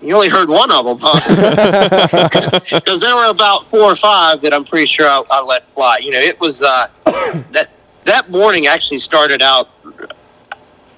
you 0.00 0.14
only 0.14 0.28
heard 0.28 0.48
one 0.48 0.70
of 0.70 0.84
them, 0.86 0.98
huh? 1.00 2.58
Because 2.70 3.00
there 3.00 3.14
were 3.14 3.26
about 3.26 3.66
four 3.66 3.82
or 3.82 3.96
five 3.96 4.40
that 4.42 4.54
I'm 4.54 4.64
pretty 4.64 4.86
sure 4.86 5.06
I, 5.06 5.22
I 5.30 5.42
let 5.42 5.70
fly. 5.72 5.98
You 5.98 6.10
know, 6.12 6.18
it 6.18 6.38
was 6.40 6.62
uh, 6.62 6.88
that 7.52 7.68
that 8.04 8.30
morning 8.30 8.66
actually 8.66 8.98
started 8.98 9.42
out 9.42 9.68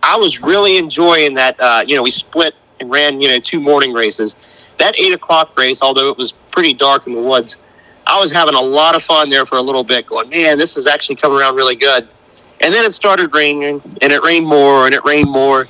I 0.02 0.16
was 0.16 0.42
really 0.42 0.76
enjoying 0.78 1.34
that. 1.34 1.56
Uh, 1.58 1.84
you 1.86 1.94
know, 1.94 2.02
we 2.02 2.10
split 2.10 2.54
and 2.80 2.90
ran, 2.90 3.20
you 3.20 3.28
know, 3.28 3.38
two 3.38 3.60
morning 3.60 3.92
races. 3.92 4.36
That 4.78 4.98
eight 4.98 5.12
o'clock 5.12 5.56
race, 5.56 5.80
although 5.80 6.08
it 6.10 6.16
was 6.16 6.32
pretty 6.50 6.74
dark 6.74 7.06
in 7.06 7.14
the 7.14 7.22
woods, 7.22 7.56
I 8.06 8.20
was 8.20 8.32
having 8.32 8.54
a 8.54 8.60
lot 8.60 8.96
of 8.96 9.02
fun 9.02 9.30
there 9.30 9.46
for 9.46 9.58
a 9.58 9.62
little 9.62 9.84
bit, 9.84 10.06
going, 10.06 10.28
man, 10.28 10.58
this 10.58 10.76
is 10.76 10.86
actually 10.86 11.16
coming 11.16 11.38
around 11.38 11.54
really 11.54 11.76
good. 11.76 12.08
And 12.60 12.74
then 12.74 12.84
it 12.84 12.92
started 12.92 13.34
raining, 13.34 13.80
and 14.02 14.12
it 14.12 14.22
rained 14.22 14.46
more, 14.46 14.86
and 14.86 14.94
it 14.94 15.04
rained 15.04 15.30
more. 15.30 15.68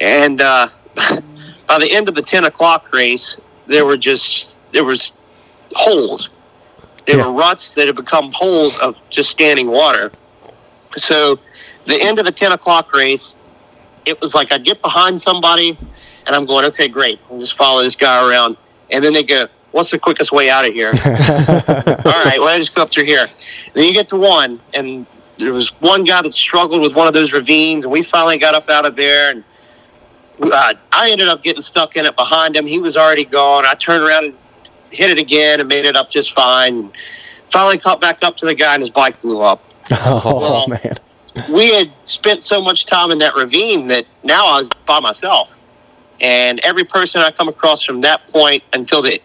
And 0.00 0.40
uh, 0.40 0.68
by 1.66 1.78
the 1.78 1.90
end 1.90 2.08
of 2.08 2.14
the 2.14 2.22
10 2.22 2.44
o'clock 2.44 2.92
race, 2.92 3.36
there 3.66 3.84
were 3.84 3.96
just, 3.96 4.58
there 4.72 4.84
was 4.84 5.12
holes. 5.72 6.30
There 7.06 7.16
Yeah. 7.18 7.26
were 7.26 7.32
ruts 7.32 7.72
that 7.72 7.86
had 7.86 7.96
become 7.96 8.32
holes 8.32 8.78
of 8.78 8.96
just 9.10 9.30
standing 9.30 9.68
water. 9.68 10.12
So 10.96 11.38
the 11.86 12.00
end 12.00 12.18
of 12.18 12.24
the 12.24 12.32
10 12.32 12.52
o'clock 12.52 12.94
race, 12.94 13.34
it 14.06 14.20
was 14.20 14.34
like 14.34 14.52
I'd 14.52 14.64
get 14.64 14.80
behind 14.82 15.20
somebody 15.20 15.78
and 16.26 16.34
I'm 16.36 16.46
going, 16.46 16.64
okay, 16.66 16.88
great. 16.88 17.20
I'll 17.30 17.40
just 17.40 17.56
follow 17.56 17.82
this 17.82 17.94
guy 17.96 18.28
around. 18.28 18.56
And 18.90 19.02
then 19.04 19.12
they 19.12 19.22
go, 19.22 19.46
what's 19.72 19.90
the 19.90 19.98
quickest 19.98 20.32
way 20.32 20.48
out 20.50 20.66
of 20.66 20.72
here? 20.72 20.88
All 21.04 22.24
right, 22.24 22.36
well, 22.38 22.48
I 22.48 22.58
just 22.58 22.74
go 22.74 22.82
up 22.82 22.90
through 22.90 23.04
here. 23.04 23.26
Then 23.74 23.84
you 23.84 23.92
get 23.92 24.08
to 24.08 24.16
one, 24.16 24.60
and 24.72 25.04
there 25.38 25.52
was 25.52 25.70
one 25.80 26.04
guy 26.04 26.22
that 26.22 26.32
struggled 26.32 26.80
with 26.80 26.94
one 26.94 27.06
of 27.08 27.12
those 27.12 27.32
ravines, 27.32 27.84
and 27.84 27.92
we 27.92 28.02
finally 28.02 28.38
got 28.38 28.54
up 28.54 28.70
out 28.70 28.86
of 28.86 28.94
there. 28.96 29.30
And 29.32 29.42
uh, 30.40 30.74
I 30.92 31.10
ended 31.10 31.28
up 31.28 31.42
getting 31.42 31.62
stuck 31.62 31.96
in 31.96 32.04
it 32.06 32.16
behind 32.16 32.56
him. 32.56 32.66
He 32.66 32.78
was 32.78 32.96
already 32.96 33.24
gone. 33.24 33.64
I 33.66 33.74
turned 33.74 34.02
around 34.04 34.24
and 34.24 34.34
hit 34.90 35.10
it 35.10 35.18
again 35.18 35.60
and 35.60 35.68
made 35.68 35.84
it 35.84 35.96
up 35.96 36.10
just 36.10 36.32
fine. 36.32 36.92
Finally 37.50 37.78
caught 37.78 38.00
back 38.00 38.22
up 38.22 38.36
to 38.38 38.46
the 38.46 38.54
guy, 38.54 38.74
and 38.74 38.82
his 38.82 38.90
bike 38.90 39.20
blew 39.20 39.40
up 39.40 39.62
Oh 39.90 40.40
Well, 40.40 40.68
man. 40.68 40.96
we 41.50 41.72
had 41.74 41.92
spent 42.04 42.42
so 42.42 42.60
much 42.60 42.84
time 42.84 43.10
in 43.10 43.18
that 43.18 43.34
ravine 43.36 43.86
that 43.88 44.06
now 44.22 44.46
I 44.46 44.58
was 44.58 44.68
by 44.86 45.00
myself. 45.00 45.56
And 46.20 46.60
every 46.60 46.84
person 46.84 47.20
I 47.20 47.30
come 47.30 47.48
across 47.48 47.84
from 47.84 48.00
that 48.02 48.30
point 48.30 48.62
until 48.72 49.02
the 49.02 49.20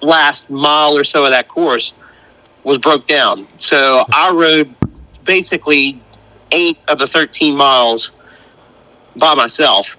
last 0.00 0.50
mile 0.50 0.96
or 0.96 1.04
so 1.04 1.24
of 1.24 1.30
that 1.30 1.48
course 1.48 1.92
was 2.64 2.78
broke 2.78 3.06
down. 3.06 3.46
So 3.58 4.04
I 4.12 4.32
rode 4.32 4.74
basically 5.24 6.00
eight 6.52 6.78
of 6.88 6.98
the 6.98 7.06
13 7.06 7.56
miles 7.56 8.10
by 9.16 9.34
myself. 9.34 9.96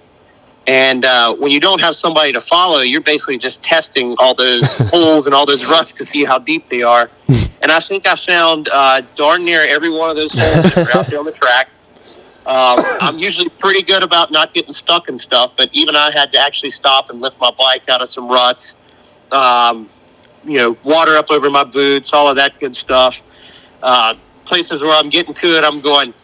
And 0.66 1.04
uh, 1.04 1.34
when 1.36 1.52
you 1.52 1.60
don't 1.60 1.80
have 1.80 1.94
somebody 1.94 2.32
to 2.32 2.40
follow, 2.40 2.80
you're 2.80 3.00
basically 3.00 3.38
just 3.38 3.62
testing 3.62 4.16
all 4.18 4.34
those 4.34 4.64
holes 4.90 5.26
and 5.26 5.34
all 5.34 5.46
those 5.46 5.64
ruts 5.66 5.92
to 5.92 6.04
see 6.04 6.24
how 6.24 6.38
deep 6.38 6.66
they 6.66 6.82
are. 6.82 7.08
and 7.28 7.70
I 7.70 7.78
think 7.78 8.06
I 8.06 8.16
found 8.16 8.68
uh, 8.72 9.02
darn 9.14 9.44
near 9.44 9.64
every 9.68 9.90
one 9.90 10.10
of 10.10 10.16
those 10.16 10.32
holes 10.32 10.74
that 10.74 10.76
were 10.76 10.98
out 10.98 11.06
there 11.06 11.18
on 11.20 11.24
the 11.24 11.32
track. 11.32 11.68
Um, 12.46 12.84
I'm 13.00 13.18
usually 13.18 13.48
pretty 13.48 13.82
good 13.82 14.04
about 14.04 14.30
not 14.30 14.52
getting 14.52 14.70
stuck 14.72 15.08
and 15.08 15.18
stuff, 15.18 15.54
but 15.56 15.68
even 15.72 15.96
I 15.96 16.12
had 16.12 16.32
to 16.32 16.38
actually 16.38 16.70
stop 16.70 17.10
and 17.10 17.20
lift 17.20 17.40
my 17.40 17.50
bike 17.50 17.88
out 17.88 18.02
of 18.02 18.08
some 18.08 18.28
ruts. 18.28 18.76
Um, 19.32 19.88
you 20.44 20.58
know, 20.58 20.76
water 20.84 21.16
up 21.16 21.30
over 21.30 21.50
my 21.50 21.64
boots, 21.64 22.12
all 22.12 22.28
of 22.28 22.36
that 22.36 22.58
good 22.60 22.74
stuff. 22.74 23.20
Uh, 23.82 24.14
places 24.44 24.80
where 24.80 24.92
I'm 24.92 25.08
getting 25.08 25.34
to 25.34 25.58
it, 25.58 25.64
I'm 25.64 25.80
going, 25.80 26.14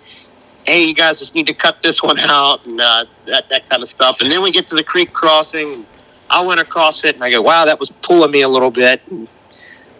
hey, 0.66 0.84
you 0.84 0.94
guys 0.94 1.18
just 1.18 1.34
need 1.34 1.46
to 1.46 1.54
cut 1.54 1.80
this 1.80 2.02
one 2.02 2.18
out 2.18 2.64
and 2.66 2.80
uh, 2.80 3.04
that, 3.26 3.48
that 3.48 3.68
kind 3.68 3.82
of 3.82 3.88
stuff. 3.88 4.20
And 4.20 4.30
then 4.30 4.42
we 4.42 4.50
get 4.50 4.66
to 4.68 4.74
the 4.74 4.84
creek 4.84 5.12
crossing. 5.12 5.86
I 6.30 6.44
went 6.44 6.60
across 6.60 7.04
it 7.04 7.14
and 7.14 7.24
I 7.24 7.30
go, 7.30 7.42
wow, 7.42 7.64
that 7.64 7.78
was 7.78 7.90
pulling 7.90 8.30
me 8.30 8.42
a 8.42 8.48
little 8.48 8.70
bit. 8.70 9.02
And 9.10 9.28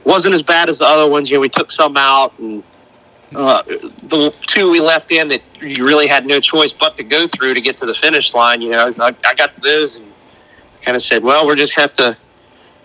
wasn't 0.05 0.35
as 0.35 0.43
bad 0.43 0.69
as 0.69 0.79
the 0.79 0.87
other 0.87 1.11
ones. 1.11 1.31
You 1.31 1.37
know, 1.37 1.41
we 1.41 1.49
took 1.49 1.71
some 1.71 1.97
out 1.97 2.39
and 2.39 2.63
uh, 3.35 3.63
the 3.63 4.35
two 4.47 4.71
we 4.71 4.81
left 4.81 5.11
in 5.11 5.29
that 5.29 5.43
you 5.61 5.85
really 5.85 6.07
had 6.07 6.27
no 6.27 6.41
choice 6.41 6.73
but 6.73 6.97
to 6.97 7.05
go 7.05 7.27
through 7.27 7.55
to 7.55 7.61
get 7.61 7.77
to 7.79 7.87
the 7.87 7.95
finish 7.95 8.35
line. 8.35 8.61
You 8.61 8.71
know, 8.71 8.95
I, 8.99 9.15
I 9.25 9.35
got 9.35 9.53
to 9.55 9.61
those 9.61 9.97
and 9.97 10.13
kind 10.83 10.97
of 10.97 11.03
said, 11.03 11.23
well, 11.23 11.47
we're 11.47 11.57
just 11.57 11.75
have 11.75 11.93
to 11.95 12.17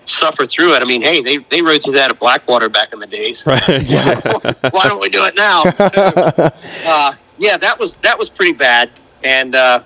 suffer 0.05 0.45
through 0.45 0.73
it. 0.73 0.81
I 0.81 0.85
mean, 0.85 1.01
hey, 1.01 1.21
they, 1.21 1.37
they 1.37 1.61
rode 1.61 1.83
through 1.83 1.93
that 1.93 2.11
at 2.11 2.19
Blackwater 2.19 2.69
back 2.69 2.93
in 2.93 2.99
the 2.99 3.07
days. 3.07 3.45
Right. 3.45 3.61
Why 4.71 4.83
don't 4.83 5.01
we 5.01 5.09
do 5.09 5.25
it 5.25 5.35
now? 5.35 5.63
So, 5.71 5.89
uh, 5.93 7.13
yeah, 7.37 7.57
that 7.57 7.79
was 7.79 7.95
that 7.97 8.17
was 8.17 8.29
pretty 8.29 8.53
bad. 8.53 8.89
And 9.23 9.55
uh, 9.55 9.81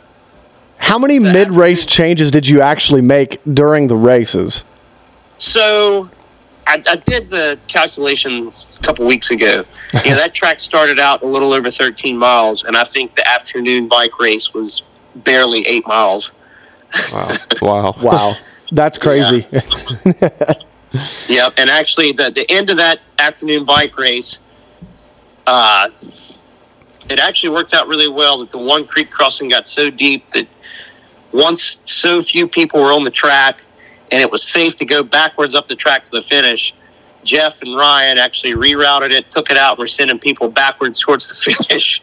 How 0.78 1.00
many 1.00 1.20
mid 1.20 1.52
race 1.52 1.86
changes 1.86 2.32
did 2.32 2.48
you 2.48 2.62
actually 2.62 3.02
make 3.02 3.40
during 3.54 3.88
the 3.88 3.96
races? 3.96 4.64
so 5.38 6.08
I, 6.68 6.84
I 6.88 6.96
did 6.98 7.28
the 7.30 7.58
calculation 7.68 8.52
a 8.78 8.80
couple 8.84 9.06
weeks 9.08 9.32
ago. 9.32 9.66
You 10.06 10.12
know, 10.12 10.16
that 10.16 10.34
track 10.34 10.62
started 10.62 11.00
out 11.00 11.22
a 11.22 11.26
little 11.26 11.52
over 11.52 11.70
13 11.70 12.18
miles, 12.18 12.64
and 12.64 12.78
I 12.78 12.86
think 12.86 13.14
the 13.16 13.28
afternoon 13.28 13.90
bike 13.90 14.18
race 14.22 14.54
was 14.54 14.84
barely 15.16 15.68
eight 15.68 15.86
miles. 15.86 16.32
Wow. 17.12 17.36
Wow. 17.62 17.96
Wow. 18.02 18.36
That's 18.72 18.98
crazy. 18.98 19.46
Yep, 21.30 21.54
and 21.58 21.70
actually, 21.70 22.12
the 22.12 22.32
the 22.32 22.50
end 22.52 22.70
of 22.70 22.76
that 22.78 23.00
afternoon 23.18 23.64
bike 23.64 23.98
race, 23.98 24.42
uh, 25.48 25.88
it 27.12 27.20
actually 27.20 27.50
worked 27.50 27.74
out 27.74 27.88
really 27.88 28.10
well. 28.10 28.40
That 28.40 28.50
the 28.50 28.58
one 28.58 28.88
creek 28.88 29.12
crossing 29.12 29.50
got 29.50 29.68
so 29.68 29.90
deep 29.90 30.30
that 30.30 30.48
once 31.32 31.80
so 31.84 32.22
few 32.22 32.48
people 32.48 32.82
were 32.82 32.92
on 32.92 33.04
the 33.04 33.12
track 33.12 33.64
and 34.12 34.22
it 34.22 34.30
was 34.30 34.44
safe 34.44 34.76
to 34.76 34.86
go 34.86 35.04
backwards 35.04 35.56
up 35.56 35.68
the 35.68 35.76
track 35.76 36.04
to 36.06 36.12
the 36.12 36.22
finish, 36.22 36.74
Jeff 37.24 37.62
and 37.62 37.76
Ryan 37.76 38.18
actually 38.18 38.54
rerouted 38.54 39.12
it, 39.12 39.30
took 39.30 39.52
it 39.52 39.58
out, 39.58 39.72
and 39.72 39.80
were 39.80 39.88
sending 39.88 40.20
people 40.20 40.50
backwards 40.50 41.00
towards 41.00 41.30
the 41.30 41.36
finish. 41.66 42.02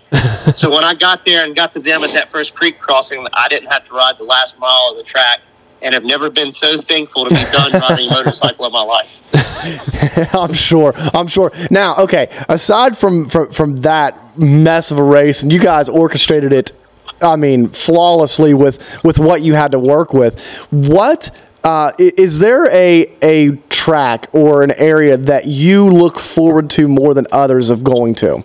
so 0.55 0.71
when 0.71 0.85
I 0.85 0.95
got 0.95 1.25
there 1.25 1.45
and 1.45 1.55
got 1.55 1.73
to 1.75 1.81
them 1.81 2.03
at 2.05 2.13
that 2.13 2.31
first 2.31 2.55
creek 2.55 2.79
crossing, 2.79 3.27
I 3.35 3.49
didn't 3.49 3.71
have 3.71 3.87
to 3.89 3.95
ride 3.95 4.19
the 4.19 4.25
last 4.25 4.59
mile 4.59 4.89
of 4.91 4.97
the 4.97 5.03
track 5.03 5.41
and 5.83 5.95
have 5.95 6.05
never 6.05 6.31
been 6.31 6.53
so 6.53 6.77
thankful 6.79 7.25
to 7.25 7.31
be 7.31 7.43
done 7.53 7.73
riding 7.73 8.09
a 8.09 8.13
motorcycle 8.13 8.67
in 8.67 8.73
my 8.73 8.83
life. 8.83 9.23
I'm 10.35 10.53
sure. 10.53 10.93
I'm 11.15 11.27
sure. 11.27 11.53
Now, 11.71 11.97
okay. 11.97 12.29
Aside 12.49 12.97
from, 12.97 13.29
from 13.29 13.51
from 13.53 13.77
that 13.77 14.39
mess 14.39 14.91
of 14.91 14.99
a 14.99 15.03
race, 15.03 15.43
and 15.43 15.53
you 15.53 15.59
guys 15.59 15.89
orchestrated 15.89 16.53
it, 16.53 16.81
I 17.21 17.37
mean, 17.37 17.69
flawlessly 17.69 18.55
with 18.55 19.03
with 19.05 19.19
what 19.19 19.43
you 19.43 19.55
had 19.55 19.73
to 19.73 19.79
work 19.79 20.13
with. 20.13 20.67
What 20.71 21.31
uh, 21.65 21.93
is 21.99 22.39
there 22.39 22.67
a 22.73 23.07
a 23.23 23.57
track 23.69 24.27
or 24.33 24.63
an 24.63 24.73
area 24.73 25.17
that 25.17 25.47
you 25.47 25.89
look 25.89 26.19
forward 26.19 26.71
to 26.71 26.89
more 26.89 27.15
than 27.15 27.27
others 27.33 27.71
of 27.71 27.83
going 27.85 28.15
to? 28.17 28.45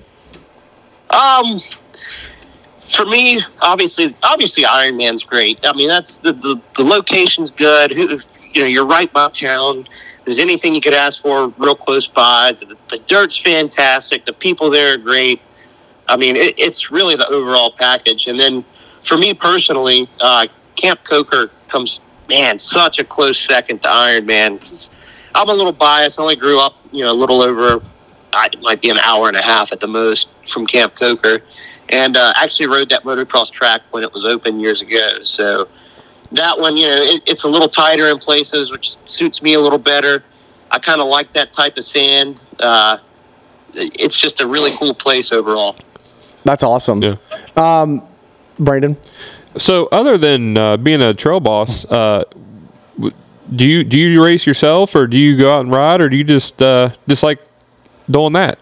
Um, 1.09 1.59
for 2.93 3.05
me, 3.05 3.41
obviously, 3.61 4.15
obviously, 4.23 4.63
Ironman's 4.63 5.23
great. 5.23 5.59
I 5.63 5.73
mean, 5.73 5.87
that's 5.87 6.17
the 6.17 6.33
the, 6.33 6.61
the 6.75 6.83
location's 6.83 7.51
good. 7.51 7.91
Who, 7.91 8.19
you 8.53 8.61
know, 8.61 8.67
you're 8.67 8.85
right 8.85 9.11
by 9.11 9.29
town. 9.29 9.87
There's 10.25 10.39
anything 10.39 10.73
you 10.73 10.81
could 10.81 10.93
ask 10.93 11.21
for, 11.21 11.49
real 11.57 11.75
close 11.75 12.07
by. 12.07 12.53
The, 12.53 12.77
the 12.89 12.99
dirt's 12.99 13.35
fantastic. 13.35 14.25
The 14.25 14.33
people 14.33 14.69
there 14.69 14.93
are 14.93 14.97
great. 14.97 15.41
I 16.07 16.15
mean, 16.15 16.35
it, 16.35 16.57
it's 16.57 16.91
really 16.91 17.15
the 17.15 17.27
overall 17.27 17.71
package. 17.71 18.27
And 18.27 18.39
then, 18.39 18.63
for 19.03 19.17
me 19.17 19.33
personally, 19.33 20.07
uh, 20.21 20.47
Camp 20.75 21.03
Coker 21.03 21.51
comes, 21.67 21.99
man, 22.29 22.57
such 22.57 22.99
a 22.99 23.03
close 23.03 23.39
second 23.39 23.81
to 23.83 23.89
Iron 23.89 24.25
Man. 24.25 24.59
I'm 25.35 25.49
a 25.49 25.53
little 25.53 25.71
biased. 25.73 26.19
I 26.19 26.21
only 26.21 26.35
grew 26.35 26.59
up, 26.59 26.75
you 26.91 27.03
know, 27.03 27.11
a 27.11 27.13
little 27.13 27.41
over, 27.41 27.81
it 28.35 28.61
might 28.61 28.81
be 28.81 28.89
an 28.89 28.99
hour 28.99 29.27
and 29.27 29.37
a 29.37 29.41
half 29.41 29.71
at 29.71 29.79
the 29.79 29.87
most 29.87 30.29
from 30.47 30.65
Camp 30.65 30.95
Coker 30.95 31.41
and 31.93 32.17
uh, 32.17 32.33
actually 32.35 32.67
rode 32.67 32.89
that 32.89 33.03
motocross 33.03 33.51
track 33.51 33.81
when 33.91 34.03
it 34.03 34.11
was 34.11 34.25
open 34.25 34.59
years 34.59 34.81
ago. 34.81 35.21
So 35.21 35.69
that 36.31 36.57
one, 36.57 36.75
you 36.75 36.87
know, 36.87 36.95
it, 36.95 37.21
it's 37.27 37.43
a 37.43 37.47
little 37.47 37.69
tighter 37.69 38.07
in 38.07 38.17
places, 38.17 38.71
which 38.71 38.95
suits 39.05 39.43
me 39.43 39.53
a 39.53 39.59
little 39.59 39.77
better. 39.77 40.23
I 40.71 40.79
kind 40.79 40.99
of 40.99 41.07
like 41.07 41.31
that 41.33 41.53
type 41.53 41.77
of 41.77 41.83
sand. 41.83 42.47
Uh, 42.59 42.97
it's 43.75 44.15
just 44.15 44.41
a 44.41 44.47
really 44.47 44.71
cool 44.77 44.95
place 44.95 45.31
overall. 45.31 45.75
That's 46.43 46.63
awesome. 46.63 47.01
Yeah. 47.01 47.15
Brandon. 48.59 48.97
So, 49.55 49.87
other 49.91 50.17
than 50.17 50.57
uh, 50.57 50.77
being 50.77 51.01
a 51.01 51.13
trail 51.13 51.39
boss, 51.39 51.85
uh, 51.85 52.23
do 53.55 53.65
you 53.65 53.83
do 53.83 53.99
you 53.99 54.23
race 54.23 54.47
yourself, 54.47 54.95
or 54.95 55.05
do 55.05 55.17
you 55.17 55.37
go 55.37 55.53
out 55.53 55.61
and 55.61 55.71
ride, 55.71 56.01
or 56.01 56.09
do 56.09 56.17
you 56.17 56.23
just 56.23 56.59
uh, 56.59 56.89
just 57.07 57.21
like 57.21 57.39
doing 58.09 58.33
that? 58.33 58.57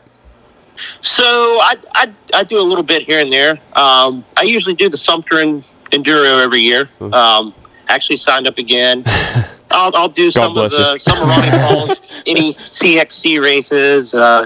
So 1.01 1.23
I, 1.23 1.75
I, 1.93 2.13
I 2.33 2.43
do 2.43 2.59
a 2.59 2.63
little 2.63 2.83
bit 2.83 3.03
here 3.03 3.19
and 3.19 3.31
there. 3.31 3.51
Um, 3.73 4.23
I 4.37 4.43
usually 4.43 4.75
do 4.75 4.89
the 4.89 4.97
Sumter 4.97 5.39
and 5.39 5.61
Enduro 5.91 6.43
every 6.43 6.61
year. 6.61 6.89
Um, 6.99 7.53
actually 7.87 8.17
signed 8.17 8.47
up 8.47 8.57
again. 8.57 9.03
I'll, 9.71 9.95
I'll 9.95 10.09
do 10.09 10.31
some 10.31 10.57
of 10.57 10.71
the 10.71 10.93
you. 10.93 10.99
some 10.99 11.21
of 11.21 11.27
Ronnie 11.27 11.49
Paul's 11.49 11.99
any 12.25 12.53
CXC 12.53 13.41
races. 13.41 14.13
Uh, 14.13 14.45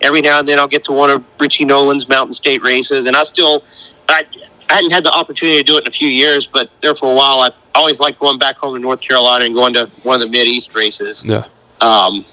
every 0.00 0.20
now 0.20 0.40
and 0.40 0.48
then 0.48 0.58
I'll 0.58 0.68
get 0.68 0.84
to 0.84 0.92
one 0.92 1.10
of 1.10 1.24
Richie 1.40 1.64
Nolan's 1.64 2.08
Mountain 2.08 2.34
State 2.34 2.62
races, 2.62 3.06
and 3.06 3.16
I 3.16 3.22
still 3.24 3.64
I, 4.08 4.24
I 4.68 4.74
hadn't 4.74 4.90
had 4.90 5.04
the 5.04 5.12
opportunity 5.12 5.58
to 5.58 5.64
do 5.64 5.76
it 5.76 5.82
in 5.82 5.88
a 5.88 5.90
few 5.90 6.08
years, 6.08 6.46
but 6.46 6.70
there 6.82 6.94
for 6.94 7.10
a 7.10 7.14
while 7.14 7.40
I 7.40 7.50
always 7.74 8.00
liked 8.00 8.18
going 8.18 8.38
back 8.38 8.56
home 8.56 8.74
to 8.74 8.80
North 8.80 9.00
Carolina 9.00 9.44
and 9.44 9.54
going 9.54 9.72
to 9.74 9.90
one 10.02 10.16
of 10.16 10.20
the 10.20 10.28
Mid 10.28 10.46
East 10.46 10.74
races. 10.74 11.24
Yeah. 11.26 11.46
Um, 11.80 12.24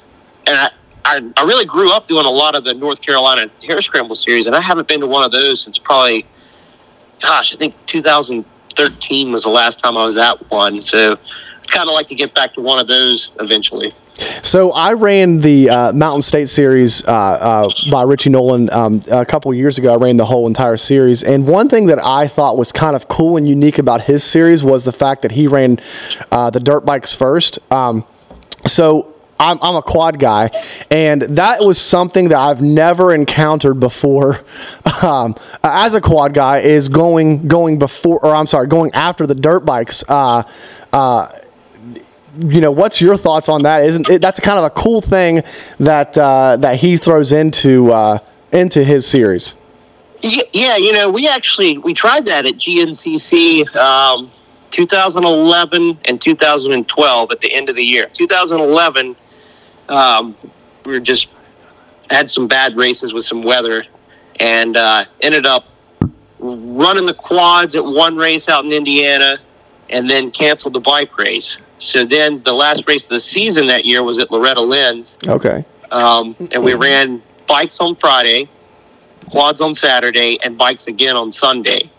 and 0.47 0.57
I, 0.57 0.69
I, 1.05 1.21
I 1.37 1.43
really 1.43 1.65
grew 1.65 1.91
up 1.91 2.07
doing 2.07 2.25
a 2.25 2.31
lot 2.31 2.55
of 2.55 2.63
the 2.63 2.73
North 2.73 2.99
Carolina 2.99 3.49
Hare 3.65 3.79
Scramble 3.81 4.15
series, 4.15 4.47
and 4.47 4.55
I 4.55 4.59
haven't 4.59 4.87
been 4.87 5.01
to 5.01 5.07
one 5.07 5.23
of 5.23 5.31
those 5.31 5.61
since 5.61 5.77
probably, 5.77 6.25
gosh, 7.21 7.53
I 7.53 7.57
think 7.57 7.75
2013 7.85 9.31
was 9.31 9.43
the 9.43 9.49
last 9.49 9.83
time 9.83 9.97
I 9.97 10.03
was 10.03 10.17
at 10.17 10.49
one. 10.49 10.81
So 10.81 11.11
I'd 11.13 11.67
kind 11.67 11.87
of 11.87 11.93
like 11.93 12.07
to 12.07 12.15
get 12.15 12.33
back 12.33 12.55
to 12.55 12.61
one 12.61 12.79
of 12.79 12.87
those 12.87 13.29
eventually. 13.39 13.93
So 14.41 14.71
I 14.71 14.93
ran 14.93 15.41
the 15.41 15.69
uh, 15.69 15.93
Mountain 15.93 16.23
State 16.23 16.49
Series 16.49 17.05
uh, 17.05 17.11
uh, 17.11 17.69
by 17.91 18.01
Richie 18.01 18.29
Nolan 18.31 18.71
um, 18.71 19.01
a 19.11 19.25
couple 19.25 19.53
years 19.53 19.77
ago. 19.77 19.93
I 19.93 19.97
ran 19.97 20.17
the 20.17 20.25
whole 20.25 20.47
entire 20.47 20.77
series, 20.77 21.21
and 21.21 21.47
one 21.47 21.69
thing 21.69 21.85
that 21.87 22.03
I 22.03 22.27
thought 22.27 22.57
was 22.57 22.71
kind 22.71 22.95
of 22.95 23.07
cool 23.09 23.37
and 23.37 23.47
unique 23.47 23.77
about 23.77 24.01
his 24.01 24.23
series 24.23 24.63
was 24.63 24.85
the 24.85 24.93
fact 24.93 25.21
that 25.21 25.33
he 25.33 25.45
ran 25.45 25.79
uh, 26.31 26.49
the 26.49 26.59
dirt 26.59 26.83
bikes 26.83 27.13
first. 27.13 27.59
Um, 27.71 28.05
so 28.65 29.14
I'm, 29.39 29.59
I'm 29.61 29.75
a 29.75 29.81
quad 29.81 30.17
guy, 30.17 30.49
and 30.89 31.21
that 31.23 31.59
was 31.59 31.77
something 31.77 32.29
that 32.29 32.39
I've 32.39 32.61
never 32.61 33.13
encountered 33.13 33.79
before. 33.79 34.39
Um, 35.01 35.35
as 35.61 35.93
a 35.93 35.99
quad 35.99 36.33
guy, 36.33 36.59
is 36.59 36.87
going 36.87 37.47
going 37.47 37.77
before, 37.77 38.25
or 38.25 38.33
I'm 38.33 38.45
sorry, 38.45 38.65
going 38.67 38.91
after 38.93 39.27
the 39.27 39.35
dirt 39.35 39.65
bikes. 39.65 40.05
Uh, 40.07 40.43
uh, 40.93 41.27
you 42.39 42.61
know, 42.61 42.71
what's 42.71 43.01
your 43.01 43.17
thoughts 43.17 43.49
on 43.49 43.63
that? 43.63 43.83
Isn't 43.83 44.09
it, 44.09 44.21
that's 44.21 44.39
kind 44.39 44.57
of 44.57 44.63
a 44.63 44.69
cool 44.69 45.01
thing 45.01 45.43
that 45.79 46.17
uh, 46.17 46.57
that 46.57 46.79
he 46.79 46.95
throws 46.95 47.33
into 47.33 47.91
uh, 47.91 48.19
into 48.51 48.83
his 48.83 49.05
series? 49.05 49.55
Yeah, 50.21 50.77
you 50.77 50.93
know, 50.93 51.09
we 51.09 51.27
actually 51.27 51.77
we 51.77 51.93
tried 51.93 52.25
that 52.25 52.45
at 52.45 52.55
GNCC 52.55 53.75
um, 53.75 54.31
2011 54.71 55.99
and 56.05 56.21
2012 56.21 57.31
at 57.31 57.39
the 57.39 57.53
end 57.53 57.69
of 57.69 57.75
the 57.75 57.83
year. 57.83 58.07
2011, 58.13 59.15
um, 59.89 60.35
we 60.85 60.93
were 60.93 60.99
just 60.99 61.35
had 62.09 62.29
some 62.29 62.47
bad 62.47 62.75
races 62.75 63.13
with 63.13 63.23
some 63.23 63.43
weather, 63.43 63.83
and 64.39 64.77
uh, 64.77 65.05
ended 65.21 65.45
up 65.45 65.65
running 66.39 67.05
the 67.05 67.13
quads 67.13 67.75
at 67.75 67.83
one 67.83 68.15
race 68.15 68.47
out 68.49 68.65
in 68.65 68.71
Indiana, 68.71 69.37
and 69.89 70.09
then 70.09 70.31
canceled 70.31 70.73
the 70.73 70.79
bike 70.79 71.17
race. 71.17 71.57
So 71.77 72.05
then 72.05 72.41
the 72.43 72.53
last 72.53 72.87
race 72.87 73.05
of 73.05 73.09
the 73.11 73.19
season 73.19 73.67
that 73.67 73.85
year 73.85 74.03
was 74.03 74.19
at 74.19 74.31
Loretta 74.31 74.61
Lynn's, 74.61 75.17
Okay. 75.27 75.65
um, 75.91 76.35
and 76.51 76.63
we 76.63 76.73
ran 76.73 77.21
bikes 77.47 77.79
on 77.79 77.95
Friday, 77.95 78.49
quads 79.29 79.61
on 79.61 79.73
Saturday, 79.73 80.37
and 80.43 80.57
bikes 80.57 80.87
again 80.87 81.15
on 81.15 81.31
Sunday. 81.31 81.89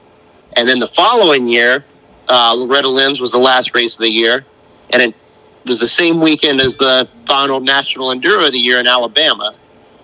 And 0.55 0.68
then 0.68 0.78
the 0.78 0.87
following 0.87 1.47
year, 1.47 1.84
uh, 2.28 2.55
Loretta 2.55 2.89
Lynn's 2.89 3.20
was 3.20 3.32
the 3.32 3.39
last 3.39 3.74
race 3.74 3.95
of 3.95 4.01
the 4.01 4.11
year, 4.11 4.45
and 4.91 5.03
it 5.03 5.14
was 5.66 5.80
the 5.80 5.88
same 5.88 6.20
weekend 6.20 6.60
as 6.60 6.76
the 6.76 7.08
final 7.26 7.60
National 7.60 8.08
Enduro 8.08 8.46
of 8.46 8.52
the 8.52 8.58
year 8.58 8.80
in 8.80 8.86
Alabama. 8.86 9.54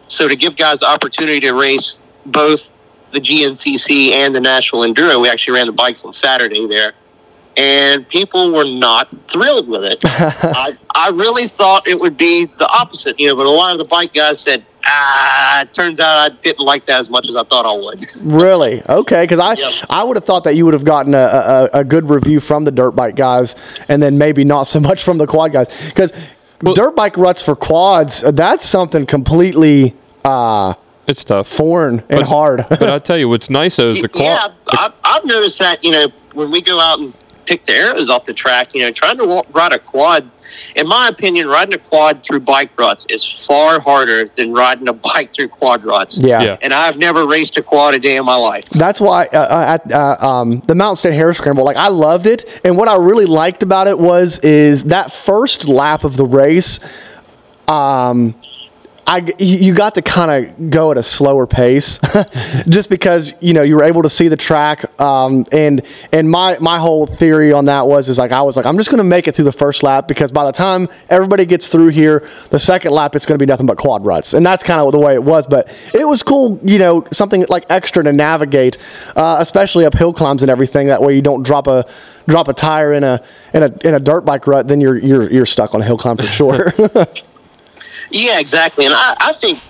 So 0.08 0.28
to 0.28 0.36
give 0.36 0.56
guys 0.56 0.80
the 0.80 0.86
opportunity 0.86 1.40
to 1.40 1.52
race 1.52 1.98
both 2.26 2.72
the 3.12 3.20
GNCC 3.20 4.12
and 4.12 4.34
the 4.34 4.40
National 4.40 4.82
Enduro, 4.82 5.20
we 5.20 5.28
actually 5.28 5.54
ran 5.54 5.66
the 5.66 5.72
bikes 5.72 6.04
on 6.04 6.12
Saturday 6.12 6.66
there. 6.66 6.92
And 7.56 8.08
people 8.08 8.52
were 8.52 8.64
not 8.64 9.08
thrilled 9.28 9.68
with 9.68 9.84
it. 9.84 10.00
I, 10.04 10.76
I 10.94 11.10
really 11.10 11.48
thought 11.48 11.86
it 11.86 11.98
would 12.00 12.16
be 12.16 12.46
the 12.58 12.68
opposite, 12.68 13.20
you 13.20 13.28
know, 13.28 13.36
but 13.36 13.46
a 13.46 13.50
lot 13.50 13.72
of 13.72 13.78
the 13.78 13.84
bike 13.84 14.14
guys 14.14 14.40
said, 14.40 14.64
ah, 14.84 15.62
it 15.62 15.72
turns 15.72 16.00
out 16.00 16.18
I 16.32 16.34
didn't 16.36 16.64
like 16.64 16.84
that 16.86 17.00
as 17.00 17.10
much 17.10 17.28
as 17.28 17.36
I 17.36 17.42
thought 17.44 17.66
I 17.66 17.72
would. 17.74 18.04
Really? 18.22 18.82
Okay. 18.88 19.22
Because 19.22 19.38
I 19.38 19.54
Yep. 19.54 19.72
I 19.90 20.04
would 20.04 20.16
have 20.16 20.24
thought 20.24 20.44
that 20.44 20.54
you 20.56 20.64
would 20.64 20.74
have 20.74 20.84
gotten 20.84 21.14
a, 21.14 21.18
a, 21.72 21.80
a 21.80 21.84
good 21.84 22.08
review 22.08 22.40
from 22.40 22.64
the 22.64 22.70
dirt 22.70 22.92
bike 22.92 23.16
guys, 23.16 23.54
and 23.88 24.02
then 24.02 24.18
maybe 24.18 24.44
not 24.44 24.64
so 24.64 24.80
much 24.88 25.02
from 25.04 25.18
the 25.18 25.26
quad 25.26 25.52
guys. 25.52 25.68
Because 25.88 26.12
dirt 26.74 26.94
bike 26.96 27.16
ruts 27.16 27.42
for 27.42 27.56
quads, 27.56 28.22
uh, 28.24 28.30
that's 28.30 28.66
something 28.66 29.06
completely 29.06 29.94
uh, 30.24 30.74
It's 31.06 31.24
tough. 31.24 31.48
foreign 31.48 32.00
and 32.08 32.20
But- 32.20 32.26
hard. 32.26 32.66
But 32.68 32.82
I 32.84 32.98
tell 33.08 33.18
you, 33.18 33.28
what's 33.28 33.50
nice 33.50 33.76
though 33.76 33.90
is 33.90 34.00
the 34.00 34.10
yeah, 34.14 34.38
quad. 34.38 34.54
I've, 34.78 34.92
I've 35.04 35.24
noticed 35.24 35.58
that, 35.58 35.82
you 35.84 35.90
know, 35.90 36.08
when 36.34 36.50
we 36.50 36.62
go 36.62 36.78
out 36.80 36.98
and 37.00 37.12
pick 37.44 37.62
the 37.64 37.72
arrows 37.72 38.08
off 38.10 38.24
the 38.24 38.32
track, 38.32 38.74
you 38.74 38.82
know, 38.82 38.90
trying 38.92 39.16
to 39.18 39.24
wa- 39.24 39.42
ride 39.52 39.72
a 39.72 39.78
quad, 39.78 40.28
in 40.76 40.86
my 40.86 41.08
opinion, 41.08 41.48
riding 41.48 41.74
a 41.74 41.78
quad 41.78 42.22
through 42.22 42.40
bike 42.40 42.70
ruts 42.78 43.06
is 43.08 43.44
far 43.46 43.80
harder 43.80 44.26
than 44.36 44.52
riding 44.52 44.88
a 44.88 44.92
bike 45.10 45.32
through 45.32 45.48
quad 45.48 45.84
ruts. 45.84 46.18
yeah. 46.18 46.42
Yeah. 46.42 46.56
And 46.62 46.72
I've 46.74 46.98
never 46.98 47.26
raced 47.26 47.56
a 47.58 47.62
quad 47.62 47.94
a 47.94 47.98
day 47.98 48.16
in 48.16 48.24
my 48.24 48.36
life. 48.36 48.68
That's 48.70 49.00
why 49.00 49.26
uh, 49.32 49.38
uh, 49.38 49.78
at 49.78 49.92
uh, 49.92 50.16
um, 50.26 50.60
the 50.60 50.74
Mountain 50.74 50.96
State 50.96 51.14
Hare 51.14 51.32
Scramble, 51.32 51.64
like 51.64 51.76
I 51.76 51.88
loved 51.88 52.26
it, 52.26 52.60
and 52.64 52.76
what 52.76 52.88
I 52.88 52.96
really 52.96 53.26
liked 53.26 53.62
about 53.62 53.86
it 53.88 53.98
was 53.98 54.38
is 54.40 54.84
that 54.84 55.12
first 55.12 55.66
lap 55.68 56.04
of 56.04 56.16
the 56.16 56.24
race. 56.26 56.80
Um, 57.68 58.34
I 59.06 59.26
you 59.38 59.74
got 59.74 59.94
to 59.96 60.02
kind 60.02 60.46
of 60.46 60.70
go 60.70 60.90
at 60.90 60.96
a 60.96 61.02
slower 61.02 61.46
pace, 61.46 61.98
just 62.68 62.88
because 62.88 63.34
you 63.40 63.52
know 63.52 63.62
you 63.62 63.76
were 63.76 63.82
able 63.82 64.02
to 64.02 64.08
see 64.08 64.28
the 64.28 64.36
track. 64.36 65.00
Um, 65.00 65.44
and 65.50 65.82
and 66.12 66.30
my 66.30 66.56
my 66.60 66.78
whole 66.78 67.06
theory 67.06 67.52
on 67.52 67.64
that 67.64 67.86
was 67.86 68.08
is 68.08 68.18
like 68.18 68.30
I 68.30 68.42
was 68.42 68.56
like 68.56 68.64
I'm 68.64 68.76
just 68.76 68.90
going 68.90 68.98
to 68.98 69.04
make 69.04 69.26
it 69.26 69.34
through 69.34 69.46
the 69.46 69.52
first 69.52 69.82
lap 69.82 70.06
because 70.06 70.30
by 70.30 70.44
the 70.44 70.52
time 70.52 70.88
everybody 71.08 71.44
gets 71.44 71.68
through 71.68 71.88
here, 71.88 72.26
the 72.50 72.58
second 72.58 72.92
lap 72.92 73.16
it's 73.16 73.26
going 73.26 73.38
to 73.38 73.42
be 73.44 73.48
nothing 73.48 73.66
but 73.66 73.76
quad 73.76 74.06
ruts, 74.06 74.34
and 74.34 74.46
that's 74.46 74.62
kind 74.62 74.80
of 74.80 74.92
the 74.92 74.98
way 74.98 75.14
it 75.14 75.22
was. 75.22 75.46
But 75.46 75.68
it 75.92 76.06
was 76.06 76.22
cool, 76.22 76.60
you 76.62 76.78
know, 76.78 77.04
something 77.10 77.44
like 77.48 77.66
extra 77.70 78.04
to 78.04 78.12
navigate, 78.12 78.78
uh, 79.16 79.36
especially 79.40 79.84
uphill 79.84 80.12
climbs 80.12 80.42
and 80.42 80.50
everything. 80.50 80.86
That 80.86 81.02
way 81.02 81.14
you 81.14 81.22
don't 81.22 81.42
drop 81.42 81.66
a 81.66 81.84
drop 82.28 82.46
a 82.48 82.54
tire 82.54 82.92
in 82.92 83.02
a 83.02 83.20
in 83.52 83.64
a 83.64 83.72
in 83.84 83.94
a 83.94 84.00
dirt 84.00 84.24
bike 84.24 84.46
rut, 84.46 84.68
then 84.68 84.80
you're 84.80 84.96
you're 84.96 85.30
you're 85.30 85.46
stuck 85.46 85.74
on 85.74 85.80
a 85.80 85.84
hill 85.84 85.98
climb 85.98 86.16
for 86.16 86.26
sure. 86.26 86.72
Yeah, 88.12 88.38
exactly. 88.38 88.84
And 88.84 88.94
I, 88.94 89.14
I 89.20 89.32
think 89.32 89.60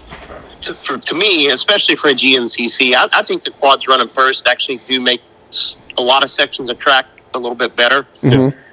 to, 0.62 0.74
for, 0.74 0.98
to 0.98 1.14
me, 1.14 1.48
especially 1.48 1.96
for 1.96 2.08
a 2.08 2.14
GNCC, 2.14 2.94
I, 2.94 3.08
I 3.12 3.22
think 3.22 3.42
the 3.42 3.50
quads 3.50 3.86
running 3.88 4.08
first 4.08 4.46
actually 4.48 4.78
do 4.78 5.00
make 5.00 5.22
a 5.96 6.02
lot 6.02 6.22
of 6.22 6.30
sections 6.30 6.70
of 6.70 6.78
track 6.78 7.06
a 7.34 7.38
little 7.38 7.54
bit 7.56 7.74
better. 7.76 8.06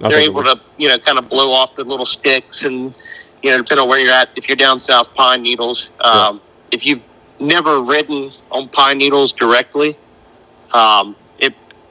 I 0.03 0.09
They're 0.09 0.19
able 0.21 0.43
to, 0.43 0.59
you 0.77 0.87
know, 0.89 0.97
kind 0.97 1.17
of 1.17 1.29
blow 1.29 1.51
off 1.51 1.75
the 1.75 1.83
little 1.83 2.05
sticks 2.05 2.63
and, 2.63 2.93
you 3.41 3.51
know, 3.51 3.57
depending 3.57 3.83
on 3.83 3.89
where 3.89 3.99
you're 3.99 4.13
at, 4.13 4.29
if 4.35 4.49
you're 4.49 4.57
down 4.57 4.79
south 4.79 5.13
Pine 5.13 5.41
Needles, 5.43 5.91
um, 6.01 6.41
if 6.71 6.85
you've 6.85 7.01
never 7.39 7.81
ridden 7.81 8.31
on 8.51 8.67
Pine 8.69 8.97
Needles 8.97 9.31
directly, 9.31 9.97
um, 10.73 11.15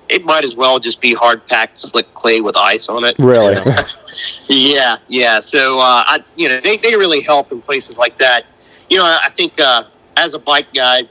it, 0.09 0.25
might 0.25 0.45
as 0.45 0.57
well 0.57 0.79
just 0.79 1.01
be 1.01 1.15
hard 1.15 1.47
packed 1.47 1.79
slick 1.79 2.13
clay 2.15 2.41
with 2.41 2.57
ice 2.57 2.89
on 2.89 3.05
it. 3.05 3.19
really, 3.19 3.57
Yeah, 4.49 4.97
yeah. 5.09 5.39
So 5.41 5.79
uh, 5.79 6.05
I, 6.07 6.25
you 6.37 6.49
know, 6.49 6.61
they, 6.61 6.77
they 6.77 6.97
really 6.97 7.21
help 7.21 7.53
in 7.53 7.61
places 7.61 7.99
like 7.99 8.17
that. 8.19 8.47
You 8.89 8.99
know, 8.99 9.05
I 9.05 9.29
think 9.31 9.61
uh, 9.61 9.85
as 10.17 10.35
a 10.35 10.39
bike 10.39 10.73
guy, 10.75 11.03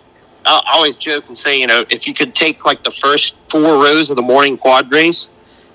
I 0.45 0.61
always 0.67 0.95
joke 0.95 1.27
and 1.27 1.37
say, 1.37 1.59
you 1.59 1.67
know, 1.67 1.83
if 1.89 2.07
you 2.07 2.13
could 2.13 2.33
take 2.33 2.65
like 2.65 2.81
the 2.81 2.91
first 2.91 3.35
four 3.49 3.83
rows 3.83 4.09
of 4.09 4.15
the 4.15 4.21
morning 4.21 4.57
quad 4.57 4.91
race 4.91 5.29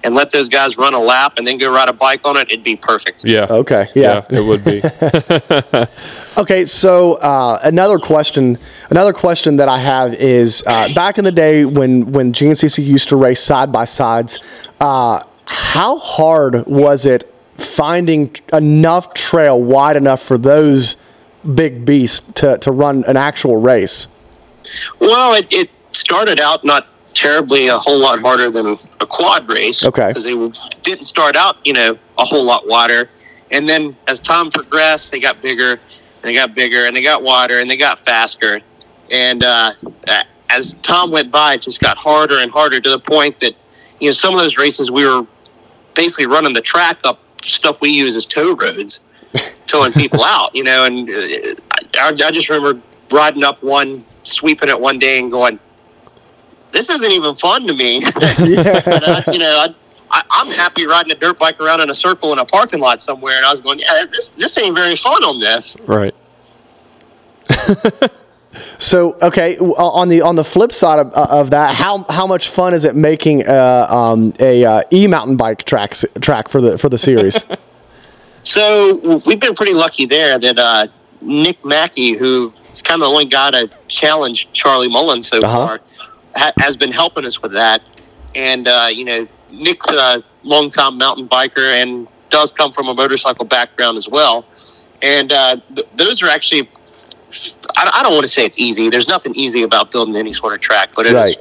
and 0.04 0.14
let 0.14 0.30
those 0.30 0.48
guys 0.48 0.76
run 0.76 0.94
a 0.94 0.98
lap 0.98 1.34
and 1.36 1.46
then 1.46 1.58
go 1.58 1.72
ride 1.72 1.88
a 1.88 1.92
bike 1.92 2.20
on 2.24 2.36
it, 2.36 2.48
it'd 2.50 2.64
be 2.64 2.76
perfect. 2.76 3.24
Yeah. 3.24 3.46
okay, 3.48 3.86
yeah. 3.94 4.24
it 4.30 4.40
would 4.40 4.64
be. 4.64 4.82
Okay, 6.38 6.64
so 6.64 7.14
uh, 7.16 7.60
another 7.62 7.98
question, 7.98 8.56
another 8.88 9.12
question 9.12 9.56
that 9.56 9.68
I 9.68 9.76
have 9.76 10.14
is 10.14 10.64
uh, 10.66 10.92
back 10.94 11.18
in 11.18 11.24
the 11.24 11.30
day 11.30 11.66
when 11.66 12.10
when 12.10 12.32
GNCC 12.32 12.82
used 12.82 13.10
to 13.10 13.16
race 13.16 13.40
side 13.40 13.70
by 13.70 13.84
sides, 13.84 14.38
uh, 14.80 15.22
how 15.44 15.98
hard 15.98 16.66
was 16.66 17.04
it 17.04 17.32
finding 17.54 18.34
enough 18.52 19.12
trail 19.12 19.62
wide 19.62 19.96
enough 19.96 20.22
for 20.22 20.38
those 20.38 20.96
big 21.54 21.84
beasts 21.84 22.20
to, 22.34 22.56
to 22.58 22.72
run 22.72 23.04
an 23.06 23.18
actual 23.18 23.56
race? 23.56 24.08
Well, 25.00 25.34
it, 25.34 25.52
it 25.52 25.70
started 25.90 26.40
out 26.40 26.64
not 26.64 26.86
terribly 27.12 27.68
a 27.68 27.78
whole 27.78 28.00
lot 28.00 28.20
harder 28.20 28.50
than 28.50 28.76
a 29.00 29.06
quad 29.06 29.48
race. 29.48 29.84
Okay. 29.84 30.08
Because 30.08 30.24
they 30.24 30.34
didn't 30.82 31.04
start 31.04 31.36
out, 31.36 31.56
you 31.64 31.72
know, 31.72 31.98
a 32.18 32.24
whole 32.24 32.44
lot 32.44 32.66
wider. 32.66 33.08
And 33.50 33.68
then 33.68 33.96
as 34.08 34.18
time 34.18 34.50
progressed, 34.50 35.12
they 35.12 35.20
got 35.20 35.40
bigger 35.42 35.72
and 35.72 35.80
they 36.22 36.34
got 36.34 36.54
bigger 36.54 36.86
and 36.86 36.96
they 36.96 37.02
got 37.02 37.22
wider 37.22 37.60
and 37.60 37.70
they 37.70 37.76
got 37.76 37.98
faster. 37.98 38.60
And 39.10 39.44
uh, 39.44 39.72
as 40.50 40.74
time 40.82 41.10
went 41.10 41.30
by, 41.30 41.54
it 41.54 41.62
just 41.62 41.80
got 41.80 41.98
harder 41.98 42.38
and 42.38 42.50
harder 42.50 42.80
to 42.80 42.90
the 42.90 42.98
point 42.98 43.38
that, 43.38 43.54
you 44.00 44.08
know, 44.08 44.12
some 44.12 44.34
of 44.34 44.40
those 44.40 44.56
races 44.56 44.90
we 44.90 45.04
were 45.04 45.26
basically 45.94 46.26
running 46.26 46.54
the 46.54 46.60
track 46.60 46.98
up 47.04 47.20
stuff 47.42 47.80
we 47.80 47.90
use 47.90 48.14
as 48.14 48.24
tow 48.24 48.54
roads, 48.54 49.00
towing 49.66 49.92
people 49.92 50.22
out, 50.22 50.54
you 50.54 50.64
know. 50.64 50.84
And 50.84 51.08
uh, 51.10 51.60
I, 51.98 52.08
I 52.08 52.30
just 52.30 52.48
remember 52.48 52.80
riding 53.10 53.44
up 53.44 53.62
one, 53.62 54.04
sweeping 54.22 54.68
it 54.68 54.80
one 54.80 54.98
day 54.98 55.18
and 55.18 55.30
going, 55.30 55.58
this 56.72 56.88
isn't 56.90 57.10
even 57.10 57.34
fun 57.34 57.66
to 57.66 57.74
me. 57.74 58.02
But, 58.14 59.02
uh, 59.04 59.22
you 59.32 59.38
know, 59.38 59.58
I, 59.58 59.74
I, 60.10 60.22
I'm 60.30 60.48
happy 60.48 60.86
riding 60.86 61.12
a 61.12 61.14
dirt 61.14 61.38
bike 61.38 61.60
around 61.60 61.80
in 61.80 61.90
a 61.90 61.94
circle 61.94 62.32
in 62.32 62.38
a 62.38 62.44
parking 62.44 62.80
lot 62.80 63.00
somewhere. 63.00 63.36
And 63.36 63.46
I 63.46 63.50
was 63.50 63.60
going, 63.60 63.78
yeah, 63.78 64.04
this, 64.10 64.28
this 64.30 64.58
ain't 64.58 64.76
very 64.76 64.96
fun 64.96 65.22
on 65.24 65.38
this. 65.40 65.76
right. 65.86 66.14
So 68.78 69.16
okay, 69.22 69.56
on 69.56 70.10
the 70.10 70.20
on 70.20 70.34
the 70.36 70.44
flip 70.44 70.72
side 70.72 70.98
of, 70.98 71.10
uh, 71.14 71.26
of 71.30 71.48
that, 71.50 71.74
how 71.74 72.04
how 72.10 72.26
much 72.26 72.50
fun 72.50 72.74
is 72.74 72.84
it 72.84 72.94
making 72.94 73.46
uh, 73.48 73.86
um, 73.88 74.34
a 74.40 74.62
uh, 74.62 74.82
e 74.92 75.06
mountain 75.06 75.38
bike 75.38 75.64
track 75.64 75.94
track 76.20 76.48
for 76.50 76.60
the 76.60 76.76
for 76.76 76.90
the 76.90 76.98
series? 76.98 77.46
So 78.42 79.20
we've 79.24 79.40
been 79.40 79.54
pretty 79.54 79.72
lucky 79.72 80.04
there 80.04 80.38
that 80.38 80.58
uh, 80.58 80.86
Nick 81.22 81.64
Mackey, 81.64 82.12
who 82.12 82.52
is 82.74 82.82
kind 82.82 83.00
of 83.00 83.06
the 83.06 83.10
only 83.10 83.24
guy 83.24 83.52
to 83.52 83.70
challenge 83.88 84.48
Charlie 84.52 84.88
Mullen 84.88 85.22
so 85.22 85.38
Uh-huh. 85.38 85.66
far, 85.78 85.80
ha- 86.34 86.52
has 86.58 86.76
been 86.76 86.92
helping 86.92 87.24
us 87.24 87.42
with 87.42 87.52
that. 87.52 87.82
And 88.34 88.68
uh, 88.68 88.88
you 88.92 89.04
know, 89.04 89.28
Nick's 89.50 89.88
a 89.88 90.22
longtime 90.42 90.98
mountain 90.98 91.28
biker 91.28 91.82
and 91.82 92.08
does 92.30 92.52
come 92.52 92.72
from 92.72 92.88
a 92.88 92.94
motorcycle 92.94 93.44
background 93.44 93.96
as 93.98 94.08
well. 94.08 94.44
And 95.02 95.32
uh, 95.32 95.56
th- 95.74 95.86
those 95.96 96.22
are 96.22 96.28
actually, 96.28 96.68
I, 97.76 97.90
I 97.94 98.02
don't 98.02 98.12
want 98.12 98.24
to 98.24 98.28
say 98.28 98.44
it's 98.44 98.58
easy. 98.58 98.88
There's 98.88 99.08
nothing 99.08 99.34
easy 99.34 99.62
about 99.62 99.90
building 99.90 100.16
any 100.16 100.32
sort 100.32 100.54
of 100.54 100.60
track, 100.60 100.90
but 100.94 101.06
it 101.06 101.10
is 101.10 101.14
Right. 101.14 101.36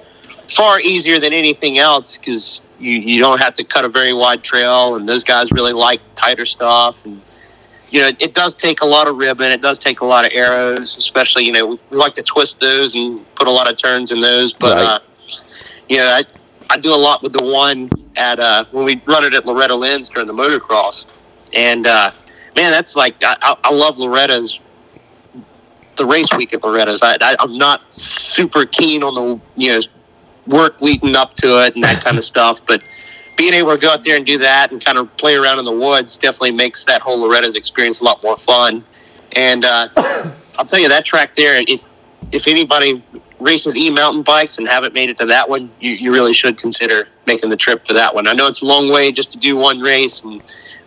far 0.49 0.79
easier 0.81 1.19
than 1.19 1.31
anything 1.33 1.77
else 1.77 2.17
because 2.17 2.61
you, 2.79 2.93
you 2.93 3.19
don't 3.21 3.39
have 3.39 3.53
to 3.55 3.63
cut 3.63 3.85
a 3.85 3.89
very 3.89 4.13
wide 4.13 4.43
trail, 4.43 4.95
and 4.95 5.07
those 5.07 5.23
guys 5.23 5.51
really 5.51 5.73
like 5.73 6.01
tighter 6.15 6.45
stuff. 6.45 7.03
And 7.05 7.21
you 7.91 8.01
know, 8.01 8.07
it, 8.19 8.33
does 8.33 8.53
take 8.55 8.81
a 8.81 8.85
lot 8.85 9.07
of 9.07 9.17
ribbon. 9.17 9.51
It 9.51 9.61
does 9.61 9.77
take 9.77 9.99
a 10.01 10.05
lot 10.05 10.25
of 10.25 10.31
arrows, 10.33 10.97
especially 10.97 11.45
you 11.45 11.51
know 11.51 11.77
we 11.89 11.97
like 11.97 12.13
to 12.13 12.23
twist 12.23 12.59
those 12.59 12.95
and 12.95 13.23
put 13.35 13.47
a 13.47 13.51
lot 13.51 13.69
of 13.71 13.77
turns 13.77 14.11
in 14.11 14.21
those. 14.21 14.53
But 14.53 14.77
Right. 14.77 14.85
uh, 14.85 14.99
you 15.89 15.97
know, 15.97 16.07
I 16.07 16.23
I 16.69 16.77
do 16.77 16.93
a 16.93 16.95
lot 16.95 17.21
with 17.21 17.33
the 17.33 17.43
one 17.43 17.89
at 18.15 18.39
uh, 18.39 18.65
when 18.71 18.85
we 18.85 19.01
run 19.05 19.23
it 19.25 19.33
at 19.33 19.45
Loretta 19.45 19.75
Lynn's 19.75 20.09
during 20.09 20.27
the 20.27 20.33
motocross, 20.33 21.05
and 21.53 21.85
uh, 21.85 22.11
man, 22.55 22.71
that's 22.71 22.95
like 22.95 23.15
I, 23.23 23.35
I- 23.41 23.57
I 23.65 23.71
love 23.73 23.97
Loretta's 23.97 24.59
the 25.97 26.05
race 26.05 26.27
week 26.35 26.53
at 26.53 26.63
Loretta's. 26.63 27.01
I, 27.03 27.17
I, 27.21 27.35
I'm 27.39 27.57
not 27.57 27.93
super 27.93 28.65
keen 28.65 29.03
on 29.03 29.13
the 29.15 29.39
you 29.61 29.71
know 29.73 29.79
work 30.47 30.81
leading 30.81 31.15
up 31.15 31.33
to 31.35 31.63
it 31.65 31.75
and 31.75 31.83
that 31.83 32.03
kind 32.03 32.17
of 32.17 32.23
stuff, 32.33 32.61
but 32.65 32.83
being 33.41 33.55
able 33.55 33.71
to 33.71 33.81
go 33.81 33.89
out 33.89 34.03
there 34.03 34.15
and 34.15 34.23
do 34.23 34.37
that 34.37 34.71
and 34.71 34.85
kind 34.85 34.99
of 34.99 35.17
play 35.17 35.33
around 35.33 35.57
in 35.57 35.65
the 35.65 35.71
woods 35.71 36.15
definitely 36.15 36.51
makes 36.51 36.85
that 36.85 37.01
whole 37.01 37.19
Loretta's 37.19 37.55
experience 37.55 37.99
a 37.99 38.03
lot 38.03 38.21
more 38.21 38.37
fun. 38.37 38.83
And 39.31 39.65
uh, 39.65 39.87
I'll 40.59 40.65
tell 40.65 40.77
you 40.77 40.87
that 40.89 41.05
track 41.05 41.33
there, 41.33 41.63
if 41.67 41.83
if 42.31 42.47
anybody 42.47 43.03
races 43.39 43.75
e 43.75 43.89
mountain 43.89 44.21
bikes 44.21 44.59
and 44.59 44.67
haven't 44.67 44.93
made 44.93 45.09
it 45.09 45.17
to 45.17 45.25
that 45.25 45.49
one, 45.49 45.71
you, 45.79 45.93
you 45.93 46.13
really 46.13 46.33
should 46.33 46.55
consider 46.59 47.07
making 47.25 47.49
the 47.49 47.57
trip 47.57 47.83
for 47.83 47.93
that 47.93 48.13
one. 48.13 48.27
I 48.27 48.33
know 48.33 48.45
it's 48.45 48.61
a 48.61 48.65
long 48.65 48.91
way 48.91 49.11
just 49.11 49.31
to 49.31 49.39
do 49.39 49.57
one 49.57 49.79
race 49.79 50.21
and 50.21 50.39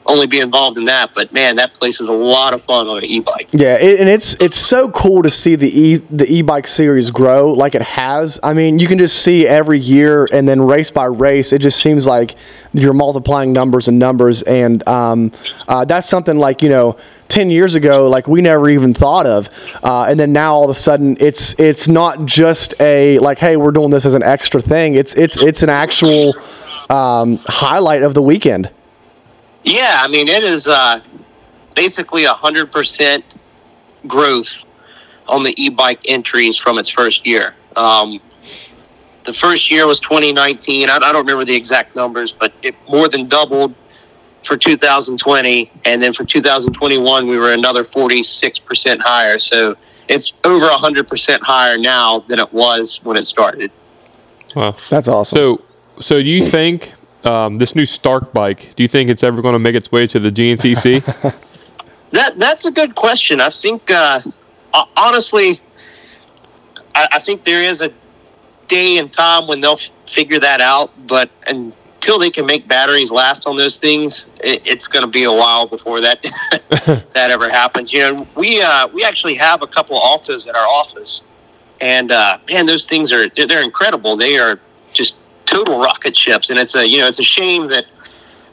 only 0.06 0.26
be 0.26 0.40
involved 0.40 0.76
in 0.78 0.84
that, 0.84 1.12
but 1.14 1.32
man, 1.32 1.56
that 1.56 1.74
place 1.74 2.00
is 2.00 2.08
a 2.08 2.12
lot 2.12 2.52
of 2.52 2.62
fun 2.62 2.86
on 2.86 2.98
an 2.98 3.04
e 3.04 3.20
bike. 3.20 3.48
Yeah, 3.52 3.76
it, 3.76 4.00
and 4.00 4.08
it's 4.08 4.34
it's 4.34 4.56
so 4.56 4.90
cool 4.90 5.22
to 5.22 5.30
see 5.30 5.54
the 5.54 5.68
e 5.68 5.94
the 6.10 6.30
e 6.30 6.42
bike 6.42 6.66
series 6.68 7.10
grow 7.10 7.52
like 7.52 7.74
it 7.74 7.82
has. 7.82 8.38
I 8.42 8.54
mean, 8.54 8.78
you 8.78 8.86
can 8.86 8.98
just 8.98 9.22
see 9.22 9.46
every 9.46 9.78
year, 9.78 10.28
and 10.32 10.46
then 10.48 10.60
race 10.60 10.90
by 10.90 11.06
race, 11.06 11.52
it 11.52 11.60
just 11.60 11.80
seems 11.80 12.06
like 12.06 12.34
you're 12.72 12.94
multiplying 12.94 13.52
numbers 13.52 13.88
and 13.88 13.98
numbers, 13.98 14.42
and 14.42 14.86
um, 14.88 15.32
uh, 15.68 15.84
that's 15.84 16.08
something 16.08 16.38
like 16.38 16.62
you 16.62 16.68
know. 16.68 16.96
10 17.28 17.50
years 17.50 17.74
ago 17.74 18.06
like 18.06 18.28
we 18.28 18.42
never 18.42 18.68
even 18.68 18.92
thought 18.92 19.26
of 19.26 19.48
uh, 19.82 20.04
and 20.04 20.20
then 20.20 20.30
now 20.30 20.54
all 20.54 20.64
of 20.64 20.70
a 20.70 20.78
sudden 20.78 21.16
it's 21.18 21.58
it's 21.58 21.88
not 21.88 22.26
just 22.26 22.74
a 22.80 23.18
like 23.20 23.38
hey 23.38 23.56
we're 23.56 23.72
doing 23.72 23.88
this 23.88 24.04
as 24.04 24.12
an 24.12 24.22
extra 24.22 24.60
thing 24.60 24.94
it's 24.94 25.14
it's 25.14 25.42
it's 25.42 25.62
an 25.62 25.70
actual 25.70 26.34
um, 26.90 27.40
highlight 27.46 28.02
of 28.02 28.12
the 28.12 28.22
weekend 28.22 28.70
Yeah, 29.64 30.00
I 30.00 30.08
mean, 30.08 30.28
it 30.28 30.44
is 30.44 30.68
uh, 30.68 31.00
basically 31.74 32.24
a 32.24 32.32
hundred 32.32 32.70
percent 32.70 33.36
growth 34.06 34.62
on 35.26 35.42
the 35.42 35.54
e-bike 35.56 36.00
entries 36.06 36.56
from 36.56 36.78
its 36.78 36.88
first 36.88 37.26
year. 37.26 37.54
Um, 37.76 38.20
the 39.24 39.32
first 39.32 39.70
year 39.70 39.86
was 39.86 39.98
2019. 40.00 40.90
I, 40.90 40.96
I 40.96 40.98
don't 40.98 41.16
remember 41.16 41.44
the 41.44 41.56
exact 41.56 41.96
numbers, 41.96 42.32
but 42.32 42.52
it 42.62 42.74
more 42.88 43.08
than 43.08 43.26
doubled 43.26 43.74
for 44.42 44.58
2020, 44.58 45.72
and 45.86 46.02
then 46.02 46.12
for 46.12 46.24
2021, 46.24 47.26
we 47.26 47.38
were 47.38 47.52
another 47.52 47.82
46 47.82 48.58
percent 48.60 49.02
higher. 49.02 49.38
So 49.38 49.76
it's 50.08 50.34
over 50.44 50.68
hundred 50.68 51.08
percent 51.08 51.42
higher 51.42 51.78
now 51.78 52.20
than 52.20 52.38
it 52.38 52.52
was 52.52 53.00
when 53.02 53.16
it 53.16 53.26
started. 53.26 53.70
Wow. 54.54 54.76
that's 54.88 55.08
awesome 55.08 55.36
So, 55.36 55.62
so 56.00 56.14
do 56.16 56.28
you 56.28 56.46
think 56.46 56.92
um, 57.26 57.58
this 57.58 57.74
new 57.74 57.86
Stark 57.86 58.32
bike? 58.32 58.74
Do 58.76 58.82
you 58.82 58.88
think 58.88 59.10
it's 59.10 59.22
ever 59.22 59.42
going 59.42 59.54
to 59.54 59.58
make 59.58 59.74
its 59.74 59.90
way 59.90 60.06
to 60.06 60.18
the 60.18 60.30
GNCC? 60.30 61.34
That 62.10 62.38
that's 62.38 62.64
a 62.64 62.70
good 62.70 62.94
question. 62.94 63.40
I 63.40 63.48
think 63.48 63.90
uh, 63.90 64.20
honestly, 64.96 65.58
I, 66.94 67.08
I 67.10 67.18
think 67.18 67.42
there 67.42 67.60
is 67.60 67.80
a 67.80 67.90
day 68.68 68.98
and 68.98 69.12
time 69.12 69.48
when 69.48 69.58
they'll 69.58 69.72
f- 69.72 69.90
figure 70.06 70.38
that 70.38 70.60
out. 70.60 70.92
But 71.08 71.28
until 71.48 71.74
until 72.04 72.18
they 72.18 72.28
can 72.28 72.44
make 72.44 72.68
batteries 72.68 73.10
last 73.10 73.46
on 73.46 73.56
those 73.56 73.78
things, 73.78 74.26
it, 74.40 74.60
it's 74.66 74.86
going 74.86 75.02
to 75.02 75.10
be 75.10 75.24
a 75.24 75.32
while 75.32 75.66
before 75.66 76.02
that 76.02 76.22
that 77.14 77.30
ever 77.30 77.48
happens. 77.48 77.94
You 77.94 78.00
know, 78.00 78.26
we 78.36 78.60
uh, 78.60 78.88
we 78.88 79.02
actually 79.02 79.34
have 79.36 79.62
a 79.62 79.66
couple 79.66 79.96
of 79.96 80.02
Altas 80.02 80.46
at 80.46 80.54
our 80.54 80.66
office, 80.66 81.22
and 81.80 82.12
uh, 82.12 82.38
man, 82.50 82.66
those 82.66 82.86
things 82.86 83.10
are 83.10 83.26
they're, 83.30 83.46
they're 83.46 83.62
incredible. 83.64 84.16
They 84.16 84.38
are 84.38 84.60
just 84.92 85.14
total 85.46 85.78
rocket 85.78 86.16
ships, 86.16 86.50
and 86.50 86.58
it's 86.58 86.74
a 86.74 86.86
you 86.86 86.98
know 86.98 87.08
it's 87.08 87.18
a 87.18 87.24
shame 87.24 87.68
that 87.68 87.86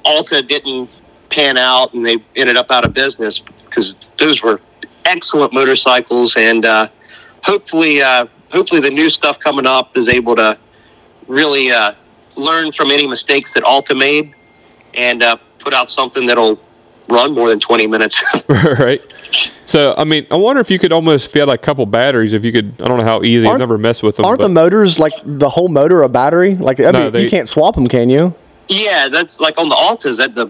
Alta 0.06 0.42
didn't 0.42 0.89
pan 1.30 1.58
out 1.58 1.94
and 1.94 2.06
they 2.06 2.18
ended 2.36 2.58
up 2.58 2.72
out 2.72 2.86
of 2.86 2.94
business 2.94 3.39
because 3.39 3.96
those 4.18 4.44
were 4.44 4.60
excellent 5.06 5.54
motorcycles, 5.54 6.36
and 6.36 6.66
uh, 6.66 6.88
hopefully 7.44 8.02
uh, 8.02 8.26
hopefully 8.52 8.82
the 8.82 8.89
new 8.89 9.10
stuff 9.10 9.39
coming 9.39 9.66
up 9.66 9.96
is 9.96 10.10
able 10.10 10.36
to 10.36 10.58
really 11.28 11.72
uh, 11.72 11.94
learn 12.36 12.72
from 12.72 12.92
any 12.92 13.08
mistakes 13.08 13.54
that 13.54 13.64
Alta 13.64 13.96
made 13.96 14.34
and 14.94 15.24
uh, 15.24 15.38
put 15.60 15.74
out 15.74 15.89
something 15.89 16.26
that'll 16.26 16.60
run 17.12 17.34
more 17.34 17.49
than 17.49 17.59
20 17.59 17.88
minutes. 17.88 18.24
right. 18.49 19.01
So, 19.66 19.93
I 19.97 20.03
mean, 20.03 20.26
I 20.32 20.36
wonder 20.36 20.59
if 20.62 20.70
you 20.72 20.80
could 20.80 20.91
almost, 20.91 21.28
if 21.28 21.36
you 21.36 21.41
had 21.41 21.47
like 21.47 21.62
a 21.62 21.64
couple 21.64 21.86
batteries, 21.86 22.34
if 22.34 22.43
you 22.43 22.51
could, 22.51 22.74
I 22.82 22.86
don't 22.86 22.97
know 22.97 23.03
how 23.03 23.22
easy, 23.24 23.47
I've 23.47 23.59
never 23.59 23.78
messed 23.78 24.03
with 24.03 24.18
them. 24.18 24.26
Aren't 24.26 24.39
but- 24.39 24.47
the 24.47 24.53
motors 24.53 24.99
like 24.99 25.14
the 25.26 25.49
whole 25.49 25.68
motor 25.70 26.01
a 26.03 26.09
battery? 26.09 26.55
Like 26.55 26.80
I 26.80 26.91
No, 26.91 27.03
mean, 27.03 27.14
they- 27.14 27.24
you 27.24 27.30
can't 27.30 27.47
swap 27.47 27.76
them, 27.76 27.88
can 27.88 28.09
you? 28.09 28.34
yeah, 28.68 29.07
that's 29.09 29.39
like 29.39 29.59
on 29.59 29.68
the 29.70 29.76
Altas 29.76 30.18
that 30.18 30.34
the 30.36 30.49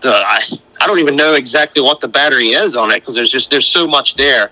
the 0.00 0.12
I, 0.12 0.40
I 0.80 0.86
don't 0.86 0.98
even 0.98 1.16
know 1.16 1.34
exactly 1.34 1.80
what 1.80 2.00
the 2.00 2.08
battery 2.08 2.48
is 2.48 2.76
on 2.76 2.90
it 2.90 2.96
because 3.00 3.14
there's 3.14 3.30
just 3.30 3.50
there's 3.50 3.66
so 3.66 3.86
much 3.86 4.16
there. 4.16 4.50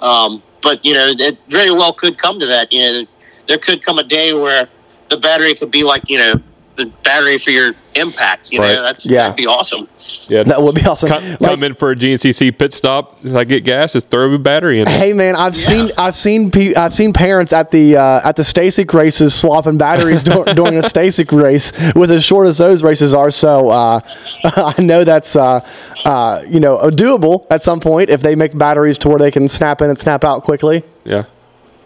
Um, 0.00 0.42
but 0.62 0.84
you 0.84 0.94
know, 0.94 1.12
it 1.18 1.38
very 1.48 1.70
well 1.70 1.92
could 1.92 2.18
come 2.18 2.38
to 2.40 2.46
that. 2.46 2.72
You 2.72 2.80
know, 2.80 3.06
there 3.46 3.58
could 3.58 3.82
come 3.82 3.98
a 3.98 4.02
day 4.02 4.32
where 4.32 4.68
the 5.10 5.16
battery 5.16 5.54
could 5.54 5.70
be 5.70 5.84
like 5.84 6.08
you 6.10 6.18
know 6.18 6.34
the 6.76 6.86
battery 7.04 7.36
for 7.36 7.50
your 7.50 7.72
impact. 7.94 8.50
You 8.52 8.60
Right. 8.60 8.74
know, 8.74 8.82
that's 8.82 9.04
Yeah. 9.08 9.22
that'd 9.24 9.36
be 9.36 9.46
awesome. 9.46 9.86
yeah. 10.28 10.44
That 10.44 10.62
would 10.62 10.74
be 10.74 10.84
awesome. 10.86 11.08
come, 11.10 11.24
Like- 11.40 11.50
come 11.50 11.64
in 11.64 11.74
for 11.74 11.90
a 11.90 11.96
GNCC 11.96 12.50
pit 12.52 12.72
stop. 12.72 13.18
As 13.24 13.34
I 13.34 13.44
get 13.44 13.64
gas, 13.64 13.92
just 13.92 14.08
throw 14.08 14.32
a 14.32 14.38
battery 14.38 14.80
in. 14.80 14.86
Hey 14.86 15.12
man, 15.12 15.36
I've 15.36 15.56
seen 15.56 15.90
I've 15.98 16.16
seen 16.16 16.50
pe- 16.50 16.74
I've 16.74 16.94
seen 16.94 17.12
parents 17.12 17.52
at 17.52 17.70
the 17.70 17.96
uh, 17.96 18.20
at 18.24 18.36
the 18.36 18.42
STACYC 18.44 18.94
races 18.94 19.34
swapping 19.34 19.76
batteries 19.76 20.22
during 20.22 20.44
a 20.78 20.82
STACYC 20.82 21.32
race 21.32 21.72
with 21.94 22.10
as 22.10 22.24
short 22.24 22.46
as 22.46 22.58
those 22.58 22.82
races 22.82 23.12
are. 23.14 23.30
So 23.30 23.68
uh, 23.68 24.00
I 24.44 24.74
know 24.80 25.04
that's 25.04 25.36
uh, 25.36 25.60
uh, 26.04 26.42
you 26.48 26.60
know 26.60 26.76
doable 26.90 27.44
at 27.50 27.62
some 27.62 27.80
point 27.80 28.08
if 28.10 28.22
they 28.22 28.34
make 28.34 28.56
batteries 28.56 28.96
to 28.98 29.08
where 29.08 29.18
they 29.18 29.30
can 29.30 29.48
snap 29.48 29.82
in 29.82 29.90
and 29.90 29.98
snap 29.98 30.24
out 30.24 30.44
quickly. 30.44 30.82
Yeah. 31.04 31.24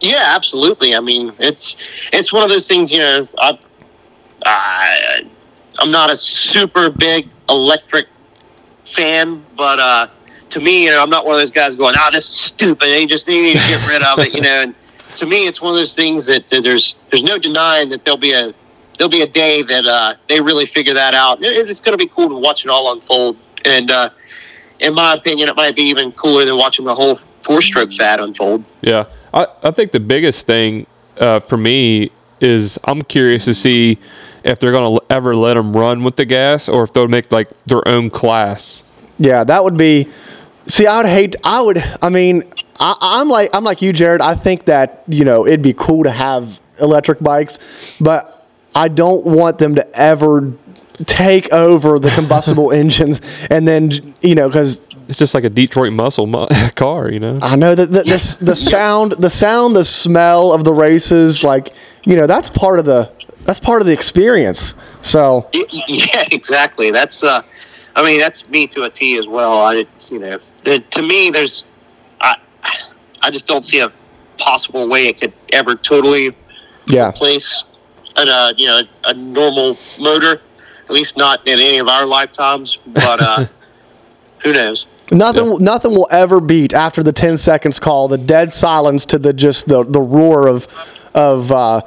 Yeah, 0.01 0.33
absolutely. 0.37 0.95
I 0.95 1.01
mean, 1.01 1.33
it's 1.39 1.77
it's 2.13 2.33
one 2.33 2.43
of 2.43 2.51
those 2.51 2.69
things. 2.69 2.93
You 2.93 2.99
know, 2.99 3.27
I, 3.39 3.59
I 4.45 5.25
I'm 5.79 5.91
not 5.91 6.11
a 6.11 6.17
super 6.17 6.91
big 6.91 7.29
electric 7.49 8.07
fan, 8.85 9.45
but 9.57 9.79
uh, 9.79 10.07
to 10.51 10.61
me, 10.61 10.85
you 10.85 10.91
know, 10.91 11.03
I'm 11.03 11.11
not 11.11 11.25
one 11.25 11.35
of 11.35 11.41
those 11.41 11.51
guys 11.51 11.75
going, 11.75 11.95
"Ah, 11.99 12.11
this 12.13 12.29
is 12.29 12.35
stupid." 12.35 12.87
They 12.87 13.07
just 13.07 13.27
they 13.27 13.41
need 13.41 13.53
to 13.57 13.69
get 13.69 13.87
rid 13.89 14.03
of 14.03 14.19
it. 14.21 14.35
You 14.35 14.41
know, 14.41 14.63
and 14.63 14.75
to 15.17 15.27
me, 15.27 15.47
it's 15.47 15.61
one 15.61 15.73
of 15.73 15.79
those 15.79 15.95
things 15.95 16.27
that, 16.27 16.47
that 16.49 16.63
there's 16.63 16.99
there's 17.11 17.25
no 17.25 17.39
denying 17.39 17.89
that 17.91 18.05
there'll 18.05 18.17
be 18.19 18.33
a 18.33 18.55
there'll 18.99 19.11
be 19.11 19.23
a 19.23 19.27
day 19.27 19.63
that 19.63 19.85
uh, 19.87 20.15
they 20.29 20.41
really 20.41 20.67
figure 20.67 20.95
that 20.95 21.15
out. 21.15 21.43
It- 21.43 21.69
It's 21.69 21.81
going 21.81 21.97
to 21.99 22.03
be 22.05 22.09
cool 22.09 22.29
to 22.29 22.37
watch 22.37 22.65
it 22.65 22.71
all 22.71 22.93
unfold, 22.93 23.37
and 23.65 23.91
uh, 23.91 24.11
in 24.81 24.95
my 24.95 25.15
opinion, 25.15 25.49
it 25.49 25.57
might 25.57 25.75
be 25.75 25.83
even 25.83 26.13
cooler 26.13 26.45
than 26.45 26.57
watching 26.57 26.85
the 26.85 26.95
whole 26.95 27.17
four-stroke 27.43 27.93
fad 27.93 28.21
unfold. 28.21 28.65
Yeah, 28.83 29.05
I, 29.33 29.47
I 29.63 29.71
think 29.71 29.93
the 29.93 30.01
biggest 30.01 30.47
thing 30.47 30.87
uh, 31.19 31.41
for 31.41 31.57
me 31.57 32.11
is 32.41 32.79
I'm 32.85 33.03
curious 33.03 33.45
to 33.47 33.55
see 33.55 33.99
if 34.45 34.59
they're 34.61 34.71
going 34.71 34.99
to 34.99 35.05
ever 35.11 35.35
let 35.35 35.55
them 35.55 35.75
run 35.75 36.05
with 36.05 36.17
the 36.17 36.25
gas 36.25 36.69
or 36.69 36.85
if 36.85 36.93
they'll 36.93 37.09
make 37.09 37.33
like 37.33 37.49
their 37.67 37.87
own 37.89 38.11
class. 38.11 38.85
Yeah, 39.19 39.43
that 39.45 39.65
would 39.65 39.77
be. 39.77 40.09
See, 40.67 40.87
I 40.87 40.99
would 40.99 41.07
hate. 41.07 41.37
I 41.43 41.61
would. 41.61 41.79
I 42.03 42.09
mean, 42.09 42.43
I, 42.79 42.97
I'm 43.01 43.29
like 43.29 43.51
I'm 43.55 43.65
like 43.65 43.83
you, 43.83 43.93
Jared. 43.93 44.21
I 44.21 44.35
think 44.35 44.67
that 44.67 45.03
you 45.09 45.25
know 45.25 45.47
it'd 45.47 45.63
be 45.63 45.73
cool 45.75 46.05
to 46.05 46.11
have 46.11 46.59
electric 46.81 47.21
bikes, 47.21 47.59
but 48.01 48.47
I 48.75 48.89
don't 48.89 49.25
want 49.25 49.59
them 49.59 49.75
to 49.77 49.99
ever 49.99 50.53
take 51.07 51.53
over 51.53 51.99
the 51.99 52.11
combustible 52.15 52.71
engines 52.73 53.21
and 53.51 53.67
then 53.67 53.91
you 54.21 54.35
know 54.35 54.49
because 54.49 54.81
It's 55.09 55.19
just 55.19 55.35
like 55.35 55.45
a 55.45 55.51
Detroit 55.51 55.93
muscle 55.93 56.27
mu- 56.27 56.47
car, 56.77 57.11
you 57.11 57.19
know. 57.21 57.39
I 57.43 57.57
know 57.57 57.75
that 57.75 57.91
the, 57.91 58.03
the, 58.03 58.39
the 58.41 58.57
sound, 58.75 59.13
the 59.13 59.31
sound, 59.31 59.75
the 59.77 59.85
smell 59.85 60.53
of 60.53 60.65
the 60.65 60.73
races, 60.73 61.43
like 61.45 61.73
you 62.05 62.17
know, 62.17 62.27
that's 62.27 62.49
part 62.51 62.79
of 62.79 62.85
the 62.85 63.11
that's 63.45 63.61
part 63.61 63.81
of 63.83 63.87
the 63.87 63.93
experience. 63.93 64.75
So 65.03 65.49
Y- 65.55 65.65
y- 65.73 65.83
Yeah, 65.89 66.25
exactly. 66.33 66.91
That's 66.91 67.23
uh, 67.23 67.43
I 67.97 68.03
mean, 68.03 68.19
that's 68.19 68.49
me 68.49 68.67
to 68.69 68.85
a 68.85 68.91
T 68.91 69.19
as 69.19 69.27
well. 69.27 69.59
I, 69.61 69.87
you 70.11 70.19
know, 70.19 70.39
the, 70.65 70.81
to 70.81 71.03
me, 71.03 71.31
there's, 71.31 71.65
I, 72.21 72.37
I 73.23 73.31
just 73.31 73.47
don't 73.47 73.65
see 73.65 73.81
a 73.81 73.93
possible 74.39 74.89
way 74.89 75.07
it 75.07 75.21
could 75.21 75.33
ever 75.53 75.75
totally 75.77 76.35
yeah, 76.87 77.11
replace 77.11 77.65
a, 78.17 78.23
uh, 78.23 78.53
you 78.57 78.67
know, 78.67 78.83
a 79.05 79.15
normal 79.15 79.77
motor. 80.01 80.41
At 80.83 80.91
least 80.91 81.17
not 81.17 81.47
in 81.47 81.59
any 81.59 81.79
of 81.79 81.89
our 81.89 82.05
lifetimes. 82.05 82.79
But 82.87 83.21
uh, 83.21 83.47
who 84.43 84.53
knows? 84.53 84.87
nothing 85.13 85.57
nothing 85.63 85.91
will 85.93 86.09
ever 86.11 86.41
beat 86.41 86.73
after 86.73 87.03
the 87.03 87.13
ten 87.13 87.37
seconds 87.37 87.79
call 87.79 88.09
the 88.09 88.17
dead 88.19 88.53
silence 88.53 89.05
to 89.07 89.19
the 89.19 89.33
just 89.33 89.67
the 89.67 89.85
the 89.85 90.01
roar 90.01 90.49
of 90.49 90.67
of 91.15 91.53
uh, 91.53 91.81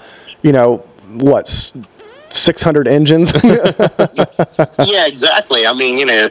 you 0.44 0.52
know 0.52 0.84
what's. 1.20 1.74
600 2.30 2.88
engines. 2.88 3.32
yeah, 3.44 5.08
exactly. 5.08 5.66
I 5.66 5.74
mean, 5.74 5.98
you 5.98 6.06
know, 6.06 6.30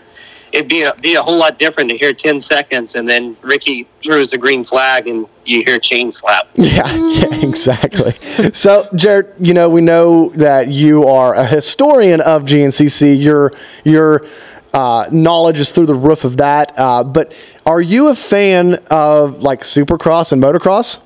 it'd 0.53 0.68
be 0.68 0.82
a, 0.82 0.95
be 0.95 1.14
a 1.14 1.22
whole 1.22 1.39
lot 1.39 1.59
different 1.59 1.91
to 1.91 1.97
hear 1.97 2.12
10 2.12 2.41
seconds 2.41 2.95
and 2.95 3.09
then 3.09 3.37
Ricky 3.43 3.87
throws 4.03 4.30
the 4.30 4.39
green 4.39 4.64
flag 4.64 5.07
and 5.07 5.26
you 5.45 5.62
hear 5.62 5.78
chain 5.78 6.11
slap. 6.11 6.49
Yeah, 6.57 6.93
yeah, 6.95 7.47
exactly. 7.47 8.12
So, 8.53 8.89
Jared, 8.95 9.34
you 9.39 9.55
know, 9.55 9.68
we 9.68 9.80
know 9.80 10.30
that 10.30 10.68
you 10.68 11.07
are 11.07 11.34
a 11.34 11.47
historian 11.47 12.20
of 12.20 12.43
GNCC. 12.43 13.20
Your 13.20 13.53
your 13.84 14.26
uh, 14.74 15.07
knowledge 15.11 15.59
is 15.59 15.70
through 15.70 15.87
the 15.87 15.95
roof 15.95 16.24
of 16.24 16.37
that. 16.39 16.72
Uh, 16.76 17.05
but 17.05 17.34
are 17.64 17.80
you 17.80 18.09
a 18.09 18.14
fan 18.14 18.74
of 18.91 19.43
like 19.43 19.62
Supercross 19.62 20.32
and 20.32 20.43
motocross? 20.43 20.99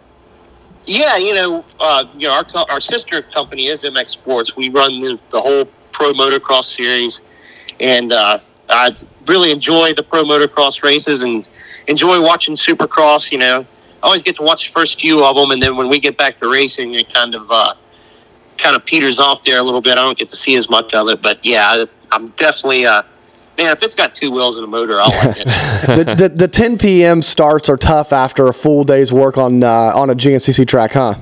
Yeah, 0.91 1.19
you 1.19 1.35
know, 1.35 1.65
uh, 1.79 2.05
you 2.15 2.27
know, 2.27 2.35
our 2.35 2.43
co- 2.43 2.67
our 2.69 2.81
sister 2.81 3.23
company 3.23 3.69
is 3.69 3.85
MX 3.85 4.09
Sports. 4.09 4.57
We 4.57 4.71
run 4.71 4.99
the, 4.99 5.21
the 5.31 5.41
whole 5.41 5.67
pro 5.93 6.13
motocross 6.13 6.65
series, 6.65 7.21
and 7.79 8.13
uh, 8.13 8.41
I 8.69 8.97
really 9.29 9.53
enjoy 9.53 9.95
the 9.95 10.03
pro 10.03 10.25
motocross 10.25 10.83
races 10.83 11.23
and 11.23 11.47
enjoy 11.87 12.21
watching 12.21 12.57
Supercross. 12.57 13.31
You 13.31 13.39
know, 13.39 13.61
I 14.03 14.07
always 14.07 14.25
get 14.25 14.35
to 14.39 14.43
watch 14.43 14.67
the 14.67 14.73
first 14.73 15.01
few 15.01 15.25
of 15.25 15.37
them, 15.37 15.53
and 15.53 15.63
then 15.63 15.77
when 15.77 15.89
we 15.89 16.01
get 16.01 16.19
back 16.19 16.41
to 16.41 16.51
racing, 16.51 16.95
it 16.95 17.15
kind 17.15 17.37
of 17.37 17.49
uh, 17.53 17.75
kind 18.59 18.75
of 18.75 18.85
peters 18.85 19.21
off 19.21 19.43
there 19.43 19.61
a 19.61 19.63
little 19.63 19.81
bit. 19.81 19.93
I 19.93 20.03
don't 20.03 20.19
get 20.19 20.29
to 20.31 20.37
see 20.37 20.57
as 20.57 20.69
much 20.69 20.93
of 20.93 21.09
it, 21.09 21.23
but 21.23 21.39
yeah, 21.45 21.69
I, 21.71 21.87
I'm 22.11 22.31
definitely 22.31 22.87
uh, 22.87 23.05
man. 23.59 23.73
If 23.73 23.83
it's 23.83 23.95
got 23.95 24.15
two 24.15 24.31
wheels 24.31 24.57
and 24.57 24.65
a 24.65 24.69
motor, 24.69 25.01
I'll 25.01 25.11
like 25.27 25.39
it. 25.39 25.47
the, 25.87 26.15
the 26.17 26.29
the 26.29 26.49
10 26.49 26.79
p.m. 26.79 27.23
starts 27.23 27.69
are 27.69 27.77
tough 27.77 28.13
after 28.13 28.49
a 28.49 28.55
full 28.55 28.85
day's 28.85 29.13
work 29.13 29.39
on 29.39 29.63
uh, 29.63 29.93
on 29.95 30.11
a 30.11 30.15
GNCC 30.15 30.67
track, 30.67 30.93
huh? 30.93 31.15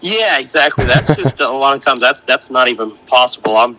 Yeah, 0.00 0.38
exactly. 0.38 0.84
That's 0.84 1.08
just 1.16 1.40
a 1.40 1.48
lot 1.48 1.76
of 1.76 1.82
times 1.82 2.00
that's 2.00 2.22
that's 2.22 2.50
not 2.50 2.68
even 2.68 2.92
possible. 3.06 3.56
I'm 3.56 3.78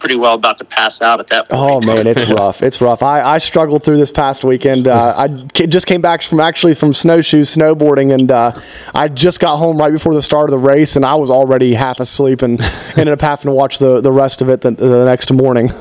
pretty 0.00 0.16
well 0.16 0.34
about 0.34 0.58
to 0.58 0.64
pass 0.64 1.00
out 1.00 1.20
at 1.20 1.28
that 1.28 1.48
point. 1.48 1.60
Oh 1.62 1.80
man, 1.80 2.06
it's 2.06 2.24
rough. 2.28 2.62
It's 2.62 2.80
rough. 2.80 3.02
I, 3.02 3.20
I 3.20 3.38
struggled 3.38 3.84
through 3.84 3.98
this 3.98 4.10
past 4.10 4.42
weekend. 4.42 4.88
Uh, 4.88 5.14
I 5.16 5.28
just 5.66 5.86
came 5.86 6.00
back 6.00 6.22
from 6.22 6.40
actually 6.40 6.74
from 6.74 6.92
snowshoe 6.92 7.42
snowboarding, 7.42 8.12
and 8.12 8.30
uh, 8.30 8.58
I 8.94 9.08
just 9.08 9.38
got 9.38 9.56
home 9.56 9.78
right 9.78 9.92
before 9.92 10.14
the 10.14 10.22
start 10.22 10.52
of 10.52 10.60
the 10.60 10.66
race, 10.66 10.96
and 10.96 11.04
I 11.04 11.14
was 11.14 11.30
already 11.30 11.74
half 11.74 12.00
asleep, 12.00 12.42
and 12.42 12.60
ended 12.96 13.08
up 13.08 13.20
having 13.20 13.44
to 13.44 13.52
watch 13.52 13.78
the, 13.78 14.00
the 14.00 14.12
rest 14.12 14.42
of 14.42 14.48
it 14.48 14.62
the, 14.62 14.72
the 14.72 15.04
next 15.04 15.32
morning. 15.32 15.70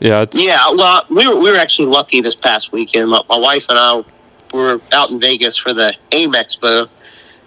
Yeah, 0.00 0.20
it's, 0.20 0.36
Yeah, 0.36 0.58
well, 0.72 1.06
we 1.08 1.26
were 1.26 1.36
we 1.36 1.50
were 1.50 1.56
actually 1.56 1.88
lucky 1.88 2.20
this 2.20 2.34
past 2.34 2.72
weekend. 2.72 3.08
My, 3.08 3.22
my 3.26 3.38
wife 3.38 3.66
and 3.70 3.78
I 3.78 4.04
were 4.52 4.78
out 4.92 5.08
in 5.10 5.18
Vegas 5.18 5.56
for 5.56 5.72
the 5.72 5.94
AIM 6.12 6.32
Expo, 6.32 6.90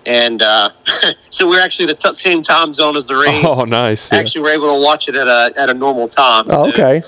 and 0.07 0.41
uh, 0.41 0.71
so 1.29 1.47
we're 1.47 1.61
actually 1.61 1.85
the 1.85 1.93
t- 1.93 2.13
same 2.13 2.41
time 2.41 2.73
zone 2.73 2.95
as 2.95 3.07
the 3.07 3.15
race. 3.15 3.45
oh, 3.45 3.63
nice. 3.63 4.11
Yeah. 4.11 4.19
Actually, 4.19 4.41
we're 4.41 4.55
able 4.55 4.73
to 4.73 4.81
watch 4.81 5.07
it 5.07 5.15
at 5.15 5.27
a 5.27 5.53
at 5.55 5.69
a 5.69 5.73
normal 5.73 6.07
time. 6.07 6.45
Oh, 6.49 6.69
okay. 6.69 7.03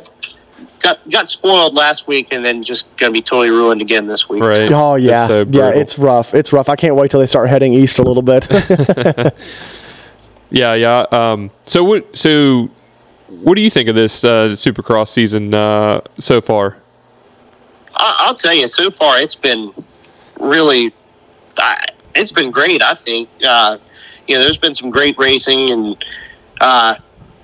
Got 0.80 1.10
got 1.10 1.28
spoiled 1.28 1.74
last 1.74 2.08
week, 2.08 2.32
and 2.32 2.46
then 2.46 2.64
just 2.64 2.96
gonna 2.98 3.12
be 3.12 3.22
totally 3.22 3.50
ruined 3.50 3.82
again 3.82 4.06
this 4.06 4.30
week. 4.30 4.44
Right. 4.44 4.72
Oh 4.72 4.96
yeah, 4.96 5.28
so 5.28 5.46
yeah. 5.50 5.70
It's 5.70 5.98
rough. 5.98 6.34
It's 6.34 6.54
rough. 6.54 6.70
I 6.70 6.76
can't 6.76 6.96
wait 6.96 7.10
till 7.10 7.20
they 7.20 7.26
start 7.26 7.50
heading 7.50 7.74
east 7.74 7.98
a 8.00 8.04
little 8.04 8.22
bit. 8.22 8.48
Yeah, 10.52 10.74
yeah. 10.74 11.06
Um, 11.12 11.52
so 11.66 11.84
what? 11.84 12.18
So 12.18 12.70
what 13.28 13.56
do 13.56 13.62
you 13.62 13.70
think 13.70 13.90
of 13.90 13.96
this 13.96 14.24
uh, 14.24 14.50
Supercross 14.50 15.10
season 15.10 15.54
uh, 15.54 16.02
so 16.18 16.42
far? 16.42 16.78
I, 17.96 18.16
I'll 18.20 18.36
tell 18.36 18.54
you, 18.54 18.68
so 18.68 18.90
far 18.90 19.20
it's 19.20 19.36
been 19.36 19.72
really, 20.40 20.94
I 21.58 21.86
it's 22.16 22.32
been 22.32 22.52
great. 22.52 22.82
I 22.82 22.94
think 22.94 23.30
uh, 23.46 23.78
you 24.28 24.36
know 24.36 24.42
there's 24.42 24.58
been 24.58 24.74
some 24.74 24.90
great 24.90 25.18
racing, 25.18 25.72
and 25.72 26.06
uh, 26.62 26.96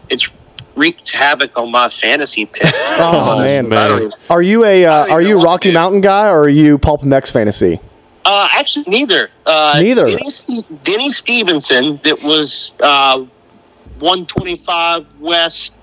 it's 0.10 0.30
wreaked 0.76 1.12
havoc 1.12 1.58
on 1.58 1.72
my 1.72 1.90
fantasy 1.90 2.46
picks. 2.46 2.72
Oh, 2.98 3.40
man. 3.40 3.74
I 3.74 4.10
Are 4.30 4.42
you 4.42 4.64
a 4.64 4.86
uh, 4.86 5.08
are 5.08 5.22
you 5.22 5.30
know 5.30 5.38
what 5.38 5.44
to 5.44 5.48
Rocky. 5.48 5.72
Mountain 5.72 6.02
guy 6.02 6.28
or 6.28 6.44
are 6.44 6.50
you 6.50 6.78
Pulp 6.78 7.02
MX 7.02 7.34
fantasy? 7.34 7.80
Uh, 8.24 8.48
actually, 8.54 8.86
neither. 8.88 9.30
Uh, 9.46 9.78
Neither. 9.80 10.06
Denny, 10.06 10.30
Denny 10.84 11.10
Stephenson, 11.12 12.00
that 12.04 12.22
was 12.24 12.74
uh, 12.80 13.18
125 14.00 15.06
West 15.20 15.74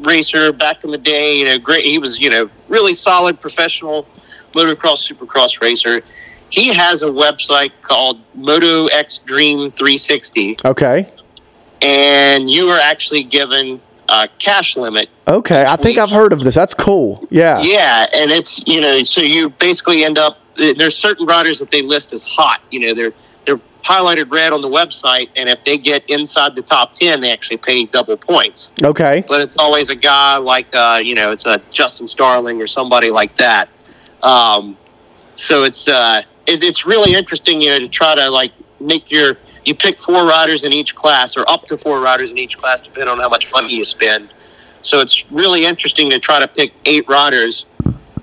racer 0.00 0.52
back 0.52 0.82
in 0.82 0.90
the 0.90 0.98
day. 0.98 1.38
You 1.38 1.44
know, 1.44 1.58
great. 1.58 1.84
He 1.84 1.98
was, 1.98 2.18
you 2.18 2.28
know, 2.28 2.50
really 2.68 2.94
solid 2.94 3.38
professional 3.40 4.08
motocross, 4.52 5.12
supercross 5.12 5.60
racer. 5.60 6.02
He 6.52 6.68
has 6.74 7.00
a 7.00 7.06
website 7.06 7.72
called 7.80 8.20
Moto 8.34 8.86
X 8.88 9.18
Dream 9.24 9.70
360, 9.70 10.58
Okay. 10.66 11.08
and 11.80 12.50
you 12.50 12.68
are 12.68 12.78
actually 12.78 13.24
given 13.24 13.80
a 14.10 14.28
cash 14.38 14.76
limit 14.76 15.08
Okay. 15.28 15.64
I 15.66 15.76
think 15.76 15.96
I've 15.98 16.10
heard 16.10 16.32
of 16.32 16.40
this. 16.44 16.54
That's 16.54 16.74
cool. 16.74 17.26
Yeah. 17.30 17.60
Yeah, 17.62 18.06
and 18.12 18.30
it's 18.30 18.60
you 18.66 18.80
know, 18.80 19.02
so 19.04 19.22
you 19.22 19.48
basically 19.50 20.04
end 20.04 20.18
up 20.18 20.38
there's 20.56 20.96
certain 20.96 21.24
riders 21.26 21.58
that 21.60 21.70
they 21.70 21.80
list 21.80 22.12
as 22.12 22.24
hot. 22.24 22.60
You 22.70 22.80
know, 22.80 22.94
they're 22.94 23.12
they're 23.46 23.60
highlighted 23.82 24.30
red 24.30 24.52
on 24.52 24.60
the 24.60 24.68
website, 24.68 25.30
and 25.36 25.48
if 25.48 25.62
they 25.62 25.78
get 25.78 26.04
inside 26.10 26.54
the 26.56 26.62
top 26.62 26.92
ten, 26.92 27.20
they 27.20 27.32
actually 27.32 27.56
pay 27.58 27.86
double 27.86 28.16
points. 28.16 28.70
Okay. 28.82 29.24
But 29.26 29.40
it's 29.40 29.56
always 29.58 29.88
a 29.88 29.94
guy 29.96 30.36
like 30.36 30.74
uh, 30.74 31.00
you 31.02 31.14
know, 31.14 31.30
it's 31.30 31.46
a 31.46 31.62
Justin 31.70 32.06
Starling 32.06 32.60
or 32.60 32.66
somebody 32.66 33.10
like 33.10 33.34
that. 33.36 33.68
Um, 34.22 34.76
so 35.36 35.62
it's 35.64 35.88
uh, 35.88 36.22
it, 36.46 36.62
it's 36.62 36.86
really 36.86 37.14
interesting, 37.14 37.60
you 37.60 37.70
know, 37.70 37.78
to 37.78 37.88
try 37.88 38.14
to 38.14 38.28
like 38.30 38.52
make 38.80 39.10
your 39.10 39.36
you 39.64 39.74
pick 39.74 40.00
four 40.00 40.24
riders 40.26 40.64
in 40.64 40.72
each 40.72 40.94
class 40.94 41.36
or 41.36 41.48
up 41.48 41.66
to 41.66 41.76
four 41.76 42.00
riders 42.00 42.32
in 42.32 42.38
each 42.38 42.58
class, 42.58 42.80
depending 42.80 43.08
on 43.08 43.20
how 43.20 43.28
much 43.28 43.50
money 43.52 43.74
you 43.74 43.84
spend. 43.84 44.34
So 44.82 45.00
it's 45.00 45.30
really 45.30 45.64
interesting 45.64 46.10
to 46.10 46.18
try 46.18 46.40
to 46.40 46.48
pick 46.48 46.72
eight 46.84 47.08
riders 47.08 47.66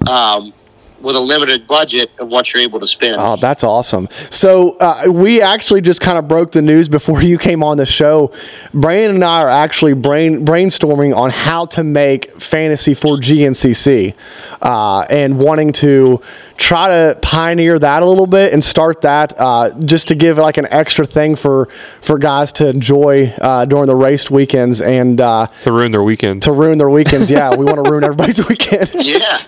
um, 0.08 0.54
with 1.02 1.16
a 1.16 1.20
limited 1.20 1.66
budget 1.68 2.12
of 2.20 2.30
what 2.30 2.54
you're 2.54 2.62
able 2.62 2.80
to 2.80 2.88
spend. 2.88 3.16
Oh, 3.20 3.36
that's 3.36 3.64
awesome. 3.64 4.08
So 4.30 4.78
uh, 4.80 5.04
we 5.08 5.42
actually 5.42 5.82
just 5.82 6.02
kind 6.02 6.18
of 6.18 6.28
broke 6.28 6.52
the 6.52 6.62
news 6.62 6.88
before 6.90 7.22
you 7.30 7.38
came 7.38 7.64
on 7.64 7.78
the 7.78 7.86
show. 7.86 8.34
Brandon 8.74 9.16
and 9.16 9.24
I 9.24 9.42
are 9.44 9.50
actually 9.50 9.94
brain 9.94 10.46
brainstorming 10.46 11.16
on 11.16 11.30
how 11.30 11.66
to 11.68 11.84
make 11.84 12.40
fantasy 12.42 12.94
for 12.94 13.18
GNCC, 13.18 14.14
uh, 14.62 15.02
and 15.10 15.40
wanting 15.40 15.72
to 15.74 16.22
try 16.58 16.88
to 16.90 17.18
pioneer 17.22 17.80
that 17.80 18.04
a 18.04 18.06
little 18.06 18.28
bit 18.28 18.52
and 18.52 18.62
start 18.64 19.02
that 19.02 19.34
uh, 19.38 19.70
just 19.86 20.10
to 20.10 20.16
give 20.16 20.38
like 20.38 20.58
an 20.58 20.68
extra 20.70 21.06
thing 21.06 21.36
for 21.36 21.70
for 22.02 22.18
guys 22.18 22.52
to 22.52 22.68
enjoy 22.68 23.28
uh, 23.40 23.64
during 23.66 23.86
the 23.88 23.96
race 23.96 24.30
weekends 24.30 24.82
and 24.82 25.22
uh, 25.22 25.48
to 25.64 25.72
ruin 25.72 25.92
their 25.92 26.04
weekend. 26.04 26.44
to 26.44 26.52
ruin 26.52 26.78
their 26.78 26.90
weekends. 26.90 27.30
Yeah, 27.32 27.56
we 27.56 27.64
want 27.66 27.84
to 27.84 27.90
ruin 27.90 28.04
everybody's 28.04 28.46
weekend. 28.50 28.92
yeah, 28.96 29.42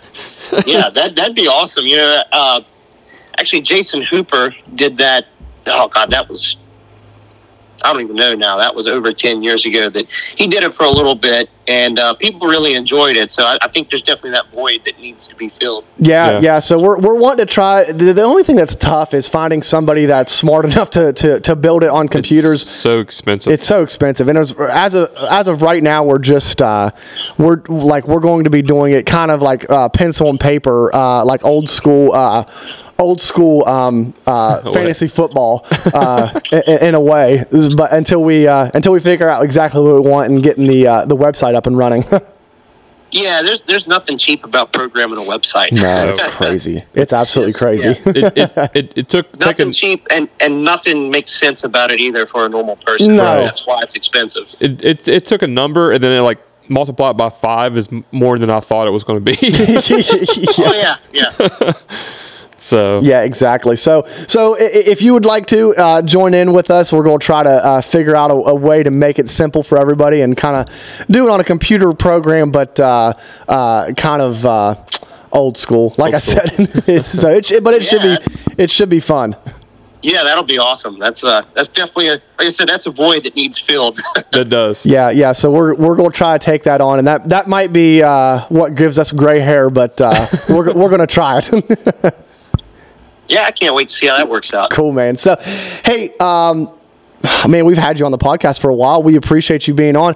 yeah, 0.66 0.90
that 0.90 1.16
that'd 1.16 1.36
be 1.36 1.48
awesome. 1.48 1.86
You 1.86 1.98
know, 1.98 2.24
uh, 2.32 2.62
actually, 3.38 3.62
Jason 3.62 4.02
Hooper 4.02 4.56
did 4.76 4.98
that. 4.98 5.28
Oh 5.68 5.88
God, 5.88 6.10
that 6.10 6.28
was 6.28 6.58
I 7.84 7.94
don't 7.94 8.02
even 8.02 8.16
know 8.16 8.36
now. 8.36 8.58
That 8.58 8.76
was 8.76 8.88
over 8.88 9.14
ten 9.14 9.42
years 9.42 9.66
ago. 9.66 9.90
That 9.90 10.12
he 10.12 10.48
did 10.48 10.64
it 10.64 10.74
for 10.74 10.86
a 10.86 10.90
little 10.90 11.16
bit, 11.16 11.50
and 11.68 12.00
uh, 12.00 12.14
people 12.16 12.48
really 12.48 12.74
enjoyed 12.76 13.16
it. 13.16 13.32
So 13.32 13.44
I, 13.44 13.58
I 13.62 13.68
think 13.68 13.90
there's 13.90 14.02
definitely 14.02 14.32
that 14.32 14.50
void 14.50 14.84
that 14.86 15.00
needs 15.00 15.28
to 15.28 15.36
be 15.36 15.50
filled. 15.50 15.86
Yeah, 15.98 16.32
Yeah. 16.32 16.40
yeah. 16.42 16.60
So 16.60 16.80
we're, 16.80 17.00
we're 17.00 17.16
wanting 17.16 17.46
to 17.46 17.52
try. 17.52 17.92
The, 17.92 18.14
the 18.14 18.24
only 18.24 18.44
thing 18.44 18.56
that's 18.56 18.76
tough 18.76 19.14
is 19.14 19.30
finding 19.30 19.62
somebody 19.62 20.06
that's 20.06 20.32
smart 20.32 20.66
enough 20.72 20.90
to, 20.92 21.14
to, 21.14 21.40
to 21.42 21.56
build 21.56 21.84
it 21.84 21.90
on 21.90 22.08
computers. 22.08 22.64
It's 22.64 22.72
so 22.72 23.00
expensive. 23.00 23.54
It's 23.54 23.66
so 23.66 23.84
expensive, 23.84 24.28
and 24.28 24.38
as 24.38 24.54
as 24.54 24.96
of 24.96 25.10
as 25.30 25.48
of 25.48 25.62
right 25.62 25.84
now, 25.84 26.04
we're 26.04 26.20
just 26.20 26.62
uh, 26.62 26.92
we're 27.38 27.62
like 27.68 28.08
we're 28.08 28.20
going 28.20 28.44
to 28.46 28.50
be 28.50 28.62
doing 28.62 28.94
it 28.94 29.06
kind 29.06 29.32
of 29.32 29.42
like 29.42 29.70
uh, 29.70 29.90
pencil 29.90 30.30
and 30.30 30.40
paper, 30.40 30.94
uh, 30.96 31.24
like 31.26 31.44
old 31.46 31.70
school. 31.70 32.14
Uh, 32.14 32.46
Old 33.00 33.20
school 33.20 33.66
um, 33.68 34.14
uh, 34.28 34.62
fantasy 34.74 35.08
football, 35.08 35.66
uh, 35.92 36.40
in, 36.52 36.90
in 36.90 36.94
a 36.96 37.00
way, 37.02 37.44
but 37.76 37.92
until 37.94 38.24
we 38.24 38.46
uh, 38.46 38.70
until 38.76 38.94
we 38.94 39.00
figure 39.00 39.28
out 39.28 39.44
exactly 39.44 39.82
what 39.82 39.96
we 40.04 40.08
want 40.08 40.30
and 40.30 40.44
getting 40.44 40.68
the 40.68 40.86
uh, 40.86 41.06
the 41.06 41.16
website 41.18 41.51
up 41.56 41.68
and 41.68 41.78
running. 41.78 42.04
Yeah, 43.12 43.42
there's 43.42 43.62
there's 43.64 43.88
nothing 43.88 44.18
cheap 44.18 44.46
about 44.46 44.72
programming 44.72 45.18
a 45.18 45.22
website. 45.22 45.74
no, 45.74 46.12
it's 46.12 46.22
crazy. 46.36 46.82
It's 46.94 47.12
absolutely 47.12 47.54
crazy. 47.54 47.90
it, 47.90 48.38
it, 48.38 48.52
it, 48.74 48.94
it 48.96 49.10
took 49.10 49.38
nothing 49.38 49.56
taking 49.56 49.72
cheap, 49.74 50.08
and 50.12 50.30
and 50.40 50.64
nothing 50.64 51.12
makes 51.12 51.32
sense 51.32 51.66
about 51.66 51.92
it 51.92 52.00
either 52.00 52.26
for 52.26 52.46
a 52.46 52.50
normal 52.50 52.78
person. 52.78 53.18
No. 53.18 53.44
that's 53.44 53.68
why 53.68 53.82
it's 53.82 53.96
expensive. 53.96 54.56
it, 54.62 54.82
it, 54.84 55.08
it 55.08 55.26
took 55.26 55.42
a 55.42 55.48
number 55.48 55.92
and 55.92 56.02
then 56.02 56.14
it 56.14 56.22
like 56.22 56.40
multiplied 56.70 57.18
by 57.18 57.30
five 57.30 57.76
is 57.78 57.90
more 58.14 58.40
than 58.40 58.50
I 58.50 58.62
thought 58.62 58.88
it 58.88 58.92
was 58.92 59.04
going 59.04 59.24
to 59.24 59.32
be. 59.32 59.38
Oh 60.58 60.74
yeah, 60.74 60.96
yeah. 61.12 61.74
So 62.62 63.00
Yeah, 63.02 63.22
exactly. 63.24 63.76
So, 63.76 64.06
so 64.28 64.56
i- 64.56 64.60
i- 64.62 64.72
if 64.94 65.02
you 65.02 65.14
would 65.14 65.26
like 65.26 65.48
to 65.48 65.76
uh, 65.76 66.02
join 66.04 66.34
in 66.36 66.54
with 66.54 66.70
us, 66.70 66.94
we're 66.94 67.04
going 67.04 67.18
to 67.20 67.26
try 67.26 67.42
to 67.42 67.50
uh, 67.50 67.82
figure 67.82 68.16
out 68.16 68.30
a, 68.30 68.36
a 68.36 68.54
way 68.56 68.84
to 68.84 68.92
make 68.92 69.18
it 69.18 69.30
simple 69.30 69.64
for 69.64 69.80
everybody 69.80 70.22
and 70.22 70.38
kind 70.38 70.56
of 70.56 71.06
do 71.08 71.28
it 71.28 71.32
on 71.32 71.40
a 71.40 71.44
computer 71.44 71.92
program, 71.94 72.52
but 72.52 72.80
uh, 72.80 73.14
uh, 73.48 73.92
kind 73.98 74.22
of 74.22 74.46
uh, 74.46 74.76
old 75.32 75.58
school, 75.58 75.96
like 75.98 76.14
I 76.14 76.20
said. 76.20 76.50
so, 77.04 77.30
it, 77.32 77.46
sh- 77.48 77.54
but 77.64 77.74
it 77.74 77.84
should 77.84 78.02
be 78.04 78.18
it 78.58 78.70
should 78.70 78.90
be 78.90 79.00
fun. 79.00 79.36
Yeah, 80.04 80.24
that'll 80.24 80.44
be 80.44 80.58
awesome. 80.58 80.98
That's 81.00 81.24
uh, 81.24 81.44
that's 81.54 81.70
definitely 81.70 82.08
a 82.10 82.14
like 82.38 82.48
I 82.48 82.50
said, 82.50 82.68
that's 82.68 82.86
a 82.88 82.92
void 82.92 83.24
that 83.24 83.36
needs 83.36 83.58
filled. 83.60 84.00
that 84.34 84.50
does. 84.50 84.84
Yeah, 84.86 85.10
yeah. 85.12 85.32
So 85.32 85.52
we're 85.52 85.74
we're 85.76 85.96
going 85.96 86.12
to 86.12 86.18
try 86.18 86.38
to 86.38 86.44
take 86.44 86.64
that 86.64 86.82
on, 86.82 86.98
and 87.00 87.08
that 87.08 87.30
that 87.30 87.48
might 87.48 87.72
be 87.74 88.02
uh, 88.04 88.42
what 88.50 88.74
gives 88.76 88.98
us 89.00 89.12
gray 89.12 89.40
hair, 89.40 89.70
but 89.70 90.00
uh, 90.02 90.28
we're 90.50 90.74
we're 90.74 90.90
going 90.90 91.02
to 91.02 91.08
try 91.08 91.40
it. 91.44 92.16
yeah, 93.32 93.44
I 93.46 93.52
can't 93.52 93.74
wait 93.74 93.88
to 93.88 93.94
see 93.94 94.08
how 94.08 94.18
that 94.18 94.28
works 94.28 94.54
out. 94.54 94.72
Cool, 94.72 94.92
man. 94.92 95.16
So, 95.16 95.38
hey, 95.86 96.12
um, 96.20 96.70
man, 97.48 97.66
we've 97.66 97.78
had 97.78 97.98
you 97.98 98.06
on 98.06 98.12
the 98.12 98.18
podcast 98.18 98.60
for 98.60 98.70
a 98.70 98.76
while. 98.76 99.02
We 99.02 99.16
appreciate 99.16 99.68
you 99.68 99.74
being 99.74 99.96
on. 99.96 100.16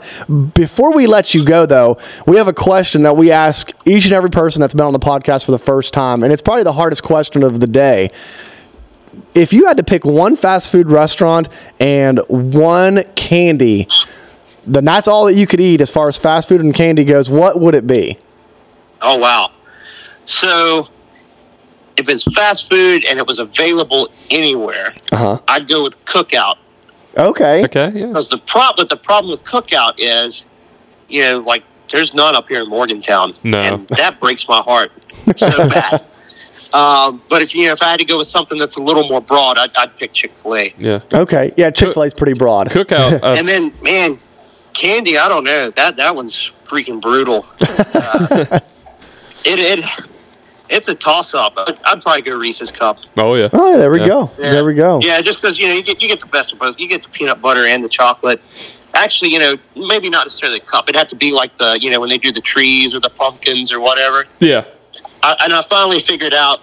Before 0.53 0.93
we 0.93 1.07
let 1.07 1.34
you 1.34 1.45
go, 1.45 1.66
though, 1.66 1.97
we 2.28 2.36
have 2.36 2.49
a 2.49 2.53
question 2.53 3.03
that 3.03 3.16
we 3.16 3.32
ask 3.32 3.72
each 3.86 4.03
and 4.03 4.13
every 4.13 4.30
person 4.30 4.59
that's 4.59 4.74
been 4.74 4.86
on 4.86 4.93
the 4.93 4.99
podcast 4.99 5.45
for 5.45 5.51
the 5.51 5.59
first 5.59 5.93
time, 5.93 6.24
and 6.24 6.34
it's 6.34 6.41
probably 6.41 6.63
the 6.63 6.74
hardest 6.74 7.03
question 7.03 7.41
of 7.41 7.61
the 7.61 7.68
day. 7.68 8.11
If 9.34 9.53
you 9.53 9.66
had 9.66 9.78
to 9.78 9.84
pick 9.84 10.03
one 10.03 10.36
fast 10.36 10.70
food 10.70 10.89
restaurant 10.89 11.47
and 11.80 12.20
one 12.28 13.03
candy, 13.16 13.88
then 14.68 14.84
that's 14.84 15.07
all 15.07 15.26
that 15.26 15.36
you 15.36 15.47
could 15.47 15.61
eat 15.61 15.80
as 15.80 15.89
far 15.89 16.09
as 16.09 16.18
fast 16.18 16.49
food 16.49 16.59
and 16.59 16.76
candy 16.76 17.05
goes. 17.05 17.30
What 17.30 17.59
would 17.61 17.76
it 17.76 17.88
be? 17.88 18.18
Oh 19.01 19.18
wow. 19.18 19.51
So 20.26 20.89
if 21.98 22.10
it's 22.10 22.24
fast 22.34 22.70
food 22.70 23.06
and 23.06 23.18
it 23.20 23.26
was 23.28 23.39
available 23.39 24.10
anywhere, 24.32 24.93
Uh-huh. 25.12 25.39
I'd 25.48 25.68
go 25.68 25.84
with 25.84 26.04
cookout. 26.06 26.56
Okay. 27.18 27.64
Okay. 27.66 27.91
Yeah. 27.93 28.08
Because 28.08 28.30
the 28.30 28.38
problem 28.39 28.76
but 28.78 28.89
the 28.89 28.98
problem 28.98 29.32
with 29.32 29.43
cookout 29.43 29.93
is, 29.98 30.46
you 31.08 31.22
know, 31.24 31.39
like 31.39 31.64
there's 31.91 32.14
none 32.14 32.36
up 32.36 32.48
here 32.50 32.64
in 32.64 32.70
Morgantown. 32.70 33.34
No. 33.43 33.60
And 33.62 33.88
that 33.89 34.20
breaks 34.20 34.48
my 34.50 34.62
heart 34.62 34.91
so 35.38 35.48
bad. 35.70 36.06
Um, 36.74 37.22
but 37.30 37.41
if 37.41 37.56
you 37.56 37.68
know, 37.68 37.72
if 37.72 37.82
I 37.82 37.86
had 37.91 38.00
to 38.00 38.06
go 38.06 38.18
with 38.18 38.28
something 38.28 38.58
that's 38.58 38.76
a 38.76 38.82
little 38.82 39.08
more 39.08 39.22
broad, 39.22 39.58
I'd, 39.58 39.74
I'd 39.78 39.96
pick 39.96 40.12
Chick 40.12 40.34
Fil 40.38 40.56
A. 40.56 40.74
Yeah. 40.78 41.00
Okay. 41.14 41.54
Yeah, 41.56 41.70
Chick 41.72 41.93
fil 41.93 42.04
A 42.04 42.06
is 42.08 42.14
pretty 42.14 42.34
broad. 42.34 42.70
Cookout. 42.70 43.20
Uh, 43.24 43.36
And 43.38 43.48
then, 43.48 43.72
man, 43.82 44.20
candy. 44.74 45.18
I 45.18 45.30
don't 45.30 45.46
know 45.46 45.70
that 45.70 45.96
that 45.96 46.14
one's 46.16 46.52
freaking 46.68 47.00
brutal. 47.00 47.46
Uh, 47.96 48.60
it 49.46 49.60
it 49.60 49.86
it's 50.70 50.88
a 50.88 50.95
toss 50.95 51.34
up. 51.34 51.53
I'd, 51.57 51.80
I'd 51.86 52.01
probably 52.01 52.22
go 52.22 52.36
Reese's 52.38 52.72
cup. 52.72 52.97
oh 53.18 53.36
yeah. 53.36 53.49
Oh, 53.53 53.78
there 53.78 53.91
we 53.91 53.99
Yeah. 54.01 54.07
go. 54.07 54.32
Yeah. 54.38 54.51
There 54.51 54.66
we 54.66 54.74
go. 54.74 54.99
Yeah, 55.01 55.22
just 55.22 55.41
because 55.41 55.57
you 55.59 55.68
know 55.68 55.74
you 55.74 55.84
get 55.84 56.01
you 56.01 56.07
get 56.07 56.20
the 56.20 56.28
best 56.28 56.53
of 56.53 56.59
both. 56.59 56.80
You 56.80 56.88
get 56.88 57.03
the 57.03 57.09
peanut 57.09 57.41
butter 57.41 57.66
and 57.68 57.84
the 57.84 57.89
chocolate. 57.89 58.41
Actually, 58.93 59.32
you 59.32 59.39
know, 59.39 59.57
maybe 59.76 60.09
not 60.09 60.26
necessarily 60.26 60.59
the 60.59 60.66
cup. 60.66 60.86
It'd 60.88 60.95
have 60.97 61.09
to 61.09 61.16
be 61.18 61.32
like 61.32 61.55
the 61.55 61.78
you 61.82 61.89
know 61.89 61.99
when 61.99 62.09
they 62.09 62.18
do 62.18 62.32
the 62.32 62.41
trees 62.41 62.93
or 62.95 62.99
the 62.99 63.09
pumpkins 63.09 63.72
or 63.72 63.80
whatever. 63.80 64.26
Yeah. 64.39 64.66
I, 65.24 65.36
and 65.43 65.53
I 65.53 65.61
finally 65.63 65.99
figured 65.99 66.34
out 66.34 66.59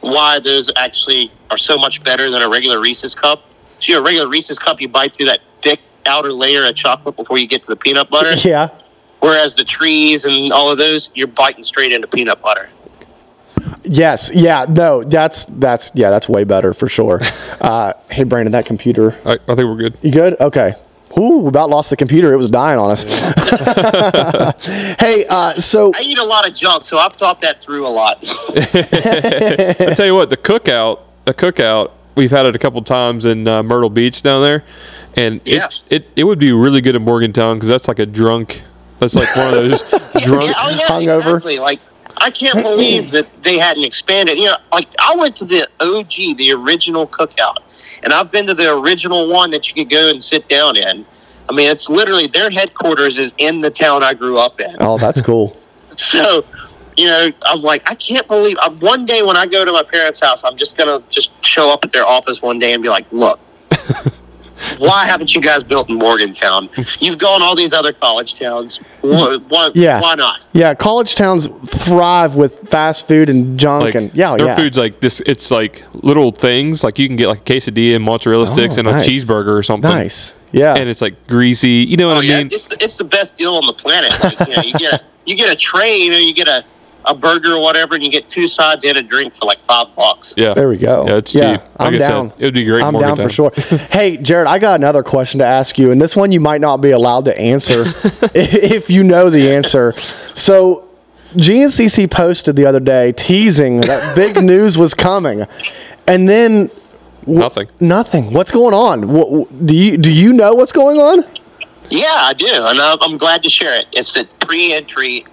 why 0.00 0.38
those 0.40 0.70
actually 0.76 1.30
are 1.50 1.56
so 1.58 1.76
much 1.78 2.02
better 2.02 2.30
than 2.30 2.42
a 2.42 2.48
regular 2.48 2.80
Reese's 2.80 3.14
cup. 3.14 3.44
So, 3.78 3.92
you 3.92 3.94
know, 3.94 4.00
a 4.00 4.04
regular 4.04 4.28
Reese's 4.28 4.58
cup, 4.58 4.80
you 4.80 4.88
bite 4.88 5.14
through 5.14 5.26
that 5.26 5.40
thick 5.60 5.80
outer 6.06 6.32
layer 6.32 6.64
of 6.66 6.74
chocolate 6.74 7.16
before 7.16 7.38
you 7.38 7.46
get 7.46 7.62
to 7.64 7.68
the 7.68 7.76
peanut 7.76 8.08
butter. 8.10 8.34
Yeah. 8.48 8.68
Whereas 9.20 9.54
the 9.56 9.64
trees 9.64 10.24
and 10.24 10.52
all 10.52 10.70
of 10.70 10.78
those, 10.78 11.10
you're 11.14 11.26
biting 11.26 11.62
straight 11.64 11.92
into 11.92 12.06
peanut 12.06 12.40
butter. 12.42 12.68
Yes. 13.86 14.30
Yeah. 14.34 14.66
No. 14.68 15.02
That's 15.04 15.44
that's 15.46 15.92
yeah. 15.94 16.10
That's 16.10 16.28
way 16.28 16.44
better 16.44 16.74
for 16.74 16.88
sure. 16.88 17.20
Uh, 17.58 17.92
hey, 18.10 18.22
Brandon, 18.22 18.52
that 18.52 18.66
computer. 18.66 19.18
I, 19.24 19.32
I 19.32 19.54
think 19.56 19.58
we're 19.64 19.76
good. 19.76 19.98
You 20.02 20.12
good? 20.12 20.38
Okay. 20.40 20.74
Ooh, 21.18 21.48
about 21.48 21.68
lost 21.70 21.90
the 21.90 21.96
computer. 21.96 22.32
It 22.32 22.36
was 22.36 22.48
dying 22.48 22.78
on 22.78 22.90
us. 22.92 23.02
hey, 25.00 25.24
uh, 25.28 25.54
so 25.54 25.92
I 25.94 26.02
eat 26.02 26.18
a 26.18 26.24
lot 26.24 26.46
of 26.46 26.54
junk, 26.54 26.84
so 26.84 26.98
I've 26.98 27.14
thought 27.14 27.40
that 27.40 27.60
through 27.60 27.86
a 27.86 27.88
lot. 27.88 28.18
I 28.56 29.94
tell 29.96 30.06
you 30.06 30.14
what, 30.14 30.30
the 30.30 30.36
cookout, 30.36 31.00
the 31.24 31.34
cookout, 31.34 31.92
we've 32.14 32.30
had 32.30 32.46
it 32.46 32.54
a 32.54 32.58
couple 32.58 32.80
times 32.82 33.24
in 33.24 33.48
uh, 33.48 33.62
Myrtle 33.62 33.90
Beach 33.90 34.22
down 34.22 34.42
there, 34.42 34.62
and 35.14 35.40
Yeah. 35.44 35.66
it, 35.90 36.02
it 36.04 36.08
it 36.16 36.24
would 36.24 36.38
be 36.38 36.52
really 36.52 36.80
good 36.80 36.94
in 36.94 37.02
Morgantown 37.02 37.56
because 37.56 37.68
that's 37.68 37.88
like 37.88 37.98
a 37.98 38.06
drunk 38.06 38.62
That's 39.00 39.14
like 39.14 39.34
one 39.36 39.46
of 39.48 39.52
those 39.54 39.90
drunk. 40.24 40.44
Yeah, 40.44 40.54
oh 40.58 40.68
yeah, 40.70 40.86
hungover. 40.88 41.18
exactly. 41.36 41.58
Like 41.58 41.80
I 42.18 42.30
can't 42.30 42.62
believe 42.62 43.10
that 43.10 43.26
they 43.42 43.58
hadn't 43.58 43.84
expanded. 43.84 44.38
You 44.38 44.46
know, 44.46 44.56
like 44.72 44.88
I 44.98 45.14
went 45.16 45.36
to 45.36 45.44
the 45.44 45.68
OG, 45.80 46.36
the 46.38 46.52
original 46.52 47.06
cookout, 47.06 47.58
and 48.02 48.12
I've 48.12 48.30
been 48.30 48.46
to 48.46 48.54
the 48.54 48.76
original 48.78 49.28
one 49.28 49.50
that 49.50 49.68
you 49.68 49.74
could 49.74 49.90
go 49.90 50.08
and 50.08 50.22
sit 50.22 50.48
down 50.48 50.76
in. 50.76 51.04
I 51.48 51.52
mean, 51.52 51.70
it's 51.70 51.88
literally 51.88 52.26
their 52.26 52.50
headquarters 52.50 53.18
is 53.18 53.32
in 53.38 53.60
the 53.60 53.70
town 53.70 54.02
I 54.02 54.14
grew 54.14 54.38
up 54.38 54.60
in. 54.60 54.76
Oh, 54.80 54.98
that's 54.98 55.20
cool. 55.20 55.56
So, 55.88 56.44
you 56.96 57.06
know, 57.06 57.30
I'm 57.44 57.62
like, 57.62 57.88
I 57.88 57.94
can't 57.94 58.26
believe. 58.26 58.56
i 58.60 58.68
one 58.68 59.06
day 59.06 59.22
when 59.22 59.36
I 59.36 59.46
go 59.46 59.64
to 59.64 59.70
my 59.70 59.84
parents' 59.84 60.18
house, 60.18 60.42
I'm 60.42 60.56
just 60.56 60.76
gonna 60.76 61.00
just 61.08 61.30
show 61.44 61.70
up 61.70 61.84
at 61.84 61.92
their 61.92 62.04
office 62.04 62.42
one 62.42 62.58
day 62.58 62.72
and 62.74 62.82
be 62.82 62.88
like, 62.88 63.06
look. 63.12 63.38
Why 64.78 65.04
haven't 65.06 65.34
you 65.34 65.40
guys 65.40 65.62
built 65.62 65.88
in 65.88 65.96
Morgantown? 65.96 66.68
You've 66.98 67.18
gone 67.18 67.42
all 67.42 67.54
these 67.54 67.72
other 67.72 67.92
college 67.92 68.34
towns. 68.34 68.78
Why, 69.02 69.36
why, 69.48 69.70
Yeah. 69.74 70.00
why 70.00 70.14
not? 70.14 70.44
Yeah, 70.52 70.74
college 70.74 71.14
towns 71.14 71.46
thrive 71.66 72.34
with 72.36 72.68
fast 72.68 73.06
food 73.06 73.28
and 73.28 73.58
junk, 73.58 73.84
Like, 73.84 73.94
and 73.94 74.10
yeah, 74.14 74.36
their 74.36 74.46
yeah. 74.46 74.56
food's 74.56 74.78
like 74.78 75.00
this. 75.00 75.20
It's 75.26 75.50
like 75.50 75.82
little 75.94 76.32
things. 76.32 76.82
Like 76.82 76.98
you 76.98 77.06
can 77.06 77.16
get 77.16 77.28
like 77.28 77.40
a 77.48 77.52
quesadilla 77.52 77.96
and 77.96 78.04
mozzarella 78.04 78.42
oh, 78.48 78.52
sticks 78.52 78.74
Oh, 78.76 78.80
and 78.80 78.88
nice. 78.88 79.06
a 79.06 79.10
cheeseburger 79.10 79.56
or 79.56 79.62
something. 79.62 79.90
nice. 79.90 80.34
Yeah, 80.52 80.74
And 80.74 80.88
it's 80.88 81.02
like 81.02 81.26
greasy. 81.26 81.68
You 81.88 81.96
know 81.98 82.08
what 82.08 82.16
Oh 82.16 82.20
I 82.20 82.22
yeah, 82.22 82.38
mean? 82.38 82.46
it's 82.50 82.68
the, 82.68 82.82
it's 82.82 82.96
the 82.96 83.04
best 83.04 83.36
deal 83.36 83.54
on 83.56 83.66
the 83.66 83.72
planet. 83.74 84.12
Like, 84.22 84.48
you 84.48 84.56
know, 84.56 84.62
you 84.62 84.72
get 84.74 84.92
a 84.94 85.00
you 85.26 85.34
get 85.36 85.52
a 85.52 85.56
tray, 85.56 85.96
you 85.96 86.10
know, 86.10 86.16
you 86.18 86.32
get 86.32 86.46
a, 86.48 86.64
a 87.06 87.14
burger 87.14 87.52
or 87.54 87.60
whatever, 87.60 87.94
and 87.94 88.02
you 88.04 88.10
get 88.10 88.28
two 88.28 88.48
sides 88.48 88.84
and 88.84 88.96
a 88.98 89.02
drink 89.02 89.34
for 89.34 89.44
like 89.46 89.60
five 89.60 89.94
bucks. 89.94 90.34
Yeah. 90.36 90.54
There 90.54 90.68
we 90.68 90.76
go. 90.76 91.06
Yeah, 91.06 91.16
it's 91.16 91.34
Yeah, 91.34 91.56
cheap. 91.58 91.66
I'm 91.78 91.94
I 91.94 91.98
said, 91.98 92.08
down. 92.08 92.32
it 92.38 92.44
would 92.46 92.54
be 92.54 92.64
great. 92.64 92.82
I'm 92.84 92.94
down 92.94 93.16
for 93.16 93.28
sure. 93.28 93.50
hey, 93.90 94.16
Jared, 94.16 94.48
I 94.48 94.58
got 94.58 94.80
another 94.80 95.02
question 95.02 95.38
to 95.38 95.46
ask 95.46 95.78
you, 95.78 95.92
and 95.92 96.00
this 96.00 96.16
one 96.16 96.32
you 96.32 96.40
might 96.40 96.60
not 96.60 96.78
be 96.78 96.90
allowed 96.90 97.24
to 97.26 97.38
answer 97.38 97.84
if 98.34 98.90
you 98.90 99.02
know 99.04 99.30
the 99.30 99.50
answer. 99.52 99.92
So, 100.34 100.82
GNCC 101.34 102.10
posted 102.10 102.56
the 102.56 102.66
other 102.66 102.80
day 102.80 103.12
teasing 103.12 103.82
that 103.82 104.16
big 104.16 104.42
news 104.42 104.76
was 104.78 104.94
coming, 104.94 105.46
and 106.08 106.28
then 106.28 106.70
Nothing. 107.26 107.68
nothing. 107.80 108.32
What's 108.32 108.50
going 108.50 108.72
on? 108.74 109.08
What, 109.08 109.66
do 109.66 109.76
you 109.76 109.96
do 109.98 110.12
you 110.12 110.32
know 110.32 110.54
what's 110.54 110.72
going 110.72 110.98
on? 110.98 111.24
Yeah, 111.90 112.06
I 112.12 112.32
do, 112.32 112.46
and 112.48 112.80
I'm, 112.80 112.98
I'm 113.00 113.16
glad 113.16 113.42
to 113.44 113.50
share 113.50 113.78
it. 113.78 113.86
It's 113.92 114.12
that 114.14 114.26
pre-entry 114.40 115.24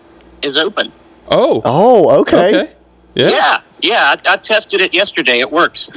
is 0.41 0.57
open. 0.57 0.91
Oh. 1.29 1.61
Oh, 1.65 2.19
okay. 2.21 2.61
Okay. 2.61 2.73
Yeah. 3.15 3.29
Yeah, 3.29 3.61
yeah, 3.81 4.15
I, 4.25 4.33
I 4.33 4.37
tested 4.37 4.81
it 4.81 4.93
yesterday. 4.93 5.39
It 5.39 5.51
works. 5.51 5.89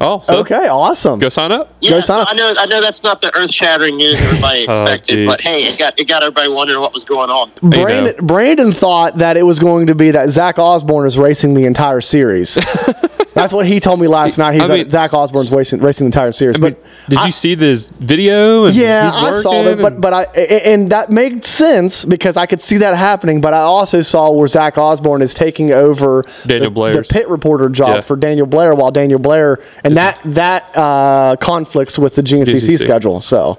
Oh. 0.00 0.20
So 0.20 0.38
Okay, 0.38 0.66
awesome. 0.68 1.20
Go 1.20 1.28
sign 1.28 1.52
up. 1.52 1.72
Yeah, 1.80 1.90
Go 1.90 2.00
so 2.00 2.06
sign 2.14 2.20
up. 2.20 2.28
I 2.30 2.34
know, 2.34 2.54
I 2.58 2.66
know 2.66 2.80
that's 2.80 3.02
not 3.04 3.20
the 3.20 3.34
earth-shattering 3.36 3.96
news 3.96 4.20
everybody 4.20 4.66
Oh, 4.68 4.82
expected, 4.82 5.14
geez. 5.16 5.26
but 5.28 5.40
hey, 5.40 5.64
it 5.64 5.78
got 5.78 5.98
it 5.98 6.08
got 6.08 6.22
everybody 6.22 6.48
wondering 6.48 6.80
what 6.80 6.92
was 6.92 7.04
going 7.04 7.30
on. 7.30 7.52
Brandon, 7.62 8.26
Brandon 8.26 8.72
thought 8.72 9.16
that 9.16 9.36
it 9.36 9.44
was 9.44 9.58
going 9.60 9.86
to 9.86 9.94
be 9.94 10.10
that 10.10 10.30
Zach 10.30 10.58
Osborne 10.58 11.06
is 11.06 11.16
racing 11.18 11.54
the 11.54 11.66
entire 11.66 12.00
series. 12.00 12.56
That's 13.34 13.52
what 13.52 13.66
he 13.66 13.80
told 13.80 14.00
me 14.00 14.06
last 14.08 14.36
night. 14.38 14.54
He's 14.54 14.62
I 14.62 14.66
like, 14.66 14.90
Zach 14.90 15.14
Osborne's 15.14 15.50
racing, 15.50 15.80
racing 15.80 16.04
the 16.04 16.08
entire 16.08 16.32
series. 16.32 16.58
But 16.58 16.80
But 16.82 17.10
did 17.10 17.18
I- 17.20 17.26
you 17.26 17.32
see 17.32 17.54
this 17.54 17.88
video? 17.88 18.66
And 18.66 18.74
yeah, 18.76 19.10
he's 19.10 19.14
I 19.38 19.40
saw 19.40 19.62
working 19.62 19.64
that, 19.78 19.82
but 19.82 19.92
and- 19.94 20.02
but 20.02 20.12
I 20.12 20.26
a- 20.34 20.66
and 20.68 20.90
that 20.92 21.10
made 21.10 21.44
sense 21.44 22.04
because 22.04 22.36
I 22.36 22.46
could 22.46 22.60
see 22.60 22.76
that 22.78 22.94
happening. 22.94 23.40
But 23.40 23.54
I 23.54 23.60
also 23.60 24.02
saw 24.02 24.30
where 24.30 24.46
Zach 24.48 24.76
Osborne 24.76 25.22
is 25.22 25.32
taking 25.34 25.72
over 25.72 26.24
Daniel 26.46 26.64
the, 26.66 26.70
Blair's. 26.70 27.08
the 27.08 27.14
pit 27.14 27.28
reporter 27.28 27.68
job 27.68 27.88
Yeah. 27.96 28.00
for 28.02 28.16
Daniel 28.16 28.46
Blair, 28.46 28.74
while 28.74 28.90
Daniel 28.90 29.18
Blair 29.18 29.58
and 29.84 29.96
that 29.96 30.18
that 30.24 30.76
uh, 30.76 31.36
conflicts 31.36 31.98
with 31.98 32.14
the 32.14 32.22
GNCC, 32.22 32.60
GNCC. 32.60 32.78
schedule. 32.80 33.20
So 33.20 33.58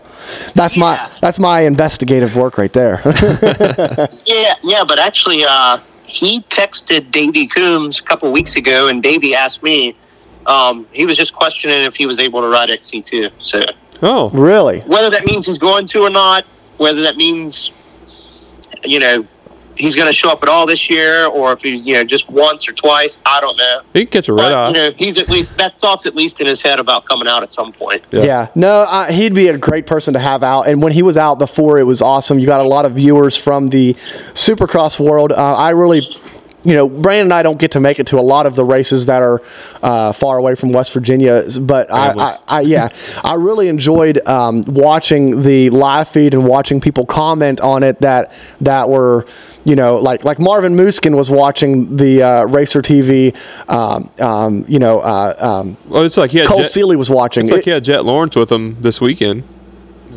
that's 0.55 0.77
my 0.77 0.99
that's 1.21 1.39
my 1.39 1.61
investigative 1.61 2.35
work 2.35 2.57
right 2.57 2.71
there. 2.71 3.01
Yeah, 4.25 4.55
yeah, 4.63 4.83
but 4.83 4.99
actually, 4.99 5.43
uh, 5.47 5.77
he 6.13 6.41
texted 6.41 7.09
Davey 7.09 7.47
Coombs 7.47 7.99
a 7.99 8.03
couple 8.03 8.31
weeks 8.31 8.55
ago, 8.55 8.87
and 8.87 9.01
Davey 9.01 9.33
asked 9.33 9.63
me. 9.63 9.97
Um, 10.45 10.85
he 10.91 11.05
was 11.05 11.15
just 11.15 11.33
questioning 11.33 11.83
if 11.83 11.95
he 11.95 12.05
was 12.05 12.19
able 12.19 12.41
to 12.41 12.49
ride 12.49 12.67
XC2. 12.67 13.31
So 13.39 13.63
oh, 14.01 14.29
really? 14.31 14.81
whether 14.81 15.09
that 15.09 15.23
means 15.23 15.45
he's 15.45 15.57
going 15.57 15.85
to 15.87 16.01
or 16.01 16.09
not, 16.09 16.43
whether 16.75 17.01
that 17.03 17.15
means, 17.15 17.71
you 18.83 18.99
know, 18.99 19.25
he's 19.75 19.95
going 19.95 20.07
to 20.07 20.13
show 20.13 20.29
up 20.29 20.43
at 20.43 20.49
all 20.49 20.65
this 20.65 20.89
year, 20.89 21.25
or 21.27 21.51
if 21.53 21.61
he, 21.61 21.75
you 21.75 21.93
know, 21.93 22.03
just 22.03 22.29
once 22.29 22.67
or 22.67 22.73
twice, 22.73 23.17
I 23.25 23.41
don't 23.41 23.57
know. 23.57 23.81
he 23.93 24.05
can 24.05 24.11
catch 24.11 24.29
a 24.29 24.33
red 24.33 24.41
But 24.43 24.53
eye. 24.53 24.67
you 24.67 24.73
know, 24.73 24.91
he's 24.97 25.17
at 25.17 25.29
least 25.29 25.55
that 25.57 25.79
thought's 25.79 26.05
at 26.05 26.15
least 26.15 26.39
in 26.39 26.47
his 26.47 26.61
head 26.61 26.79
about 26.79 27.05
coming 27.05 27.27
out 27.27 27.43
at 27.43 27.51
some 27.53 27.71
point. 27.71 28.03
Yeah. 28.11 28.23
Yeah. 28.23 28.47
No, 28.55 28.85
uh, 28.89 29.11
he'd 29.11 29.33
be 29.33 29.47
a 29.47 29.57
great 29.57 29.85
person 29.85 30.13
to 30.13 30.19
have 30.19 30.43
out. 30.43 30.63
And 30.67 30.81
when 30.81 30.91
he 30.93 31.01
was 31.01 31.17
out 31.17 31.39
before, 31.39 31.77
it 31.79 31.83
was 31.83 32.01
awesome. 32.01 32.39
You 32.39 32.45
got 32.45 32.61
a 32.61 32.67
lot 32.67 32.85
of 32.85 32.93
viewers 32.93 33.37
from 33.37 33.67
the 33.67 33.93
Supercross 34.33 34.99
world. 34.99 35.31
Uh, 35.31 35.55
I 35.55 35.69
really. 35.71 36.01
You 36.65 36.73
know, 36.75 36.87
Brandon 36.87 37.25
and 37.27 37.33
I 37.33 37.43
don't 37.43 37.59
get 37.59 37.71
to 37.71 37.79
make 37.79 37.99
it 37.99 38.07
to 38.07 38.17
a 38.17 38.21
lot 38.21 38.45
of 38.45 38.55
the 38.55 38.63
races 38.63 39.05
that 39.07 39.21
are 39.21 39.41
uh, 39.81 40.13
far 40.13 40.37
away 40.37 40.55
from 40.55 40.71
West 40.71 40.93
Virginia, 40.93 41.43
but 41.61 41.91
I, 41.91 42.11
I, 42.17 42.37
I, 42.47 42.61
yeah, 42.61 42.89
I 43.23 43.33
really 43.35 43.67
enjoyed 43.67 44.25
um, 44.27 44.63
watching 44.67 45.41
the 45.41 45.69
live 45.71 46.07
feed 46.07 46.33
and 46.33 46.45
watching 46.45 46.79
people 46.79 47.05
comment 47.05 47.59
on 47.59 47.83
it 47.83 47.99
that 47.99 48.31
that 48.61 48.89
were, 48.89 49.25
you 49.65 49.75
know, 49.75 49.95
like 49.95 50.23
like 50.23 50.39
Marvin 50.39 50.75
Musquin 50.75 51.15
was 51.17 51.29
watching 51.29 51.97
the 51.97 52.21
uh, 52.23 52.43
Racer 52.45 52.81
TV, 52.81 53.35
um, 53.69 54.09
um, 54.19 54.65
you 54.67 54.79
know, 54.79 54.99
uh, 54.99 55.35
um, 55.39 55.77
well, 55.87 56.03
it's 56.03 56.15
like 56.17 56.31
he 56.31 56.37
had 56.37 56.47
Cole 56.47 56.59
Jett, 56.59 56.67
Seely 56.71 56.95
was 56.95 57.09
watching. 57.09 57.43
It's 57.43 57.51
like 57.51 57.59
It- 57.59 57.65
he 57.65 57.71
had 57.71 57.83
Jett 57.83 58.05
Lawrence 58.05 58.35
with 58.35 58.51
him 58.51 58.77
this 58.79 59.01
weekend. 59.01 59.43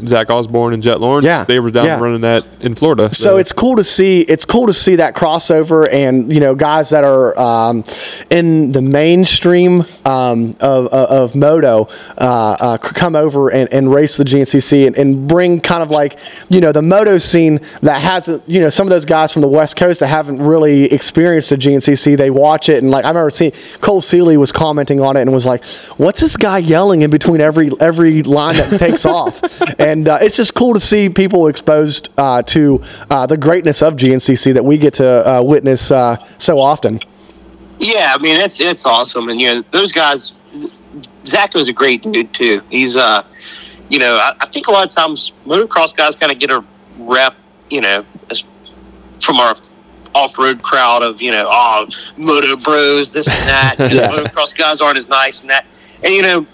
Zach 0.06 0.30
Osborne 0.30 0.74
and 0.74 0.82
Jett 0.82 1.00
Lawrence. 1.00 1.24
Yeah, 1.24 1.44
They 1.44 1.60
were 1.60 1.70
down 1.70 1.86
yeah. 1.86 2.00
running 2.00 2.22
that 2.22 2.44
in 2.60 2.74
Florida. 2.74 3.12
So 3.12 3.36
it's 3.36 3.52
cool 3.52 3.76
to 3.76 3.84
see. 3.84 4.22
It's 4.22 4.44
cool 4.44 4.66
to 4.66 4.72
see 4.72 4.96
that 4.96 5.14
crossover, 5.14 5.88
and 5.90 6.32
you 6.32 6.40
know, 6.40 6.54
guys 6.54 6.90
that 6.90 7.04
are 7.04 7.38
um, 7.38 7.84
in 8.30 8.72
the 8.72 8.82
mainstream 8.82 9.84
um, 10.04 10.50
of, 10.60 10.86
of, 10.86 10.92
of 10.92 11.34
moto 11.34 11.88
uh, 12.18 12.56
uh, 12.60 12.78
come 12.78 13.16
over 13.16 13.50
and, 13.50 13.72
and 13.72 13.92
race 13.92 14.16
the 14.16 14.24
GNCC 14.24 14.86
and, 14.86 14.96
and 14.96 15.28
bring 15.28 15.60
kind 15.60 15.82
of 15.82 15.90
like 15.90 16.18
you 16.48 16.60
know 16.60 16.72
the 16.72 16.82
moto 16.82 17.18
scene 17.18 17.60
that 17.82 18.00
hasn't. 18.00 18.42
You 18.48 18.60
know, 18.60 18.70
some 18.70 18.86
of 18.86 18.90
those 18.90 19.04
guys 19.04 19.32
from 19.32 19.42
the 19.42 19.48
West 19.48 19.76
Coast 19.76 20.00
that 20.00 20.08
haven't 20.08 20.40
really 20.40 20.92
experienced 20.92 21.52
a 21.52 21.56
GNCC, 21.56 22.16
they 22.16 22.30
watch 22.30 22.68
it 22.68 22.82
and 22.82 22.90
like 22.90 23.04
I 23.04 23.08
remember 23.08 23.30
seeing 23.30 23.52
Cole 23.80 24.00
Seely 24.00 24.36
was 24.36 24.52
commenting 24.52 25.00
on 25.00 25.16
it 25.16 25.22
and 25.22 25.32
was 25.32 25.46
like, 25.46 25.64
"What's 25.96 26.20
this 26.20 26.36
guy 26.36 26.58
yelling 26.58 27.02
in 27.02 27.10
between 27.10 27.40
every 27.40 27.70
every 27.80 28.22
line 28.22 28.56
that 28.56 28.78
takes 28.78 29.04
off?" 29.06 29.40
And 29.86 30.08
uh, 30.08 30.18
it's 30.20 30.36
just 30.36 30.54
cool 30.54 30.74
to 30.74 30.80
see 30.80 31.08
people 31.08 31.46
exposed 31.46 32.08
uh, 32.18 32.42
to 32.42 32.82
uh, 33.08 33.24
the 33.26 33.36
greatness 33.36 33.82
of 33.82 33.94
GNCC 33.94 34.52
that 34.54 34.64
we 34.64 34.78
get 34.78 34.94
to 34.94 35.06
uh, 35.06 35.42
witness 35.42 35.92
uh, 35.92 36.16
so 36.38 36.58
often. 36.58 36.98
Yeah, 37.78 38.12
I 38.12 38.20
mean 38.20 38.36
it's 38.36 38.58
it's 38.58 38.84
awesome, 38.84 39.28
and 39.28 39.40
you 39.40 39.46
know 39.46 39.62
those 39.70 39.92
guys. 39.92 40.32
Zacho's 41.24 41.68
a 41.68 41.72
great 41.72 42.02
dude 42.02 42.32
too. 42.32 42.62
He's 42.68 42.96
uh, 42.96 43.22
you 43.88 44.00
know, 44.00 44.16
I, 44.16 44.34
I 44.40 44.46
think 44.46 44.66
a 44.66 44.72
lot 44.72 44.84
of 44.84 44.90
times 44.92 45.32
motocross 45.46 45.94
guys 45.94 46.16
kind 46.16 46.32
of 46.32 46.40
get 46.40 46.50
a 46.50 46.64
rep, 46.98 47.36
you 47.70 47.80
know, 47.80 48.04
as, 48.30 48.42
from 49.20 49.36
our 49.36 49.54
off-road 50.14 50.62
crowd 50.62 51.02
of 51.02 51.22
you 51.22 51.30
know, 51.30 51.46
oh, 51.46 51.86
moto 52.16 52.56
bros, 52.56 53.12
this 53.12 53.28
and 53.28 53.48
that. 53.48 53.76
Yeah. 53.92 54.10
Motocross 54.10 54.56
guys 54.56 54.80
aren't 54.80 54.98
as 54.98 55.08
nice 55.08 55.42
and 55.42 55.50
that, 55.50 55.64
and 56.02 56.12
you 56.12 56.22
know, 56.22 56.44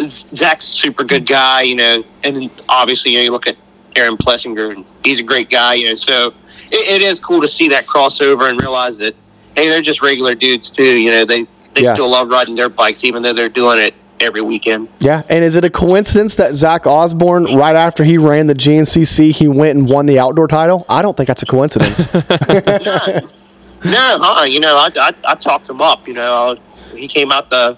Zach's 0.00 0.66
a 0.68 0.70
super 0.70 1.04
good 1.04 1.26
guy, 1.26 1.62
you 1.62 1.74
know, 1.74 2.04
and 2.24 2.36
then 2.36 2.50
obviously 2.68 3.12
you 3.12 3.18
know 3.18 3.24
you 3.24 3.30
look 3.32 3.46
at 3.46 3.56
Aaron 3.96 4.16
Plessinger, 4.16 4.74
and 4.74 4.84
he's 5.04 5.18
a 5.18 5.22
great 5.22 5.50
guy, 5.50 5.74
you 5.74 5.88
know, 5.88 5.94
so 5.94 6.28
it, 6.70 6.88
it 6.88 7.02
is 7.02 7.18
cool 7.20 7.40
to 7.40 7.48
see 7.48 7.68
that 7.68 7.86
crossover 7.86 8.48
and 8.48 8.60
realize 8.60 8.98
that 8.98 9.14
hey, 9.54 9.68
they're 9.68 9.82
just 9.82 10.00
regular 10.02 10.34
dudes 10.34 10.70
too. 10.70 10.96
You 10.98 11.10
know, 11.10 11.24
they 11.24 11.46
they 11.74 11.82
Yeah. 11.82 11.94
still 11.94 12.08
love 12.08 12.28
riding 12.28 12.54
their 12.54 12.68
bikes, 12.68 13.04
even 13.04 13.22
though 13.22 13.32
they're 13.32 13.48
doing 13.48 13.78
it 13.78 13.94
every 14.20 14.40
weekend. 14.40 14.88
Yeah, 15.00 15.22
and 15.28 15.42
is 15.44 15.56
it 15.56 15.64
a 15.64 15.70
coincidence 15.70 16.36
that 16.36 16.54
Zach 16.54 16.86
Osborne, 16.86 17.44
right 17.56 17.74
after 17.76 18.04
he 18.04 18.18
ran 18.18 18.46
the 18.46 18.54
GNCC, 18.54 19.30
he 19.32 19.48
went 19.48 19.76
and 19.78 19.88
won 19.88 20.06
the 20.06 20.18
outdoor 20.18 20.48
title? 20.48 20.86
I 20.88 21.02
don't 21.02 21.16
think 21.16 21.26
that's 21.26 21.42
a 21.42 21.46
coincidence. 21.46 22.12
no, 22.14 23.20
no, 23.84 24.18
huh? 24.20 24.44
You 24.44 24.60
know, 24.60 24.76
I, 24.76 24.90
I 24.96 25.12
I 25.26 25.34
talked 25.34 25.68
him 25.68 25.80
up. 25.82 26.06
You 26.06 26.14
know, 26.14 26.54
I, 26.54 26.96
he 26.96 27.06
came 27.06 27.32
out 27.32 27.48
the 27.48 27.76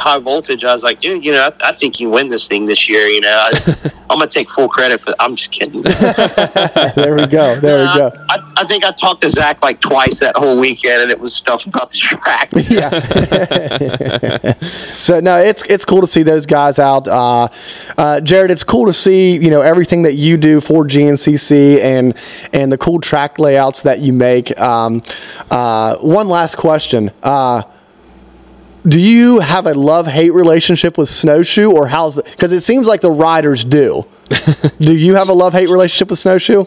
high 0.00 0.18
voltage. 0.18 0.64
I 0.64 0.72
was 0.72 0.82
like, 0.82 0.98
dude, 0.98 1.24
you 1.24 1.32
know, 1.32 1.50
I, 1.60 1.68
I 1.68 1.72
think 1.72 2.00
you 2.00 2.10
win 2.10 2.28
this 2.28 2.48
thing 2.48 2.64
this 2.64 2.88
year. 2.88 3.06
You 3.06 3.20
know, 3.20 3.28
I, 3.28 3.90
I'm 4.10 4.18
gonna 4.18 4.26
take 4.26 4.50
full 4.50 4.68
credit 4.68 5.00
for. 5.00 5.14
I'm 5.20 5.36
just 5.36 5.52
kidding. 5.52 5.82
there 5.82 7.14
we 7.14 7.26
go. 7.26 7.60
There 7.60 7.78
we 7.78 7.98
go. 7.98 8.10
I, 8.28 8.52
I 8.56 8.64
think 8.64 8.84
I 8.84 8.90
talked 8.90 9.20
to 9.20 9.28
Zach 9.28 9.62
like 9.62 9.80
twice 9.80 10.18
that 10.20 10.36
whole 10.36 10.58
weekend, 10.58 11.02
and 11.02 11.10
it 11.12 11.20
was 11.20 11.32
stuff 11.34 11.66
about 11.66 11.90
the 11.90 11.98
track. 11.98 12.50
Yeah. 12.70 12.90
so 14.98 15.18
no, 15.18 15.38
it's 15.38 15.62
it's 15.64 15.84
cool 15.84 16.00
to 16.00 16.06
see 16.06 16.22
those 16.22 16.46
guys 16.46 16.78
out. 16.78 17.08
Uh, 17.08 17.48
uh, 17.98 18.20
Jared, 18.20 18.50
it's 18.50 18.64
cool 18.64 18.86
to 18.86 18.92
see 18.92 19.32
you 19.32 19.50
know 19.50 19.60
everything 19.60 20.02
that 20.02 20.14
you 20.14 20.36
do 20.36 20.60
for 20.60 20.84
GNCC 20.84 21.78
and 21.80 22.16
and 22.52 22.70
the 22.70 22.78
cool 22.78 23.00
track 23.00 23.38
layouts 23.38 23.82
that 23.82 24.00
you 24.00 24.12
make. 24.12 24.58
Um, 24.60 25.02
uh, 25.50 25.96
one 25.98 26.28
last 26.28 26.56
question. 26.56 27.10
Uh, 27.22 27.62
do 28.86 29.00
you 29.00 29.40
have 29.40 29.66
a 29.66 29.74
love 29.74 30.06
hate 30.06 30.32
relationship 30.32 30.96
with 30.96 31.08
snowshoe 31.08 31.70
or 31.70 31.86
how's 31.86 32.14
the 32.14 32.22
because 32.22 32.52
it 32.52 32.60
seems 32.60 32.86
like 32.88 33.00
the 33.00 33.10
riders 33.10 33.64
do 33.64 34.04
Do 34.80 34.94
you 34.94 35.14
have 35.16 35.28
a 35.28 35.32
love 35.32 35.52
hate 35.52 35.68
relationship 35.68 36.10
with 36.10 36.18
snowshoe? 36.18 36.64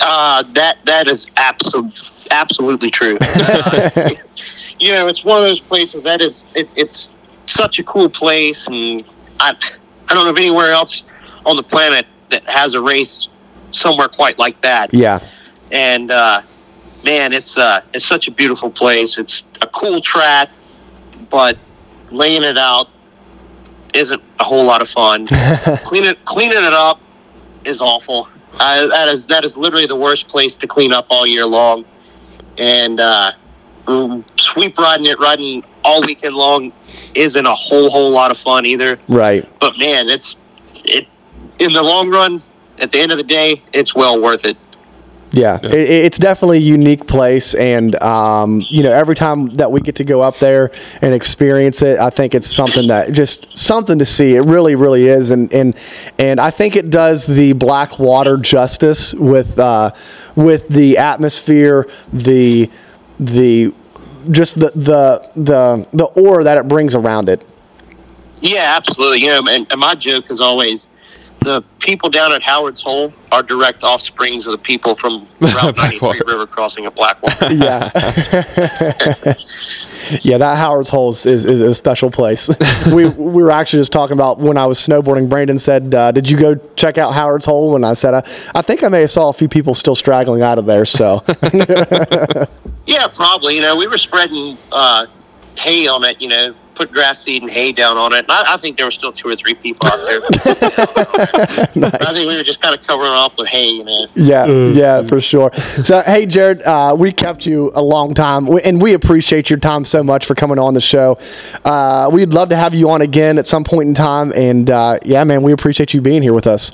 Uh, 0.00 0.42
that 0.52 0.78
that 0.84 1.08
is 1.08 1.26
absolutely 1.36 1.92
absolutely 2.30 2.90
true. 2.90 3.18
Uh, 3.28 4.10
you 4.78 4.92
know, 4.92 5.08
it's 5.08 5.24
one 5.24 5.38
of 5.38 5.44
those 5.44 5.60
places 5.60 6.02
that 6.02 6.20
is 6.20 6.44
it, 6.54 6.70
it's 6.76 7.10
such 7.46 7.78
a 7.78 7.82
cool 7.84 8.08
place, 8.08 8.66
and 8.66 9.04
I 9.40 9.54
I 10.08 10.14
don't 10.14 10.24
know 10.24 10.30
of 10.30 10.36
anywhere 10.36 10.72
else 10.72 11.04
on 11.46 11.56
the 11.56 11.62
planet 11.62 12.06
that 12.28 12.44
has 12.48 12.74
a 12.74 12.80
race 12.80 13.28
somewhere 13.70 14.08
quite 14.08 14.38
like 14.38 14.60
that. 14.60 14.92
yeah. 14.92 15.26
And 15.72 16.10
uh, 16.10 16.42
man, 17.04 17.32
it's 17.32 17.56
uh 17.56 17.80
it's 17.94 18.04
such 18.04 18.28
a 18.28 18.30
beautiful 18.30 18.70
place. 18.70 19.18
It's 19.18 19.44
a 19.62 19.66
cool 19.68 20.00
track, 20.00 20.50
but 21.30 21.58
laying 22.10 22.42
it 22.42 22.58
out 22.58 22.88
isn't 23.94 24.22
a 24.38 24.44
whole 24.44 24.64
lot 24.64 24.82
of 24.82 24.88
fun. 24.88 25.26
cleaning 25.84 26.14
cleaning 26.24 26.58
it 26.58 26.72
up 26.72 27.00
is 27.64 27.80
awful. 27.80 28.28
Uh, 28.58 28.86
that 28.86 29.08
is 29.08 29.26
that 29.26 29.44
is 29.44 29.56
literally 29.56 29.86
the 29.86 29.96
worst 29.96 30.28
place 30.28 30.54
to 30.54 30.66
clean 30.66 30.92
up 30.92 31.06
all 31.10 31.26
year 31.26 31.46
long. 31.46 31.84
And 32.58 33.00
uh, 33.00 33.32
mm, 33.84 34.24
sweep 34.38 34.78
riding 34.78 35.06
it, 35.06 35.18
riding 35.18 35.64
all 35.84 36.00
weekend 36.02 36.34
long, 36.34 36.72
isn't 37.14 37.46
a 37.46 37.54
whole 37.54 37.90
whole 37.90 38.10
lot 38.10 38.30
of 38.30 38.38
fun 38.38 38.66
either. 38.66 38.98
Right. 39.08 39.48
But 39.60 39.78
man, 39.78 40.08
it's 40.08 40.36
it 40.84 41.06
in 41.58 41.72
the 41.72 41.82
long 41.82 42.10
run. 42.10 42.40
At 42.78 42.90
the 42.90 43.00
end 43.00 43.10
of 43.10 43.16
the 43.16 43.24
day, 43.24 43.62
it's 43.72 43.94
well 43.94 44.20
worth 44.20 44.44
it. 44.44 44.56
Yeah, 45.36 45.58
It, 45.62 45.74
it's 45.74 46.18
definitely 46.18 46.56
a 46.56 46.60
unique 46.62 47.06
place, 47.06 47.54
and 47.54 47.94
um, 48.02 48.62
you 48.70 48.82
know, 48.82 48.90
every 48.90 49.14
time 49.14 49.48
that 49.56 49.70
we 49.70 49.80
get 49.80 49.94
to 49.96 50.04
go 50.04 50.22
up 50.22 50.38
there 50.38 50.70
and 51.02 51.12
experience 51.12 51.82
it, 51.82 51.98
I 51.98 52.08
think 52.08 52.34
it's 52.34 52.50
something 52.50 52.86
that 52.86 53.12
just 53.12 53.46
something 53.56 53.98
to 53.98 54.06
see. 54.06 54.34
It 54.34 54.40
really, 54.40 54.76
really 54.76 55.08
is, 55.08 55.30
and 55.30 55.52
and 55.52 55.76
and 56.18 56.40
I 56.40 56.50
think 56.50 56.74
it 56.74 56.88
does 56.88 57.26
the 57.26 57.52
black 57.52 57.98
water 57.98 58.38
justice 58.38 59.12
with 59.12 59.58
uh, 59.58 59.90
with 60.36 60.68
the 60.68 60.96
atmosphere, 60.96 61.86
the 62.14 62.70
the 63.20 63.74
just 64.30 64.58
the 64.58 64.70
the 64.70 65.30
the 65.36 65.86
the 65.92 66.04
aura 66.18 66.44
that 66.44 66.56
it 66.56 66.66
brings 66.66 66.94
around 66.94 67.28
it. 67.28 67.46
Yeah, 68.40 68.72
absolutely. 68.74 69.20
You 69.20 69.26
know, 69.26 69.50
and, 69.50 69.70
and 69.70 69.80
my 69.80 69.94
joke 69.94 70.30
is 70.30 70.40
always 70.40 70.88
the 71.40 71.62
people 71.78 72.08
down 72.10 72.32
at 72.32 72.42
Howard's 72.42 72.82
Hole 72.82 73.12
are 73.32 73.42
direct 73.42 73.82
offsprings 73.82 74.46
of 74.46 74.52
the 74.52 74.58
people 74.58 74.94
from 74.94 75.26
Route 75.40 75.76
93 75.76 76.20
River 76.26 76.46
crossing 76.46 76.86
at 76.86 76.94
Blackwater. 76.94 77.54
Yeah. 77.56 77.90
yeah, 80.22 80.38
that 80.38 80.56
Howard's 80.58 80.88
Holes 80.88 81.26
is, 81.26 81.44
is 81.44 81.60
a 81.60 81.74
special 81.74 82.10
place. 82.10 82.50
we 82.92 83.06
we 83.08 83.42
were 83.42 83.50
actually 83.50 83.80
just 83.80 83.92
talking 83.92 84.14
about 84.14 84.38
when 84.38 84.58
I 84.58 84.66
was 84.66 84.78
snowboarding. 84.78 85.28
Brandon 85.28 85.58
said, 85.58 85.94
uh, 85.94 86.12
"Did 86.12 86.28
you 86.28 86.36
go 86.36 86.56
check 86.74 86.98
out 86.98 87.12
Howard's 87.12 87.46
Hole?" 87.46 87.76
And 87.76 87.86
I 87.86 87.92
said, 87.94 88.14
I, 88.14 88.22
"I 88.54 88.62
think 88.62 88.82
I 88.82 88.88
may 88.88 89.02
have 89.02 89.10
saw 89.10 89.28
a 89.28 89.32
few 89.32 89.48
people 89.48 89.74
still 89.74 89.94
straggling 89.94 90.42
out 90.42 90.58
of 90.58 90.66
there." 90.66 90.84
So 90.84 91.24
yeah, 92.86 93.08
probably. 93.08 93.56
You 93.56 93.62
know, 93.62 93.76
we 93.76 93.86
were 93.86 93.98
spreading 93.98 94.58
uh, 94.72 95.06
hay 95.58 95.86
on 95.86 96.04
it, 96.04 96.20
you 96.20 96.28
know, 96.28 96.54
put 96.76 96.92
grass 96.92 97.22
seed 97.22 97.42
and 97.42 97.50
hay 97.50 97.72
down 97.72 97.96
on 97.96 98.12
it. 98.12 98.20
And 98.20 98.30
I, 98.30 98.54
I 98.54 98.56
think 98.56 98.76
there 98.76 98.86
were 98.86 98.92
still 98.92 99.12
two 99.12 99.28
or 99.28 99.36
three 99.36 99.54
people 99.54 99.88
out 99.88 100.04
there. 100.04 100.20
I 102.00 102.12
think 102.12 102.28
we 102.28 102.36
were 102.36 102.44
just 102.44 102.60
kind 102.60 102.74
of 102.74 102.86
covering 102.86 103.10
it 103.10 103.14
off 103.14 103.36
with 103.36 103.48
hay, 103.48 103.70
you 103.70 103.84
know. 103.84 104.06
yeah, 104.14 104.46
yeah, 104.46 105.02
for 105.02 105.20
sure. 105.20 105.52
So 105.82 106.02
hey, 106.02 106.26
Jared, 106.26 106.62
uh, 106.62 106.94
we 106.96 107.10
kept 107.10 107.46
you 107.46 107.72
a 107.74 107.82
long 107.82 108.14
time, 108.14 108.48
and 108.64 108.80
we 108.80 108.92
appreciate 108.92 109.50
your 109.50 109.58
time 109.58 109.84
so 109.84 110.02
much 110.02 110.26
for 110.26 110.34
coming 110.34 110.58
on 110.58 110.74
the 110.74 110.80
show. 110.80 111.18
Uh, 111.64 112.10
we'd 112.12 112.34
love 112.34 112.50
to 112.50 112.56
have 112.56 112.74
you 112.74 112.90
on 112.90 113.00
again 113.00 113.38
at 113.38 113.46
some 113.46 113.64
point 113.64 113.88
in 113.88 113.94
time, 113.94 114.32
and 114.34 114.70
uh, 114.70 114.98
yeah, 115.04 115.24
man, 115.24 115.42
we 115.42 115.52
appreciate 115.52 115.94
you 115.94 116.00
being 116.00 116.22
here 116.22 116.34
with 116.34 116.46
us. 116.46 116.72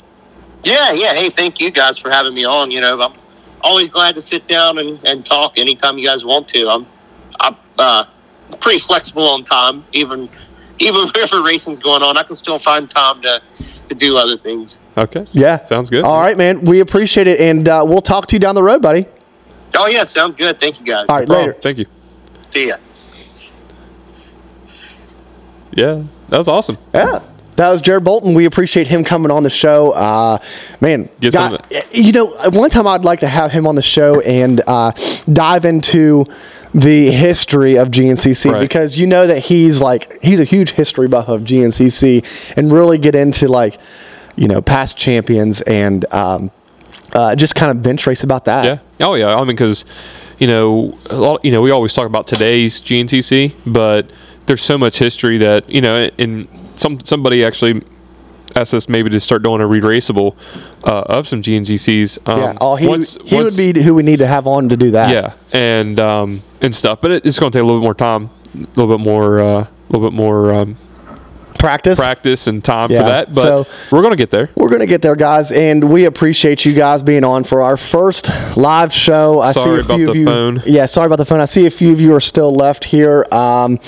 Yeah, 0.64 0.92
yeah. 0.92 1.14
Hey, 1.14 1.30
thank 1.30 1.60
you 1.60 1.70
guys 1.70 1.98
for 1.98 2.10
having 2.10 2.34
me 2.34 2.44
on. 2.44 2.70
You 2.70 2.80
know, 2.80 3.00
I'm 3.00 3.14
always 3.62 3.88
glad 3.88 4.14
to 4.16 4.20
sit 4.20 4.46
down 4.46 4.78
and, 4.78 4.98
and 5.04 5.24
talk 5.24 5.58
anytime 5.58 5.98
you 5.98 6.06
guys 6.06 6.24
want 6.24 6.48
to. 6.48 6.68
I'm 6.68 6.86
I'm 7.40 7.56
uh, 7.78 8.04
pretty 8.60 8.78
flexible 8.78 9.28
on 9.28 9.44
time, 9.44 9.84
even 9.92 10.28
even 10.78 11.06
whenever 11.14 11.42
racing's 11.42 11.80
going 11.80 12.02
on. 12.02 12.16
I 12.16 12.22
can 12.22 12.36
still 12.36 12.58
find 12.58 12.88
time 12.88 13.22
to 13.22 13.42
to 13.86 13.94
do 13.94 14.16
other 14.16 14.38
things. 14.38 14.78
Okay. 14.96 15.26
Yeah, 15.32 15.58
Sounds 15.58 15.90
good. 15.90 16.04
All 16.04 16.20
right, 16.20 16.36
man, 16.36 16.62
we 16.62 16.80
appreciate 16.80 17.26
it, 17.26 17.40
and 17.40 17.68
uh, 17.68 17.84
we'll 17.86 18.00
talk 18.00 18.26
to 18.28 18.36
you 18.36 18.40
down 18.40 18.54
the 18.54 18.62
road, 18.62 18.82
buddy. 18.82 19.06
Oh 19.74 19.86
yeah, 19.86 20.04
sounds 20.04 20.36
good. 20.36 20.58
Thank 20.58 20.80
you 20.80 20.86
guys. 20.86 21.06
All 21.08 21.16
right, 21.18 21.26
Bro, 21.26 21.36
later. 21.38 21.52
Thank 21.54 21.78
you. 21.78 21.86
See 22.50 22.68
ya. 22.68 22.76
Yeah, 25.74 26.02
that 26.28 26.38
was 26.38 26.48
awesome. 26.48 26.76
Yeah. 26.94 27.20
That 27.56 27.70
was 27.70 27.80
Jared 27.82 28.02
Bolton. 28.04 28.32
We 28.34 28.46
appreciate 28.46 28.86
him 28.86 29.04
coming 29.04 29.30
on 29.30 29.42
the 29.42 29.50
show. 29.50 29.90
Uh, 29.92 30.38
man, 30.80 31.10
got- 31.30 31.70
you 31.94 32.10
know, 32.12 32.26
one 32.50 32.70
time 32.70 32.86
I'd 32.86 33.04
like 33.04 33.20
to 33.20 33.28
have 33.28 33.50
him 33.52 33.66
on 33.66 33.74
the 33.74 33.82
show 33.82 34.20
and 34.20 34.62
uh, 34.66 34.92
dive 35.32 35.64
into 35.66 36.24
the 36.74 37.10
history 37.10 37.76
of 37.76 37.88
GNCC 37.88 38.50
Right. 38.50 38.60
because 38.60 38.98
you 38.98 39.06
know 39.06 39.26
that 39.26 39.40
he's 39.40 39.80
like 39.82 40.22
he's 40.22 40.40
a 40.40 40.44
huge 40.44 40.70
history 40.72 41.06
buff 41.08 41.28
of 41.28 41.42
GNCC 41.42 42.54
and 42.56 42.72
really 42.72 42.96
get 42.96 43.14
into 43.14 43.46
like 43.48 43.78
you 44.36 44.48
know 44.48 44.62
past 44.62 44.96
champions 44.96 45.60
and 45.60 46.10
um, 46.14 46.50
uh, 47.14 47.34
just 47.36 47.54
kind 47.54 47.70
of 47.70 47.82
bench 47.82 48.06
race 48.06 48.24
about 48.24 48.46
that. 48.46 48.64
Yeah. 48.64 49.06
Oh 49.06 49.14
yeah. 49.14 49.34
I 49.34 49.38
mean, 49.40 49.48
because 49.48 49.84
you 50.38 50.46
know, 50.46 50.98
a 51.10 51.16
lot, 51.16 51.44
you 51.44 51.52
know, 51.52 51.60
we 51.60 51.70
always 51.70 51.92
talk 51.92 52.06
about 52.06 52.26
today's 52.26 52.80
GNCC, 52.80 53.54
but 53.66 54.10
there's 54.46 54.62
so 54.62 54.76
much 54.78 54.98
history 54.98 55.38
that 55.38 55.68
you 55.68 55.80
know, 55.80 56.08
and 56.18 56.48
some 56.76 57.00
somebody 57.00 57.44
actually 57.44 57.82
asked 58.54 58.74
us 58.74 58.86
maybe 58.88 59.08
to 59.08 59.18
start 59.18 59.42
doing 59.42 59.62
a 59.62 59.66
re-raceable 59.66 60.36
uh, 60.84 61.00
of 61.06 61.26
some 61.26 61.40
GNCCs. 61.40 62.18
Um, 62.28 62.38
Yeah. 62.38 62.54
Oh, 62.60 62.76
he 62.76 62.86
once- 62.86 63.16
he 63.24 63.34
once- 63.34 63.56
would 63.56 63.74
be 63.74 63.82
who 63.82 63.94
we 63.94 64.02
need 64.02 64.18
to 64.18 64.26
have 64.26 64.46
on 64.46 64.68
to 64.68 64.76
do 64.76 64.90
that. 64.90 65.10
Yeah, 65.10 65.32
and 65.58 65.98
um, 65.98 66.42
and 66.60 66.74
stuff, 66.74 67.00
but 67.00 67.10
it, 67.12 67.26
it's 67.26 67.38
going 67.38 67.50
to 67.50 67.56
take 67.58 67.62
a 67.62 67.66
little 67.66 67.80
bit 67.80 67.84
more 67.84 67.94
time, 67.94 68.28
a 68.54 68.58
little 68.78 68.96
bit 68.98 69.02
more, 69.04 69.40
uh, 69.40 69.44
a 69.62 69.68
little 69.88 70.06
bit 70.10 70.14
more 70.14 70.52
um, 70.52 70.76
Practice. 71.58 71.98
practice 71.98 72.46
and 72.48 72.62
time 72.64 72.90
Yeah, 72.90 73.02
for 73.02 73.08
that. 73.08 73.34
But 73.34 73.42
so- 73.42 73.66
we're 73.92 74.02
going 74.02 74.12
to 74.12 74.16
get 74.16 74.30
there. 74.30 74.50
We're 74.56 74.68
gonna 74.68 74.84
get 74.86 75.00
there, 75.00 75.14
guys, 75.16 75.52
and 75.52 75.90
we 75.92 76.06
appreciate 76.06 76.64
you 76.64 76.72
guys 76.74 77.02
being 77.02 77.24
on 77.24 77.44
for 77.44 77.62
our 77.62 77.76
first 77.76 78.30
live 78.56 78.92
show. 78.92 79.38
I 79.40 79.52
Sorry 79.52 79.76
see 79.76 79.80
a 79.80 79.84
about 79.84 79.96
few 79.96 80.04
the 80.06 80.10
of 80.10 80.16
you. 80.16 80.24
phone. 80.26 80.62
Yeah, 80.66 80.86
sorry 80.86 81.06
about 81.06 81.16
the 81.16 81.24
phone. 81.24 81.40
I 81.40 81.44
see 81.44 81.64
a 81.66 81.70
few 81.70 81.92
of 81.92 82.00
you 82.00 82.14
are 82.14 82.20
still 82.20 82.52
left 82.52 82.84
here. 82.84 83.24
Um, 83.32 83.78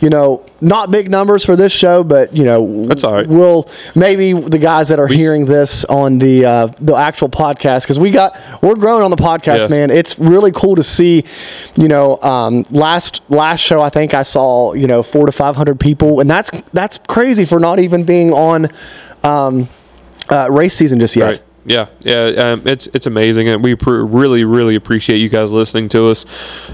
you 0.00 0.10
know, 0.10 0.44
not 0.60 0.90
big 0.90 1.10
numbers 1.10 1.44
for 1.44 1.56
this 1.56 1.72
show, 1.72 2.02
but 2.04 2.34
you 2.34 2.44
know, 2.44 2.86
That's 2.86 3.04
all 3.04 3.12
right. 3.12 3.26
We'll 3.26 3.68
maybe 3.94 4.32
the 4.32 4.58
guys 4.58 4.88
that 4.88 4.98
are 4.98 5.06
We 5.08 5.16
hearing 5.16 5.44
this 5.46 5.84
on 5.86 6.18
the 6.18 6.44
uh, 6.44 6.66
the 6.80 6.94
actual 6.94 7.28
podcast 7.28 7.82
because 7.82 7.98
we 7.98 8.10
got 8.10 8.38
we're 8.62 8.74
growing 8.76 9.02
on 9.02 9.10
the 9.10 9.16
podcast, 9.16 9.60
Yeah. 9.60 9.68
man. 9.68 9.90
It's 9.90 10.18
really 10.18 10.52
cool 10.52 10.76
to 10.76 10.82
see. 10.82 11.24
You 11.76 11.88
know, 11.88 12.18
um, 12.20 12.64
last 12.70 13.20
last 13.28 13.60
show 13.60 13.80
I 13.80 13.90
think 13.90 14.14
I 14.14 14.22
saw 14.22 14.72
you 14.74 14.86
know 14.86 15.02
four 15.02 15.26
to 15.26 15.32
five 15.32 15.56
hundred 15.56 15.80
people, 15.80 16.20
and 16.20 16.28
that's 16.28 16.50
that's 16.72 16.98
crazy 16.98 17.44
for 17.44 17.58
not 17.60 17.78
even 17.78 18.04
being 18.04 18.32
on 18.32 18.68
um, 19.22 19.68
uh, 20.30 20.48
race 20.50 20.74
season 20.74 20.98
just 21.00 21.16
yet. 21.16 21.26
Right. 21.26 21.42
Yeah, 21.66 21.86
yeah, 22.04 22.24
um, 22.52 22.62
it's 22.66 22.88
it's 22.88 23.06
amazing, 23.06 23.48
and 23.48 23.64
we 23.64 23.74
pr- 23.74 24.02
really, 24.02 24.44
really 24.44 24.74
appreciate 24.74 25.16
you 25.16 25.30
guys 25.30 25.50
listening 25.50 25.88
to 25.90 26.08
us. 26.08 26.26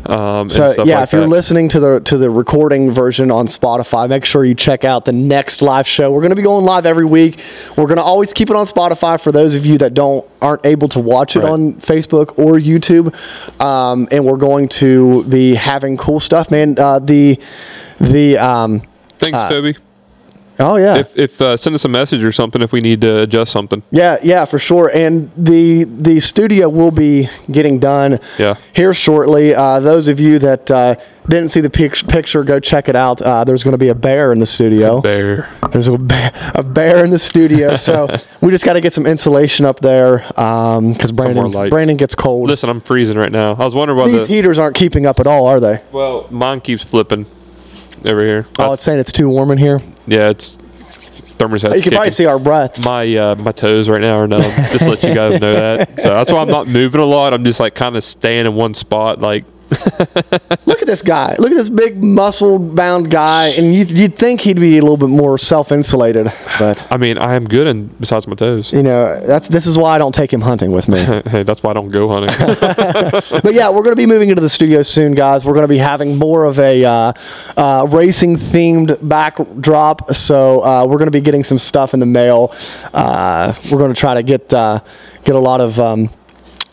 Um, 0.07 0.17
and 0.43 0.51
So 0.53 0.85
yeah, 0.85 0.97
like 0.97 1.05
if 1.05 1.13
you're 1.13 1.29
listening 1.29 1.69
to 1.69 1.79
the 1.81 2.01
to 2.01 2.19
the 2.19 2.29
recording 2.29 2.91
version 2.91 3.31
on 3.31 3.47
Spotify, 3.47 4.09
make 4.09 4.25
sure 4.25 4.45
you 4.45 4.57
check 4.57 4.83
out 4.85 5.05
the 5.05 5.13
next 5.13 5.63
live 5.63 5.87
show. 5.87 6.11
We're 6.11 6.23
going 6.23 6.31
to 6.31 6.37
be 6.37 6.43
going 6.43 6.65
live 6.65 6.87
every 6.87 7.05
week. 7.05 7.41
We're 7.77 7.87
going 7.87 7.99
to 7.99 8.03
always 8.03 8.33
keep 8.33 8.51
it 8.51 8.57
on 8.57 8.67
Spotify 8.67 9.21
for 9.23 9.31
those 9.31 9.55
of 9.55 9.65
you 9.65 9.79
that 9.79 9.95
don't 9.95 10.27
aren't 10.43 10.67
able 10.67 10.89
to 10.89 10.99
watch 10.99 11.37
it 11.37 11.41
Right. 11.41 11.51
on 11.53 11.75
Facebook 11.75 12.37
or 12.37 12.59
YouTube. 12.59 13.15
Um, 13.61 14.09
and 14.11 14.25
we're 14.25 14.39
going 14.39 14.69
to 14.71 15.23
be 15.25 15.55
having 15.55 15.97
cool 15.99 16.19
stuff, 16.19 16.51
man. 16.51 16.77
Uh, 16.77 16.99
the 16.99 17.39
the 18.01 18.39
um, 18.39 18.83
Thanks, 19.21 19.39
Toby. 19.51 19.77
Oh 20.61 20.77
yeah, 20.77 20.99
If 20.99 21.17
if 21.17 21.41
uh, 21.41 21.57
send 21.57 21.75
us 21.75 21.85
a 21.85 21.89
message 21.89 22.23
or 22.23 22.33
something 22.33 22.63
if 22.63 22.73
we 22.73 22.81
need 22.81 23.01
to 23.01 23.23
adjust 23.23 23.53
something. 23.53 23.83
Yeah, 23.91 24.19
yeah, 24.23 24.45
for 24.45 24.59
sure. 24.59 24.89
And 24.95 25.31
the 25.37 25.85
the 25.85 26.21
studio 26.21 26.69
will 26.69 26.91
be 26.91 27.29
getting 27.51 27.79
done 27.79 28.21
Yeah. 28.39 28.55
here 28.75 28.95
shortly. 28.95 29.55
Uh, 29.55 29.81
those 29.81 30.09
of 30.09 30.21
you 30.21 30.39
that 30.41 30.71
uh, 30.71 30.95
didn't 31.29 31.49
see 31.49 31.61
the 31.61 31.71
pic- 31.71 32.07
picture, 32.09 32.43
go 32.45 32.59
check 32.61 32.89
it 32.89 32.97
out. 32.97 33.21
Uh, 33.23 33.45
there's 33.45 33.63
going 33.63 33.73
to 33.73 33.79
be 33.79 33.89
a 33.89 33.95
bear 33.95 34.33
in 34.33 34.39
the 34.39 34.47
studio. 34.47 35.01
Bear. 35.01 35.49
There's 35.73 35.89
a 35.89 35.97
bear, 35.99 36.33
a 36.55 36.63
bear 36.63 37.05
in 37.05 37.11
the 37.11 37.19
studio. 37.19 37.77
so 37.89 38.09
we 38.41 38.51
just 38.51 38.65
got 38.65 38.73
to 38.75 38.81
get 38.81 38.93
some 38.93 39.07
insulation 39.07 39.65
up 39.67 39.81
there 39.81 40.19
because 40.29 41.13
more 41.13 41.33
Brandon. 41.33 41.71
Brandon 41.71 41.97
gets 41.97 42.15
cold. 42.15 42.49
Listen, 42.49 42.69
I'm 42.71 42.81
freezing 42.81 43.17
right 43.19 43.33
now. 43.33 43.53
I 43.55 43.65
was 43.65 43.75
wondering 43.75 43.99
why 43.99 44.09
These 44.09 44.23
the 44.23 44.27
heaters 44.27 44.59
aren't 44.59 44.77
keeping 44.77 45.07
up 45.07 45.21
at 45.21 45.27
all, 45.27 45.47
are 45.47 45.61
they? 45.61 45.81
well 45.93 46.27
mine 46.31 46.61
keeps 46.61 46.83
flipping 46.83 47.27
over 48.07 48.25
here. 48.27 48.47
Oh, 48.59 48.73
it's 48.73 48.83
saying 48.83 48.99
it's 48.99 49.13
too 49.13 49.29
warm 49.29 49.51
in 49.51 49.59
here. 49.59 49.81
yeah, 50.07 50.29
it's 50.31 50.59
thermostat's 51.39 51.77
You 51.77 51.83
can 51.83 51.93
probably 51.93 52.11
see 52.11 52.27
our 52.27 52.39
breaths. 52.39 52.85
my 52.85 53.17
uh, 53.17 53.35
my 53.37 53.53
toes 53.53 53.89
right 53.89 54.01
now 54.01 54.19
are 54.19 54.27
numb. 54.27 54.43
just 54.73 54.85
to 54.85 54.91
let 54.91 55.03
you 55.03 55.15
guys 55.15 55.41
know 55.41 55.55
that. 55.55 56.01
So 56.01 56.09
that's 56.11 56.31
why 56.31 56.41
I'm 56.41 56.49
not 56.49 56.67
moving 56.69 57.01
a 57.01 57.05
lot. 57.05 57.33
I'm 57.33 57.45
just 57.45 57.61
like 57.61 57.75
kind 57.75 57.97
of 57.97 58.05
staying 58.05 58.47
in 58.47 58.55
one 58.55 58.75
spot, 58.75 59.21
like 59.21 59.45
Look 60.67 60.81
at 60.81 60.87
this 60.87 61.03
guy. 61.03 61.37
Look 61.39 61.51
at 61.53 61.57
this 61.57 61.71
big 61.71 62.03
muscle 62.03 62.59
bound 62.59 63.11
guy, 63.11 63.49
and 63.49 63.75
you, 63.75 63.85
you'd 63.85 64.17
think 64.17 64.41
he'd 64.41 64.59
be 64.59 64.79
a 64.79 64.83
little 64.83 64.97
bit 64.97 65.09
more 65.09 65.39
self 65.39 65.73
insulated, 65.73 66.33
but 66.59 66.87
I 66.91 66.97
mean, 66.97 67.19
I 67.19 67.35
am 67.35 67.45
good 67.45 67.67
in 67.67 67.87
besides 67.87 68.27
my 68.27 68.35
toes. 68.35 68.73
you 68.73 68.83
know 68.83 69.21
that's 69.27 69.49
this 69.49 69.67
is 69.67 69.79
why 69.79 69.95
I 69.95 69.99
don't 69.99 70.15
take 70.15 70.33
him 70.33 70.41
hunting 70.41 70.73
with 70.73 70.89
me. 70.89 71.01
Hey, 71.31 71.43
that's 71.45 71.63
why 71.63 71.71
I 71.71 71.75
don't 71.75 71.91
go 71.91 72.09
hunting. 72.09 72.35
but 73.43 73.55
yeah, 73.55 73.69
we're 73.69 73.83
going 73.83 73.95
to 73.95 73.97
be 73.97 74.07
moving 74.07 74.31
into 74.31 74.41
the 74.41 74.49
studio 74.49 74.83
soon, 74.83 75.15
guys. 75.15 75.45
We're 75.45 75.53
going 75.53 75.65
to 75.65 75.69
be 75.69 75.79
having 75.79 76.17
more 76.19 76.45
of 76.45 76.59
a 76.59 76.85
uh, 76.85 77.13
uh, 77.57 77.87
racing 77.89 78.37
themed 78.37 78.99
backdrop. 79.07 80.13
So 80.15 80.61
uh, 80.61 80.87
we're 80.87 80.97
going 80.97 81.07
to 81.07 81.13
be 81.13 81.21
getting 81.21 81.45
some 81.45 81.59
stuff 81.59 81.95
in 81.95 82.01
the 82.01 82.07
mail. 82.07 82.55
Uh, 82.93 83.55
we're 83.71 83.79
going 83.79 83.93
to 83.93 84.01
try 84.01 84.15
to 84.15 84.23
get 84.23 84.53
uh, 84.53 84.81
get 85.25 85.37
a 85.37 85.39
lot 85.39 85.61
of. 85.61 85.79
Um, 85.79 86.11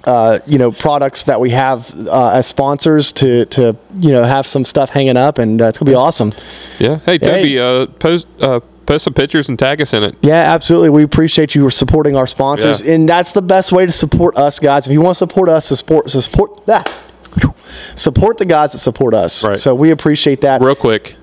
uh, 0.07 0.39
you 0.47 0.57
know 0.57 0.71
products 0.71 1.25
that 1.25 1.39
we 1.39 1.49
have 1.49 1.93
uh, 2.07 2.29
as 2.29 2.47
sponsors 2.47 3.11
to 3.11 3.45
to 3.45 3.75
you 3.99 4.09
know 4.11 4.23
have 4.23 4.47
some 4.47 4.63
stuff 4.65 4.89
hanging 4.89 5.17
up 5.17 5.37
and 5.37 5.61
uh, 5.61 5.65
it's 5.65 5.77
gonna 5.77 5.91
be 5.91 5.95
awesome 5.95 6.31
yeah. 6.79 6.97
Hey, 7.05 7.17
Toby, 7.17 7.59
uh, 7.59 7.85
post 7.99 8.25
uh, 8.39 8.59
post 8.85 9.03
some 9.03 9.13
pictures 9.13 9.49
and 9.49 9.59
tag 9.59 9.81
us 9.81 9.93
in 9.93 10.03
it. 10.03 10.15
Yeah, 10.21 10.53
absolutely. 10.53 10.89
We 10.91 11.03
appreciate 11.03 11.53
you 11.55 11.69
supporting 11.69 12.15
our 12.15 12.25
sponsors, 12.27 12.81
Yeah. 12.81 12.93
and 12.93 13.09
that's 13.09 13.33
the 13.33 13.41
best 13.41 13.71
way 13.71 13.85
to 13.85 13.91
support 13.91 14.37
us, 14.37 14.59
guys. 14.59 14.87
If 14.87 14.93
you 14.93 15.01
want 15.01 15.15
to 15.17 15.19
support 15.19 15.49
us, 15.49 15.65
support 15.65 16.09
support 16.09 16.65
that. 16.67 16.89
Support 17.95 18.37
the 18.37 18.45
guys 18.45 18.71
that 18.71 18.79
support 18.79 19.13
us. 19.13 19.43
Right. 19.43 19.59
So 19.59 19.75
we 19.75 19.91
appreciate 19.91 20.41
that. 20.41 20.61
Real 20.61 20.75
quick, 20.75 21.15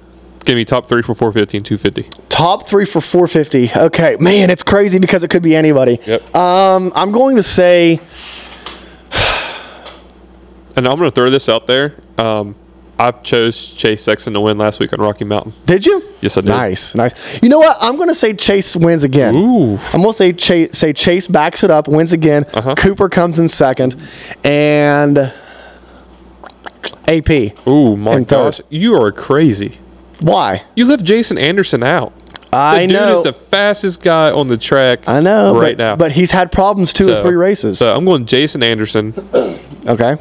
give 0.44 0.56
me 0.56 0.64
top 0.64 0.86
three 0.88 1.02
for 1.02 1.14
450 1.14 1.56
and 1.58 1.66
250. 1.66 2.10
Top 2.28 2.68
three 2.68 2.84
for 2.84 3.00
450. 3.00 3.70
Okay, 3.86 4.16
man, 4.20 4.50
it's 4.50 4.62
crazy 4.62 4.98
because 4.98 5.24
it 5.24 5.28
could 5.30 5.42
be 5.42 5.56
anybody. 5.56 5.98
Yep. 6.06 6.34
Um, 6.36 6.92
I'm 6.94 7.12
going 7.12 7.36
to 7.36 7.42
say 7.42 8.00
And 10.76 10.86
I'm 10.88 10.98
going 10.98 11.10
to 11.10 11.14
throw 11.14 11.30
this 11.30 11.48
out 11.48 11.66
there. 11.66 11.94
Um, 12.18 12.56
I 12.98 13.10
chose 13.10 13.72
Chase 13.72 14.02
Sexton 14.02 14.32
to 14.34 14.40
win 14.40 14.56
last 14.56 14.78
week 14.78 14.92
on 14.92 15.00
Rocky 15.00 15.24
Mountain. 15.24 15.52
Did 15.66 15.84
you? 15.84 16.12
Yes, 16.20 16.36
I 16.36 16.42
did. 16.42 16.48
Nice, 16.50 16.94
nice. 16.94 17.42
You 17.42 17.48
know 17.48 17.58
what? 17.58 17.76
I'm 17.80 17.96
going 17.96 18.08
to 18.08 18.14
say 18.14 18.34
Chase 18.34 18.76
wins 18.76 19.02
again. 19.02 19.34
Ooh. 19.34 19.76
I'm 19.92 20.00
going 20.02 20.12
to 20.12 20.18
say 20.18 20.32
Chase, 20.32 20.78
say 20.78 20.92
Chase 20.92 21.26
backs 21.26 21.64
it 21.64 21.70
up, 21.70 21.88
wins 21.88 22.12
again. 22.12 22.44
Uh-huh. 22.54 22.74
Cooper 22.76 23.08
comes 23.08 23.38
in 23.40 23.48
second, 23.48 23.96
and 24.44 25.32
AP. 27.08 27.66
Ooh, 27.66 27.96
my 27.96 28.20
gosh. 28.20 28.60
You 28.70 28.94
are 29.00 29.10
crazy. 29.12 29.78
Why? 30.20 30.62
You 30.76 30.84
left 30.86 31.04
Jason 31.04 31.36
Anderson 31.36 31.82
out. 31.82 32.12
I 32.52 32.82
the 32.82 32.86
dude 32.86 32.96
know. 32.96 33.18
is 33.18 33.24
the 33.24 33.32
fastest 33.32 34.00
guy 34.00 34.30
on 34.30 34.46
the 34.46 34.56
track 34.56 35.08
I 35.08 35.18
know, 35.20 35.58
right 35.58 35.76
but, 35.76 35.82
now. 35.84 35.96
but 35.96 36.12
he's 36.12 36.30
had 36.30 36.52
problems 36.52 36.92
two 36.92 37.06
or 37.06 37.14
So- 37.14 37.22
three 37.24 37.34
races. 37.34 37.78
So 37.80 37.92
I'm 37.92 38.04
going 38.04 38.26
Jason 38.26 38.62
Anderson. 38.62 39.12
okay, 39.88 40.16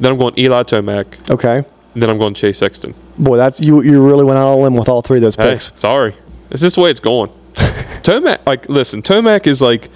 then 0.00 0.12
I'm 0.12 0.18
going 0.18 0.38
Eli 0.38 0.62
Tomac. 0.62 1.30
okay. 1.30 1.64
Then 1.94 2.10
I'm 2.10 2.18
going 2.18 2.34
Chase 2.34 2.58
Sexton. 2.58 2.94
Boy, 3.18 3.38
that's 3.38 3.58
you. 3.60 3.80
You 3.82 4.06
really 4.06 4.24
went 4.24 4.38
out 4.38 4.48
on 4.48 4.58
a 4.58 4.60
limb 4.60 4.74
with 4.76 4.88
all 4.88 5.00
three 5.00 5.16
of 5.16 5.22
those 5.22 5.34
Hey, 5.36 5.52
picks. 5.52 5.72
sorry. 5.76 6.14
Is 6.50 6.60
this 6.60 6.74
the 6.74 6.82
way 6.82 6.90
it's 6.90 7.00
going? 7.00 7.30
Tomac, 7.54 8.44
like, 8.46 8.68
listen, 8.68 9.00
Tomac 9.02 9.46
is 9.46 9.62
like, 9.62 9.88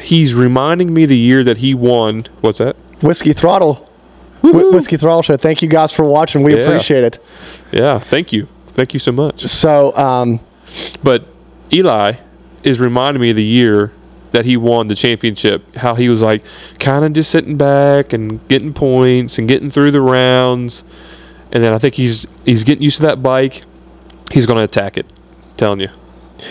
he's 0.00 0.32
reminding 0.34 0.92
me 0.94 1.06
the 1.06 1.16
year 1.16 1.42
that 1.44 1.56
he 1.56 1.74
won. 1.74 2.26
What's 2.40 2.58
that? 2.58 2.76
Whiskey 3.02 3.32
Throttle, 3.32 3.88
Wh- 4.42 4.72
Whiskey 4.72 4.96
Throttle 4.96 5.22
Show. 5.22 5.36
Thank 5.36 5.60
you 5.60 5.68
guys 5.68 5.92
for 5.92 6.04
watching. 6.04 6.42
We 6.44 6.54
Yeah. 6.54 6.62
appreciate 6.62 7.02
it. 7.04 7.18
Yeah, 7.72 7.98
thank 7.98 8.32
you. 8.32 8.46
Thank 8.74 8.94
you 8.94 9.00
so 9.00 9.10
much. 9.12 9.44
So, 9.46 9.96
um, 9.96 10.38
But 11.02 11.26
Eli 11.72 12.12
is 12.62 12.78
reminding 12.78 13.20
me 13.20 13.30
of 13.30 13.36
the 13.36 13.42
year 13.42 13.90
that 14.32 14.44
he 14.44 14.56
won 14.56 14.86
the 14.88 14.94
championship. 14.94 15.76
How 15.76 15.94
he 15.94 16.08
was 16.08 16.22
like 16.22 16.44
kind 16.78 17.04
of 17.04 17.12
just 17.12 17.30
sitting 17.30 17.56
back 17.56 18.12
and 18.12 18.46
getting 18.48 18.72
points 18.74 19.38
and 19.38 19.48
getting 19.48 19.70
through 19.70 19.90
the 19.92 20.00
rounds. 20.00 20.84
And 21.52 21.62
then 21.62 21.72
I 21.72 21.78
think 21.78 21.94
he's 21.94 22.26
he's 22.44 22.64
getting 22.64 22.82
used 22.82 22.96
to 22.96 23.02
that 23.02 23.22
bike. 23.22 23.62
He's 24.32 24.46
going 24.46 24.58
to 24.58 24.64
attack 24.64 24.96
it. 24.96 25.06
telling 25.56 25.80
you. 25.80 25.88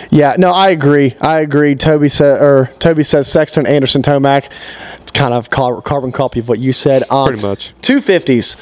yeah, 0.10 0.36
no, 0.38 0.50
I 0.52 0.70
agree. 0.70 1.14
I 1.22 1.42
agree. 1.42 1.76
Toby 1.76 2.10
said, 2.10 2.42
or 2.42 2.72
Toby 2.80 3.04
says 3.04 3.28
Sexton, 3.32 3.68
Anderson, 3.68 4.02
Tomac. 4.02 4.50
It's 5.02 5.12
kind 5.12 5.34
of 5.34 5.50
carbon 5.50 6.12
copy 6.12 6.40
of 6.40 6.48
what 6.50 6.60
you 6.60 6.72
said. 6.74 7.04
Um, 7.12 7.28
Pretty 7.28 7.42
much. 7.42 7.74
Two 7.82 8.02
fifties. 8.02 8.56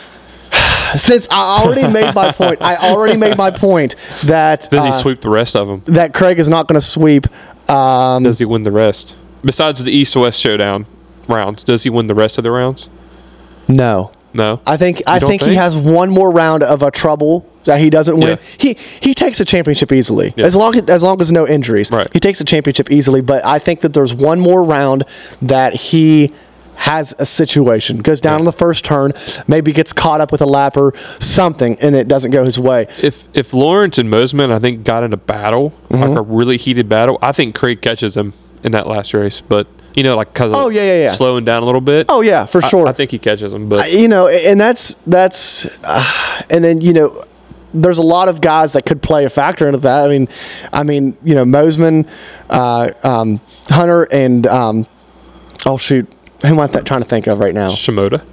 Since 0.97 1.27
I 1.31 1.63
already 1.63 1.91
made 1.91 2.13
my 2.13 2.31
point, 2.31 2.61
I 2.61 2.75
already 2.75 3.17
made 3.17 3.35
my 3.35 3.49
point 3.49 3.95
that 4.25 4.69
Does 4.69 4.83
he 4.83 4.89
uh, 4.89 4.93
sweep 4.93 5.21
the 5.21 5.29
rest 5.29 5.55
of 5.55 5.67
them? 5.67 5.81
that 5.87 6.13
Craig 6.13 6.37
is 6.37 6.49
not 6.49 6.67
going 6.67 6.79
to 6.79 6.85
sweep. 6.85 7.25
Um, 7.69 8.23
Does 8.23 8.39
he 8.39 8.45
win 8.45 8.61
the 8.63 8.71
rest? 8.71 9.15
Besides 9.43 9.83
the 9.83 9.91
East 9.91 10.15
West 10.15 10.39
showdown 10.39 10.85
rounds, 11.27 11.63
does 11.63 11.83
he 11.83 11.89
win 11.89 12.07
the 12.07 12.15
rest 12.15 12.37
of 12.37 12.43
the 12.43 12.51
rounds? 12.51 12.89
no, 13.67 14.11
No. 14.33 14.59
I 14.65 14.77
think 14.77 15.01
I 15.07 15.19
don't 15.19 15.29
think, 15.29 15.41
he 15.43 15.55
has 15.55 15.75
one 15.77 16.09
more 16.09 16.31
round 16.31 16.63
of 16.63 16.81
a 16.83 16.91
trouble 16.91 17.45
that 17.65 17.79
he 17.79 17.89
doesn't 17.89 18.17
win. 18.19 18.29
Yeah. 18.29 18.35
He 18.57 18.77
he 19.01 19.13
takes 19.13 19.39
a 19.39 19.45
championship 19.45 19.91
easily 19.91 20.33
Yeah. 20.35 20.45
as 20.45 20.55
long 20.55 20.75
as 20.75 20.83
as 20.89 21.03
long 21.03 21.21
as 21.21 21.31
no 21.31 21.47
injuries. 21.47 21.89
Right. 21.91 22.07
He 22.11 22.19
takes 22.19 22.41
a 22.41 22.43
championship 22.45 22.91
easily, 22.91 23.21
but 23.21 23.45
I 23.45 23.59
think 23.59 23.81
that 23.81 23.93
there's 23.93 24.13
one 24.13 24.39
more 24.39 24.63
round 24.63 25.05
that 25.41 25.73
he 25.73 26.33
has 26.75 27.13
a 27.19 27.25
situation 27.25 27.97
goes 27.99 28.19
down 28.21 28.33
Yeah. 28.33 28.39
on 28.39 28.45
the 28.45 28.51
first 28.53 28.83
turn, 28.83 29.11
maybe 29.47 29.71
gets 29.73 29.93
caught 29.93 30.21
up 30.21 30.31
with 30.31 30.41
a 30.41 30.45
lapper, 30.45 30.95
something, 31.21 31.77
and 31.81 31.95
it 31.95 32.07
doesn't 32.07 32.31
go 32.31 32.43
his 32.43 32.59
way. 32.59 32.87
if 33.01 33.25
if 33.33 33.53
Lawrence 33.53 33.97
and 33.97 34.09
Mosiman, 34.09 34.51
I 34.51 34.59
think, 34.59 34.83
got 34.83 35.03
in 35.03 35.13
a 35.13 35.17
battle, 35.17 35.73
Mm-hmm. 35.89 36.03
like 36.03 36.17
a 36.19 36.21
really 36.23 36.57
heated 36.57 36.89
battle, 36.89 37.17
I 37.21 37.31
think 37.33 37.53
Craig 37.55 37.81
catches 37.81 38.17
him 38.17 38.33
in 38.63 38.71
that 38.71 38.87
last 38.87 39.13
race. 39.13 39.41
But 39.41 39.67
you 39.95 40.01
know, 40.01 40.15
like 40.15 40.33
because 40.33 40.51
Oh, 40.53 40.69
yeah, 40.69 40.81
yeah, 40.81 41.01
yeah. 41.03 41.11
slowing 41.13 41.45
down 41.45 41.61
a 41.61 41.65
little 41.65 41.81
bit. 41.81 42.07
Oh 42.09 42.21
yeah, 42.21 42.45
for 42.47 42.63
I- 42.63 42.67
sure. 42.67 42.87
I, 42.87 42.93
think 42.93 43.11
he 43.11 43.19
catches 43.19 43.53
him. 43.53 43.69
But 43.69 43.91
you 43.93 44.07
know, 44.07 44.27
and 44.27 44.59
that's 44.59 44.95
that's, 45.05 45.67
uh, 45.83 46.41
and 46.49 46.63
then 46.63 46.81
you 46.81 46.93
know, 46.93 47.23
there's 47.75 47.99
a 47.99 48.03
lot 48.03 48.27
of 48.27 48.41
guys 48.41 48.73
that 48.73 48.85
could 48.87 49.01
play 49.03 49.25
a 49.25 49.29
factor 49.29 49.67
into 49.67 49.77
that. 49.79 50.05
I 50.05 50.09
mean, 50.09 50.27
I 50.71 50.81
mean, 50.83 51.15
you 51.23 51.35
know, 51.35 51.45
Mosiman, 51.45 52.07
uh, 52.49 52.89
um, 53.03 53.39
Hunter, 53.69 54.03
and 54.11 54.47
um, 54.47 54.87
oh 55.67 55.77
shoot, 55.77 56.11
who 56.43 56.49
am 56.49 56.59
I 56.59 56.67
th- 56.67 56.85
trying 56.85 57.01
to 57.01 57.07
think 57.07 57.27
of 57.27 57.39
right 57.39 57.53
now? 57.53 57.71
Shimoda. 57.71 58.23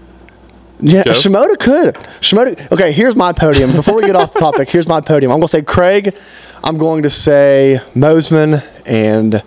Yeah, 0.83 1.03
Joe? 1.05 1.13
Shimoda 1.13 1.59
could. 1.59 1.95
Shimoda. 2.21 2.71
Okay, 2.73 2.93
here's 2.93 3.15
my 3.17 3.33
podium. 3.33 3.73
Before 3.73 3.95
we 3.97 4.03
get 4.03 4.17
off 4.17 4.33
the 4.33 4.39
topic, 4.41 4.69
here's 4.71 4.87
my 4.89 5.01
podium. 5.01 5.31
I'm 5.33 5.39
going 5.39 5.47
to 5.49 5.51
say 5.53 5.63
Craig. 5.63 6.17
I'm 6.65 6.79
going 6.79 7.03
to 7.03 7.11
say 7.11 7.81
Mosiman 7.95 8.63
and 8.87 9.43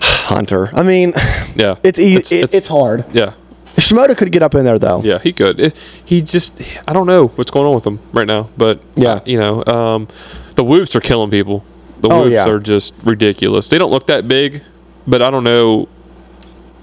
Hunter. 0.00 0.70
I 0.74 0.82
mean, 0.82 1.12
Yeah, 1.56 1.76
it's 1.82 1.98
e- 1.98 2.16
it, 2.16 2.54
it's, 2.54 2.66
hard. 2.66 3.04
Yeah, 3.12 3.34
Shimoda 3.76 4.16
could 4.16 4.32
get 4.32 4.42
up 4.42 4.54
in 4.54 4.64
there 4.64 4.78
though. 4.78 5.02
yeah, 5.02 5.18
he 5.18 5.32
could. 5.32 5.60
It, 5.60 5.76
he 6.04 6.22
just, 6.22 6.60
I 6.88 6.92
don't 6.92 7.06
know 7.06 7.28
what's 7.28 7.50
going 7.50 7.66
on 7.66 7.74
with 7.74 7.86
him 7.86 8.00
right 8.12 8.26
now. 8.26 8.48
But 8.56 8.80
Yeah. 8.96 9.14
uh, 9.14 9.20
you 9.24 9.38
know, 9.38 9.64
um, 9.66 10.08
the 10.56 10.64
whoops 10.64 10.94
are 10.96 11.00
killing 11.00 11.30
people. 11.30 11.64
The 12.00 12.08
Oh, 12.08 12.22
whoops 12.22 12.32
yeah. 12.32 12.48
are 12.48 12.58
just 12.58 12.94
ridiculous. 13.04 13.68
They 13.68 13.78
don't 13.78 13.90
look 13.90 14.06
that 14.06 14.26
big, 14.26 14.62
but 15.06 15.22
I 15.22 15.30
don't 15.30 15.44
know. 15.44 15.88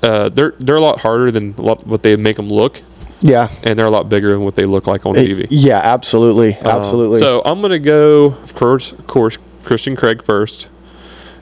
Uh, 0.03 0.29
they're 0.29 0.53
they're 0.59 0.77
a 0.77 0.81
lot 0.81 0.99
harder 1.01 1.31
than 1.31 1.53
lot, 1.57 1.85
what 1.85 2.03
they 2.03 2.15
make 2.15 2.35
them 2.37 2.47
look, 2.49 2.81
Yeah. 3.21 3.49
and 3.63 3.77
they're 3.77 3.85
a 3.85 3.89
lot 3.91 4.07
bigger 4.09 4.29
than 4.29 4.41
what 4.41 4.55
they 4.55 4.65
look 4.65 4.87
like 4.87 5.05
on 5.05 5.13
TV. 5.15 5.45
Yeah, 5.49 5.79
absolutely, 5.83 6.55
Um, 6.57 6.67
absolutely. 6.67 7.19
so 7.19 7.41
I'm 7.45 7.61
gonna 7.61 7.79
go, 7.79 8.25
of 8.43 8.55
course, 8.55 8.91
of 8.93 9.05
course, 9.07 9.37
Christian 9.63 9.95
Craig 9.95 10.23
first, 10.23 10.67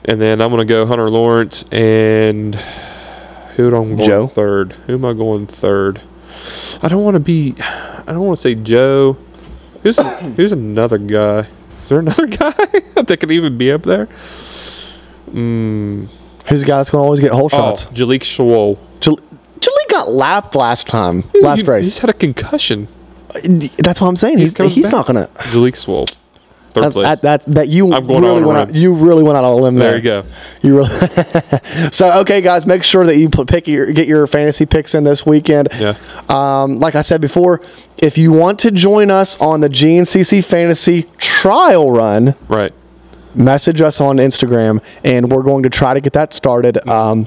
and 0.04 0.20
then 0.20 0.40
I'm 0.40 0.50
gonna 0.50 0.64
go 0.64 0.86
Hunter 0.86 1.08
Lawrence 1.08 1.64
and 1.70 2.54
who 3.56 3.68
am 3.68 3.74
I 3.74 3.96
going 3.96 3.96
Joe? 3.98 4.26
third? 4.26 4.72
Who 4.86 4.94
am 4.94 5.04
I 5.04 5.12
going 5.12 5.46
third? 5.46 6.00
I 6.82 6.88
don't 6.88 7.02
want 7.04 7.14
to 7.14 7.20
be. 7.20 7.54
I 7.60 8.04
don't 8.12 8.20
want 8.20 8.38
to 8.38 8.42
say 8.42 8.54
Joe. 8.54 9.16
Who's 9.82 9.96
who's 10.36 10.52
another 10.52 10.98
guy? 10.98 11.46
Is 11.82 11.88
there 11.88 11.98
another 12.00 12.26
guy 12.42 12.52
that 12.96 13.16
could 13.20 13.30
even 13.30 13.56
be 13.58 13.70
up 13.72 13.82
there? 13.84 14.08
Mm, 15.30 16.08
Who's 16.48 16.60
the 16.60 16.66
guy 16.66 16.76
that's 16.78 16.90
going 16.90 17.00
to 17.02 17.04
always 17.04 17.20
get 17.20 17.32
hole 17.32 17.44
oh, 17.46 17.48
shots? 17.48 17.86
Jalek 17.86 18.20
Swoll. 18.22 18.78
Jal- 19.00 19.18
Jaleel 19.60 19.88
got 19.90 20.10
lapped 20.10 20.54
last 20.54 20.86
time, 20.86 21.24
last 21.42 21.62
He- 21.62 21.66
race. 21.66 21.84
He's 21.86 21.98
had 21.98 22.10
a 22.10 22.14
concussion. 22.14 22.88
That's 23.78 24.00
what 24.00 24.08
I'm 24.08 24.16
saying. 24.16 24.38
He's 24.38 24.54
coming 24.54 24.72
he's 24.72 24.90
not 24.90 25.06
going 25.06 25.26
to. 25.26 25.32
Jalek 25.34 25.74
Swoll. 25.74 26.08
Third 26.74 26.84
That, 26.84 26.92
place. 26.92 27.04
that, 27.06 27.22
that, 27.22 27.54
that 27.54 27.68
you 27.68 27.92
I'm 27.92 28.06
going 28.06 28.22
really 28.22 28.42
went 28.42 28.58
out, 28.58 28.74
you 28.74 28.92
really 28.92 29.22
went 29.22 29.38
out 29.38 29.44
on 29.44 29.52
a 29.52 29.56
limb 29.56 29.76
there 29.76 29.98
there. 30.00 30.22
you 30.22 30.22
go. 30.22 30.24
You 30.62 30.76
really. 30.76 31.90
so 31.92 32.20
okay, 32.20 32.42
guys, 32.42 32.66
make 32.66 32.84
sure 32.84 33.06
that 33.06 33.16
you 33.16 33.30
pick 33.30 33.66
your 33.66 33.90
get 33.92 34.06
your 34.06 34.26
fantasy 34.26 34.66
picks 34.66 34.94
in 34.94 35.02
this 35.04 35.24
weekend. 35.24 35.68
Yeah. 35.78 35.96
Um, 36.28 36.76
like 36.76 36.94
I 36.94 37.00
said 37.00 37.22
before, 37.22 37.62
if 37.96 38.18
you 38.18 38.32
want 38.32 38.58
to 38.60 38.70
join 38.70 39.10
us 39.10 39.38
on 39.40 39.60
the 39.60 39.68
GNCC 39.70 40.44
Fantasy 40.44 41.06
Trial 41.16 41.90
Run, 41.90 42.34
Right. 42.48 42.74
Message 43.34 43.80
us 43.80 44.00
on 44.00 44.16
Instagram, 44.16 44.82
and 45.04 45.30
we're 45.30 45.42
going 45.42 45.62
to 45.62 45.70
try 45.70 45.94
to 45.94 46.00
get 46.00 46.12
that 46.14 46.32
started. 46.34 46.86
Um, 46.88 47.26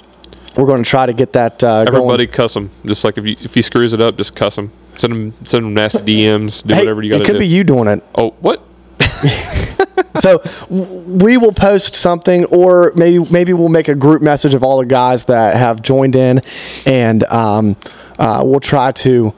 we're 0.58 0.66
going 0.66 0.84
to 0.84 0.90
try 0.90 1.06
to 1.06 1.14
get 1.14 1.34
that 1.34 1.64
uh, 1.64 1.86
Everybody 1.88 2.26
going. 2.26 2.36
cuss 2.36 2.56
him. 2.56 2.70
Just 2.86 3.04
like 3.04 3.18
if 3.18 3.26
you, 3.26 3.38
if 3.42 3.54
he 3.54 3.62
screws 3.62 3.94
it 3.94 4.02
up, 4.02 4.18
just 4.18 4.36
cuss 4.36 4.58
him. 4.58 4.72
Send 4.98 5.14
him 5.14 5.34
send 5.46 5.66
him 5.66 5.74
nasty 5.74 6.00
DMs. 6.00 6.66
Do 6.66 6.74
Hey, 6.74 6.82
whatever 6.82 7.02
you 7.02 7.12
got 7.12 7.22
it 7.22 7.26
could 7.26 7.34
do. 7.34 7.40
be 7.40 7.48
you 7.48 7.64
doing 7.64 7.88
it. 7.88 8.04
Oh, 8.16 8.32
what? 8.42 8.62
so 10.20 10.40
w- 10.70 11.00
we 11.24 11.38
will 11.38 11.54
post 11.54 11.96
something, 11.96 12.46
or 12.46 12.92
maybe 12.96 13.20
maybe 13.32 13.54
we'll 13.54 13.70
make 13.70 13.88
a 13.88 13.96
group 13.96 14.22
message 14.22 14.54
of 14.54 14.64
all 14.64 14.80
the 14.80 14.86
guys 14.86 15.24
that 15.26 15.56
have 15.56 15.82
joined 15.82 16.16
in, 16.16 16.42
and 16.86 17.24
um, 17.26 17.78
uh, 18.20 18.42
we'll 18.46 18.60
try 18.60 18.92
to 18.92 19.34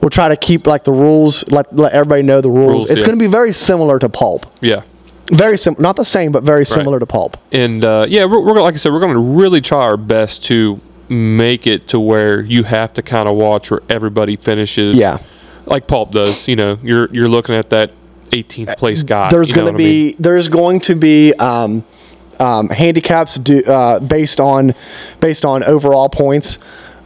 we'll 0.00 0.10
try 0.10 0.28
to 0.28 0.36
keep 0.36 0.66
like 0.66 0.84
the 0.84 0.92
rules, 0.92 1.44
let 1.48 1.74
let 1.74 1.92
everybody 1.92 2.22
know 2.22 2.40
the 2.40 2.50
rules. 2.50 2.68
Rules, 2.70 2.90
it's 2.90 3.00
yeah. 3.00 3.06
going 3.08 3.18
to 3.18 3.22
be 3.24 3.30
very 3.30 3.52
similar 3.52 3.98
to 3.98 4.08
pulp. 4.08 4.46
Yeah. 4.60 4.82
Very 5.32 5.56
similar, 5.56 5.82
not 5.82 5.96
the 5.96 6.04
same, 6.04 6.32
but 6.32 6.42
very 6.42 6.66
similar 6.66 6.98
to 6.98 7.06
pulp. 7.06 7.36
And 7.50 7.84
uh, 7.84 8.06
yeah, 8.08 8.24
we're, 8.26 8.40
we're 8.40 8.60
like 8.60 8.74
I 8.74 8.76
said, 8.76 8.92
we're 8.92 9.00
going 9.00 9.14
to 9.14 9.18
really 9.18 9.60
try 9.60 9.82
our 9.82 9.96
best 9.96 10.44
to 10.46 10.80
make 11.08 11.66
it 11.66 11.88
to 11.88 12.00
where 12.00 12.42
you 12.42 12.62
have 12.64 12.92
to 12.94 13.02
kind 13.02 13.28
of 13.28 13.36
watch 13.36 13.70
where 13.70 13.82
everybody 13.88 14.36
finishes. 14.36 14.96
Yeah. 14.96 15.18
like 15.66 15.86
Pulp 15.86 16.10
does. 16.12 16.46
You 16.48 16.56
know, 16.56 16.78
you're 16.82 17.08
you're 17.12 17.28
looking 17.28 17.54
at 17.54 17.70
that 17.70 17.92
18th 18.30 18.76
place 18.76 19.02
guy. 19.02 19.30
there's 19.30 19.52
going 19.52 19.66
to 19.66 19.72
what 19.72 19.80
I 19.80 19.84
mean? 19.84 20.12
be 20.12 20.16
there's 20.18 20.48
going 20.48 20.80
to 20.80 20.94
be 20.94 21.32
um, 21.34 21.84
um, 22.40 22.68
handicaps 22.68 23.36
do, 23.36 23.62
uh, 23.64 24.00
based 24.00 24.40
on 24.40 24.74
based 25.20 25.44
on 25.44 25.62
overall 25.64 26.08
points. 26.08 26.58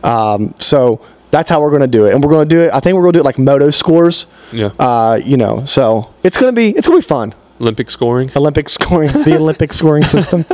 Um, 0.03 0.55
so 0.59 1.01
that's 1.31 1.51
how 1.51 1.61
we're 1.61 1.70
going 1.70 1.82
to 1.82 1.86
do 1.86 2.07
it, 2.07 2.15
and 2.15 2.24
we're 2.24 2.31
going 2.31 2.49
to 2.49 2.55
do 2.55 2.62
it. 2.62 2.73
I 2.73 2.81
think 2.81 2.95
we're 2.97 3.03
going 3.03 3.12
to 3.12 3.16
do 3.19 3.20
it 3.20 3.24
like 3.27 3.39
moto 3.39 3.70
scores. 3.70 4.27
Yeah. 4.53 4.70
Uh, 4.78 5.20
you 5.23 5.36
know, 5.36 5.65
so 5.66 6.15
it's 6.23 6.36
going 6.36 6.53
to 6.53 6.57
be 6.57 6.70
it's 6.70 6.86
going 6.86 7.01
to 7.01 7.07
be 7.07 7.09
fun. 7.09 7.35
Olympic 7.60 7.90
scoring. 7.90 8.30
Olympic 8.36 8.68
scoring, 8.68 9.10
the 9.12 9.36
Olympic 9.36 9.72
scoring 9.72 10.05
system. 10.16 10.44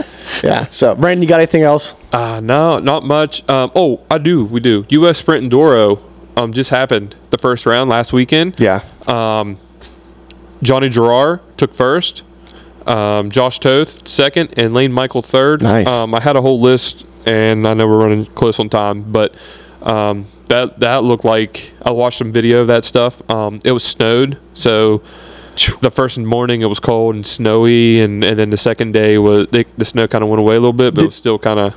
Yeah. 0.43 0.69
So, 0.71 0.95
Brandon, 0.95 1.23
you 1.23 1.29
got 1.29 1.41
anything 1.41 1.63
else? 1.63 1.95
Uh, 2.13 2.41
no, 2.41 2.79
not 2.79 3.05
much. 3.05 3.49
Um, 3.49 3.71
oh, 3.75 4.01
I 4.11 4.19
do. 4.19 4.45
We 4.45 4.61
do. 4.61 4.87
U.S. 4.89 5.19
Sprint 5.19 5.51
Enduro 5.51 6.01
um, 6.37 6.53
just 6.53 6.71
happened 6.71 7.15
the 7.31 7.39
first 7.39 7.67
round 7.67 7.91
last 7.91 8.13
weekend. 8.13 8.59
Yeah. 8.59 8.83
Um, 9.07 9.59
Johnny 10.63 10.89
Girroir 10.89 11.41
took 11.57 11.75
first. 11.75 12.23
Um, 12.87 13.31
Josh 13.31 13.61
Toth 13.61 14.07
second, 14.07 14.55
and 14.59 14.75
Layne 14.75 14.93
Michael 14.93 15.23
third. 15.23 15.63
Nice. 15.63 15.89
Um, 15.89 16.15
I 16.15 16.21
had 16.21 16.37
a 16.37 16.43
whole 16.43 16.61
list, 16.61 17.07
and 17.25 17.67
I 17.67 17.75
know 17.75 17.87
we're 17.87 17.99
running 17.99 18.27
close 18.27 18.59
on 18.59 18.69
time, 18.69 19.11
but 19.11 19.35
um, 19.83 20.27
that 20.49 20.81
that 20.81 21.03
looked 21.05 21.25
like 21.25 21.73
I 21.83 21.93
watched 21.93 22.19
some 22.19 22.31
video 22.31 22.61
of 22.61 22.67
that 22.69 22.85
stuff. 22.85 23.23
Um, 23.31 23.61
it 23.65 23.73
was 23.73 23.85
snowed, 23.85 24.39
so 24.53 25.03
the 25.81 25.91
first 25.91 26.19
morning 26.19 26.61
it 26.63 26.67
was 26.67 26.81
cold 26.81 27.15
and 27.15 27.27
snowy, 27.27 28.01
and, 28.01 28.23
and 28.25 28.39
then 28.39 28.51
the 28.51 28.57
second 28.57 28.93
day 28.93 29.19
was 29.19 29.47
the, 29.49 29.65
the 29.79 29.85
snow 29.85 30.07
kind 30.09 30.23
of 30.25 30.31
went 30.31 30.41
away 30.41 30.57
a 30.57 30.61
little 30.61 30.73
bit, 30.73 30.95
but 30.95 31.05
it 31.05 31.07
was 31.07 31.17
still 31.17 31.39
kind 31.39 31.59
of. 31.61 31.75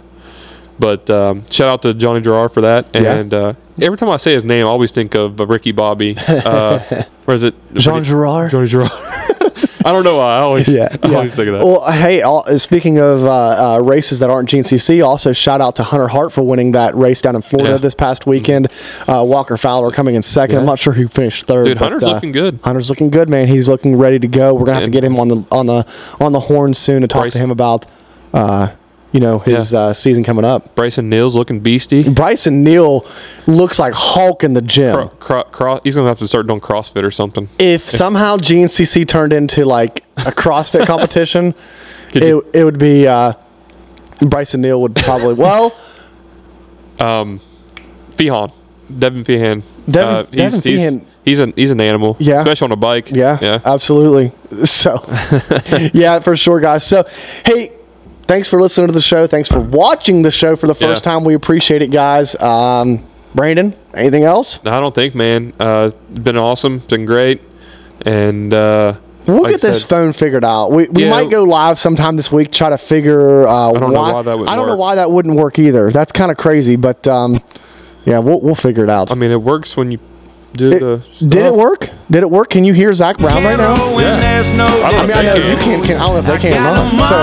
But 0.80 1.10
um, 1.10 1.44
shout 1.50 1.70
out 1.70 1.82
to 1.84 1.94
Johnny 1.94 2.22
Girroir 2.22 2.52
for 2.54 2.62
that, 2.62 2.88
Yeah. 2.94 3.16
and 3.16 3.34
uh, 3.34 3.54
every 3.82 3.98
time 3.98 4.10
I 4.10 4.18
say 4.18 4.34
his 4.34 4.44
name, 4.44 4.66
I 4.66 4.70
always 4.70 4.92
think 4.92 5.16
of 5.16 5.40
uh, 5.42 5.48
Ricky 5.48 5.72
Bobby. 5.72 6.16
Uh, 6.18 6.80
where 7.26 7.34
is 7.36 7.44
it? 7.44 7.56
Jean 7.74 8.04
Girard? 8.04 8.52
Johnny 8.52 8.68
Girroir. 8.68 8.90
I 9.88 9.92
don't 9.94 10.04
know 10.04 10.18
why. 10.18 10.36
I 10.36 10.40
always, 10.40 10.68
Yeah, 10.68 10.90
I 11.04 11.08
yeah. 11.08 11.16
always 11.16 11.34
think 11.36 11.48
of 11.48 11.54
that. 11.54 11.66
Well, 11.66 11.90
hey, 11.92 12.22
all, 12.22 12.44
speaking 12.58 12.98
of 13.00 13.24
uh, 13.26 13.76
uh, 13.76 13.80
races 13.82 14.20
that 14.20 14.30
aren't 14.30 14.50
GNCC, 14.50 15.02
also 15.06 15.32
shout 15.32 15.62
out 15.62 15.76
to 15.78 15.84
Hunter 15.84 16.10
Hart 16.10 16.34
for 16.34 16.42
winning 16.42 16.72
that 16.72 16.94
race 16.96 17.22
down 17.22 17.36
in 17.38 17.42
Florida 17.42 17.72
Yeah. 17.72 17.78
this 17.78 17.96
past 17.96 18.26
weekend. 18.28 18.68
Uh, 19.08 19.24
Walker 19.26 19.56
Fowler 19.56 19.92
coming 19.92 20.16
in 20.16 20.22
second. 20.22 20.58
I'm 20.58 20.66
not 20.66 20.78
sure 20.78 20.92
who 20.92 21.08
finished 21.08 21.48
third. 21.48 21.68
Dude, 21.68 21.80
but, 21.80 21.84
Hunter's 21.92 22.04
uh, 22.04 22.14
looking 22.16 22.34
good. 22.34 22.60
Hunter's 22.64 22.90
looking 22.90 23.10
good, 23.10 23.30
man. 23.30 23.48
He's 23.48 23.70
looking 23.70 23.96
ready 23.96 24.20
to 24.20 24.28
go. 24.28 24.54
We're 24.54 24.66
gonna 24.66 24.76
have 24.76 24.84
to 24.86 24.92
get 24.92 25.04
him 25.06 25.18
on 25.20 25.30
the 25.30 25.46
on 25.52 25.66
the 25.68 25.86
on 26.20 26.34
the 26.34 26.40
horn 26.42 26.74
soon 26.74 27.02
to 27.02 27.08
talk 27.08 27.22
Bryce- 27.24 27.34
to 27.34 27.40
him 27.40 27.52
about, 27.52 27.86
uh, 28.34 28.72
you 29.14 29.20
know, 29.20 29.40
his 29.40 29.72
Yeah. 29.74 29.80
uh, 29.80 29.94
season 29.94 30.24
coming 30.24 30.44
up. 30.46 30.76
Bryson 30.76 31.10
Neal's 31.10 31.34
looking 31.36 31.60
beastie. 31.62 32.08
Bryson 32.10 32.64
Neal 32.64 33.06
looks 33.48 33.80
like 33.80 33.94
Hulk 33.96 34.44
in 34.44 34.54
the 34.54 34.62
gym. 34.62 34.94
Cro- 34.96 35.08
cro- 35.20 35.44
cro- 35.46 35.80
he's 35.84 35.96
gonna 35.96 36.08
have 36.08 36.20
to 36.20 36.28
start 36.28 36.46
doing 36.48 36.60
CrossFit 36.60 37.04
or 37.04 37.12
something. 37.12 37.48
if 37.60 37.90
somehow 37.90 38.38
GNCC 38.38 39.06
turned 39.08 39.32
into 39.34 39.64
like 39.66 40.04
a 40.18 40.32
CrossFit 40.32 40.86
competition, 40.94 41.56
it, 42.14 42.44
it 42.54 42.64
would 42.64 42.78
be 42.80 43.08
uh, 43.08 43.34
Bryson 44.22 44.62
Neal 44.62 44.82
would 44.82 44.96
probably 44.96 45.34
well 45.46 45.74
Feehan, 47.00 48.52
Devin 49.00 49.24
Feehan. 49.24 49.64
Devin- 49.90 50.28
he's, 50.32 50.38
Devin 50.40 50.62
he's, 50.62 50.80
Feehan- 50.80 51.06
He's 51.24 51.40
an 51.40 51.52
he's 51.58 51.72
an 51.72 51.82
animal. 51.82 52.16
Yeah. 52.20 52.40
especially 52.40 52.66
on 52.68 52.72
a 52.72 52.76
bike. 52.78 53.12
yeah 53.12 53.38
yeah. 53.42 53.60
absolutely 53.66 54.32
so 54.64 55.04
yeah 55.94 56.20
for 56.20 56.38
sure 56.38 56.62
guys 56.62 56.86
so 56.86 57.04
hey 57.46 57.74
thanks 58.28 58.48
for 58.48 58.60
listening 58.62 58.88
to 58.88 58.94
the 58.94 59.02
show 59.02 59.26
thanks 59.28 59.48
for 59.50 59.60
watching 59.60 60.22
the 60.22 60.32
show 60.32 60.56
for 60.56 60.68
the 60.68 60.76
first 60.76 61.04
Yeah. 61.06 61.12
time 61.12 61.24
we 61.24 61.34
appreciate 61.34 61.82
it 61.82 61.88
guys 61.92 62.36
um, 62.42 63.04
Brandon 63.36 63.74
anything 63.94 64.24
else 64.24 64.64
No, 64.64 64.72
I 64.72 64.80
don't 64.80 64.94
think, 64.96 65.16
man. 65.16 65.54
Uh, 65.60 65.92
it's 66.12 66.20
been 66.20 66.38
awesome. 66.38 66.80
Been 66.80 67.06
great, 67.06 67.42
and 68.06 68.54
uh, 68.54 68.94
We'll 69.26 69.44
like 69.44 69.52
get 69.56 69.66
I 69.66 69.68
this 69.70 69.82
said, 69.82 69.90
phone 69.90 70.14
figured 70.14 70.46
out. 70.46 70.72
We, 70.72 70.88
we 70.88 71.04
Yeah. 71.04 71.10
might 71.10 71.30
go 71.30 71.44
live 71.44 71.78
sometime 71.80 72.16
this 72.16 72.32
week, 72.32 72.50
try 72.52 72.70
to 72.70 72.78
figure. 72.78 73.46
Uh, 73.46 73.74
don't 73.74 73.92
know 73.92 74.00
why 74.02 74.22
that 74.22 74.32
wouldn't 74.38 74.50
I 74.50 74.56
don't 74.56 74.68
know 74.68 74.78
why 74.78 74.96
that 74.96 75.12
wouldn't 75.12 75.36
work 75.36 75.60
either. 75.60 75.92
That's 75.92 76.12
kind 76.14 76.32
of 76.32 76.38
crazy, 76.38 76.78
but 76.78 77.06
um, 77.08 77.38
yeah, 78.06 78.20
we'll 78.20 78.40
we'll 78.40 78.56
figure 78.56 78.84
it 78.86 78.90
out. 78.90 79.12
I 79.12 79.16
mean, 79.16 79.32
it 79.32 79.42
works 79.42 79.76
when 79.76 79.92
you 79.92 80.00
do 80.54 80.72
It- 80.72 80.80
the. 80.80 81.02
did 81.28 81.46
it 81.46 81.54
work? 81.54 81.90
Did 82.10 82.24
it 82.24 82.30
work? 82.32 82.50
Can 82.50 82.64
you 82.64 82.74
hear 82.74 82.92
Zach 82.94 83.18
Brown 83.18 83.44
right 83.44 83.58
now? 83.58 83.76
Yeah. 84.00 84.18
I 84.18 84.92
don't 84.92 85.08
mean, 85.08 85.18
I 85.18 85.22
know 85.24 85.34
think 85.34 85.46
you 85.48 85.58
can't. 85.58 85.84
Can, 85.86 85.98
I 86.02 86.06
don't 86.06 86.14
know 86.26 86.34
if 86.34 86.42
they 86.42 86.50
can 86.52 86.58
or 86.58 86.74
not. 86.98 87.06
So, 87.06 87.16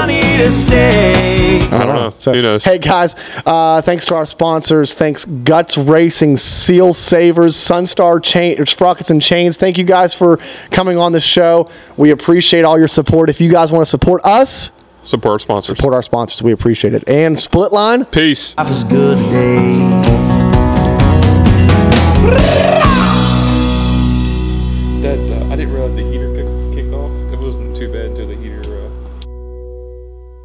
I 1.76 1.84
don't 1.84 1.94
know. 1.96 2.14
So, 2.18 2.32
Who 2.34 2.42
knows? 2.42 2.64
Hey 2.64 2.78
guys, 2.78 3.14
uh, 3.46 3.80
thanks 3.82 4.06
to 4.06 4.14
our 4.14 4.26
sponsors. 4.26 4.94
Thanks 4.94 5.24
Guts 5.24 5.76
Racing, 5.78 6.36
Seal 6.36 6.92
Savers, 6.92 7.56
Sunstar 7.56 8.22
Chain, 8.22 8.60
or 8.60 8.66
Sprockets 8.66 9.10
and 9.10 9.22
Chains. 9.22 9.56
Thank 9.56 9.78
you 9.78 9.84
guys 9.84 10.14
for 10.14 10.38
coming 10.70 10.98
on 10.98 11.12
the 11.12 11.20
show. 11.20 11.68
We 11.96 12.10
appreciate 12.10 12.64
all 12.64 12.78
your 12.78 12.88
support. 12.88 13.30
If 13.30 13.40
you 13.40 13.51
guys 13.51 13.72
want 13.72 13.82
to 13.82 13.90
support 13.90 14.22
us, 14.24 14.70
Support 15.05 15.32
our 15.32 15.38
sponsors. 15.38 15.76
support 15.76 15.94
our 15.94 16.02
sponsors. 16.02 16.42
We 16.42 16.52
appreciate 16.52 16.94
it. 16.94 17.09
And 17.09 17.38
Split 17.38 17.72
Line. 17.72 18.05
Peace. 18.06 18.55
Life 18.56 18.70
is 18.70 18.84
good 18.84 19.18
today. 19.18 20.03